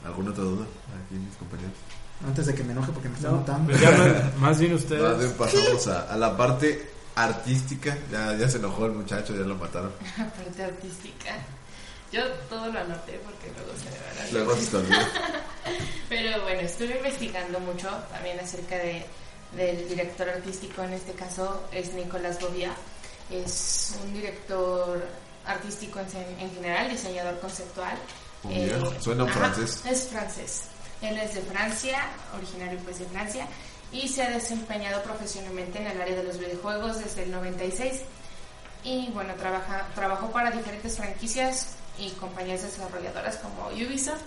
¿Alguna 0.05 0.31
otra 0.31 0.43
duda 0.43 0.63
aquí, 0.63 1.15
mis 1.15 1.35
compañeros? 1.37 1.73
Antes 2.25 2.45
de 2.45 2.55
que 2.55 2.63
me 2.63 2.71
enoje 2.73 2.91
porque 2.91 3.09
me 3.09 3.15
están 3.15 3.31
No, 3.31 3.37
notando. 3.39 3.71
pues 3.71 3.81
ya 3.81 3.91
más, 3.91 4.37
más 4.39 4.59
bien 4.59 4.73
Más 4.73 4.81
ustedes. 4.83 5.19
bien 5.19 5.31
pasamos 5.37 5.87
a, 5.87 6.01
a 6.13 6.17
la 6.17 6.37
parte 6.37 6.91
artística. 7.15 7.97
Ya, 8.11 8.33
ya 8.35 8.49
se 8.49 8.57
enojó 8.57 8.85
el 8.85 8.93
muchacho, 8.93 9.33
ya 9.33 9.41
lo 9.41 9.55
mataron. 9.55 9.91
parte 10.17 10.63
artística. 10.63 11.35
Yo 12.11 12.23
todo 12.49 12.71
lo 12.71 12.79
anoté 12.79 13.19
porque 13.25 13.51
luego 13.55 13.71
se 13.77 13.89
me 13.89 13.97
va 13.97 14.23
la 14.23 14.31
Luego 14.31 14.55
se. 14.55 14.77
Pero 16.09 16.41
bueno, 16.43 16.61
estuve 16.61 16.97
investigando 16.97 17.59
mucho 17.59 17.89
también 18.11 18.39
acerca 18.39 18.77
de, 18.77 19.05
del 19.55 19.87
director 19.89 20.29
artístico, 20.29 20.83
en 20.83 20.93
este 20.93 21.13
caso 21.13 21.63
es 21.71 21.93
Nicolás 21.93 22.39
Bobia. 22.39 22.71
Es 23.31 23.97
un 24.03 24.13
director 24.13 25.03
artístico 25.45 25.99
en, 25.99 26.39
en 26.39 26.53
general, 26.53 26.89
diseñador 26.89 27.39
conceptual. 27.39 27.97
Eh, 28.49 28.79
suena 28.99 29.23
en 29.23 29.29
ajá, 29.29 29.39
francés. 29.39 29.81
Es 29.89 30.07
francés. 30.07 30.63
Él 31.01 31.17
es 31.17 31.33
de 31.35 31.41
Francia, 31.41 31.99
originario 32.35 32.79
pues 32.79 32.99
de 32.99 33.05
Francia, 33.05 33.47
y 34.03 34.07
se 34.07 34.23
ha 34.23 34.29
desempeñado 34.29 35.01
profesionalmente 35.03 35.79
en 35.79 35.87
el 35.87 36.01
área 36.01 36.15
de 36.15 36.23
los 36.23 36.37
videojuegos 36.37 36.99
desde 36.99 37.23
el 37.23 37.31
96. 37.31 38.01
Y 38.83 39.09
bueno, 39.13 39.33
trabaja, 39.35 39.87
trabajó 39.95 40.29
para 40.31 40.51
diferentes 40.51 40.97
franquicias 40.97 41.69
y 41.97 42.09
compañías 42.11 42.61
desarrolladoras 42.61 43.37
como 43.37 43.67
Ubisoft, 43.69 44.19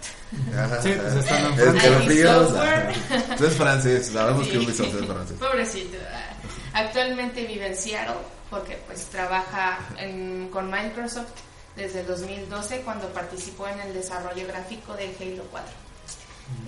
Sí, 0.83 0.93
pues 0.95 1.15
están 1.15 1.45
en 1.45 1.53
Es 1.53 1.61
que 1.83 1.91
Francia. 1.91 2.35
Software. 2.35 2.95
Tú 3.37 3.45
es 3.47 3.55
francés, 3.55 4.07
sabemos 4.13 4.47
Sí. 4.47 4.53
que 4.53 4.59
Ubisoft 4.59 4.95
es 5.01 5.07
francés. 5.07 5.37
Pobrecito. 5.39 5.99
Ah, 6.13 6.81
Actualmente 6.81 7.45
vive 7.47 7.67
en 7.67 7.77
Seattle 7.77 8.15
porque 8.51 8.79
pues 8.87 9.05
trabaja 9.07 9.79
en- 9.99 10.49
con 10.51 10.71
Microsoft 10.71 11.29
desde 11.77 12.01
el 12.01 12.07
2012 12.07 12.81
cuando 12.81 13.07
participó 13.09 13.69
en 13.69 13.81
el 13.81 13.93
desarrollo 13.95 14.47
gráfico 14.49 14.95
de 14.95 15.15
Halo 15.21 15.45
4. 15.51 15.71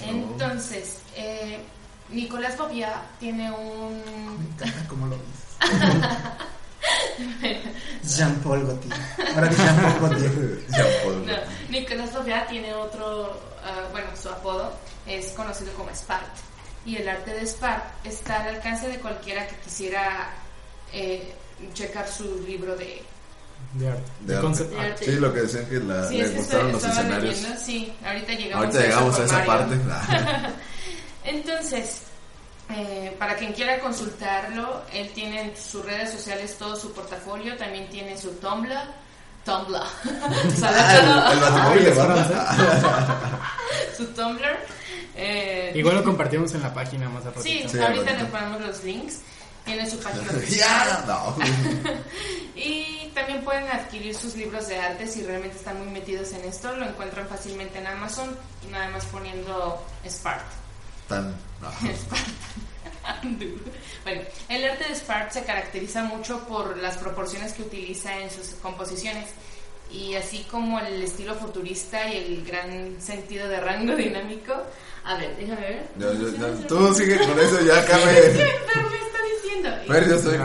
Entonces, 0.07 0.99
eh, 1.17 1.59
Nicolás 2.13 2.57
Bobia 2.59 3.03
tiene 3.19 3.51
un... 3.51 4.03
Me 4.39 4.47
encanta 4.53 4.89
cómo 4.89 5.07
lo 5.07 5.17
dices. 5.17 5.81
Jean-Paul 8.17 8.67
Gaultier. 8.67 8.95
Ahora 9.35 9.49
di 9.49 9.57
Jean-Paul 9.57 10.01
Gaultier. 10.01 10.33
Puedo. 11.05 11.19
No, 11.27 11.33
Nicolás 11.69 12.13
Bobia 12.15 12.47
tiene 12.47 12.75
otro, 12.75 13.39
ah, 13.65 13.89
bueno, 13.93 14.09
su 14.21 14.29
apodo 14.29 14.73
es 15.07 15.29
conocido 15.33 15.73
como 15.75 15.95
Spart. 15.95 16.27
Y 16.85 16.97
el 16.97 17.09
arte 17.09 17.33
de 17.35 17.47
Spart 17.47 17.85
está 18.05 18.43
al 18.43 18.57
alcance 18.57 18.89
de 18.89 18.99
cualquiera 18.99 19.47
que 19.47 19.57
quisiera 19.57 20.31
eh, 20.93 21.35
checar 21.75 22.09
su 22.09 22.43
libro 22.47 22.75
de... 22.77 23.03
De 23.75 23.89
arte. 23.89 24.03
De 24.21 24.27
De 24.27 24.35
arte. 24.35 24.47
concept 24.47 24.71
De 24.73 24.81
art. 24.81 24.91
arte. 24.93 25.05
Sí, 25.05 25.13
lo 25.13 25.33
que 25.35 25.41
decían 25.43 25.67
que 25.67 25.77
la, 25.81 26.09
Sí, 26.09 26.17
le 26.17 26.25
es 26.25 26.35
gustaron 26.37 26.71
estoy- 26.71 26.89
los 26.89 26.97
escenarios. 26.99 27.37
leyendo, 27.37 27.61
sí, 27.61 27.93
ahorita 28.05 28.33
llegamos, 28.33 28.65
Ahorita 28.67 28.81
llegamos 28.87 29.19
a 29.21 29.25
esa 29.25 29.45
Mario. 29.45 29.53
parte. 29.53 29.77
Entonces, 31.25 32.03
eh, 32.71 33.14
para 33.18 33.37
quien 33.37 33.53
quiera 33.53 33.81
consultarlo, 33.81 34.83
él 34.93 35.11
tiene 35.12 35.43
en 35.43 35.57
sus 35.57 35.85
redes 35.85 36.11
sociales 36.11 36.57
todo 36.59 36.77
su 36.77 36.93
portafolio, 36.93 37.57
también 37.57 37.89
tiene 37.89 38.16
su 38.16 38.31
Tumblr. 38.33 38.79
Tumblr. 39.45 39.81
Su 43.97 44.07
Tumblr. 44.09 44.59
Eh, 45.16 45.73
Igual 45.75 45.97
lo 45.97 46.05
compartimos 46.05 46.55
en 46.55 46.62
la 46.62 46.73
página 46.73 47.09
más 47.09 47.27
a 47.27 47.33
Sí, 47.43 47.64
ahorita 47.79 48.12
le 48.12 48.25
ponemos 48.27 48.61
los 48.61 48.85
links. 48.85 49.21
Tiene 49.64 49.89
su 49.89 49.99
página 49.99 50.31
oficial. 50.37 51.05
No. 51.07 51.37
Y 52.55 53.11
también 53.14 53.43
pueden 53.43 53.68
adquirir 53.68 54.14
sus 54.14 54.35
libros 54.37 54.68
de 54.68 54.79
arte 54.79 55.07
si 55.07 55.23
realmente 55.23 55.57
están 55.57 55.79
muy 55.79 55.91
metidos 55.93 56.33
en 56.33 56.45
esto. 56.45 56.75
Lo 56.77 56.87
encuentran 56.87 57.27
fácilmente 57.29 57.79
en 57.79 57.87
Amazon, 57.87 58.37
nada 58.71 58.89
más 58.89 59.05
poniendo 59.07 59.85
Spark. 60.07 60.45
Tan. 61.11 61.35
no. 61.61 61.69
bueno, 64.05 64.23
el 64.49 64.65
arte 64.65 64.89
de 64.89 64.95
Spark 64.95 65.33
se 65.33 65.43
caracteriza 65.43 66.05
mucho 66.05 66.47
por 66.47 66.79
las 66.79 66.97
proporciones 66.99 67.53
que 67.53 67.63
utiliza 67.63 68.17
en 68.17 68.31
sus 68.31 68.55
composiciones. 68.63 69.31
Y 69.91 70.15
así 70.15 70.47
como 70.49 70.79
el 70.79 71.03
estilo 71.03 71.35
futurista 71.35 72.09
y 72.09 72.17
el 72.17 72.45
gran 72.47 73.03
sentido 73.03 73.49
de 73.49 73.61
rango 73.61 73.97
dinámico. 73.97 74.55
A 75.05 75.17
ver, 75.17 75.37
déjame 75.37 75.61
ver. 75.61 75.89
Ya, 75.99 76.13
ya, 76.13 76.29
ya. 76.39 76.67
Tú 76.69 76.95
sigue 76.95 77.19
con 77.19 77.41
eso, 77.41 77.61
ya 77.63 77.85
cabe. 77.85 78.33
Pero 78.73 78.89
me 78.89 78.97
está 78.99 79.19
diciendo. 79.35 79.71
Ver, 79.89 80.09
yo 80.09 80.19
soy. 80.21 80.37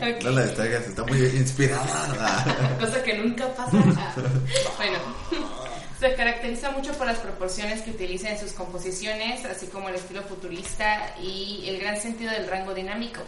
Ok. 0.00 0.22
No 0.22 0.30
la 0.30 0.44
distraigas, 0.46 0.86
está 0.86 1.04
muy 1.04 1.18
inspirada. 1.18 2.76
cosa 2.80 3.02
que 3.02 3.18
nunca 3.18 3.48
pasa. 3.54 3.70
Bueno, 4.78 4.98
se 6.04 6.14
caracteriza 6.16 6.70
mucho 6.70 6.92
por 6.98 7.06
las 7.06 7.18
proporciones 7.18 7.80
que 7.80 7.90
utiliza 7.90 8.28
en 8.28 8.38
sus 8.38 8.52
composiciones, 8.52 9.42
así 9.46 9.68
como 9.68 9.88
el 9.88 9.94
estilo 9.94 10.22
futurista 10.22 11.14
y 11.18 11.64
el 11.66 11.80
gran 11.80 11.98
sentido 11.98 12.30
del 12.30 12.46
rango 12.46 12.74
dinámico. 12.74 13.22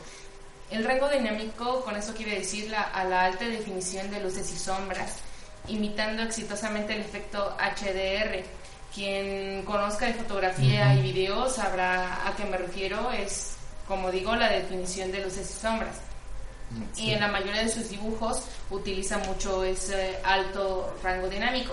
El 0.70 0.84
rango 0.84 1.08
dinámico, 1.08 1.82
con 1.82 1.96
eso 1.96 2.12
quiere 2.12 2.38
decir 2.38 2.68
la, 2.68 2.82
a 2.82 3.04
la 3.04 3.24
alta 3.24 3.46
definición 3.46 4.10
de 4.10 4.20
luces 4.20 4.52
y 4.52 4.58
sombras, 4.58 5.16
imitando 5.68 6.22
exitosamente 6.22 6.92
el 6.92 7.00
efecto 7.00 7.56
HDR. 7.58 8.44
Quien 8.94 9.62
conozca 9.64 10.04
de 10.04 10.14
fotografía 10.14 10.94
y 10.96 11.00
video 11.00 11.48
sabrá 11.48 12.28
a 12.28 12.36
qué 12.36 12.44
me 12.44 12.58
refiero, 12.58 13.10
es, 13.10 13.56
como 13.88 14.10
digo, 14.10 14.36
la 14.36 14.50
definición 14.50 15.10
de 15.12 15.20
luces 15.20 15.50
y 15.50 15.60
sombras 15.60 15.96
y 16.96 17.12
en 17.12 17.20
la 17.20 17.28
mayoría 17.28 17.62
de 17.62 17.68
sus 17.68 17.88
dibujos 17.88 18.42
utiliza 18.70 19.18
mucho 19.18 19.62
ese 19.62 20.18
alto 20.24 20.96
rango 21.00 21.28
dinámico 21.28 21.72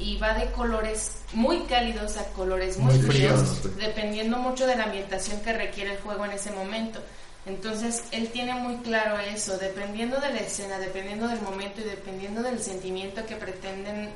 y 0.00 0.16
va 0.18 0.34
de 0.34 0.50
colores 0.52 1.12
muy 1.32 1.60
cálidos 1.64 2.16
a 2.16 2.24
colores 2.32 2.78
muy, 2.78 2.94
Muy 2.94 3.02
fríos, 3.10 3.58
fríos. 3.60 3.76
dependiendo 3.76 4.38
mucho 4.38 4.66
de 4.66 4.76
la 4.76 4.84
ambientación 4.84 5.40
que 5.42 5.52
requiere 5.52 5.92
el 5.92 5.98
juego 6.00 6.24
en 6.24 6.32
ese 6.32 6.50
momento. 6.52 7.00
Entonces 7.46 8.04
él 8.12 8.28
tiene 8.28 8.54
muy 8.54 8.76
claro 8.78 9.18
eso, 9.18 9.56
dependiendo 9.58 10.20
de 10.20 10.30
la 10.30 10.40
escena, 10.40 10.78
dependiendo 10.78 11.26
del 11.28 11.40
momento 11.40 11.80
y 11.80 11.84
dependiendo 11.84 12.42
del 12.42 12.60
sentimiento 12.60 13.24
que 13.26 13.36
pretenden 13.36 14.10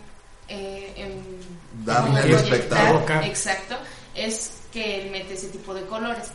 eh, 0.49 0.93
em- 0.97 1.85
Darle 1.87 2.19
al 2.21 2.23
proyectar, 2.29 2.55
espectador. 2.55 3.25
Exacto, 3.25 3.77
es 4.15 4.61
que 4.73 5.03
él 5.03 5.11
mete 5.11 5.35
ese 5.35 5.49
tipo 5.49 5.73
de 5.73 5.83
colores. 5.87 6.29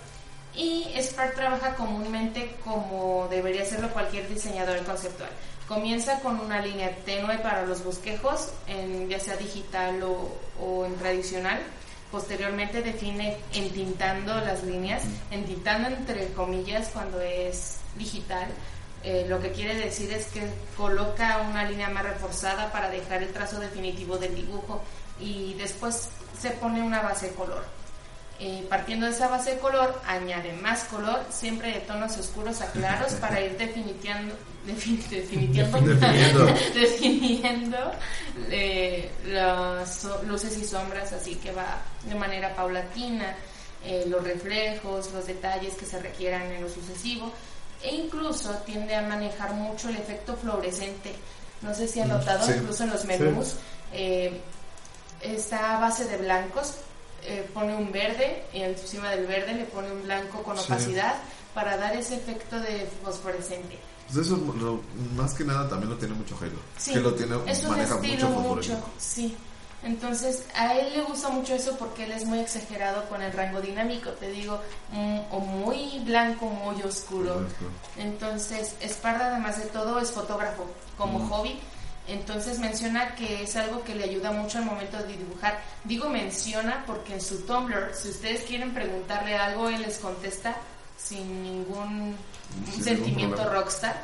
Y 0.59 0.83
Spark 0.97 1.35
trabaja 1.35 1.73
comúnmente 1.75 2.57
como 2.65 3.29
debería 3.29 3.61
hacerlo 3.61 3.89
cualquier 3.91 4.27
diseñador 4.27 4.83
conceptual. 4.83 5.29
Comienza 5.69 6.19
con 6.19 6.37
una 6.37 6.59
línea 6.59 6.93
tenue 7.05 7.37
para 7.37 7.65
los 7.65 7.81
bosquejos, 7.81 8.51
en, 8.67 9.07
ya 9.07 9.21
sea 9.21 9.37
digital 9.37 10.03
o, 10.03 10.37
o 10.61 10.85
en 10.85 10.97
tradicional. 10.97 11.61
Posteriormente 12.11 12.81
define 12.81 13.37
entintando 13.53 14.35
las 14.41 14.63
líneas, 14.63 15.03
entintando 15.31 15.87
entre 15.87 16.33
comillas 16.33 16.89
cuando 16.89 17.21
es 17.21 17.77
digital. 17.95 18.49
Eh, 19.05 19.27
lo 19.29 19.39
que 19.39 19.53
quiere 19.53 19.75
decir 19.75 20.11
es 20.11 20.25
que 20.25 20.45
coloca 20.75 21.37
una 21.49 21.63
línea 21.63 21.89
más 21.89 22.03
reforzada 22.03 22.69
para 22.73 22.89
dejar 22.89 23.23
el 23.23 23.31
trazo 23.31 23.61
definitivo 23.61 24.17
del 24.17 24.35
dibujo 24.35 24.81
y 25.21 25.53
después 25.53 26.09
se 26.37 26.51
pone 26.51 26.81
una 26.81 27.01
base 27.01 27.31
color. 27.33 27.78
Eh, 28.41 28.65
partiendo 28.69 29.05
de 29.05 29.11
esa 29.11 29.27
base 29.27 29.55
de 29.55 29.59
color, 29.59 29.99
añade 30.07 30.53
más 30.53 30.85
color, 30.85 31.25
siempre 31.29 31.73
de 31.73 31.79
tonos 31.81 32.17
oscuros 32.17 32.61
a 32.61 32.71
claros 32.71 33.11
para 33.15 33.41
ir 33.41 33.57
definitiando, 33.57 34.33
defin- 34.65 35.05
definitiendo, 35.09 35.77
Definiendo. 35.81 36.45
definiendo 36.73 37.77
eh, 38.49 39.11
las 39.25 39.93
so- 39.93 40.23
luces 40.23 40.57
y 40.57 40.63
sombras, 40.63 41.11
así 41.11 41.35
que 41.35 41.51
va 41.51 41.81
de 42.05 42.15
manera 42.15 42.55
paulatina, 42.55 43.35
eh, 43.83 44.05
los 44.07 44.23
reflejos, 44.23 45.11
los 45.11 45.27
detalles 45.27 45.73
que 45.75 45.85
se 45.85 45.99
requieran 45.99 46.43
en 46.43 46.61
lo 46.63 46.69
sucesivo, 46.69 47.33
e 47.83 47.93
incluso 47.93 48.53
tiende 48.65 48.95
a 48.95 49.01
manejar 49.01 49.51
mucho 49.53 49.89
el 49.89 49.97
efecto 49.97 50.37
fluorescente. 50.37 51.13
No 51.61 51.73
sé 51.75 51.89
si 51.89 51.99
han 51.99 52.07
notado, 52.07 52.45
Sí. 52.45 52.53
incluso 52.55 52.85
en 52.85 52.89
los 52.91 53.03
menús, 53.03 53.55
eh, 53.91 54.39
está 55.21 55.75
a 55.75 55.81
base 55.81 56.05
de 56.05 56.15
blancos 56.17 56.75
eh, 57.23 57.49
pone 57.53 57.75
un 57.75 57.91
verde 57.91 58.43
y 58.53 58.61
encima 58.61 59.09
del 59.11 59.25
verde 59.27 59.53
le 59.53 59.65
pone 59.65 59.91
un 59.91 60.03
blanco 60.03 60.41
con 60.43 60.57
Sí. 60.57 60.63
opacidad 60.65 61.15
para 61.53 61.77
dar 61.77 61.95
ese 61.95 62.15
efecto 62.15 62.59
de 62.59 62.87
fosforescente. 63.03 63.77
Pues 64.11 64.25
eso, 64.25 64.37
lo- 64.59 64.81
más 65.15 65.33
que 65.33 65.43
nada, 65.43 65.67
también 65.69 65.91
lo 65.91 65.97
tiene 65.97 66.15
mucho 66.15 66.35
Halo. 66.41 66.59
Sí, 66.77 66.93
que 66.93 66.99
lo 66.99 67.13
tiene, 67.13 67.35
es 67.45 67.63
un 67.63 67.71
maneja 67.71 67.95
estilo 67.95 68.29
mucho 68.29 68.49
mucho, 68.73 68.79
sí. 68.97 69.35
Entonces, 69.81 70.43
a 70.55 70.73
él 70.73 70.91
le 70.93 71.03
gusta 71.03 71.29
mucho 71.29 71.53
eso 71.55 71.77
porque 71.77 72.03
él 72.03 72.11
es 72.11 72.25
muy 72.25 72.39
exagerado 72.39 73.07
con 73.07 73.21
el 73.21 73.31
rango 73.31 73.61
dinámico, 73.61 74.09
te 74.11 74.29
digo, 74.29 74.59
mm, 74.91 75.19
o 75.31 75.39
muy 75.39 75.99
blanco, 76.05 76.47
muy 76.47 76.81
oscuro. 76.83 77.45
Entonces, 77.97 78.75
Esparda, 78.81 79.27
además 79.31 79.57
de 79.57 79.65
todo, 79.69 79.99
es 79.99 80.11
fotógrafo 80.11 80.65
como 80.97 81.19
Mm. 81.19 81.29
hobby. 81.29 81.59
Entonces 82.09 82.59
menciona 82.59 83.15
que 83.15 83.43
es 83.43 83.55
algo 83.55 83.83
que 83.83 83.93
le 83.95 84.03
ayuda 84.03 84.31
mucho 84.31 84.57
al 84.57 84.65
momento 84.65 84.97
de 84.97 85.15
dibujar. 85.15 85.59
Digo 85.83 86.09
menciona 86.09 86.83
porque 86.87 87.13
en 87.13 87.21
su 87.21 87.45
Tumblr, 87.45 87.93
si 87.93 88.09
ustedes 88.09 88.43
quieren 88.43 88.73
preguntarle 88.73 89.35
algo, 89.35 89.69
él 89.69 89.81
les 89.81 89.99
contesta 89.99 90.55
sin 90.97 91.43
ningún 91.43 92.15
Sin 92.73 92.83
sentimiento 92.83 93.37
ningún 93.37 93.53
rockstar. 93.53 93.95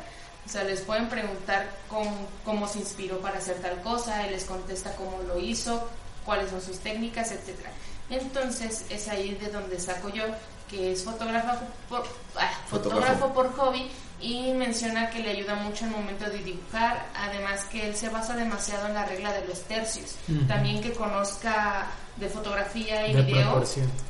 O 0.46 0.48
sea, 0.48 0.62
les 0.62 0.80
pueden 0.82 1.08
preguntar 1.08 1.68
cómo, 1.88 2.28
cómo 2.44 2.68
se 2.68 2.78
inspiró 2.78 3.18
para 3.18 3.38
hacer 3.38 3.56
tal 3.56 3.82
cosa, 3.82 4.24
él 4.24 4.32
les 4.32 4.44
contesta 4.44 4.94
cómo 4.94 5.20
lo 5.26 5.40
hizo, 5.40 5.88
cuáles 6.24 6.50
son 6.50 6.62
sus 6.62 6.78
técnicas, 6.78 7.32
etcétera. 7.32 7.70
Entonces 8.08 8.84
es 8.88 9.08
ahí 9.08 9.34
de 9.34 9.50
donde 9.50 9.80
saco 9.80 10.08
yo 10.10 10.24
que 10.70 10.92
es 10.92 11.02
fotógrafo 11.04 11.64
por, 11.88 12.04
ah, 12.36 12.50
fotógrafo 12.68 13.28
Fotógrafo. 13.28 13.32
por 13.34 13.56
hobby 13.56 13.90
y 14.20 14.52
menciona 14.54 15.10
que 15.10 15.18
le 15.20 15.30
ayuda 15.30 15.54
mucho 15.56 15.84
al 15.84 15.90
momento 15.90 16.24
de 16.30 16.38
dibujar, 16.38 17.06
además 17.14 17.64
que 17.64 17.86
él 17.86 17.94
se 17.94 18.08
basa 18.08 18.34
demasiado 18.34 18.86
en 18.86 18.94
la 18.94 19.04
regla 19.04 19.32
de 19.32 19.46
los 19.46 19.60
tercios, 19.64 20.14
Ujú. 20.28 20.46
también 20.46 20.80
que 20.80 20.92
conozca 20.92 21.86
de 22.16 22.28
fotografía 22.30 23.06
y 23.08 23.12
De 23.12 23.22
video. 23.22 23.62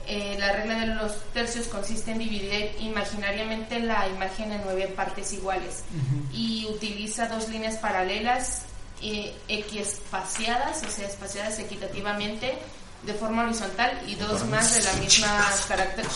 Eh, 0.07 0.37
la 0.39 0.53
regla 0.53 0.79
de 0.79 0.87
los 0.87 1.13
tercios 1.33 1.67
consiste 1.67 2.13
en 2.13 2.19
dividir 2.19 2.77
imaginariamente 2.79 3.81
la 3.81 4.07
imagen 4.07 4.53
en 4.53 4.61
nueve 4.65 4.87
partes 4.95 5.33
iguales 5.33 5.83
y 6.33 6.67
utiliza 6.67 7.27
dos 7.27 7.49
líneas 7.49 7.77
paralelas 7.79 8.63
eh, 9.03 9.35
equiespaciadas, 9.49 10.85
o 10.87 10.91
sea, 10.91 11.09
espaciadas 11.09 11.59
equitativamente 11.59 12.57
de 13.03 13.13
forma 13.15 13.43
horizontal 13.45 14.01
y 14.07 14.15
dos 14.15 14.45
más 14.47 14.73
de 14.73 14.83
la 14.85 14.93
misma 14.95 15.45
carácter. 15.69 16.07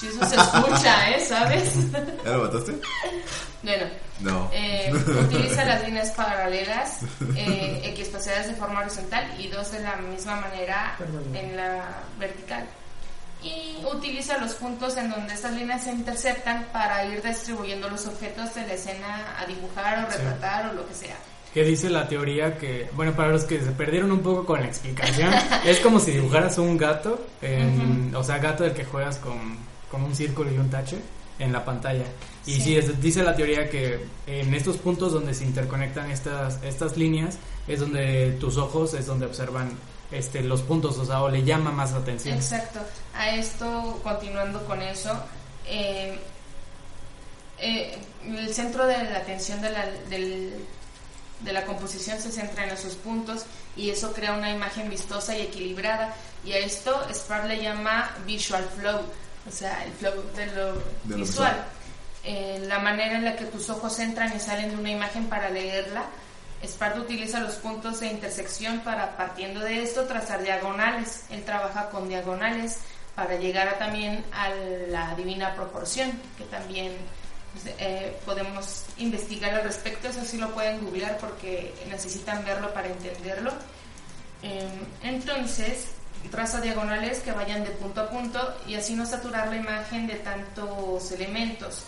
Si 0.00 0.06
eso 0.06 0.24
se 0.26 0.36
escucha, 0.36 1.10
¿eh? 1.10 1.20
¿Sabes? 1.26 1.74
¿Ya 2.24 2.30
lo 2.32 2.44
mataste? 2.44 2.72
Bueno, 3.62 3.86
No. 4.20 4.50
eh, 4.52 4.90
utiliza 4.94 5.64
las 5.66 5.84
líneas 5.84 6.10
paralelas 6.12 7.00
eh, 7.36 7.82
equiespaciadas 7.84 8.46
de 8.48 8.54
forma 8.54 8.80
horizontal 8.80 9.26
y 9.38 9.48
dos 9.48 9.70
de 9.72 9.80
la 9.80 9.96
misma 9.96 10.36
manera 10.36 10.94
Perdón. 10.98 11.24
en 11.36 11.56
la 11.56 11.84
vertical. 12.18 12.64
Y 13.42 13.78
utiliza 13.94 14.38
los 14.38 14.52
puntos 14.54 14.96
en 14.96 15.10
donde 15.10 15.32
estas 15.34 15.52
líneas 15.52 15.84
se 15.84 15.92
interceptan 15.92 16.66
para 16.72 17.04
ir 17.06 17.22
distribuyendo 17.22 17.88
los 17.88 18.06
objetos 18.06 18.54
de 18.54 18.66
la 18.66 18.74
escena 18.74 19.36
a 19.38 19.46
dibujar 19.46 20.04
o 20.06 20.10
Sí. 20.10 20.16
retratar 20.18 20.70
o 20.70 20.72
lo 20.74 20.88
que 20.88 20.94
sea. 20.94 21.16
Que 21.54 21.64
dice 21.64 21.90
la 21.90 22.06
teoría 22.06 22.56
que, 22.58 22.88
bueno, 22.94 23.12
para 23.12 23.30
los 23.30 23.44
que 23.44 23.58
se 23.60 23.72
perdieron 23.72 24.12
un 24.12 24.20
poco 24.20 24.44
con 24.46 24.60
la 24.60 24.66
explicación, 24.68 25.32
es 25.64 25.80
como 25.80 25.98
si 26.00 26.12
dibujaras 26.12 26.58
un 26.58 26.76
gato, 26.78 27.26
en- 27.42 28.14
o 28.14 28.22
sea, 28.22 28.38
gato 28.38 28.62
del 28.64 28.72
que 28.74 28.84
juegas 28.84 29.16
con, 29.16 29.56
con 29.90 30.02
un 30.02 30.14
círculo 30.14 30.50
y 30.52 30.58
un 30.58 30.70
tache 30.70 30.98
en 31.38 31.52
la 31.52 31.64
pantalla. 31.64 32.04
Y 32.46 32.54
Sí. 32.54 32.60
sí, 32.62 32.76
es- 32.76 33.00
dice 33.00 33.22
la 33.22 33.34
teoría 33.34 33.68
que 33.70 34.04
en 34.26 34.52
estos 34.54 34.76
puntos 34.76 35.12
donde 35.12 35.34
se 35.34 35.44
interconectan 35.44 36.10
estas, 36.10 36.62
estas 36.62 36.96
líneas 36.96 37.36
es 37.66 37.80
donde 37.80 38.32
tus 38.40 38.56
ojos 38.56 38.94
es 38.94 39.06
donde 39.06 39.26
observan 39.26 39.70
este, 40.12 40.42
los 40.42 40.62
puntos, 40.62 40.98
o 40.98 41.04
sea, 41.06 41.22
o 41.22 41.28
le 41.28 41.44
llama 41.44 41.70
más 41.70 41.92
la 41.92 41.98
atención. 41.98 42.34
Exacto. 42.36 42.80
A 43.14 43.30
esto, 43.30 44.00
continuando 44.02 44.64
con 44.64 44.82
eso, 44.82 45.12
eh, 45.66 46.18
eh, 47.58 47.96
el 48.26 48.52
centro 48.54 48.86
de 48.86 49.04
la 49.04 49.18
atención 49.18 49.60
de 49.60 49.70
la, 49.70 49.86
del- 50.08 50.64
de 51.40 51.52
la 51.52 51.64
composición 51.64 52.18
se 52.20 52.30
centra 52.32 52.64
en 52.64 52.70
esos 52.70 52.94
puntos 52.96 53.44
y 53.76 53.90
eso 53.90 54.12
crea 54.12 54.34
una 54.34 54.50
imagen 54.50 54.90
vistosa 54.90 55.36
y 55.38 55.42
equilibrada. 55.42 56.14
Y 56.44 56.52
a 56.52 56.58
esto 56.58 56.92
Spark 57.12 57.46
le 57.46 57.62
llama 57.62 58.10
visual 58.26 58.64
flow, 58.76 59.00
o 59.48 59.50
sea, 59.50 59.84
el 59.84 59.92
flow 59.92 60.14
de 60.36 60.46
lo 60.46 60.74
De 61.04 61.16
lo 61.16 61.16
visual. 61.16 61.64
Eh, 62.22 62.62
la 62.66 62.78
manera 62.78 63.16
en 63.16 63.24
la 63.24 63.36
que 63.36 63.46
tus 63.46 63.70
ojos 63.70 63.98
entran 63.98 64.34
y 64.36 64.40
salen 64.40 64.70
de 64.70 64.76
una 64.76 64.90
imagen 64.90 65.26
para 65.26 65.48
leerla. 65.50 66.04
Spark 66.62 66.98
utiliza 66.98 67.40
los 67.40 67.54
puntos 67.54 68.00
de 68.00 68.08
intersección 68.08 68.80
para, 68.80 69.16
partiendo 69.16 69.60
de 69.60 69.82
esto, 69.82 70.04
trazar 70.04 70.42
diagonales. 70.42 71.24
Él 71.30 71.42
trabaja 71.44 71.88
con 71.88 72.08
diagonales 72.08 72.78
para 73.14 73.36
llegar 73.36 73.68
a, 73.68 73.78
también 73.78 74.24
a 74.32 74.50
la 74.88 75.14
divina 75.14 75.54
proporción, 75.54 76.12
que 76.36 76.44
también 76.44 76.92
pues, 77.52 77.74
eh, 77.78 78.16
podemos 78.26 78.84
investigar 78.98 79.54
al 79.54 79.64
respecto. 79.64 80.08
Eso 80.08 80.24
sí 80.24 80.36
lo 80.36 80.52
pueden 80.52 80.84
googlear 80.84 81.16
porque 81.16 81.74
necesitan 81.88 82.44
verlo 82.44 82.72
para 82.74 82.88
entenderlo. 82.88 83.52
Eh, 84.42 84.68
entonces, 85.02 85.86
traza 86.28 86.60
diagonales 86.60 87.20
que 87.20 87.32
vayan 87.32 87.64
de 87.64 87.70
punto 87.70 88.00
a 88.02 88.10
punto 88.10 88.56
y 88.66 88.74
así 88.74 88.94
no 88.94 89.06
saturar 89.06 89.48
la 89.48 89.56
imagen 89.56 90.06
de 90.06 90.14
tantos 90.16 91.10
elementos. 91.12 91.84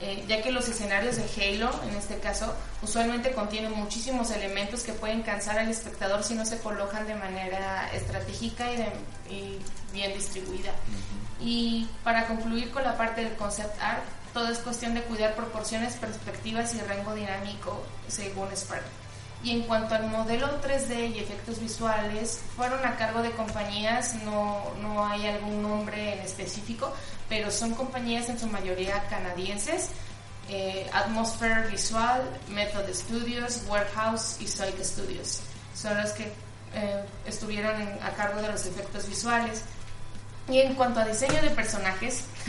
Eh, 0.00 0.24
ya 0.28 0.40
que 0.42 0.52
los 0.52 0.68
escenarios 0.68 1.16
de 1.16 1.24
Halo, 1.24 1.70
en 1.88 1.96
este 1.96 2.18
caso, 2.18 2.54
usualmente 2.82 3.32
contienen 3.32 3.72
muchísimos 3.72 4.30
elementos 4.30 4.82
que 4.84 4.92
pueden 4.92 5.22
cansar 5.22 5.58
al 5.58 5.68
espectador 5.68 6.22
si 6.22 6.34
no 6.34 6.46
se 6.46 6.58
colocan 6.58 7.04
de 7.08 7.16
manera 7.16 7.90
estratégica 7.92 8.70
y, 8.72 8.76
de- 8.76 8.92
y 9.34 9.58
bien 9.92 10.14
distribuida. 10.14 10.70
Y 11.40 11.88
para 12.04 12.26
concluir 12.28 12.70
con 12.70 12.84
la 12.84 12.96
parte 12.96 13.24
del 13.24 13.34
concept 13.34 13.74
art, 13.82 14.04
todo 14.32 14.48
es 14.52 14.58
cuestión 14.58 14.94
de 14.94 15.02
cuidar 15.02 15.34
proporciones, 15.34 15.94
perspectivas 15.96 16.74
y 16.74 16.80
rango 16.80 17.14
dinámico 17.14 17.82
según 18.06 18.52
Spark. 18.56 18.84
Y 19.42 19.52
en 19.52 19.62
cuanto 19.62 19.94
al 19.94 20.08
modelo 20.08 20.60
3D 20.60 21.14
y 21.14 21.18
efectos 21.20 21.60
visuales, 21.60 22.40
fueron 22.56 22.84
a 22.84 22.96
cargo 22.96 23.22
de 23.22 23.30
compañías, 23.32 24.14
no, 24.24 24.64
no 24.82 25.06
hay 25.06 25.26
algún 25.28 25.62
nombre 25.62 26.14
en 26.14 26.18
específico, 26.20 26.92
pero 27.28 27.50
son 27.50 27.72
compañías 27.74 28.28
en 28.28 28.38
su 28.38 28.48
mayoría 28.48 29.04
canadienses, 29.08 29.90
eh, 30.48 30.90
Atmosphere 30.92 31.68
Visual, 31.68 32.22
Method 32.48 32.92
Studios, 32.92 33.62
Warehouse 33.68 34.38
y 34.40 34.48
Zoic 34.48 34.82
Studios. 34.82 35.40
Son 35.74 35.96
los 36.00 36.10
que 36.12 36.32
eh, 36.74 37.04
estuvieron 37.24 37.80
en- 37.80 38.02
a 38.02 38.10
cargo 38.10 38.42
de 38.42 38.48
los 38.48 38.66
efectos 38.66 39.08
visuales. 39.08 39.62
Y 40.48 40.58
en 40.60 40.74
cuanto 40.74 40.98
a 41.00 41.04
diseño 41.04 41.40
de 41.42 41.50
personajes, 41.50 42.24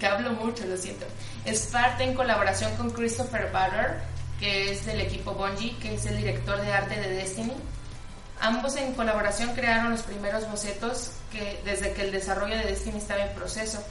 que 0.00 0.06
hablo 0.06 0.30
mucho, 0.32 0.64
lo 0.66 0.76
siento, 0.76 1.06
es 1.44 1.66
parte 1.66 2.04
en 2.04 2.14
colaboración 2.14 2.74
con 2.76 2.90
Christopher 2.90 3.46
Butter, 3.52 4.00
que 4.40 4.72
es 4.72 4.84
del 4.86 5.00
equipo 5.00 5.32
Bungie, 5.32 5.76
que 5.78 5.94
es 5.94 6.06
el 6.06 6.16
director 6.18 6.60
de 6.60 6.72
arte 6.72 7.00
de 7.00 7.08
Destiny. 7.10 7.52
Ambos 8.40 8.76
en 8.76 8.92
colaboración 8.94 9.54
crearon 9.54 9.90
los 9.90 10.02
primeros 10.02 10.48
bocetos 10.50 11.12
que 11.32 11.60
desde 11.64 11.92
que 11.92 12.02
el 12.02 12.12
desarrollo 12.12 12.56
de 12.56 12.64
Destiny 12.64 12.98
estaba 12.98 13.22
en 13.24 13.34
proceso. 13.34 13.82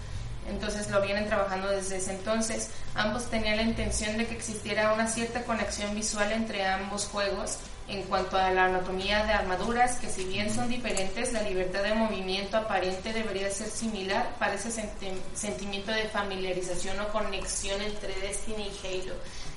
Entonces 0.48 0.92
lo 0.92 1.02
vienen 1.02 1.26
trabajando 1.26 1.68
desde 1.70 1.98
ese 1.98 2.12
entonces. 2.12 2.70
Ambos 2.94 3.26
tenían 3.32 3.58
la 3.58 3.64
intención 3.64 4.16
de 4.18 4.28
que 4.28 4.36
existiera 4.36 4.94
una 4.94 5.08
cierta 5.08 5.42
conexión 5.44 5.96
visual 5.96 6.32
entre 6.32 6.64
ambos 6.68 7.06
juegos 7.08 7.58
en 7.88 8.04
cuanto 8.04 8.38
a 8.38 8.52
la 8.52 8.66
anatomía 8.66 9.26
de 9.26 9.34
armaduras, 9.34 9.98
que 9.98 10.10
si 10.10 10.24
bien 10.26 10.54
son 10.54 10.70
diferentes, 10.70 11.34
la 11.34 11.42
libertad 11.42 11.82
de 11.84 11.94
movimiento 11.96 12.58
aparente 12.58 13.14
debería 13.14 13.50
ser 13.52 13.68
similar 13.70 14.36
para 14.40 14.54
ese 14.54 14.70
senti- 14.70 15.20
sentimiento 15.36 15.92
de 15.92 16.04
familiarización 16.10 17.00
o 17.00 17.08
conexión 17.10 17.82
entre 17.82 18.14
Destiny 18.22 18.70
y 18.70 18.88
Halo. 18.88 19.16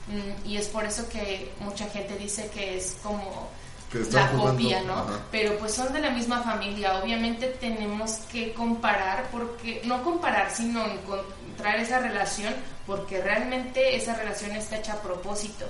Mm, 0.08 0.48
y 0.48 0.56
es 0.56 0.68
por 0.68 0.84
eso 0.84 1.08
que 1.08 1.52
mucha 1.60 1.86
gente 1.90 2.16
dice 2.16 2.50
que 2.54 2.76
es 2.78 2.96
como 3.02 3.48
Que 3.92 3.98
la 4.10 4.30
copia, 4.32 4.82
¿no? 4.82 4.94
ajá. 4.94 5.20
Pero 5.30 5.58
pues 5.58 5.74
son 5.74 5.92
de 5.92 6.00
la 6.00 6.10
misma 6.10 6.42
familia. 6.42 6.98
Obviamente 6.98 7.46
tenemos 7.60 8.12
que 8.32 8.52
comparar, 8.54 9.28
porque 9.30 9.82
no 9.84 10.02
comparar, 10.02 10.50
sino 10.50 10.84
encontrar 10.86 11.78
esa 11.78 11.98
relación, 11.98 12.54
porque 12.86 13.20
realmente 13.20 13.96
esa 13.96 14.14
relación 14.14 14.52
está 14.56 14.76
hecha 14.78 14.94
a 14.94 15.02
propósito 15.02 15.66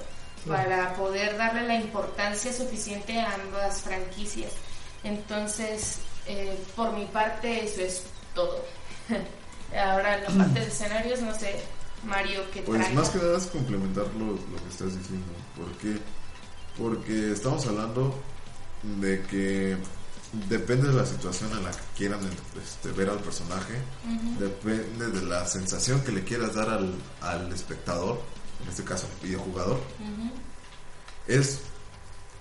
para 0.46 0.94
poder 0.94 1.36
darle 1.36 1.66
la 1.66 1.74
importancia 1.74 2.52
suficiente 2.52 3.18
a 3.20 3.34
ambas 3.34 3.82
franquicias. 3.82 4.52
Entonces, 5.04 5.98
eh, 6.26 6.56
por 6.76 6.92
mi 6.92 7.06
parte, 7.06 7.64
eso 7.64 7.80
es 7.82 8.04
todo. 8.34 8.64
Ahora, 9.76 10.18
la 10.18 10.28
parte 10.28 10.60
de 10.60 10.66
escenarios, 10.66 11.20
no 11.20 11.34
sé, 11.34 11.60
Mario, 12.04 12.42
¿qué 12.52 12.62
Pues 12.62 12.92
más 12.94 13.10
que 13.10 13.18
nada 13.18 13.38
es 13.38 13.46
complementar 13.46 14.06
lo, 14.18 14.26
lo 14.26 14.62
que 14.62 14.68
estás 14.70 14.96
diciendo. 14.96 15.26
¿Por 15.56 15.70
qué? 15.78 15.98
Porque 16.76 17.32
estamos 17.32 17.66
hablando 17.66 18.14
de 19.00 19.22
que 19.22 19.76
depende 20.48 20.88
de 20.88 20.94
la 20.94 21.06
situación 21.06 21.50
en 21.52 21.64
la 21.64 21.70
que 21.70 21.82
quieran 21.96 22.20
este, 22.62 22.92
ver 22.92 23.08
al 23.08 23.18
personaje, 23.18 23.74
depende 24.38 25.10
de 25.10 25.26
la 25.26 25.46
sensación 25.46 26.00
que 26.02 26.12
le 26.12 26.22
quieras 26.22 26.54
dar 26.54 26.68
al, 26.68 26.94
al 27.20 27.52
espectador, 27.52 28.20
en 28.62 28.68
este 28.68 28.84
caso 28.84 29.06
al 29.06 29.26
videojugador, 29.26 29.80
es 31.26 31.60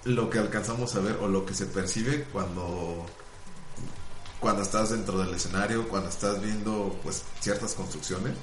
lo 0.04 0.30
que 0.30 0.40
alcanzamos 0.40 0.96
a 0.96 1.00
ver 1.00 1.18
o 1.22 1.28
lo 1.28 1.46
que 1.46 1.54
se 1.54 1.66
percibe 1.66 2.24
cuando 2.32 3.06
cuando 4.40 4.62
estás 4.62 4.92
dentro 4.92 5.18
del 5.18 5.34
escenario, 5.34 5.88
cuando 5.88 6.10
estás 6.10 6.40
viendo 6.42 6.96
pues 7.02 7.24
ciertas 7.40 7.74
construcciones. 7.74 8.34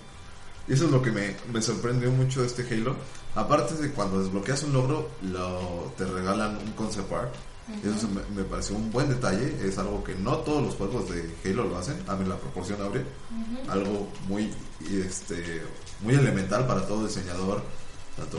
Y 0.66 0.72
eso 0.72 0.86
es 0.86 0.90
lo 0.90 1.02
que 1.02 1.10
me, 1.10 1.36
me 1.52 1.60
sorprendió 1.60 2.10
mucho 2.10 2.40
de 2.40 2.46
este 2.46 2.62
Halo. 2.62 2.96
Aparte 3.34 3.74
de 3.74 3.90
cuando 3.90 4.22
desbloqueas 4.22 4.62
un 4.62 4.72
logro, 4.72 5.10
lo, 5.22 5.92
te 5.96 6.04
regalan 6.04 6.56
un 6.56 6.72
concept 6.72 7.12
art. 7.12 7.34
Eso 7.82 8.08
me, 8.08 8.20
me 8.36 8.44
pareció 8.44 8.76
un 8.76 8.90
buen 8.90 9.08
detalle. 9.08 9.56
Es 9.66 9.78
algo 9.78 10.04
que 10.04 10.14
no 10.14 10.38
todos 10.38 10.62
los 10.62 10.74
juegos 10.74 11.08
de 11.10 11.34
Halo 11.44 11.64
lo 11.64 11.78
hacen. 11.78 11.96
A 12.08 12.14
mí 12.14 12.26
la 12.26 12.36
proporción 12.36 12.80
abre. 12.82 13.04
Algo 13.68 14.08
muy, 14.28 14.52
este, 14.90 15.62
muy 16.00 16.14
elemental 16.14 16.66
para 16.66 16.86
todo 16.86 17.06
diseñador. 17.06 17.62
Tanto, 18.16 18.38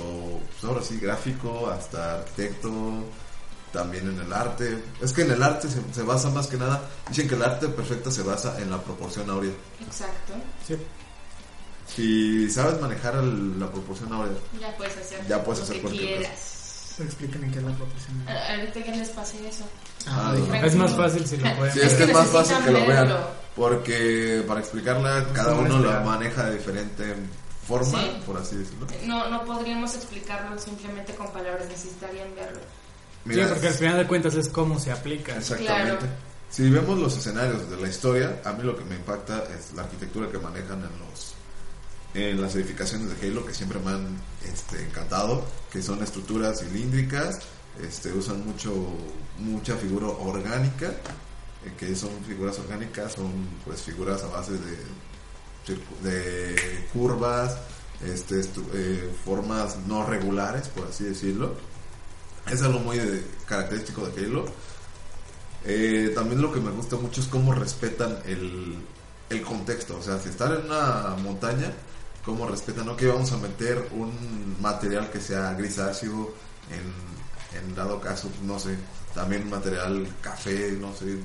pues 0.51 0.63
ahora 0.63 0.81
sí, 0.81 0.97
gráfico, 0.99 1.69
hasta 1.69 2.19
arquitecto, 2.19 2.71
también 3.73 4.07
en 4.07 4.19
el 4.19 4.31
arte. 4.31 4.83
Es 5.01 5.11
que 5.11 5.23
en 5.23 5.31
el 5.31 5.43
arte 5.43 5.69
se, 5.69 5.81
se 5.93 6.03
basa 6.03 6.29
más 6.29 6.47
que 6.47 6.57
nada. 6.57 6.89
Dicen 7.09 7.27
que 7.27 7.35
el 7.35 7.43
arte 7.43 7.67
perfecto 7.67 8.09
se 8.09 8.23
basa 8.23 8.61
en 8.61 8.69
la 8.69 8.81
proporción 8.81 9.29
áurea. 9.29 9.51
Exacto. 9.81 10.33
Sí. 10.65 10.77
Si 11.87 12.49
sabes 12.49 12.79
manejar 12.81 13.15
el- 13.15 13.59
la 13.59 13.69
proporción 13.71 14.11
áurea, 14.11 14.33
Ya 14.59 14.75
puedes 14.75 14.97
hacer, 14.97 15.25
Ya 15.27 15.43
puedes 15.43 15.59
lo 15.59 15.63
hacer 15.65 15.75
que 15.77 15.81
cualquier 15.83 16.07
cosa. 16.17 16.19
quieras. 16.29 16.51
Expliquen 16.99 17.43
en 17.43 17.51
qué 17.51 17.57
es 17.59 17.63
la 17.65 17.71
proporción. 17.75 18.25
Ahorita 18.27 18.83
que 18.83 18.91
les 18.91 19.09
pase 19.09 19.47
eso. 19.47 19.65
Ah, 20.07 20.33
Ah. 20.51 20.65
Es 20.65 20.75
más 20.75 20.95
fácil 20.95 21.27
si 21.27 21.37
lo 21.37 21.55
pueden 21.57 21.73
Sí, 21.73 21.79
ver. 21.79 21.87
es 21.89 21.93
que 21.95 22.03
es 22.05 22.13
más 22.13 22.27
fácil 22.29 22.57
que 22.63 22.71
lo 22.71 22.85
vean. 22.85 23.13
Porque 23.55 24.43
para 24.47 24.59
explicarla, 24.61 25.25
cada 25.33 25.49
¿Cómo 25.55 25.61
uno 25.61 25.79
lo 25.79 26.01
maneja 26.01 26.45
de 26.45 26.57
diferente 26.57 27.15
forma, 27.67 27.99
Sí. 27.99 28.11
por 28.25 28.37
así 28.37 28.55
decirlo. 28.57 28.87
No, 29.05 29.29
no 29.29 29.43
podríamos 29.45 29.93
explicarlo 29.95 30.57
simplemente 30.59 31.13
con 31.15 31.31
palabras, 31.31 31.67
necesitarían 31.67 32.33
verlo. 32.35 32.59
Sí, 33.27 33.41
porque 33.49 33.67
al 33.67 33.73
final 33.73 33.97
de 33.97 34.07
cuentas 34.07 34.35
es 34.35 34.49
cómo 34.49 34.79
se 34.79 34.91
aplica. 34.91 35.35
Exactamente. 35.35 35.97
Claro. 35.97 36.11
Si 36.49 36.69
vemos 36.69 36.97
los 36.99 37.17
escenarios 37.17 37.69
de 37.69 37.77
la 37.77 37.89
historia, 37.89 38.39
a 38.45 38.53
mí 38.53 38.63
lo 38.63 38.75
que 38.77 38.85
me 38.85 38.95
impacta 38.95 39.43
es 39.57 39.73
la 39.73 39.81
arquitectura 39.83 40.29
que 40.29 40.37
manejan 40.37 40.79
en 40.79 40.99
los 40.99 41.33
en 42.15 42.41
las 42.41 42.55
edificaciones 42.55 43.09
de 43.09 43.27
Halo 43.27 43.45
que 43.45 43.53
siempre 43.53 43.79
me 43.79 43.91
han 43.91 44.17
este, 44.51 44.83
encantado, 44.83 45.45
que 45.71 45.81
son 45.81 46.01
estructuras 46.01 46.61
cilíndricas, 46.61 47.39
este, 47.81 48.11
usan 48.13 48.45
mucho 48.45 48.73
mucha 49.37 49.75
figura 49.75 50.07
orgánica, 50.07 50.87
eh, 50.87 51.73
que 51.77 51.95
son 51.95 52.11
figuras 52.25 52.57
orgánicas, 52.59 53.13
son 53.13 53.31
pues 53.65 53.81
figuras 53.81 54.23
a 54.23 54.27
base 54.27 54.53
de 54.53 55.05
de 56.03 56.87
curvas, 56.93 57.57
este, 58.03 58.41
eh, 58.73 59.13
formas 59.23 59.77
no 59.87 60.05
regulares, 60.05 60.67
por 60.67 60.87
así 60.87 61.05
decirlo. 61.05 61.55
Es 62.49 62.61
algo 62.61 62.79
muy 62.79 62.97
eh, 62.99 63.23
característico 63.47 64.07
de 64.07 64.25
Halo. 64.25 64.45
Eh, 65.65 66.11
también 66.13 66.41
lo 66.41 66.53
que 66.53 66.59
me 66.59 66.69
gusta 66.71 66.95
mucho 66.95 67.21
es 67.21 67.27
cómo 67.27 67.53
respetan 67.53 68.19
el, 68.25 68.75
el 69.29 69.41
contexto. 69.41 69.97
O 69.97 70.03
sea, 70.03 70.19
si 70.19 70.29
están 70.29 70.53
en 70.53 70.65
una 70.65 71.15
montaña, 71.23 71.73
cómo 72.25 72.47
respetan, 72.47 72.95
que 72.97 73.07
vamos 73.07 73.31
a 73.31 73.37
meter 73.37 73.87
un 73.93 74.57
material 74.61 75.09
que 75.11 75.21
sea 75.21 75.53
grisáceo, 75.53 76.33
en, 76.71 77.59
en 77.59 77.75
dado 77.75 78.01
caso, 78.01 78.29
no 78.43 78.57
sé, 78.59 78.75
también 79.13 79.49
material 79.49 80.07
café, 80.21 80.71
no 80.73 80.93
sé, 80.95 81.17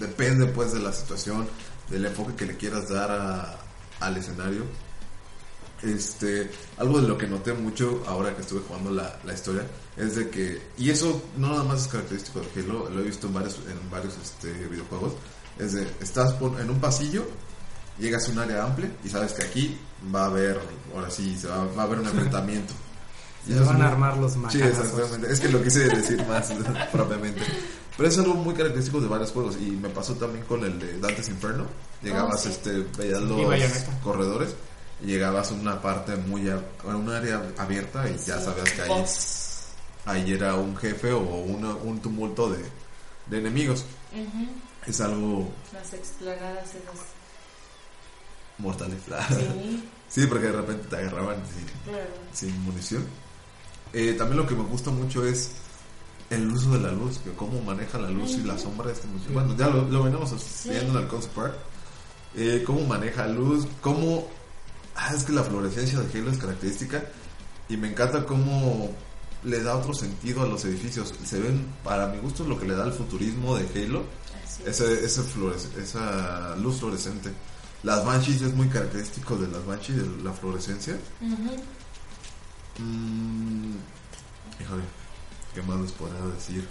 depende 0.00 0.46
pues 0.46 0.72
de 0.72 0.80
la 0.80 0.92
situación, 0.92 1.46
del 1.90 2.06
enfoque 2.06 2.34
que 2.34 2.46
le 2.46 2.56
quieras 2.56 2.88
dar 2.88 3.10
a- 3.10 3.58
al 4.00 4.16
escenario. 4.16 4.64
Este, 5.82 6.50
algo 6.76 7.00
de 7.00 7.08
lo 7.08 7.16
que 7.16 7.26
noté 7.26 7.54
mucho 7.54 8.02
ahora 8.06 8.34
que 8.36 8.42
estuve 8.42 8.60
jugando 8.68 8.90
la, 8.90 9.18
la 9.24 9.32
historia 9.32 9.62
es 9.96 10.14
de 10.14 10.28
que, 10.28 10.60
y 10.76 10.90
eso 10.90 11.22
no 11.38 11.48
nada 11.48 11.64
más 11.64 11.82
es 11.82 11.88
característico 11.88 12.40
de 12.40 12.60
Halo, 12.60 12.90
lo 12.90 13.00
he 13.00 13.04
visto 13.04 13.28
en 13.28 13.32
varios, 13.34 13.56
en 13.66 13.90
varios 13.90 14.14
este, 14.22 14.52
videojuegos, 14.68 15.14
es 15.58 15.72
de, 15.72 15.90
estás 16.00 16.34
por- 16.34 16.60
en 16.60 16.68
un 16.68 16.78
pasillo, 16.80 17.26
llegas 18.00 18.28
a 18.28 18.32
un 18.32 18.38
área 18.38 18.64
amplia 18.64 18.90
y 19.04 19.08
sabes 19.08 19.32
que 19.34 19.44
aquí 19.44 19.78
va 20.14 20.22
a 20.22 20.26
haber, 20.26 20.58
ahora 20.94 21.10
sí, 21.10 21.36
se 21.38 21.46
va, 21.48 21.64
va 21.66 21.82
a 21.82 21.86
haber 21.86 21.98
un 22.00 22.06
enfrentamiento. 22.12 22.74
Se 23.46 23.54
van 23.60 23.68
a 23.68 23.72
muy- 23.78 23.86
armar 23.86 24.16
los 24.18 24.32
Sí, 24.32 24.38
macanazos. 24.38 24.84
exactamente. 24.86 25.32
Es 25.32 25.40
que 25.40 25.48
lo 25.48 25.62
quise 25.62 25.88
decir 25.88 26.24
más 26.26 26.52
propiamente. 26.92 27.40
Pero 27.96 28.08
es 28.08 28.18
algo 28.18 28.34
muy 28.34 28.54
característico 28.54 29.00
de 29.00 29.08
varios 29.08 29.30
juegos. 29.32 29.56
Y 29.60 29.70
me 29.70 29.88
pasó 29.88 30.14
también 30.14 30.44
con 30.44 30.62
el 30.64 30.78
de 30.78 30.98
Dante's 30.98 31.28
Inferno. 31.28 31.66
Llegabas, 32.02 32.34
Oh, 32.36 32.38
sí. 32.44 32.48
este, 32.50 32.84
veías 32.98 33.20
los 33.22 33.40
corredores. 34.04 34.54
Y 35.02 35.06
llegabas 35.06 35.50
a 35.50 35.54
una 35.54 35.80
parte 35.80 36.16
muy, 36.16 36.48
a, 36.50 36.60
a 36.84 36.94
un 36.94 37.08
área 37.08 37.42
abierta 37.56 38.06
y 38.08 38.16
ya 38.18 38.38
Sí. 38.38 38.44
sabías 38.44 38.70
que 38.72 38.82
ahí, 38.82 38.88
Boss. 38.88 39.62
ahí 40.04 40.32
era 40.32 40.54
un 40.56 40.76
jefe 40.76 41.10
o 41.12 41.20
una- 41.20 41.74
un 41.74 41.98
tumulto 42.00 42.50
de, 42.50 42.58
de 43.26 43.38
enemigos. 43.38 43.84
Ujú. 44.12 44.48
Es 44.86 45.00
algo 45.00 45.50
Las 45.72 45.92
explanadas 45.94 46.68
esas. 46.68 47.00
Mortal. 48.60 48.90
Sí, 49.28 49.82
sí, 50.08 50.26
porque 50.26 50.46
de 50.46 50.52
repente 50.52 50.86
te 50.88 50.96
agarraban 50.96 51.36
sin, 51.54 51.92
claro. 51.92 52.08
sin 52.32 52.62
munición. 52.62 53.04
Eh, 53.92 54.14
también 54.16 54.38
lo 54.38 54.46
que 54.46 54.54
me 54.54 54.62
gusta 54.64 54.90
mucho 54.90 55.24
es 55.26 55.52
el 56.30 56.48
uso 56.50 56.70
de 56.72 56.78
la 56.80 56.92
luz, 56.92 57.18
que 57.18 57.30
cómo 57.32 57.60
maneja 57.62 57.98
la 57.98 58.08
luz 58.10 58.32
y 58.32 58.42
la 58.44 58.56
sombra 58.56 58.86
de 58.88 58.92
este. 58.92 59.08
Bueno, 59.32 59.56
ya 59.56 59.68
lo, 59.68 59.82
lo 59.88 60.04
venimos 60.04 60.32
viendo 60.64 60.96
en 60.98 61.04
el 61.04 61.08
concept 61.08 61.38
art. 61.38 61.54
Eh, 62.36 62.62
cómo 62.64 62.82
maneja 62.86 63.26
luz, 63.26 63.66
cómo... 63.80 64.28
Ah, 64.94 65.12
es 65.14 65.24
que 65.24 65.32
la 65.32 65.42
fluorescencia 65.42 65.98
de 65.98 66.18
Halo 66.18 66.30
es 66.30 66.38
característica 66.38 67.02
y 67.68 67.76
me 67.76 67.88
encanta 67.90 68.24
cómo 68.26 68.90
le 69.42 69.62
da 69.62 69.76
otro 69.76 69.94
sentido 69.94 70.42
a 70.42 70.46
los 70.46 70.64
edificios. 70.64 71.12
Se 71.24 71.40
ven, 71.40 71.66
para 71.82 72.06
mi 72.08 72.18
gusto, 72.18 72.44
lo 72.44 72.58
que 72.60 72.66
le 72.66 72.74
da 72.76 72.84
el 72.84 72.92
futurismo 72.92 73.56
de 73.56 73.66
Halo, 73.84 74.04
ese, 74.64 75.04
ese 75.04 75.22
fluores- 75.22 75.68
esa 75.76 76.54
luz 76.56 76.78
fluorescente. 76.78 77.30
Las 77.82 78.04
Banshees 78.04 78.42
es 78.42 78.54
muy 78.54 78.68
característico 78.68 79.36
de 79.36 79.48
las 79.48 79.64
Banshees, 79.64 79.96
de 80.18 80.22
la 80.22 80.32
fluorescencia. 80.32 80.94
Ujú. 81.22 81.56
Mm, 82.78 83.74
híjole, 84.60 84.82
¿qué 85.54 85.62
más 85.62 85.80
les 85.80 85.92
podría 85.92 86.20
decir? 86.34 86.66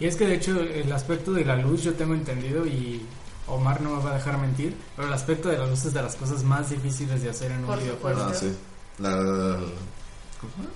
Y 0.00 0.06
es 0.06 0.16
que 0.16 0.26
de 0.26 0.34
hecho 0.34 0.58
el 0.60 0.92
aspecto 0.92 1.32
de 1.32 1.44
la 1.44 1.56
luz 1.56 1.82
yo 1.82 1.94
tengo 1.94 2.14
entendido 2.14 2.66
y 2.66 3.06
Omar 3.46 3.80
no 3.80 3.90
me 3.96 4.02
va 4.02 4.10
a 4.12 4.14
dejar 4.14 4.38
mentir, 4.38 4.74
pero 4.96 5.08
el 5.08 5.14
aspecto 5.14 5.48
de 5.48 5.58
la 5.58 5.66
luz 5.66 5.84
es 5.84 5.92
de 5.94 6.02
las 6.02 6.16
cosas 6.16 6.42
más 6.42 6.70
difíciles 6.70 7.22
de 7.22 7.30
hacer 7.30 7.52
en 7.52 7.60
un 7.60 7.66
Por 7.66 7.78
videojuego. 7.80 8.22
Ah, 8.22 8.34
sí. 8.34 8.52
La, 8.98 9.10
¿Cómo 9.10 10.52
se 10.52 10.58
llama? 10.58 10.70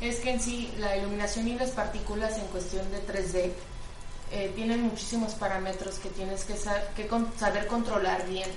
Es 0.00 0.16
que 0.20 0.30
en 0.32 0.40
sí 0.40 0.70
la 0.78 0.96
iluminación 0.96 1.48
y 1.48 1.54
las 1.54 1.70
partículas 1.70 2.36
en 2.38 2.46
cuestión 2.48 2.84
de 2.90 2.98
3D 3.06 3.50
eh, 4.32 4.52
tienen 4.54 4.82
muchísimos 4.82 5.32
parámetros 5.34 5.98
que 5.98 6.08
tienes 6.10 6.44
que, 6.44 6.56
sa- 6.56 6.88
que 6.94 7.06
con- 7.06 7.28
saber 7.38 7.66
controlar 7.66 8.28
bien. 8.28 8.48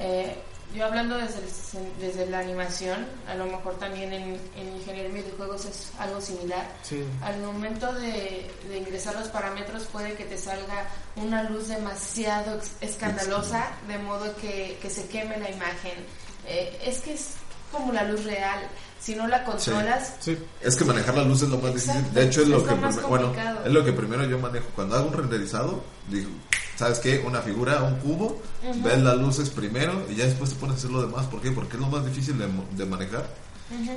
Eh, 0.00 0.36
yo 0.74 0.84
hablando 0.84 1.16
desde, 1.16 1.38
el 1.38 1.98
desde 1.98 2.26
la 2.26 2.40
animación, 2.40 3.06
a 3.26 3.34
lo 3.34 3.46
mejor 3.46 3.78
también 3.78 4.12
en, 4.12 4.38
en 4.54 4.76
ingeniería 4.76 5.04
de 5.04 5.22
videojuegos 5.22 5.64
es 5.64 5.90
algo 5.98 6.20
similar. 6.20 6.66
Sí. 6.82 7.04
Al 7.22 7.38
momento 7.40 7.90
de, 7.94 8.50
de 8.68 8.78
ingresar 8.78 9.14
los 9.14 9.28
parámetros 9.28 9.84
puede 9.86 10.12
que 10.12 10.24
te 10.24 10.36
salga 10.36 10.86
una 11.16 11.44
luz 11.44 11.68
demasiado 11.68 12.60
escandalosa, 12.82 13.66
de 13.86 13.98
modo 13.98 14.36
que, 14.36 14.78
que 14.82 14.90
se 14.90 15.08
queme 15.08 15.38
la 15.38 15.50
imagen. 15.50 16.04
Eh, 16.46 16.78
es 16.84 17.00
que 17.00 17.14
es 17.14 17.36
como 17.72 17.92
la 17.92 18.04
luz 18.04 18.24
real. 18.24 18.60
Si 19.00 19.14
no 19.14 19.26
la 19.26 19.44
controlas, 19.44 20.14
Sí. 20.20 20.36
Es 20.60 20.76
que 20.76 20.84
manejar 20.84 21.14
la 21.16 21.22
luz 21.24 21.42
es 21.42 21.48
lo 21.48 21.58
más 21.58 21.72
difícil. 21.74 22.12
De 22.12 22.24
hecho, 22.24 22.42
es 22.42 22.48
lo 22.48 22.58
es 22.58 22.64
que 22.64 22.74
más 22.74 23.02
bueno, 23.08 23.32
es 23.64 23.72
lo 23.72 23.84
que 23.84 23.92
primero 23.92 24.24
yo 24.26 24.38
manejo. 24.38 24.66
Cuando 24.74 24.96
hago 24.96 25.06
un 25.08 25.12
renderizado, 25.14 25.82
digo, 26.10 26.28
¿sabes 26.76 26.98
qué? 26.98 27.22
Una 27.26 27.40
figura, 27.40 27.82
un 27.82 27.96
cubo, 27.96 28.42
ves 28.84 28.98
las 29.00 29.16
luces 29.16 29.50
primero 29.50 30.02
y 30.10 30.16
ya 30.16 30.24
después 30.26 30.50
te 30.50 30.56
pones 30.56 30.76
a 30.76 30.78
hacer 30.78 30.90
lo 30.90 31.00
demás. 31.02 31.26
¿Por 31.26 31.40
qué? 31.40 31.50
Porque 31.52 31.76
es 31.76 31.80
lo 31.80 31.88
más 31.88 32.04
difícil 32.04 32.36
de, 32.38 32.46
mo- 32.48 32.66
de 32.72 32.84
manejar. 32.86 33.26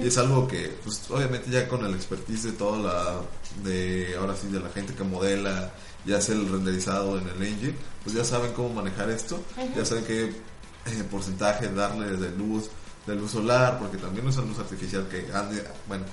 Y 0.02 0.07
es 0.07 0.18
algo 0.18 0.48
que, 0.49 0.78
pues, 0.84 1.02
obviamente 1.10 1.49
ya 1.49 1.65
con 1.68 1.86
el 1.86 1.94
expertise 1.95 2.44
de 2.44 2.52
toda 2.52 2.78
la, 2.80 3.22
de, 3.64 4.15
ahora 4.19 4.36
sí, 4.36 4.48
de 4.49 4.60
la 4.60 4.69
gente 4.69 4.94
que 4.94 5.03
modela 5.06 5.72
y 6.06 6.11
hace 6.14 6.34
el 6.34 6.49
renderizado 6.52 7.18
en 7.18 7.28
el 7.30 7.41
engine, 7.41 7.73
pues 8.03 8.14
ya 8.15 8.26
saben 8.26 8.52
cómo 8.52 8.69
manejar 8.73 9.10
esto, 9.10 9.41
ya 9.76 9.86
saben 9.86 10.03
qué 10.03 10.23
eh, 10.26 11.03
porcentaje 11.10 11.69
darle 11.69 12.18
de 12.18 12.32
luz, 12.32 12.69
de 13.06 13.15
luz 13.15 13.32
solar, 13.32 13.80
porque 13.80 13.98
también 13.98 14.28
usan 14.28 14.48
luz 14.48 14.60
artificial 14.60 15.07
que 15.07 15.28
ande, 15.34 15.64
bueno, 15.88 16.06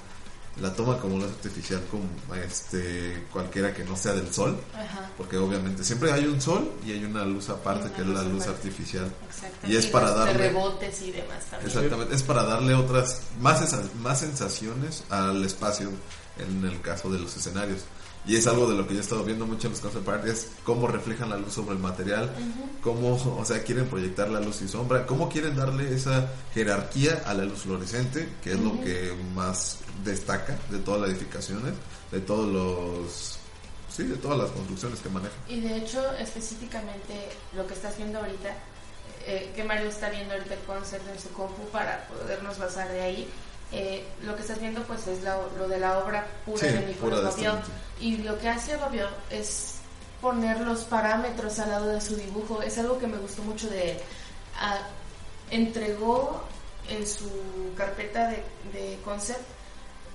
la 0.60 0.74
toma 0.74 0.98
como 0.98 1.18
luz 1.18 1.26
artificial 1.30 1.80
como 1.90 2.04
este 2.34 3.26
cualquiera 3.32 3.72
que 3.72 3.84
no 3.84 3.96
sea 3.96 4.12
del 4.14 4.32
sol, 4.34 4.58
Ajá, 4.74 5.08
porque 5.16 5.36
obviamente 5.36 5.84
siempre 5.84 6.10
hay 6.10 6.24
un 6.26 6.40
sol 6.40 6.68
y 6.84 6.90
hay 6.92 7.04
una 7.04 7.24
luz 7.24 7.48
aparte 7.48 7.86
Una 7.86 7.94
que 7.94 8.02
es 8.02 8.08
la 8.08 8.22
luz 8.24 8.42
aparte. 8.44 8.68
artificial. 8.68 9.12
Y 9.68 9.76
es 9.76 9.86
para 9.86 10.10
darle- 10.12 10.32
rebotes 10.48 11.00
y 11.02 11.12
demás 11.12 11.44
también. 11.50 11.66
Exactamente, 11.70 12.14
es 12.14 12.22
para 12.24 12.42
darle 12.42 12.74
otras, 12.74 13.20
más, 13.40 13.60
sensa- 13.60 13.88
más 14.00 14.18
sensaciones 14.18 15.04
al 15.10 15.44
espacio 15.44 15.90
en 16.38 16.64
el 16.64 16.80
caso 16.80 17.08
de 17.10 17.18
los 17.20 17.36
escenarios. 17.36 17.82
Y 18.26 18.36
es 18.36 18.46
algo 18.46 18.68
de 18.70 18.76
lo 18.76 18.86
que 18.86 18.94
yo 18.94 19.00
he 19.00 19.02
estado 19.02 19.24
viendo 19.24 19.46
mucho 19.46 19.68
en 19.68 19.72
los 19.72 19.80
concept 19.80 20.08
art, 20.08 20.26
es 20.26 20.48
cómo 20.62 20.86
reflejan 20.86 21.30
la 21.30 21.38
luz 21.38 21.54
sobre 21.54 21.74
el 21.74 21.78
material, 21.78 22.30
cómo, 22.82 23.14
o 23.14 23.44
sea, 23.44 23.62
quieren 23.62 23.86
proyectar 23.86 24.28
la 24.28 24.40
luz 24.40 24.60
y 24.60 24.68
sombra, 24.68 25.06
cómo 25.06 25.28
quieren 25.30 25.56
darle 25.56 25.94
esa 25.94 26.30
jerarquía 26.52 27.22
a 27.24 27.32
la 27.32 27.44
luz 27.44 27.60
fluorescente, 27.60 28.28
que 28.42 28.52
es 28.52 28.60
lo 28.60 28.80
que 28.82 29.14
más 29.34 29.78
destaca 30.04 30.58
de 30.70 30.78
todas 30.78 31.00
las 31.00 31.10
edificaciones, 31.10 31.72
de 32.12 32.20
todos 32.20 32.48
los 32.48 33.38
sí, 33.98 34.04
de 34.04 34.16
todas 34.16 34.38
las 34.38 34.50
construcciones 34.50 35.00
que 35.00 35.08
maneja. 35.08 35.34
Y 35.48 35.60
de 35.60 35.76
hecho, 35.78 36.00
específicamente 36.14 37.30
lo 37.54 37.66
que 37.66 37.74
estás 37.74 37.96
viendo 37.96 38.18
ahorita, 38.18 38.54
eh, 39.26 39.52
que 39.54 39.64
Mario 39.64 39.88
está 39.88 40.08
viendo 40.10 40.34
ahorita 40.34 40.54
el 40.54 40.60
concept 40.60 41.08
en 41.08 41.18
su 41.18 41.30
compu 41.30 41.64
para 41.70 42.06
podernos 42.08 42.58
basar 42.58 42.88
de 42.88 43.00
ahí, 43.00 43.28
eh, 43.72 44.06
lo 44.22 44.34
que 44.34 44.42
estás 44.42 44.60
viendo 44.60 44.82
pues 44.84 45.06
es 45.06 45.22
la- 45.22 45.38
lo 45.58 45.68
de 45.68 45.78
la 45.78 45.98
obra 45.98 46.26
pura 46.46 46.58
Sí, 46.60 46.66
de 46.68 46.72
de 46.86 46.94
Babiot. 47.22 47.58
este 47.60 48.04
Y 48.04 48.16
lo 48.18 48.38
que 48.38 48.48
hace 48.48 48.76
Babiot 48.76 49.10
es 49.30 49.74
poner 50.20 50.60
los 50.60 50.84
parámetros 50.84 51.58
al 51.58 51.70
lado 51.70 51.86
de 51.88 52.00
su 52.00 52.16
dibujo. 52.16 52.62
Es 52.62 52.78
algo 52.78 52.98
que 52.98 53.06
me 53.06 53.18
gustó 53.18 53.42
mucho 53.42 53.68
de 53.70 53.92
él. 53.92 53.98
Ah, 54.60 54.78
entregó 55.50 56.42
en 56.88 57.06
su 57.06 57.28
carpeta 57.76 58.28
de, 58.28 58.42
de 58.72 58.98
concept 59.04 59.40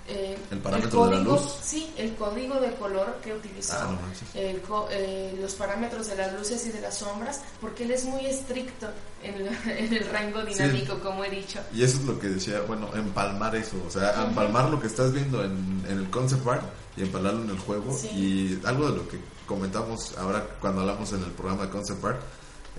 eh, 0.07 0.37
El 0.51 0.59
parámetro 0.59 1.05
de 1.05 1.11
la 1.11 1.17
código, 1.23 1.35
luz. 1.35 1.53
Sí, 1.63 1.93
el 1.97 2.13
código 2.15 2.59
de 2.59 2.73
color 2.75 3.19
que 3.23 3.33
utilizó. 3.33 3.73
Ah, 3.77 3.89
no 3.91 4.61
co- 4.67 4.87
eh, 4.91 5.37
los 5.39 5.53
parámetros 5.53 6.07
de 6.07 6.15
las 6.15 6.33
luces 6.33 6.65
y 6.67 6.71
de 6.71 6.81
las 6.81 6.97
sombras, 6.97 7.41
porque 7.61 7.83
él 7.85 7.91
es 7.91 8.03
muy 8.05 8.25
estricto 8.25 8.87
en, 9.23 9.45
la- 9.45 9.51
en 9.77 9.93
el 9.93 10.05
rango 10.09 10.43
dinámico, 10.43 10.99
como 10.99 11.23
he 11.23 11.29
dicho. 11.29 11.59
Y 11.73 11.83
eso 11.83 11.97
es 11.99 12.03
lo 12.03 12.19
que 12.19 12.27
decía, 12.29 12.61
bueno, 12.67 12.89
empalmar 12.95 13.55
eso, 13.55 13.77
o 13.87 13.89
sea, 13.89 14.23
empalmar 14.25 14.69
lo 14.69 14.79
que 14.79 14.87
estás 14.87 15.13
viendo 15.13 15.43
en, 15.43 15.83
en 15.87 15.97
el 15.99 16.09
concept 16.09 16.45
art 16.47 16.63
y 16.97 17.03
empalmarlo 17.03 17.43
en 17.43 17.49
el 17.51 17.59
juego. 17.59 17.97
Sí. 17.97 18.07
Y 18.09 18.61
algo 18.67 18.91
de 18.91 18.97
lo 18.97 19.07
que 19.07 19.19
comentamos 19.45 20.15
ahora 20.17 20.45
cuando 20.59 20.81
hablamos 20.81 21.11
en 21.13 21.23
el 21.23 21.31
programa 21.31 21.63
de 21.63 21.69
concept 21.69 22.03
art, 22.03 22.21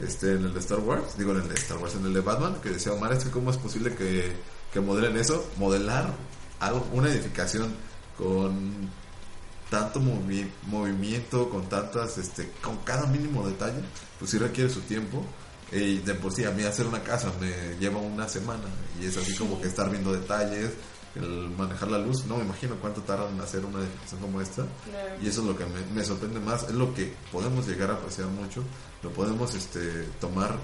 este, 0.02 0.32
en 0.32 0.44
el 0.44 0.52
de 0.52 0.60
Star 0.60 0.80
Wars, 0.80 1.16
digo 1.16 1.30
en 1.32 1.38
el 1.42 1.48
de 1.48 1.54
Star 1.54 1.78
Wars, 1.78 1.94
en 1.94 2.04
el 2.04 2.12
de 2.12 2.20
Batman, 2.20 2.56
que 2.62 2.70
decía 2.70 2.92
Omar, 2.92 3.12
es 3.12 3.24
que 3.24 3.30
cómo 3.30 3.50
es 3.50 3.56
posible 3.56 3.94
que, 3.94 4.32
que 4.72 4.80
modelen 4.80 5.16
eso, 5.16 5.46
modelar 5.56 6.12
algo, 6.60 6.86
una 6.92 7.08
edificación 7.10 7.74
con 8.18 8.88
tanto 9.70 10.00
movi- 10.00 10.48
movimiento, 10.66 11.48
con 11.50 11.68
tantas, 11.68 12.18
este, 12.18 12.50
con 12.62 12.76
cada 12.78 13.06
mínimo 13.06 13.46
detalle, 13.46 13.80
pues 14.18 14.30
sí 14.30 14.38
requiere 14.38 14.70
su 14.70 14.80
tiempo. 14.82 15.24
Y 15.72 15.98
de 15.98 16.14
por 16.14 16.32
sí, 16.32 16.44
a 16.44 16.50
mí 16.50 16.62
hacer 16.62 16.86
una 16.86 17.02
casa 17.02 17.32
me 17.40 17.76
lleva 17.80 17.98
una 17.98 18.28
semana 18.28 18.62
y 19.00 19.06
es 19.06 19.16
así 19.16 19.34
como 19.34 19.60
que 19.60 19.66
estar 19.66 19.90
viendo 19.90 20.12
detalles, 20.12 20.70
el 21.16 21.50
manejar 21.56 21.90
la 21.90 21.98
luz, 21.98 22.26
no 22.26 22.36
me 22.36 22.44
imagino 22.44 22.76
cuánto 22.76 23.00
tardan 23.02 23.34
en 23.34 23.40
hacer 23.40 23.64
una 23.64 23.80
edificación 23.80 24.20
como 24.20 24.40
esta. 24.40 24.62
Y 25.22 25.28
eso 25.28 25.40
es 25.40 25.46
lo 25.46 25.56
que 25.56 25.64
me, 25.64 25.80
me 25.92 26.04
sorprende 26.04 26.38
más, 26.38 26.64
es 26.64 26.72
lo 26.74 26.94
que 26.94 27.14
podemos 27.32 27.66
llegar 27.66 27.90
a 27.90 27.94
apreciar 27.94 28.28
mucho, 28.28 28.62
lo 29.02 29.10
podemos 29.10 29.54
este 29.54 30.04
tomar 30.20 30.56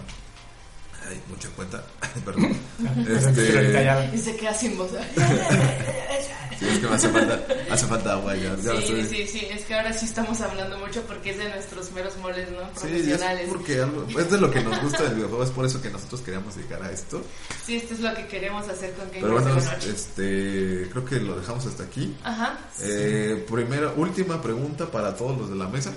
ay, 1.09 1.21
mucho 1.29 1.49
en 1.49 1.55
cuenta, 1.55 1.85
perdón. 2.25 2.57
este. 3.09 4.11
Y 4.15 4.19
se 4.19 4.37
queda 4.37 4.55
sin 4.55 4.77
voz. 4.77 4.91
sí, 6.59 6.67
es 6.69 6.79
que 6.79 6.87
me 6.89 6.95
hace 6.95 7.09
falta, 7.09 7.41
hace 7.71 7.87
falta 7.87 8.13
agua 8.13 8.35
ya, 8.37 8.55
ya 8.57 8.73
Sí, 8.73 8.79
estoy- 8.79 9.07
sí, 9.07 9.27
sí, 9.27 9.47
es 9.51 9.65
que 9.65 9.75
ahora 9.75 9.93
sí 9.93 10.05
estamos 10.07 10.41
hablando 10.41 10.79
mucho 10.79 11.03
porque 11.03 11.31
es 11.31 11.39
de 11.39 11.49
nuestros 11.49 11.91
meros 11.93 12.17
moles, 12.19 12.49
¿no? 12.51 12.59
Sí, 12.81 12.89
y 12.89 12.97
es 12.97 13.03
Profesionales. 13.19 13.49
porque 13.51 13.81
algo, 13.81 14.07
es 14.19 14.31
de 14.31 14.39
lo 14.41 14.51
que 14.51 14.61
nos 14.61 14.83
gusta 14.83 15.03
del 15.05 15.15
videojuego, 15.15 15.45
es 15.45 15.51
por 15.51 15.65
eso 15.67 15.81
que 15.81 15.91
nosotros 15.91 16.21
queríamos 16.21 16.57
llegar 16.57 16.83
a 16.83 16.91
esto. 16.93 17.23
Sí, 17.65 17.77
esto 17.77 17.95
es 17.95 18.01
lo 18.01 18.15
que 18.15 18.27
queremos 18.27 18.69
hacer 18.69 18.93
con 18.93 19.07
Gamers 19.11 19.23
Pero 19.23 19.33
bueno, 19.41 19.59
este, 19.91 20.89
creo 20.91 21.05
que 21.05 21.17
lo 21.21 21.39
dejamos 21.41 21.67
hasta 21.67 21.85
aquí. 21.85 22.15
Ajá. 22.25 22.59
Eh, 22.83 23.45
primera, 23.51 23.93
última 23.97 24.41
pregunta 24.43 24.87
para 24.91 25.15
todos 25.17 25.39
los 25.39 25.51
de 25.51 25.57
la 25.57 25.69
mesa. 25.69 25.93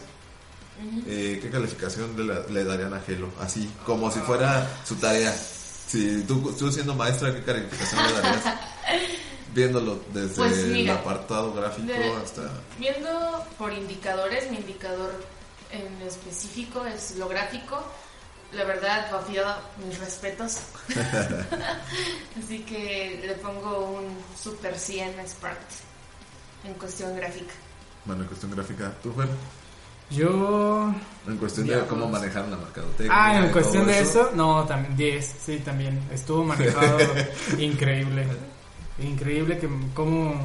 Eh, 1.08 1.40
¿Qué 1.42 1.50
calificación 1.50 2.16
le, 2.50 2.64
darían 2.64 2.94
a 2.94 3.00
Gelo? 3.02 3.30
Así, 3.40 3.70
como 3.86 4.12
si 4.12 4.20
fuera 4.20 4.68
su 4.86 4.96
tarea. 4.96 5.34
Si 5.34 6.24
tú, 6.24 6.54
tú 6.58 6.72
siendo 6.72 6.96
maestra, 6.96 7.34
¿qué 7.34 7.44
calificación 7.44 8.06
le 8.08 8.14
darías? 8.14 8.44
Viéndolo 9.54 10.00
desde 10.12 10.36
Pues 10.36 10.66
mira, 10.66 10.94
el 10.94 10.98
apartado 11.00 11.54
gráfico 11.54 11.88
de- 11.88 12.14
hasta... 12.24 12.42
Viendo 12.80 13.46
por 13.58 13.72
indicadores, 13.72 14.50
mi 14.50 14.58
indicador 14.58 15.14
en 15.72 16.02
específico 16.08 16.86
es 16.86 17.16
lo 17.18 17.28
gráfico. 17.28 17.84
La 18.54 18.64
verdad, 18.64 19.12
Bafio, 19.12 19.44
mis 19.86 20.00
respetos. 20.00 20.58
Así 22.44 22.60
que 22.60 23.22
le 23.26 23.36
pongo 23.36 23.92
un 23.92 24.18
super 24.42 24.78
100 24.78 25.20
a 25.20 25.28
Spark 25.28 25.60
en 26.64 26.74
cuestión 26.76 27.16
gráfica. 27.16 27.54
Bueno, 28.06 28.24
en 28.24 28.28
cuestión 28.28 28.52
gráfica, 28.52 28.92
¿tú, 29.02 29.14
Fer? 29.14 29.28
Yo. 30.10 30.94
En 31.28 31.38
cuestión 31.38 31.68
de 31.68 31.80
cómo 31.88 32.08
manejar 32.08 32.48
la 32.48 32.58
mercadotecnia. 32.58 33.12
Ah, 33.16 33.40
en 33.46 33.52
cuestión 33.52 33.88
de 33.88 34.00
eso, 34.00 34.32
no, 34.36 34.66
también 34.66 34.96
10, 34.96 35.36
sí, 35.46 35.58
también. 35.64 36.00
Estuvo 36.12 36.44
manejado 36.44 36.98
increíble. 37.58 38.28
Increíble 39.00 39.58
que 39.58 39.68
como 39.96 40.36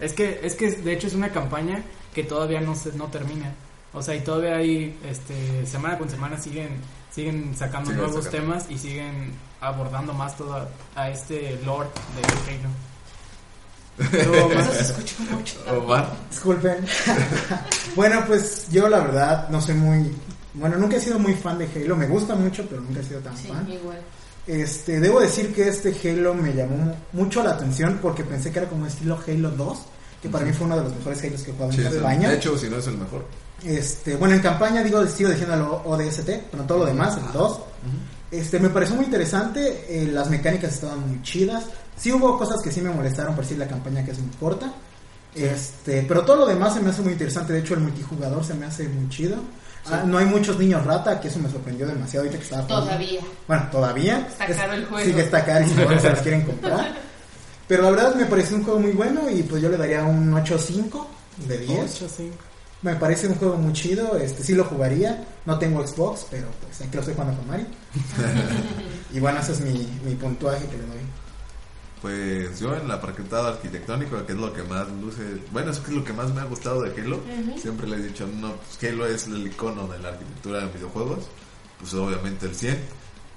es 0.00 0.12
que 0.12 0.40
es 0.42 0.54
que 0.56 0.70
de 0.70 0.92
hecho 0.92 1.06
es 1.06 1.14
una 1.14 1.30
campaña 1.30 1.82
que 2.12 2.24
todavía 2.24 2.60
no 2.60 2.74
se 2.74 2.92
no 2.92 3.06
termina. 3.08 3.54
O 3.92 4.02
sea, 4.02 4.14
y 4.14 4.20
todavía 4.20 4.56
hay 4.56 4.98
este 5.08 5.64
semana 5.66 5.96
con 5.96 6.10
semana 6.10 6.36
siguen 6.36 6.80
siguen 7.10 7.54
sacando 7.56 7.90
Siguen 7.90 8.04
nuevos 8.04 8.24
sacando. 8.24 8.30
temas 8.44 8.70
y 8.70 8.76
siguen 8.78 9.32
abordando 9.60 10.12
más 10.12 10.36
todo 10.36 10.68
a 10.96 11.10
este 11.10 11.58
lord 11.64 11.88
de 12.16 12.52
Halo. 12.52 12.68
Más- 14.54 14.72
se 14.76 14.82
escuchó 14.82 15.14
mucho. 15.30 15.54
Omar, 15.82 16.08
Disculpen. 16.30 16.84
bueno, 17.96 18.24
pues 18.26 18.66
yo 18.70 18.88
la 18.88 18.98
verdad 19.00 19.48
no 19.50 19.60
soy 19.60 19.74
muy... 19.74 20.10
Bueno, 20.54 20.76
nunca 20.76 20.96
he 20.96 21.00
sido 21.00 21.18
muy 21.18 21.34
fan 21.34 21.58
de 21.58 21.68
Halo. 21.74 21.96
Me 21.96 22.06
gusta 22.06 22.34
mucho, 22.34 22.64
pero 22.68 22.80
nunca 22.80 23.00
he 23.00 23.04
sido 23.04 23.20
tan 23.20 23.36
Sí, 23.36 23.48
fan. 23.48 23.68
igual. 23.70 23.98
Este, 24.46 25.00
debo 25.00 25.20
decir 25.20 25.54
que 25.54 25.68
este 25.68 25.94
Halo 26.04 26.34
me 26.34 26.52
llamó 26.54 26.76
mu- 26.76 26.94
mucho 27.12 27.42
la 27.42 27.50
atención 27.52 27.98
porque 28.02 28.22
pensé 28.24 28.52
que 28.52 28.58
era 28.60 28.68
como 28.68 28.86
estilo 28.86 29.18
Halo 29.26 29.50
2, 29.50 29.78
que 30.22 30.28
para 30.28 30.44
mí 30.44 30.52
fue 30.52 30.66
uno 30.66 30.76
de 30.76 30.82
los 30.84 30.94
mejores 30.96 31.22
Halos 31.24 31.42
que 31.42 31.50
he 31.50 31.54
jugado 31.54 31.72
sí, 31.72 31.80
en 31.80 31.86
es 31.86 31.92
el- 31.94 31.98
campaña. 32.00 32.28
de 32.30 32.36
hecho, 32.36 32.58
si 32.58 32.68
no 32.68 32.76
es 32.76 32.86
el 32.86 32.98
mejor. 32.98 33.24
Este, 33.64 34.16
bueno, 34.16 34.34
en 34.34 34.40
campaña 34.42 34.82
digo, 34.82 35.04
sigo 35.06 35.30
diciendo 35.30 35.82
ODST, 35.86 36.28
pero 36.50 36.64
todo 36.64 36.78
lo 36.80 36.86
demás, 36.86 37.16
el 37.16 37.32
2. 37.32 37.60
Este, 38.40 38.58
me 38.58 38.68
pareció 38.68 38.96
muy 38.96 39.04
interesante, 39.04 39.86
eh, 39.88 40.06
las 40.06 40.28
mecánicas 40.28 40.74
estaban 40.74 41.08
muy 41.08 41.22
chidas. 41.22 41.64
Sí 41.96 42.12
hubo 42.12 42.36
cosas 42.36 42.60
que 42.60 42.72
sí 42.72 42.80
me 42.80 42.90
molestaron 42.90 43.34
por 43.34 43.44
decir 43.44 43.58
la 43.58 43.68
campaña 43.68 44.04
que 44.04 44.10
es 44.10 44.18
muy 44.18 44.34
corta. 44.40 44.72
Este, 45.34 46.04
pero 46.06 46.24
todo 46.24 46.36
lo 46.36 46.46
demás 46.46 46.74
se 46.74 46.80
me 46.80 46.90
hace 46.90 47.02
muy 47.02 47.12
interesante, 47.12 47.52
de 47.52 47.60
hecho 47.60 47.74
el 47.74 47.80
multijugador 47.80 48.44
se 48.44 48.54
me 48.54 48.66
hace 48.66 48.88
muy 48.88 49.08
chido. 49.08 49.36
Ah, 49.86 50.02
no 50.04 50.18
hay 50.18 50.24
muchos 50.24 50.58
niños 50.58 50.84
rata, 50.84 51.20
que 51.20 51.28
eso 51.28 51.38
me 51.38 51.50
sorprendió 51.50 51.86
demasiado 51.86 52.24
ahorita 52.24 52.38
que 52.38 52.44
estaba 52.44 52.62
jugando. 52.62 52.86
Todavía. 52.86 53.20
Bueno, 53.46 53.68
todavía. 53.70 54.26
Está 54.28 54.46
caro 54.46 54.72
el 54.72 54.86
juego. 54.86 55.04
Sí, 55.06 55.12
que 55.12 55.20
está 55.20 55.44
carísimo, 55.44 55.88
se 56.00 56.10
las 56.10 56.22
quieren 56.22 56.42
comprar. 56.42 56.94
Pero 57.68 57.82
la 57.82 57.90
verdad 57.90 58.14
me 58.14 58.24
pareció 58.26 58.56
un 58.56 58.64
juego 58.64 58.80
muy 58.80 58.92
bueno 58.92 59.30
y 59.30 59.42
pues 59.42 59.62
yo 59.62 59.68
le 59.68 59.76
daría 59.76 60.02
un 60.04 60.32
8.5 60.32 61.06
de 61.46 61.58
10. 61.58 61.80
Ocho, 61.80 62.08
cinco. 62.08 62.36
Me 62.84 62.94
parece 62.96 63.28
un 63.28 63.36
juego 63.36 63.56
muy 63.56 63.72
chido, 63.72 64.14
este 64.18 64.44
sí 64.44 64.54
lo 64.54 64.62
jugaría. 64.66 65.26
No 65.46 65.58
tengo 65.58 65.86
Xbox, 65.86 66.26
pero 66.30 66.48
pues 66.60 66.82
aquí 66.82 66.90
lo 66.92 67.00
estoy 67.00 67.14
jugando 67.14 67.34
con 67.38 67.48
Mario. 67.48 67.66
y 69.10 69.20
bueno, 69.20 69.40
ese 69.40 69.52
es 69.52 69.60
mi, 69.62 69.88
mi 70.04 70.14
puntuaje 70.16 70.66
que 70.66 70.76
le 70.76 70.86
doy. 70.86 70.98
Pues 72.02 72.60
yo 72.60 72.76
en 72.76 72.86
la 72.86 73.00
parquetada 73.00 73.52
arquitectónico, 73.52 74.26
que 74.26 74.32
es 74.32 74.38
lo 74.38 74.52
que 74.52 74.62
más 74.64 74.86
luce, 75.00 75.22
bueno, 75.50 75.70
es 75.70 75.78
que 75.78 75.92
es 75.92 75.96
lo 75.96 76.04
que 76.04 76.12
más 76.12 76.30
me 76.34 76.42
ha 76.42 76.44
gustado 76.44 76.82
de 76.82 76.90
Halo. 77.00 77.20
Siempre 77.56 77.88
le 77.88 77.96
he 77.96 78.02
dicho, 78.02 78.26
no, 78.26 78.52
pues 78.56 78.92
Halo 78.92 79.06
es 79.06 79.28
el 79.28 79.46
icono 79.46 79.88
de 79.88 80.00
la 80.00 80.10
arquitectura 80.10 80.60
de 80.60 80.66
videojuegos, 80.66 81.24
pues 81.80 81.94
obviamente 81.94 82.44
el 82.44 82.54
100. 82.54 82.78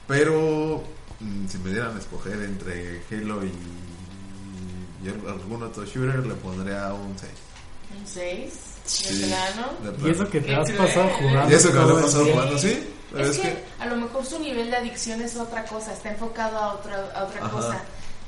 Pero 0.09 0.83
mm, 1.21 1.47
si 1.47 1.57
me 1.59 1.69
dieran 1.69 1.95
a 1.95 1.99
escoger 1.99 2.41
entre 2.41 3.01
Halo 3.09 3.45
y, 3.45 3.53
y 5.05 5.07
algún 5.07 5.63
otro 5.63 5.85
shooter, 5.85 6.25
le 6.27 6.35
pondría 6.35 6.93
un 6.93 7.17
6. 7.17 7.31
Un 7.97 8.05
6. 8.05 8.76
Sí. 8.87 9.19
De 9.19 9.27
plano. 9.27 9.91
de 10.01 10.07
Y 10.07 10.11
eso 10.11 10.29
que 10.29 10.41
te 10.41 10.55
has 10.55 10.69
cruel. 10.71 10.77
pasado 10.87 11.09
jugando. 11.19 11.51
Y 11.51 11.53
eso 11.55 11.71
que 11.71 11.79
me 11.79 11.91
he 11.99 12.01
pasado 12.01 12.25
jugando, 12.25 12.57
sí. 12.57 12.93
Pero 13.11 13.23
Es, 13.23 13.29
es 13.31 13.37
que, 13.37 13.49
que, 13.53 13.63
a 13.79 13.85
lo 13.85 13.95
mejor 13.97 14.25
su 14.25 14.39
nivel 14.39 14.69
de 14.71 14.77
adicción 14.77 15.21
es 15.21 15.35
otra 15.37 15.63
cosa, 15.65 15.93
está 15.93 16.09
enfocado 16.09 16.57
a 16.57 16.73
otra, 16.73 16.95
a 17.15 17.23
otra 17.23 17.41
Ajá. 17.41 17.49
cosa. 17.51 17.79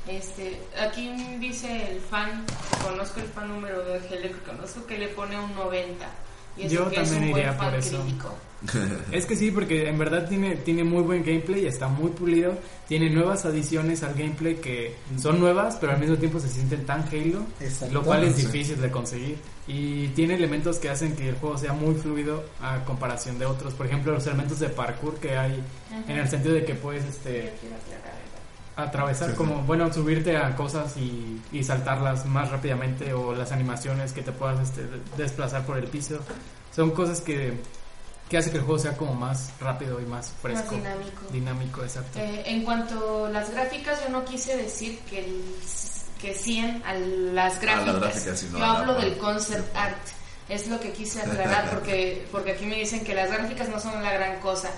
Este, 0.06 0.60
aquí 0.80 1.10
dice 1.38 1.92
el 1.92 2.00
fan, 2.00 2.44
conozco 2.82 3.20
el 3.20 3.26
fan 3.28 3.48
número 3.48 3.84
de 3.84 3.98
que 4.00 4.32
conozco, 4.44 4.84
que 4.86 4.98
le 4.98 5.08
pone 5.08 5.38
un 5.38 5.54
90. 5.54 6.06
Y 6.56 6.62
eso 6.62 6.74
Yo 6.74 6.90
que 6.90 7.00
es 7.00 7.10
también 7.10 7.24
un 7.24 7.30
buen 7.30 7.42
iría 7.42 7.58
por 7.58 7.74
eso. 7.74 8.02
crítico. 8.02 8.34
Es 9.12 9.26
que 9.26 9.36
sí, 9.36 9.50
porque 9.50 9.88
en 9.88 9.98
verdad 9.98 10.28
tiene, 10.28 10.56
tiene 10.56 10.84
muy 10.84 11.02
buen 11.02 11.24
gameplay, 11.24 11.66
está 11.66 11.88
muy 11.88 12.10
pulido, 12.10 12.54
tiene 12.86 13.08
nuevas 13.08 13.44
adiciones 13.44 14.02
al 14.02 14.14
gameplay 14.14 14.56
que 14.56 14.96
son 15.18 15.40
nuevas, 15.40 15.78
pero 15.80 15.92
al 15.92 15.98
mismo 16.00 16.16
tiempo 16.16 16.38
se 16.38 16.48
sienten 16.48 16.84
tan 16.84 17.02
Halo, 17.08 17.46
lo 17.90 18.02
cual 18.02 18.24
es 18.24 18.36
difícil 18.36 18.80
de 18.80 18.90
conseguir. 18.90 19.38
Y 19.66 20.08
tiene 20.08 20.34
elementos 20.34 20.78
que 20.78 20.90
hacen 20.90 21.14
que 21.14 21.28
el 21.28 21.36
juego 21.36 21.56
sea 21.56 21.72
muy 21.72 21.94
fluido 21.94 22.44
a 22.60 22.84
comparación 22.84 23.38
de 23.38 23.46
otros. 23.46 23.72
Por 23.74 23.86
ejemplo, 23.86 24.12
los 24.12 24.26
elementos 24.26 24.58
de 24.58 24.68
parkour 24.68 25.14
que 25.18 25.36
hay, 25.36 25.62
en 26.08 26.18
el 26.18 26.28
sentido 26.28 26.54
de 26.54 26.64
que 26.64 26.74
puedes 26.74 27.04
este, 27.04 27.52
atravesar, 28.84 29.28
Sí, 29.28 29.32
sí. 29.32 29.36
como, 29.38 29.62
bueno, 29.62 29.92
subirte 29.92 30.36
a 30.36 30.54
cosas 30.56 30.96
y, 30.96 31.40
y 31.52 31.62
saltarlas 31.64 32.26
más 32.26 32.50
rápidamente, 32.50 33.12
o 33.12 33.34
las 33.34 33.52
animaciones 33.52 34.12
que 34.12 34.22
te 34.22 34.32
puedas 34.32 34.60
este, 34.60 34.86
desplazar 35.16 35.64
por 35.64 35.78
el 35.78 35.84
piso. 35.88 36.18
Son 36.74 36.90
cosas 36.92 37.20
que, 37.20 37.60
que 38.28 38.38
hace 38.38 38.50
que 38.50 38.58
el 38.58 38.62
juego 38.64 38.78
sea 38.78 38.96
como 38.96 39.14
más 39.14 39.50
rápido 39.60 40.00
y 40.00 40.04
más 40.04 40.32
fresco. 40.40 40.72
Más 40.72 40.82
dinámico. 40.82 41.22
Dinámico, 41.32 41.82
exacto. 41.82 42.18
Eh, 42.18 42.42
en 42.46 42.62
cuanto 42.64 43.26
a 43.26 43.30
las 43.30 43.50
gráficas, 43.50 44.02
yo 44.04 44.08
no 44.10 44.24
quise 44.24 44.56
decir 44.56 44.98
que, 45.00 45.18
el, 45.24 45.42
que 46.20 46.34
100 46.34 46.82
a 46.86 46.94
las 46.94 47.60
gráficas. 47.60 47.98
gráficas, 48.00 48.38
sino 48.40 48.58
yo 48.58 48.64
a 48.64 48.68
la 48.68 48.78
hablo 48.80 48.94
par- 48.96 49.04
del 49.04 49.18
concept 49.18 49.76
art. 49.76 49.98
Es 50.48 50.66
lo 50.68 50.80
que 50.80 50.92
quise 50.92 51.20
aclarar 51.22 51.70
porque, 51.74 52.26
porque 52.32 52.52
aquí 52.52 52.66
me 52.66 52.76
dicen 52.76 53.04
que 53.04 53.14
las 53.14 53.30
gráficas 53.30 53.68
no 53.68 53.78
son 53.78 54.02
la 54.02 54.12
gran 54.12 54.40
cosa. 54.40 54.70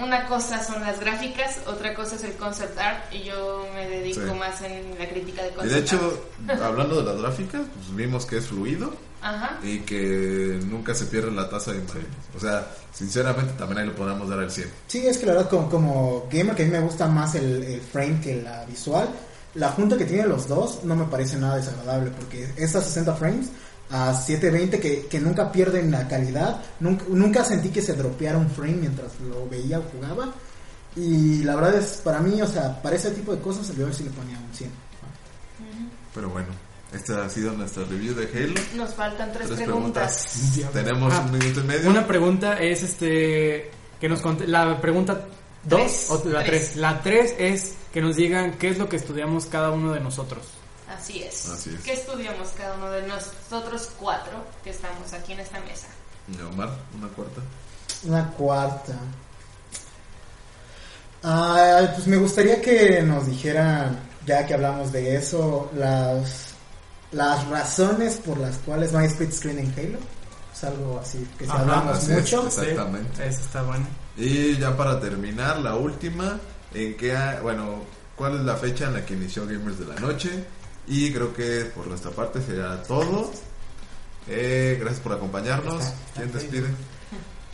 Una 0.00 0.26
cosa 0.26 0.62
son 0.62 0.82
las 0.82 1.00
gráficas, 1.00 1.58
otra 1.66 1.94
cosa 1.94 2.16
es 2.16 2.24
el 2.24 2.32
concept 2.34 2.78
art 2.78 3.12
y 3.14 3.24
yo 3.24 3.66
me 3.74 3.88
dedico 3.88 4.20
Sí. 4.20 4.38
más 4.38 4.60
en 4.62 4.98
la 4.98 5.08
crítica 5.08 5.42
de 5.42 5.48
Y 5.48 5.52
concept 5.52 5.74
de 5.74 5.80
hecho, 5.80 6.22
art. 6.48 6.62
hablando 6.62 6.96
de 7.02 7.04
las 7.12 7.20
gráficas, 7.22 7.62
pues 7.74 7.96
vimos 7.96 8.26
que 8.26 8.36
es 8.38 8.46
fluido 8.46 8.92
Ajá. 9.22 9.58
y 9.62 9.78
que 9.80 10.60
nunca 10.66 10.94
se 10.94 11.06
pierde 11.06 11.30
la 11.30 11.48
tasa 11.48 11.72
de 11.72 11.78
imagen. 11.78 12.06
O 12.36 12.40
sea, 12.40 12.66
sinceramente 12.92 13.54
también 13.58 13.78
ahí 13.78 13.86
lo 13.86 13.94
podemos 13.94 14.28
dar 14.28 14.38
al 14.40 14.50
100. 14.50 14.68
Sí, 14.86 15.06
es 15.06 15.16
que 15.16 15.26
la 15.26 15.32
verdad 15.32 15.48
como, 15.48 15.70
como 15.70 16.28
gamer 16.30 16.54
que 16.54 16.62
a 16.64 16.66
mí 16.66 16.72
me 16.72 16.80
gusta 16.80 17.06
más 17.08 17.34
el, 17.34 17.62
el 17.62 17.80
frame 17.80 18.20
que 18.20 18.42
la 18.42 18.64
visual, 18.66 19.08
la 19.54 19.70
junta 19.70 19.96
que 19.96 20.04
tienen 20.04 20.28
los 20.28 20.46
dos 20.46 20.84
no 20.84 20.94
me 20.94 21.06
parece 21.06 21.38
nada 21.38 21.56
desagradable 21.56 22.10
porque 22.10 22.50
estas 22.58 22.84
60 22.84 23.14
frames 23.14 23.46
a 23.90 24.12
720 24.14 24.80
que, 24.80 25.06
que 25.06 25.20
nunca 25.20 25.50
pierden 25.52 25.90
la 25.90 26.08
calidad, 26.08 26.60
nunca, 26.80 27.04
nunca 27.08 27.44
sentí 27.44 27.68
que 27.70 27.82
se 27.82 27.94
dropeara 27.94 28.36
un 28.38 28.50
frame 28.50 28.74
mientras 28.74 29.12
lo 29.20 29.48
veía 29.48 29.78
o 29.78 29.82
jugaba 29.82 30.32
y 30.96 31.42
la 31.44 31.54
verdad 31.56 31.76
es 31.76 32.00
para 32.02 32.20
mí, 32.20 32.40
o 32.42 32.46
sea, 32.46 32.80
para 32.82 32.96
ese 32.96 33.10
tipo 33.10 33.34
de 33.34 33.40
cosas 33.40 33.68
yo 33.76 33.92
sí 33.92 34.02
le 34.04 34.10
ponía 34.10 34.38
un 34.38 34.52
100. 34.54 34.70
Pero 36.14 36.30
bueno, 36.30 36.48
esta 36.92 37.24
ha 37.24 37.28
sido 37.28 37.52
nuestra 37.52 37.84
review 37.84 38.14
de 38.14 38.24
Halo. 38.24 38.54
Nos 38.74 38.94
faltan 38.94 39.32
tres, 39.32 39.46
Tres 39.48 39.60
preguntas. 39.60 40.28
preguntas. 40.32 40.72
Tenemos 40.72 41.12
Ah, 41.12 41.20
un 41.30 41.38
minuto 41.38 41.60
y 41.60 41.64
medio. 41.64 41.90
Una 41.90 42.06
pregunta 42.06 42.58
es 42.60 42.82
este 42.82 43.70
que 44.00 44.08
nos 44.08 44.20
conte- 44.22 44.46
la 44.46 44.80
pregunta 44.80 45.20
2 45.64 45.80
Tres. 45.80 46.06
o 46.10 46.22
la 46.28 46.42
Tres. 46.44 46.68
3. 46.72 46.76
La 46.76 47.02
3 47.02 47.34
es 47.38 47.74
que 47.92 48.00
nos 48.00 48.16
digan 48.16 48.52
qué 48.58 48.70
es 48.70 48.78
lo 48.78 48.88
que 48.88 48.96
estudiamos 48.96 49.46
cada 49.46 49.70
uno 49.70 49.92
de 49.92 50.00
nosotros. 50.00 50.44
Así 51.06 51.22
es. 51.22 51.48
Así 51.48 51.70
es. 51.74 51.80
¿Qué 51.84 51.92
estudiamos 51.92 52.48
cada 52.58 52.74
uno 52.76 52.90
de 52.90 53.02
nosotros 53.06 53.90
cuatro 53.98 54.32
que 54.64 54.70
estamos 54.70 55.12
aquí 55.12 55.32
en 55.34 55.40
esta 55.40 55.60
mesa? 55.60 55.86
Omar, 56.52 56.70
una 56.98 57.08
cuarta. 57.08 57.40
Una 58.04 58.30
cuarta. 58.32 58.94
Ah, 61.22 61.88
pues 61.94 62.06
me 62.06 62.16
gustaría 62.16 62.60
que 62.60 63.02
nos 63.02 63.26
dijeran, 63.26 63.98
ya 64.26 64.46
que 64.46 64.54
hablamos 64.54 64.92
de 64.92 65.16
eso, 65.16 65.70
las, 65.76 66.50
las 67.12 67.46
razones 67.48 68.16
por 68.24 68.38
las 68.38 68.56
cuales 68.58 68.92
no 68.92 68.98
hay 68.98 69.06
split 69.06 69.32
screen 69.32 69.58
en 69.60 69.72
Halo. 69.78 69.98
Es 70.54 70.64
algo 70.64 70.98
así 71.00 71.26
que 71.38 71.44
si 71.44 71.50
Ajá, 71.50 71.60
hablamos 71.60 71.98
así 71.98 72.12
es, 72.12 72.18
mucho. 72.20 72.46
Exactamente. 72.46 73.26
Eso 73.28 73.40
está 73.40 73.62
bueno. 73.62 73.86
Y 74.16 74.56
ya 74.58 74.76
para 74.76 74.98
terminar, 75.00 75.58
la 75.58 75.74
última, 75.74 76.38
en 76.74 76.96
qué, 76.96 77.16
ha- 77.16 77.40
bueno, 77.42 77.82
¿cuál 78.16 78.36
es 78.38 78.40
la 78.42 78.56
fecha 78.56 78.86
en 78.86 78.94
la 78.94 79.04
que 79.04 79.14
inició 79.14 79.46
Gamers 79.46 79.78
de 79.78 79.86
la 79.86 79.94
Noche? 79.96 80.44
Y 80.86 81.12
creo 81.12 81.34
que 81.34 81.66
por 81.74 81.86
nuestra 81.86 82.10
parte 82.10 82.40
sería 82.42 82.82
todo. 82.82 83.30
Eh, 84.28 84.76
gracias 84.80 85.02
por 85.02 85.12
acompañarnos. 85.12 85.84
¿Quién 86.14 86.32
despide? 86.32 86.68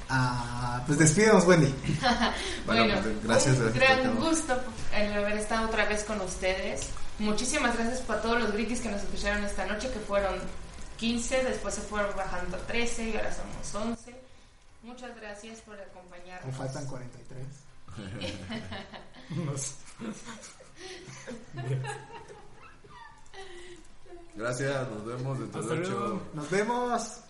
Ah, 0.08 0.82
pues 0.86 0.98
despídenos, 0.98 1.44
Wendy. 1.46 1.68
Bueno, 2.66 2.84
Bueno, 2.84 3.00
pues, 3.02 3.24
gracias, 3.24 3.56
un 3.56 3.72
gracias 3.72 3.98
gran 4.00 4.14
gusto 4.16 4.60
el 4.94 5.12
haber 5.14 5.38
estado 5.38 5.66
otra 5.68 5.86
vez 5.86 6.04
con 6.04 6.20
ustedes. 6.20 6.88
Muchísimas 7.18 7.74
gracias 7.76 8.00
para 8.02 8.20
todos 8.20 8.40
los 8.40 8.52
gritis 8.52 8.80
que 8.80 8.90
nos 8.90 9.02
escucharon 9.02 9.42
esta 9.44 9.66
noche, 9.66 9.90
que 9.90 9.98
fueron 10.00 10.34
15, 10.98 11.44
después 11.44 11.74
se 11.74 11.80
fueron 11.80 12.14
bajando 12.16 12.56
a 12.56 12.60
13 12.60 13.08
y 13.08 13.16
ahora 13.16 13.34
somos 13.34 13.74
11. 13.74 14.14
Muchas 14.82 15.16
gracias 15.16 15.60
por 15.60 15.80
acompañarnos. 15.80 16.46
Me 16.46 16.52
faltan 16.52 16.86
43. 16.86 17.46
Gracias, 24.34 24.88
nos 24.90 25.04
vemos 25.04 25.38
dentro 25.38 25.60
Hasta 25.60 25.74
de 25.74 25.80
luego. 25.80 26.04
Ocho. 26.06 26.22
Nos 26.34 26.50
vemos. 26.50 27.22